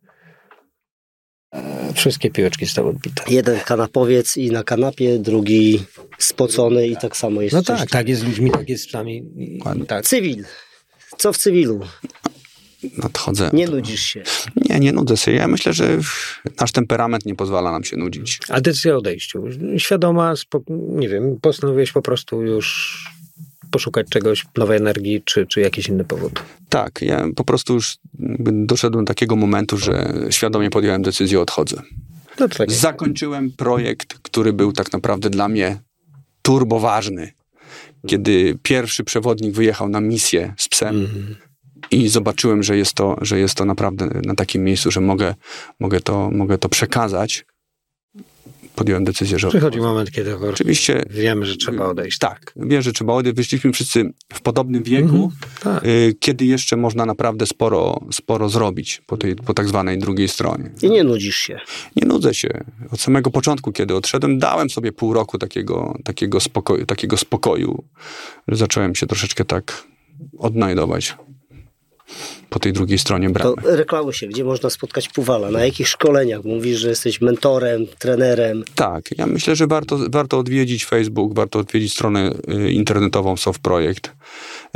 wszystkie 1.95 2.31
piłeczki 2.31 2.67
zostały 2.67 2.91
odbite. 2.91 3.23
jeden 3.29 3.61
kanapowiec 3.61 4.37
i 4.37 4.51
na 4.51 4.65
kanapie, 4.65 5.19
drugi 5.19 5.85
spocony 6.19 6.89
i 6.89 6.97
tak 6.97 7.17
samo 7.17 7.43
jest. 7.43 7.55
No 7.55 7.63
tak, 7.63 7.91
tak 7.91 8.09
jest 8.09 8.21
z 8.21 8.25
ludźmi, 8.25 8.51
tak 8.51 8.69
jest 8.69 8.85
z 8.85 8.87
psami. 8.87 9.23
Tak. 9.89 10.05
Cywil. 10.05 10.45
Co 11.19 11.33
w 11.33 11.37
cywilu? 11.37 11.81
Nadchodzę. 12.99 13.51
Nie 13.53 13.67
nudzisz 13.69 14.03
się. 14.03 14.23
Nie, 14.57 14.81
nie 14.81 14.93
nudzę 14.93 15.17
się. 15.17 15.33
Ja 15.33 15.49
myślę, 15.49 15.73
że 15.73 15.99
nasz 16.61 16.73
temperament 16.73 17.27
nie 17.27 17.35
pozwala 17.35 17.73
nam 17.73 17.85
się 17.85 17.97
nudzić. 17.97 18.39
A 18.49 18.61
decyzja 18.61 18.95
o 18.95 18.99
odejściu. 18.99 19.45
Świadoma, 19.79 20.35
nie 20.71 21.09
wiem, 21.09 21.39
postanowiłeś 21.41 21.93
po 21.93 22.03
prostu 22.03 22.43
już 22.43 22.97
poszukać 23.71 24.07
czegoś, 24.09 24.45
nowej 24.57 24.79
energii, 24.79 25.23
czy, 25.25 25.47
czy 25.47 25.61
jakiś 25.61 25.89
inny 25.89 26.05
powód? 26.05 26.43
Tak, 26.69 27.03
ja 27.03 27.27
po 27.37 27.45
prostu 27.45 27.75
już 27.75 27.97
doszedłem 28.53 29.05
do 29.05 29.09
takiego 29.09 29.37
momentu, 29.37 29.79
że 29.79 30.13
świadomie 30.31 30.71
podjąłem 30.71 31.03
decyzję, 31.03 31.41
odchodzę. 31.41 31.83
No 32.41 32.49
tak. 32.49 32.73
Zakończyłem 32.73 33.53
projekt, 33.53 34.19
który 34.23 34.53
był 34.53 34.73
tak 34.73 34.93
naprawdę 34.93 35.31
dla 35.31 35.49
mnie 35.49 35.79
turbo 36.43 36.81
ważny. 36.81 37.33
Kiedy 38.07 38.59
pierwszy 38.63 39.05
przewodnik 39.05 39.55
wyjechał 39.55 39.89
na 39.89 40.01
misję 40.01 40.55
z 40.59 40.69
psem 40.69 40.97
Mhm. 41.01 41.37
i 41.91 42.09
zobaczyłem, 42.09 42.63
że 42.63 42.77
jest 42.77 42.95
to, 42.95 43.17
że 43.21 43.39
jest 43.39 43.55
to 43.55 43.65
naprawdę 43.65 44.09
na 44.25 44.35
takim 44.35 44.65
miejscu, 44.65 44.91
że 44.91 45.01
mogę, 45.01 45.35
mogę, 45.81 46.01
to, 46.01 46.31
mogę 46.31 46.59
to 46.59 46.69
przekazać, 46.69 47.45
podjąłem 48.77 49.05
decyzję, 49.05 49.39
że 49.39 49.49
Przychodzi 49.49 49.79
moment, 49.81 50.11
kiedy 50.11 50.37
Oczywiście 50.37 51.03
wiemy, 51.11 51.47
że 51.47 51.57
trzeba 51.57 51.87
odejść. 51.87 52.19
tak, 52.19 52.53
wiem, 52.57 52.83
że 52.83 52.93
trzeba 52.93 53.13
odejść. 53.13 53.37
Wyszliśmy 53.37 53.73
wszyscy 53.73 54.13
w 54.33 54.41
podobnym 54.41 54.83
wieku, 54.83 55.33
Tak. 55.63 55.85
y, 55.87 56.15
kiedy 56.21 56.45
jeszcze 56.45 56.77
można 56.77 57.07
naprawdę 57.07 57.47
sporo, 57.47 58.01
sporo 58.13 58.49
zrobić 58.49 59.03
po, 59.07 59.17
tej, 59.17 59.37
po 59.37 59.55
tak 59.55 59.69
zwanej 59.69 59.99
drugiej 59.99 60.29
stronie. 60.29 60.71
I 60.83 60.91
nie 60.91 61.05
nudzisz 61.05 61.37
się. 61.37 61.61
Nie 61.97 62.09
nudzę 62.09 62.35
się. 62.35 62.65
Od 62.91 63.01
samego 63.01 63.31
początku, 63.31 63.73
kiedy 63.73 63.95
odszedłem, 63.95 64.39
dałem 64.39 64.71
sobie 64.71 64.93
pół 64.93 65.13
roku 65.15 65.39
takiego, 65.39 65.99
takiego, 66.05 66.41
spokoju, 66.41 66.87
takiego 66.87 67.17
spokoju, 67.17 67.85
że 68.49 68.57
zacząłem 68.57 68.95
się 68.95 69.07
troszeczkę 69.07 69.45
tak 69.45 69.85
odnajdować 70.39 71.17
po 72.51 72.59
tej 72.59 72.73
drugiej 72.73 72.99
stronie 72.99 73.29
To 73.29 73.33
bramy. 73.35 73.77
reklamuj 73.77 74.13
się, 74.13 74.27
gdzie 74.27 74.45
można 74.45 74.71
spotkać 74.71 75.09
Puwala, 75.09 75.51
na 75.51 75.65
jakich 75.65 75.89
szkoleniach? 75.89 76.45
Mówisz, 76.45 76.79
że 76.79 76.89
jesteś 76.89 77.21
mentorem, 77.21 77.87
trenerem. 77.99 78.65
Tak, 78.75 79.05
ja 79.19 79.27
myślę, 79.27 79.57
że 79.57 79.67
warto, 79.67 79.99
warto 80.11 80.39
odwiedzić 80.39 80.85
Facebook, 80.85 81.35
warto 81.35 81.59
odwiedzić 81.59 81.93
stronę 81.93 82.33
y, 82.51 82.73
internetową 82.73 83.37
Soft 83.37 83.61
Projekt 83.63 84.11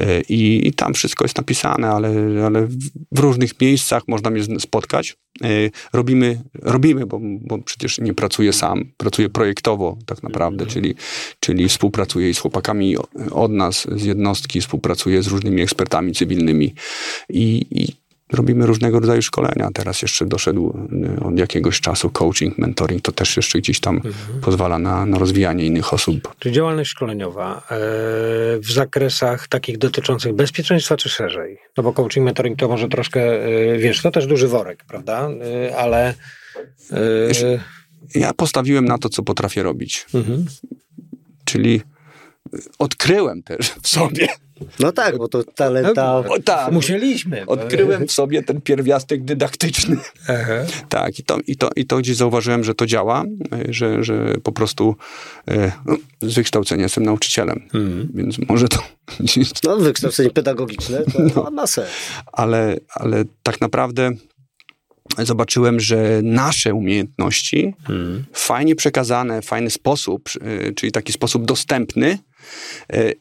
Y, 0.01 0.23
i, 0.29 0.69
i 0.69 0.73
tam 0.73 0.95
wszystko 0.95 1.25
jest 1.25 1.37
napisane, 1.37 1.89
ale, 1.89 2.09
ale 2.47 2.67
w, 3.13 3.19
różnych 3.19 3.61
miejscach 3.61 4.03
można 4.09 4.31
mnie 4.31 4.61
spotkać. 4.61 5.17
Y, 5.45 5.71
Robimy, 5.93 6.43
robimy 6.63 7.07
bo, 7.07 7.21
bo 7.23 7.59
przecież 7.59 7.99
nie 7.99 8.15
pracuję 8.15 8.53
sam, 8.53 8.85
pracuję 8.97 9.29
projektowo 9.29 9.97
tak 10.07 10.23
naprawdę, 10.23 10.67
czyli, 10.67 10.95
czyli 11.41 11.69
współpracuję 11.69 12.35
z 12.35 12.39
chłopakami 12.39 12.97
od 13.31 13.51
nas, 13.53 13.87
z 13.97 14.05
jednostki, 14.05 14.61
współpracuję 14.61 15.23
z 15.23 15.27
różnymi 15.27 15.63
ekspertami 15.63 16.13
cywilnymi 16.13 16.75
i, 17.29 17.60
i 17.71 17.97
robimy 18.33 18.67
różnego 18.67 19.01
rodzaju 19.01 19.23
szkolenia. 19.23 19.69
Teraz 19.75 20.03
jeszcze 20.03 20.27
doszedł 20.27 20.89
y, 21.21 21.25
od 21.25 21.39
jakiegoś 21.39 21.81
czasu 21.81 22.11
coaching, 22.11 22.59
mentoring, 22.59 23.03
to 23.03 23.13
też 23.13 23.37
jeszcze 23.37 23.59
gdzieś 23.59 23.81
tam 23.81 24.01
pozwala 24.43 24.79
na, 24.79 25.07
na 25.07 25.19
rozwijanie 25.19 25.65
innych 25.67 25.93
osób. 25.95 26.35
Czyli 26.39 26.55
działalność 26.55 26.91
szkoleniowa 26.91 27.57
e, 27.57 27.61
w 28.59 28.73
zakresach 28.73 29.49
takich 29.49 29.79
dotyczących 29.79 30.33
bezpieczeństwa 30.33 30.97
czy 30.97 31.09
szerzej? 31.09 31.59
No 31.77 31.83
bo 31.83 31.93
coaching, 31.93 32.25
mentoring 32.25 32.59
to 32.59 32.69
może 32.69 32.89
troszkę, 32.89 33.45
e, 33.45 33.79
wiesz, 33.79 34.03
to 34.03 34.11
też 34.11 34.27
duży 34.27 34.49
worek, 34.49 34.85
prawda? 34.85 35.29
E, 35.69 35.77
ale... 35.77 36.15
E, 36.93 37.61
Ja 38.15 38.35
postawiłem 38.35 38.85
na 38.85 38.99
to, 38.99 39.09
co 39.09 39.23
potrafię 39.23 39.63
robić, 39.63 40.07
mhm. 40.15 40.47
czyli 41.45 41.83
odkryłem 42.79 43.43
też 43.43 43.71
w 43.83 43.89
sobie. 43.89 44.29
No 44.81 44.93
tak, 44.93 45.19
bo 45.19 45.29
to 45.29 45.45
talenta... 45.45 46.17
O, 46.17 46.25
tak. 46.45 46.73
Musieliśmy. 46.73 47.43
bo- 47.47 47.53
Odkryłem 47.53 48.07
w 48.07 48.13
sobie 48.13 48.43
ten 48.43 48.61
pierwiastek 48.61 49.25
dydaktyczny. 49.25 49.97
Aha. 50.29 50.55
Tak, 50.89 51.19
i 51.19 51.23
to, 51.25 51.39
i, 51.47 51.57
to, 51.57 51.71
i 51.77 51.87
to 51.87 51.97
gdzieś 51.99 52.17
zauważyłem, 52.17 52.65
że 52.65 52.75
to 52.75 52.87
działa, 52.87 53.25
że, 53.69 54.05
że 54.05 54.35
po 54.43 54.53
prostu 54.53 54.97
no, 55.87 55.97
z 56.21 56.35
wykształcenia 56.35 56.83
jestem 56.83 57.05
nauczycielem, 57.05 57.69
więc 58.15 58.39
może 58.49 58.69
to 58.69 58.79
No, 59.65 59.77
wykształcenie 59.77 60.31
pedagogiczne 60.31 61.03
to 61.35 61.51
ma 61.51 61.67
sens. 61.67 61.89
ale, 62.33 62.77
ale 62.95 63.25
tak 63.43 63.61
naprawdę 63.61 64.11
zobaczyłem, 65.23 65.81
że 65.81 66.21
nasze 66.23 66.75
umiejętności, 66.75 67.75
fajnie 68.33 68.77
przekazane, 68.77 69.43
w 69.43 69.45
fajny 69.45 69.71
sposób, 69.71 70.31
y, 70.69 70.75
czyli 70.75 70.93
taki 70.93 71.13
sposób 71.13 71.45
dostępny, 71.45 72.19
y, 72.95 73.15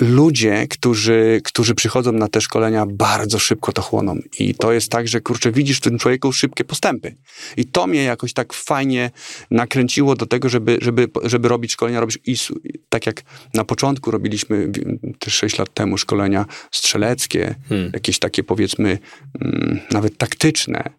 ludzie, 0.00 0.66
którzy, 0.70 1.40
którzy 1.44 1.74
przychodzą 1.74 2.12
na 2.12 2.28
te 2.28 2.40
szkolenia, 2.40 2.86
bardzo 2.86 3.38
szybko 3.38 3.72
to 3.72 3.82
chłoną. 3.82 4.18
I 4.38 4.54
to 4.54 4.72
jest 4.72 4.90
tak, 4.90 5.08
że 5.08 5.20
kurczę, 5.20 5.52
widzisz 5.52 5.78
w 5.78 5.80
tym 5.80 5.98
człowieku 5.98 6.32
szybkie 6.32 6.64
postępy. 6.64 7.16
I 7.56 7.64
to 7.64 7.86
mnie 7.86 8.04
jakoś 8.04 8.32
tak 8.32 8.52
fajnie 8.52 9.10
nakręciło 9.50 10.14
do 10.14 10.26
tego, 10.26 10.48
żeby, 10.48 10.78
żeby, 10.82 11.08
żeby 11.22 11.48
robić 11.48 11.72
szkolenia, 11.72 12.00
robić 12.00 12.18
i 12.26 12.36
tak 12.88 13.06
jak 13.06 13.22
na 13.54 13.64
początku 13.64 14.10
robiliśmy 14.10 14.70
też 15.18 15.34
6 15.34 15.58
lat 15.58 15.74
temu 15.74 15.98
szkolenia 15.98 16.46
strzeleckie, 16.70 17.54
jakieś 17.92 18.18
takie 18.18 18.44
powiedzmy 18.44 18.98
mm, 19.40 19.80
nawet 19.90 20.18
taktyczne. 20.18 20.90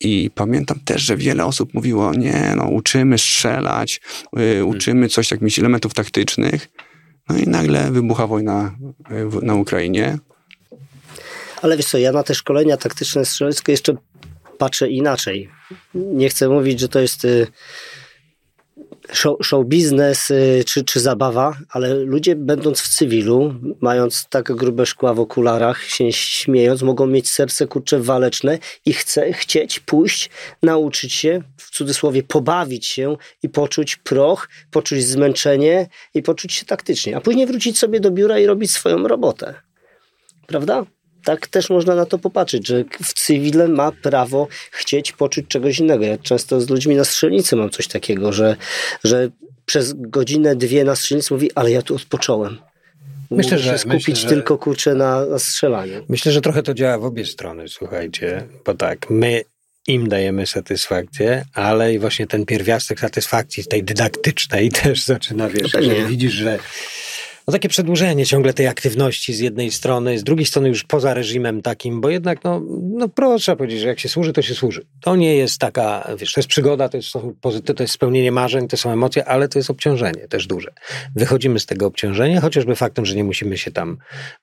I 0.00 0.30
pamiętam 0.34 0.80
też, 0.84 1.02
że 1.02 1.16
wiele 1.16 1.44
osób 1.44 1.74
mówiło, 1.74 2.14
nie, 2.14 2.54
no 2.56 2.64
uczymy 2.64 3.18
strzelać, 3.18 4.00
y, 4.58 4.64
uczymy 4.64 5.08
coś, 5.08 5.30
jakichś 5.30 5.58
elementów 5.58 5.94
taktycznych. 5.94 6.68
No 7.32 7.38
i 7.38 7.46
nagle 7.46 7.90
wybucha 7.90 8.26
wojna 8.26 8.74
w- 9.10 9.42
na 9.42 9.54
Ukrainie. 9.54 10.18
Ale 11.62 11.76
wiesz 11.76 11.86
co, 11.86 11.98
ja 11.98 12.12
na 12.12 12.22
te 12.22 12.34
szkolenia 12.34 12.76
taktyczne 12.76 13.24
strzeleckie 13.24 13.72
jeszcze 13.72 13.94
patrzę 14.58 14.88
inaczej. 14.90 15.48
Nie 15.94 16.28
chcę 16.28 16.48
mówić, 16.48 16.80
że 16.80 16.88
to 16.88 17.00
jest 17.00 17.24
y, 17.24 17.46
show, 19.12 19.36
show 19.42 19.66
biznes 19.66 20.30
y, 20.30 20.64
czy, 20.66 20.84
czy 20.84 21.00
zabawa, 21.00 21.58
ale 21.68 21.94
ludzie 21.94 22.36
będąc 22.36 22.80
w 22.80 22.88
cywilu, 22.88 23.54
mając 23.80 24.26
tak 24.28 24.52
grube 24.52 24.86
szkła 24.86 25.14
w 25.14 25.20
okularach, 25.20 25.84
się 25.84 26.12
śmiejąc, 26.12 26.82
mogą 26.82 27.06
mieć 27.06 27.30
serce 27.30 27.66
kurcze 27.66 28.00
waleczne 28.00 28.58
i 28.86 28.92
chce, 28.92 29.32
chcieć 29.32 29.80
pójść, 29.80 30.30
nauczyć 30.62 31.12
się, 31.12 31.42
w 31.56 31.70
cudzysłowie 31.70 32.22
pobawić 32.22 32.86
się 32.86 33.16
i 33.42 33.48
poczuć 33.48 33.96
proch, 33.96 34.48
poczuć 34.70 35.04
zmęczenie 35.04 35.88
i 36.14 36.22
poczuć 36.22 36.52
się 36.52 36.66
taktycznie, 36.66 37.16
a 37.16 37.20
później 37.20 37.46
wrócić 37.46 37.78
sobie 37.78 38.00
do 38.00 38.10
biura 38.10 38.38
i 38.38 38.46
robić 38.46 38.70
swoją 38.70 39.08
robotę. 39.08 39.54
Prawda? 40.46 40.86
Tak 41.24 41.46
też 41.46 41.70
można 41.70 41.94
na 41.94 42.06
to 42.06 42.18
popatrzeć, 42.18 42.66
że 42.68 42.84
w 43.02 43.14
cywile 43.14 43.68
ma 43.68 43.92
prawo 43.92 44.48
chcieć 44.70 45.12
poczuć 45.12 45.46
czegoś 45.48 45.78
innego. 45.78 46.04
Ja 46.04 46.18
często 46.18 46.60
z 46.60 46.68
ludźmi 46.70 46.94
na 46.96 47.04
strzelnicy 47.04 47.56
mam 47.56 47.70
coś 47.70 47.88
takiego, 47.88 48.32
że, 48.32 48.56
że 49.04 49.28
przez 49.66 49.94
godzinę, 49.96 50.56
dwie 50.56 50.84
na 50.84 50.96
strzelnicy 50.96 51.34
mówi, 51.34 51.50
ale 51.54 51.70
ja 51.70 51.82
tu 51.82 51.94
odpocząłem. 51.94 52.58
Myślę, 53.30 53.58
że- 53.58 53.78
skupić 53.78 54.08
myślę, 54.08 54.16
że- 54.16 54.28
tylko 54.28 54.58
kurczę 54.58 54.94
na, 54.94 55.26
na 55.26 55.38
strzelaniu. 55.38 56.04
Myślę, 56.08 56.32
że 56.32 56.40
trochę 56.40 56.62
to 56.62 56.74
działa 56.74 56.98
w 56.98 57.04
obie 57.04 57.24
strony, 57.26 57.68
słuchajcie, 57.68 58.48
bo 58.66 58.74
tak, 58.74 59.10
my 59.10 59.42
im 59.86 60.08
dajemy 60.08 60.46
satysfakcję, 60.46 61.44
ale 61.54 61.94
i 61.94 61.98
właśnie 61.98 62.26
ten 62.26 62.46
pierwiastek 62.46 63.00
satysfakcji 63.00 63.64
tej 63.64 63.84
dydaktycznej 63.84 64.70
też 64.82 65.04
zaczyna, 65.04 65.48
wiesz, 65.48 65.72
że 65.72 66.06
widzisz, 66.08 66.32
że 66.32 66.58
no 67.50 67.52
takie 67.52 67.68
przedłużenie 67.68 68.26
ciągle 68.26 68.52
tej 68.52 68.66
aktywności 68.66 69.34
z 69.34 69.38
jednej 69.40 69.70
strony, 69.70 70.18
z 70.18 70.24
drugiej 70.24 70.46
strony 70.46 70.68
już 70.68 70.84
poza 70.84 71.14
reżimem 71.14 71.62
takim, 71.62 72.00
bo 72.00 72.10
jednak, 72.10 72.44
no, 72.44 72.62
no 72.80 73.08
proszę 73.08 73.56
powiedzieć, 73.56 73.80
że 73.80 73.88
jak 73.88 74.00
się 74.00 74.08
służy, 74.08 74.32
to 74.32 74.42
się 74.42 74.54
służy. 74.54 74.86
To 75.00 75.16
nie 75.16 75.36
jest 75.36 75.58
taka, 75.58 76.08
wiesz, 76.18 76.32
to 76.32 76.40
jest 76.40 76.48
przygoda, 76.48 76.88
to 76.88 76.96
jest, 76.96 77.12
to 77.76 77.82
jest 77.82 77.92
spełnienie 77.94 78.32
marzeń, 78.32 78.68
to 78.68 78.76
są 78.76 78.90
emocje, 78.90 79.24
ale 79.24 79.48
to 79.48 79.58
jest 79.58 79.70
obciążenie 79.70 80.28
też 80.28 80.46
duże. 80.46 80.72
Wychodzimy 81.16 81.60
z 81.60 81.66
tego 81.66 81.86
obciążenia, 81.86 82.40
chociażby 82.40 82.76
faktem, 82.76 83.06
że 83.06 83.16
nie 83.16 83.24
musimy 83.24 83.58
się 83.58 83.70
tam 83.70 83.96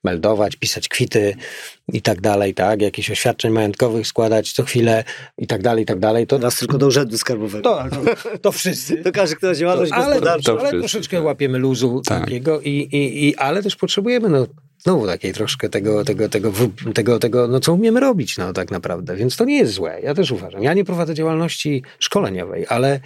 meldować, 0.04 0.56
pisać 0.56 0.88
kwity 0.88 1.34
i 1.92 2.02
tak 2.02 2.20
dalej, 2.20 2.54
tak, 2.54 2.82
jakichś 2.82 3.10
oświadczeń 3.10 3.52
majątkowych 3.52 4.06
składać 4.06 4.52
co 4.52 4.62
chwilę 4.62 5.04
i 5.38 5.46
tak 5.46 5.62
dalej, 5.62 5.82
i 5.82 5.86
tak 5.86 5.98
dalej. 5.98 6.26
To, 6.26 6.38
Nas 6.38 6.58
tylko 6.58 6.78
do 6.78 6.86
urzędu 6.86 7.18
skarbowego. 7.18 7.62
to, 7.62 7.84
to, 7.90 8.38
to 8.38 8.52
wszyscy. 8.52 8.96
To 8.96 9.12
każdy, 9.12 9.36
kto 9.36 9.46
ma 9.46 9.54
działalność 9.54 9.92
Ale, 9.92 10.06
gospodarczą. 10.06 10.52
ale 10.52 10.60
wszyscy. 10.60 10.78
troszeczkę 10.78 11.22
łapiemy 11.22 11.58
luzu 11.58 12.02
Tak. 12.06 12.20
takiego, 12.20 12.60
i, 12.60 12.88
i, 12.92 12.97
i, 12.98 13.36
ale 13.36 13.62
też 13.62 13.76
potrzebujemy 13.76 14.28
no, 14.28 14.46
znowu 14.78 15.06
takiej 15.06 15.32
troszkę 15.32 15.68
tego, 15.68 16.04
tego, 16.04 16.28
tego, 16.28 16.52
tego, 16.94 17.18
tego, 17.18 17.48
no 17.48 17.60
co 17.60 17.74
umiemy 17.74 18.00
robić 18.00 18.38
no, 18.38 18.52
tak 18.52 18.70
naprawdę. 18.70 19.16
Więc 19.16 19.36
to 19.36 19.44
nie 19.44 19.56
jest 19.58 19.72
złe. 19.72 20.00
Ja 20.02 20.14
też 20.14 20.30
uważam. 20.30 20.62
Ja 20.62 20.74
nie 20.74 20.84
prowadzę 20.84 21.14
działalności 21.14 21.82
szkoleniowej, 21.98 22.66
ale, 22.68 23.00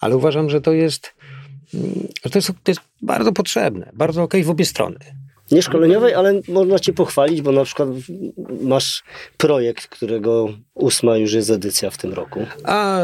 ale 0.00 0.16
uważam, 0.16 0.50
że 0.50 0.60
to 0.60 0.72
jest, 0.72 1.14
mm, 1.74 2.08
to 2.22 2.38
jest, 2.38 2.48
to 2.48 2.70
jest 2.70 2.80
bardzo 3.02 3.32
potrzebne, 3.32 3.90
bardzo 3.94 4.22
okej 4.22 4.44
w 4.44 4.50
obie 4.50 4.64
strony. 4.64 4.98
Nie 5.50 5.62
szkoleniowej, 5.62 6.14
ale 6.14 6.40
można 6.48 6.78
cię 6.78 6.92
pochwalić, 6.92 7.42
bo 7.42 7.52
na 7.52 7.64
przykład 7.64 7.88
masz 8.60 9.02
projekt, 9.36 9.86
którego 9.86 10.48
ósma 10.74 11.16
już 11.16 11.32
jest 11.32 11.50
edycja 11.50 11.90
w 11.90 11.98
tym 11.98 12.12
roku. 12.12 12.46
A, 12.64 13.00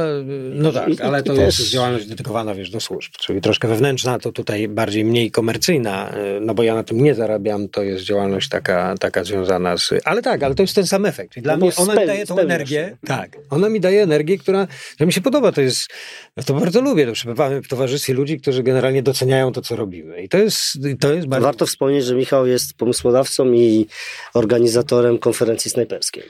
no 0.52 0.72
tak, 0.72 0.88
I- 0.88 1.00
ale 1.02 1.22
to 1.22 1.34
i 1.34 1.38
jest 1.38 1.56
też- 1.58 1.70
działalność 1.70 2.06
dedykowana, 2.06 2.54
wiesz, 2.54 2.70
do 2.70 2.80
służb, 2.80 3.12
czyli 3.20 3.40
troszkę 3.40 3.68
wewnętrzna, 3.68 4.18
to 4.18 4.32
tutaj 4.32 4.68
bardziej 4.68 5.04
mniej 5.04 5.30
komercyjna, 5.30 6.12
y, 6.36 6.40
no 6.40 6.54
bo 6.54 6.62
ja 6.62 6.74
na 6.74 6.84
tym 6.84 7.02
nie 7.04 7.14
zarabiam, 7.14 7.68
to 7.68 7.82
jest 7.82 8.04
działalność 8.04 8.48
taka, 8.48 8.94
taka 9.00 9.24
związana 9.24 9.76
z... 9.76 9.90
Ale 10.04 10.22
tak, 10.22 10.42
ale 10.42 10.54
to 10.54 10.62
jest 10.62 10.74
ten 10.74 10.86
sam 10.86 11.06
efekt. 11.06 11.40
Dla 11.40 11.56
No 11.56 11.66
mnie 11.66 11.76
ona 11.76 11.94
mi 11.94 12.06
daje 12.06 12.26
tą 12.26 12.38
energię, 12.38 12.96
tak, 13.06 13.36
ona 13.50 13.68
mi 13.68 13.80
daje 13.80 14.02
energię, 14.02 14.38
która, 14.38 14.66
że 15.00 15.06
mi 15.06 15.12
się 15.12 15.20
podoba, 15.20 15.52
to 15.52 15.60
jest, 15.60 15.88
ja 16.36 16.42
to 16.42 16.54
bardzo 16.54 16.80
lubię, 16.80 17.06
to 17.06 17.12
przebywamy 17.12 17.62
w 17.62 17.68
towarzystwie 17.68 18.14
ludzi, 18.14 18.40
którzy 18.40 18.62
generalnie 18.62 19.02
doceniają 19.02 19.52
to, 19.52 19.62
co 19.62 19.76
robimy 19.76 20.22
i 20.22 20.28
to 20.28 20.38
jest, 20.38 20.78
to 21.00 21.12
jest 21.12 21.26
bardzo... 21.28 21.44
Warto 21.46 21.66
wspomnieć, 21.66 22.04
że 22.04 22.14
Michał 22.14 22.37
jest 22.46 22.74
pomysłodawcą 22.74 23.52
i 23.52 23.86
organizatorem 24.34 25.18
konferencji 25.18 25.70
snajperskiej. 25.70 26.22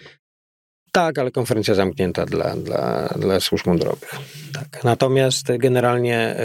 Tak, 0.93 1.19
ale 1.19 1.31
konferencja 1.31 1.75
zamknięta 1.75 2.27
dla, 2.27 2.57
dla, 2.57 3.09
dla 3.19 3.41
służb 3.41 3.67
mundurowych. 3.67 4.11
Tak. 4.53 4.85
Natomiast 4.85 5.47
generalnie 5.59 6.37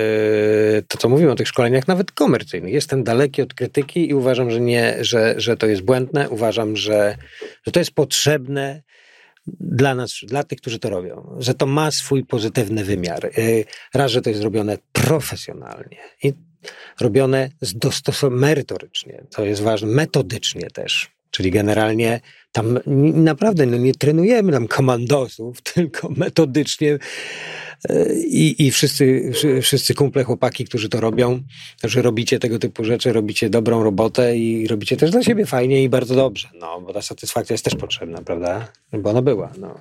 yy, 0.74 0.84
to, 0.88 0.98
co 0.98 1.10
mówimy 1.10 1.32
o 1.32 1.36
tych 1.36 1.48
szkoleniach, 1.48 1.88
nawet 1.88 2.12
komercyjnych, 2.12 2.74
jestem 2.74 3.04
daleki 3.04 3.42
od 3.42 3.54
krytyki 3.54 4.10
i 4.10 4.14
uważam, 4.14 4.52
że, 4.52 4.60
nie, 4.60 4.98
że, 5.02 5.34
że 5.38 5.58
to 5.58 5.68
jest 5.68 5.82
błędne. 5.82 6.30
Uważam, 6.30 6.76
że, 6.76 7.18
że 7.66 7.72
to 7.72 7.80
jest 7.80 7.92
potrzebne 7.92 8.82
dla 9.60 9.96
nas, 9.96 10.14
dla 10.24 10.44
tych, 10.44 10.60
którzy 10.60 10.80
to 10.80 10.90
robią, 10.90 11.36
że 11.40 11.54
to 11.54 11.66
ma 11.66 11.92
swój 11.92 12.26
pozytywny 12.26 12.84
wymiar. 12.84 13.32
Yy, 13.38 13.66
raz, 13.94 14.12
że 14.12 14.22
to 14.22 14.30
jest 14.30 14.44
robione 14.44 14.78
profesjonalnie 14.92 15.98
i 16.24 16.34
robione 17.02 17.50
merytorycznie, 18.32 19.24
to 19.30 19.46
jest 19.46 19.62
ważne, 19.62 19.88
metodycznie 19.88 20.70
też. 20.70 21.12
Czyli 21.32 21.52
generalnie 21.52 22.22
tam 22.52 22.80
naprawdę 23.14 23.66
no 23.66 23.78
nie 23.78 23.94
trenujemy 23.94 24.52
tam 24.52 24.68
komandosów, 24.68 25.62
tylko 25.74 26.10
metodycznie 26.10 27.00
e, 27.90 28.14
i, 28.16 28.66
i 28.68 28.72
wszyscy, 28.72 29.32
wszy- 29.34 29.62
wszyscy 29.62 29.94
kumple, 29.94 30.24
chłopaki, 30.24 30.66
którzy 30.66 30.90
to 30.90 31.02
robią, 31.02 31.40
że 31.84 32.02
robicie 32.02 32.40
tego 32.40 32.60
typu 32.60 32.84
rzeczy, 32.84 33.14
robicie 33.14 33.50
dobrą 33.50 33.84
robotę 33.84 34.38
i 34.38 34.68
robicie 34.68 34.98
też 34.98 35.12
dla 35.12 35.24
siebie 35.24 35.46
fajnie 35.46 35.84
i 35.84 35.90
bardzo 35.90 36.16
dobrze. 36.16 36.50
No, 36.60 36.82
bo 36.82 36.94
ta 36.94 37.02
satysfakcja 37.02 37.54
jest 37.54 37.66
też 37.66 37.76
potrzebna, 37.76 38.22
prawda? 38.22 38.68
Bo 38.94 39.10
ona 39.10 39.22
była, 39.22 39.54
no. 39.58 39.80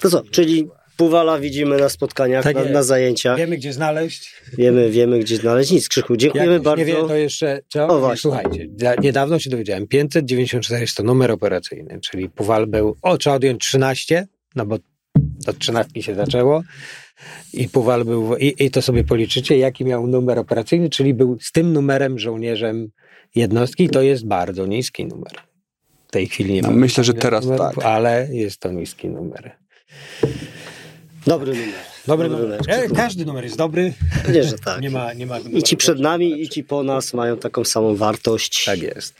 To 0.00 0.10
co, 0.10 0.22
czyli 0.30 0.68
Puwala 0.98 1.38
widzimy 1.38 1.76
na 1.76 1.88
spotkaniach, 1.88 2.44
Tak 2.44 2.56
na, 2.56 2.64
na 2.64 2.82
zajęciach. 2.82 3.38
Wiemy, 3.38 3.56
gdzie 3.56 3.72
znaleźć. 3.72 4.34
Wiemy, 4.58 4.90
wiemy 4.90 5.18
gdzie 5.18 5.36
znaleźć. 5.36 5.70
Nic, 5.70 5.88
Krzychu, 5.88 6.16
dziękujemy 6.16 6.60
bardzo. 6.60 6.84
nie 6.84 6.84
wie, 6.84 6.94
to 6.94 7.16
jeszcze, 7.16 7.60
co? 7.68 7.88
O, 7.88 7.98
właśnie. 7.98 8.16
Słuchajcie, 8.16 8.68
niedawno 9.02 9.38
się 9.38 9.50
dowiedziałem, 9.50 9.86
594 9.86 10.80
jest 10.80 10.96
to 10.96 11.02
numer 11.02 11.30
operacyjny, 11.30 12.00
czyli 12.00 12.28
Puwal 12.28 12.66
był, 12.66 12.96
o, 13.02 13.18
trzeba 13.18 13.36
odjąć 13.36 13.60
13, 13.60 14.26
no 14.56 14.66
bo 14.66 14.78
od 15.46 15.58
13 15.58 16.02
się 16.02 16.14
zaczęło 16.14 16.62
i 17.52 17.68
Puwal 17.68 18.04
był, 18.04 18.36
i, 18.36 18.54
i 18.58 18.70
to 18.70 18.82
sobie 18.82 19.04
policzycie, 19.04 19.58
jaki 19.58 19.84
miał 19.84 20.06
numer 20.06 20.38
operacyjny, 20.38 20.90
czyli 20.90 21.14
był 21.14 21.38
z 21.40 21.52
tym 21.52 21.72
numerem 21.72 22.18
żołnierzem 22.18 22.88
jednostki 23.34 23.84
i 23.84 23.88
to 23.88 24.02
jest 24.02 24.26
bardzo 24.26 24.66
niski 24.66 25.06
numer. 25.06 25.32
W 26.08 26.10
tej 26.10 26.26
chwili 26.26 26.54
nie 26.54 26.62
No, 26.62 26.68
mam 26.68 26.78
myślę, 26.78 27.04
że 27.04 27.14
teraz 27.14 27.44
numerów, 27.44 27.74
tak. 27.74 27.84
Ale 27.84 28.28
jest 28.32 28.60
to 28.60 28.72
niski 28.72 29.08
numer. 29.08 29.56
Dobry 31.26 31.52
numer. 31.52 31.68
Dobry, 32.06 32.28
Dobry 32.28 32.44
numer. 32.44 32.60
numer. 32.60 32.84
E, 32.84 32.88
każdy 32.88 33.24
numer 33.24 33.44
jest 33.44 33.56
dobry. 33.56 33.92
Pewnie, 34.24 34.44
że 34.44 34.58
tak. 34.58 34.80
Nie 34.82 34.90
ma, 34.90 35.12
nie 35.12 35.26
ma 35.26 35.38
I 35.38 35.62
ci 35.62 35.76
przed 35.76 36.00
nami, 36.00 36.42
i 36.42 36.48
ci 36.48 36.64
po 36.64 36.82
nas 36.82 37.14
mają 37.14 37.36
taką 37.36 37.64
samą 37.64 37.96
wartość. 37.96 38.64
Tak 38.64 38.82
jest. 38.82 39.14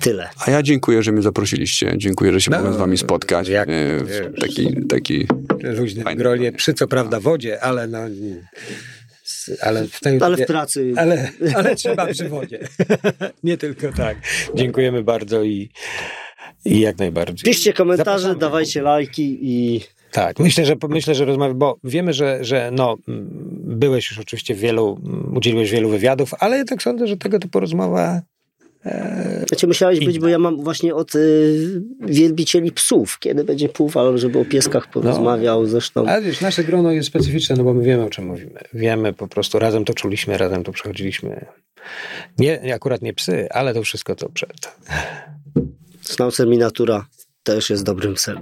Tyle. 0.00 0.28
A 0.46 0.50
ja 0.50 0.62
dziękuję, 0.62 1.02
że 1.02 1.12
mnie 1.12 1.22
zaprosiliście. 1.22 1.94
Dziękuję, 1.96 2.32
że 2.32 2.40
się 2.40 2.50
No, 2.50 2.56
mogłem 2.56 2.74
z 2.74 2.76
wami 2.76 2.98
spotkać. 2.98 3.48
jak- 3.48 3.68
e, 3.68 3.98
w 4.04 4.40
taki, 4.40 4.86
taki 4.88 5.26
luźnym 5.62 6.04
gronie, 6.04 6.16
gronie. 6.16 6.52
przy 6.52 6.74
co 6.74 6.88
prawda 6.88 7.20
wodzie, 7.20 7.60
ale 7.60 7.86
no... 7.86 7.98
ale 9.60 9.88
w 9.88 10.00
tej 10.00 10.18
Ale 10.22 10.36
w 10.36 10.46
pracy. 10.46 10.92
ale, 10.96 11.30
ale 11.54 11.76
trzeba 11.76 12.06
przy 12.06 12.28
wodzie. 12.28 12.58
Nie 13.44 13.56
tylko 13.56 13.92
tak. 13.92 14.16
Dziękujemy 14.54 15.02
bardzo 15.02 15.42
i, 15.42 15.70
i 16.64 16.80
jak 16.80 16.98
najbardziej. 16.98 17.44
Piszcie 17.52 17.72
komentarze, 17.72 18.10
Zapraszamy. 18.10 18.40
dawajcie 18.40 18.82
lajki 18.82 19.38
i 19.42 19.80
Tak, 20.12 20.38
myślę, 20.38 20.64
że 20.64 20.76
myślę, 20.88 21.14
że 21.14 21.24
rozmawiamy, 21.24 21.58
bo 21.58 21.76
wiemy, 21.84 22.12
że, 22.12 22.44
że 22.44 22.70
no, 22.72 22.96
mm, 23.08 23.28
byłeś 23.64 24.10
już 24.10 24.18
oczywiście 24.18 24.54
w 24.54 24.58
wielu, 24.58 25.00
mm, 25.04 25.36
udzieliłeś 25.36 25.70
wielu 25.70 25.88
wywiadów, 25.88 26.34
ale 26.38 26.58
ja 26.58 26.64
tak 26.64 26.82
sądzę, 26.82 27.06
że 27.06 27.16
tego 27.16 27.38
typu 27.38 27.60
rozmowa 27.60 28.22
Znaczy 29.48 29.66
musiałeś 29.66 30.04
być, 30.04 30.18
bo 30.18 30.28
ja 30.28 30.38
mam 30.38 30.64
właśnie 30.64 30.94
od 30.94 31.14
y, 31.14 31.82
wielbicieli 32.00 32.72
psów. 32.72 33.18
Kiedy 33.18 33.44
będzie 33.44 33.68
Puwal, 33.68 34.18
żeby 34.18 34.38
o 34.38 34.44
pieskach 34.44 34.90
porozmawiał 34.90 35.66
zresztą. 35.66 36.06
Ale 36.06 36.22
wiesz, 36.22 36.40
nasze 36.40 36.64
grono 36.64 36.92
jest 36.92 37.08
specyficzne, 37.08 37.56
no 37.56 37.64
bo 37.64 37.74
my 37.74 37.82
wiemy, 37.82 38.04
o 38.04 38.10
czym 38.10 38.26
mówimy. 38.26 38.60
Wiemy 38.74 39.12
po 39.12 39.28
prostu, 39.28 39.58
razem 39.58 39.84
to 39.84 39.94
czuliśmy, 39.94 40.38
razem 40.38 40.64
to 40.64 40.72
przechodziliśmy. 40.72 41.46
Nie, 42.38 42.74
akurat 42.74 43.02
nie 43.02 43.14
psy, 43.14 43.46
ale 43.50 43.74
to 43.74 43.82
wszystko 43.82 44.14
to 44.14 44.28
przed. 44.28 44.72
Snaucer 46.00 46.48
miniatura 46.48 47.06
też 47.42 47.70
jest 47.70 47.84
dobrym 47.84 48.14
psem. 48.14 48.38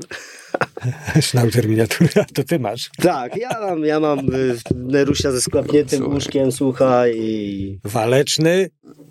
Schnauzer 1.20 1.68
miniatura, 1.68 2.24
to 2.34 2.44
ty 2.44 2.58
masz. 2.58 2.90
Tak, 2.96 3.36
ja 3.36 3.48
mam, 3.60 3.84
ja 3.84 4.00
mam 4.00 4.18
y, 4.18 4.56
Nerusia 4.74 5.32
ze 5.32 5.40
sklapniętym 5.40 5.98
Słuchaj. 5.98 6.14
łóżkiem, 6.14 6.52
słuchaj, 6.52 7.12
i 7.16 7.78
Waleczny, 7.84 8.70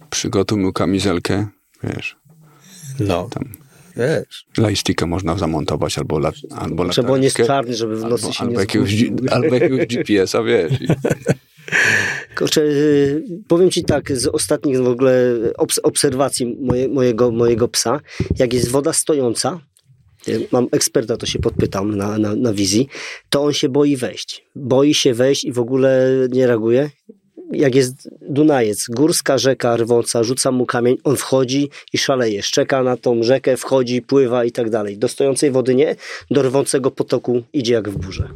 Przygotuj 0.10 0.58
mu 0.60 0.74
kamizelkę, 0.74 1.48
wiesz, 1.84 2.18
no, 3.00 3.30
tam 3.32 3.44
wiesz. 3.98 4.46
lightsticka 4.58 5.06
można 5.06 5.38
zamontować 5.38 5.98
albo, 5.98 6.20
lat, 6.20 6.36
albo 6.56 6.90
trzeba 6.90 7.14
on 7.14 7.24
jest 7.24 7.38
czarny, 7.38 7.74
żeby 7.76 7.96
w 7.96 8.02
nocy 8.04 8.24
albo, 8.26 8.34
się 8.34 8.40
albo, 8.41 8.54
nie 8.54 8.60
jakiegoś, 8.60 8.96
zgubił. 9.00 9.28
albo 9.34 9.54
jakiegoś 9.56 9.88
GPS-a, 9.88 10.44
wiesz. 10.44 10.82
I, 10.82 10.88
Kurczę, 12.38 12.62
y, 12.62 13.24
powiem 13.48 13.72
ci 13.72 13.84
tak, 13.84 14.18
z 14.18 14.28
ostatnich 14.28 14.78
w 14.78 14.88
ogóle 14.88 15.36
obs- 15.58 15.80
obserwacji 15.84 16.58
moje, 16.62 16.88
mojego, 16.90 17.32
mojego 17.32 17.68
psa, 17.68 18.00
jak 18.40 18.54
jest 18.54 18.70
woda 18.72 18.94
stojąca, 18.94 19.60
mam 20.52 20.68
eksperta, 20.72 21.18
to 21.18 21.26
się 21.26 21.40
podpytam 21.40 21.96
na, 21.96 22.18
na, 22.18 22.36
na 22.36 22.54
wizji, 22.54 22.88
to 23.30 23.44
on 23.44 23.54
się 23.54 23.70
boi 23.70 23.96
wejść. 23.96 24.46
Boi 24.56 24.94
się 24.94 25.14
wejść 25.14 25.44
i 25.44 25.52
w 25.52 25.60
ogóle 25.60 26.10
nie 26.32 26.48
reaguje. 26.48 26.90
Jak 27.52 27.76
jest 27.76 28.10
Dunajec, 28.22 28.86
górska 28.90 29.38
rzeka 29.38 29.78
rwąca, 29.78 30.24
rzuca 30.24 30.52
mu 30.52 30.66
kamień, 30.66 30.98
on 31.04 31.18
wchodzi 31.18 31.70
i 31.94 31.98
szaleje, 31.98 32.44
szczeka 32.44 32.84
na 32.84 32.98
tą 32.98 33.24
rzekę, 33.24 33.58
wchodzi, 33.58 34.02
pływa 34.02 34.46
i 34.46 34.52
tak 34.52 34.70
dalej. 34.70 34.98
Do 34.98 35.08
stojącej 35.08 35.52
wody 35.52 35.76
nie, 35.76 35.96
do 36.32 36.41
rwącego 36.41 36.91
potoku 36.91 37.44
idzie 37.54 37.74
jak 37.74 37.90
w 37.90 37.98
burze. 37.98 38.30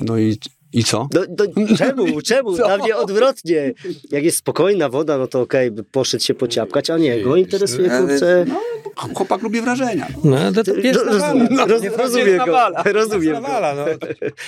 no 0.00 0.18
i, 0.18 0.38
i 0.72 0.84
co? 0.84 1.08
Do, 1.10 1.24
do, 1.28 1.44
czemu? 1.76 2.20
Czemu? 2.28 2.56
Co? 2.56 2.66
Dla 2.66 2.78
mnie 2.78 2.96
odwrotnie. 2.96 3.72
Jak 4.10 4.24
jest 4.24 4.36
spokojna 4.38 4.88
woda, 4.88 5.18
no 5.18 5.26
to 5.26 5.40
okej, 5.40 5.70
by 5.70 5.84
poszedł 5.84 6.24
się 6.24 6.34
pociapkać, 6.34 6.90
a 6.90 6.98
nie, 6.98 7.22
go 7.22 7.36
interesuje, 7.36 7.90
kurczę... 7.90 8.44
Chłopak 9.14 9.42
lubi 9.42 9.60
wrażenia. 9.60 10.06
No, 10.24 10.52
to, 10.52 10.64
to 10.64 10.74
jest 10.74 11.00
Roz- 11.00 11.18
nawala. 11.18 11.66
roz- 11.66 11.82
Nie, 11.82 11.90
rozumiem 11.90 12.26
jest 12.26 12.38
go. 12.38 12.46
nawala. 12.46 12.82
Rozumiem 12.92 13.22
Jest 13.22 13.34
go. 13.34 13.48
nawala, 13.48 13.74
no. 13.74 13.84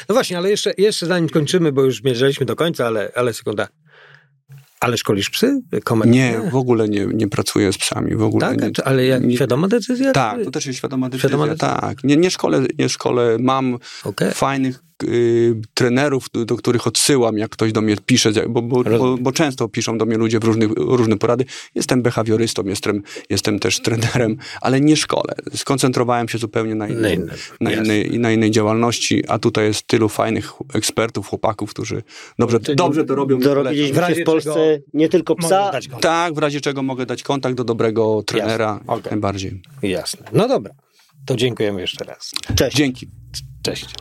no 0.08 0.14
właśnie, 0.14 0.38
ale 0.38 0.50
jeszcze, 0.50 0.72
jeszcze 0.78 1.06
zanim 1.06 1.28
kończymy, 1.28 1.72
bo 1.72 1.82
już 1.82 1.96
zmierzaliśmy 2.00 2.46
do 2.46 2.56
końca, 2.56 2.86
ale, 2.86 3.12
ale 3.14 3.32
sekunda. 3.32 3.68
Ale 4.80 4.96
szkolisz 4.98 5.30
psy? 5.30 5.60
Nie, 6.06 6.40
w 6.50 6.56
ogóle 6.56 6.88
nie, 6.88 7.06
nie 7.06 7.28
pracuję 7.28 7.72
z 7.72 7.78
psami. 7.78 8.16
W 8.16 8.22
ogóle 8.22 8.46
Tak, 8.48 8.60
nie, 8.60 8.84
ale 8.84 9.04
jak 9.06 9.22
nie- 9.24 9.36
świadoma 9.36 9.68
decyzja? 9.68 10.12
Tak, 10.12 10.44
to 10.44 10.50
też 10.50 10.66
jest 10.66 10.78
świadoma 10.78 11.08
decyzja. 11.08 11.28
Świadoma 11.28 11.46
decyzja. 11.46 11.78
Tak, 11.80 12.04
nie, 12.04 12.16
nie, 12.16 12.30
szkole, 12.30 12.62
nie 12.78 12.88
szkole. 12.88 13.36
Mam 13.40 13.78
Okej. 14.04 14.30
fajnych 14.30 14.78
y, 15.04 15.60
trenerów, 15.74 16.26
do, 16.32 16.44
do 16.44 16.56
których 16.56 16.86
odsyłam, 16.86 17.38
jak 17.38 17.50
ktoś 17.50 17.72
do 17.72 17.80
mnie 17.80 17.96
pisze, 18.06 18.32
bo, 18.48 18.62
bo, 18.62 18.84
bo, 18.84 19.16
bo 19.20 19.32
często 19.32 19.68
piszą 19.68 19.98
do 19.98 20.06
mnie 20.06 20.16
ludzie 20.16 20.38
w 20.38 20.44
różnych, 20.44 20.70
różne 20.76 21.16
porady. 21.16 21.44
Jestem 21.74 22.02
behawiorystą, 22.02 22.64
jestem, 22.64 23.02
jestem 23.30 23.58
też 23.58 23.80
trenerem, 23.80 24.36
ale 24.60 24.80
nie 24.80 24.96
szkole. 24.96 25.34
Skoncentrowałem 25.54 26.28
się 26.28 26.38
zupełnie 26.38 26.74
na 26.74 26.88
innej, 26.88 27.18
na 27.60 27.70
jasne. 27.70 27.98
innej, 28.00 28.18
na 28.20 28.32
innej 28.32 28.50
działalności, 28.50 29.24
a 29.28 29.38
tutaj 29.38 29.64
jest 29.64 29.86
tylu 29.86 30.08
fajnych 30.08 30.52
ekspertów, 30.74 31.28
chłopaków, 31.28 31.70
którzy 31.70 32.02
dobrze, 32.38 32.60
Czyli 32.60 32.76
dobrze 32.76 33.04
to 33.04 33.14
robią. 33.14 33.38
Dorobiliśmy 33.38 33.94
W 33.94 33.98
razie 33.98 34.14
się 34.14 34.22
w 34.22 34.24
Polsce 34.24 34.50
czego 34.52 34.84
nie 34.94 35.08
tylko 35.08 35.34
psa. 35.34 35.70
Tak, 36.00 36.34
w 36.34 36.38
razie 36.38 36.60
czego 36.60 36.82
mogę 36.82 37.06
dać 37.06 37.22
kontakt 37.22 37.56
do 37.56 37.64
dobrego 37.64 38.22
trenera, 38.26 38.80
Okej. 38.86 39.10
najbardziej. 39.10 39.62
Jasne. 39.82 40.26
No 40.32 40.48
dobra. 40.48 40.74
To 41.26 41.36
dziękujemy 41.36 41.80
jeszcze 41.80 42.04
raz. 42.04 42.30
cześć. 42.56 42.76
Dzięki. 42.76 43.08
Cześć. 43.62 43.94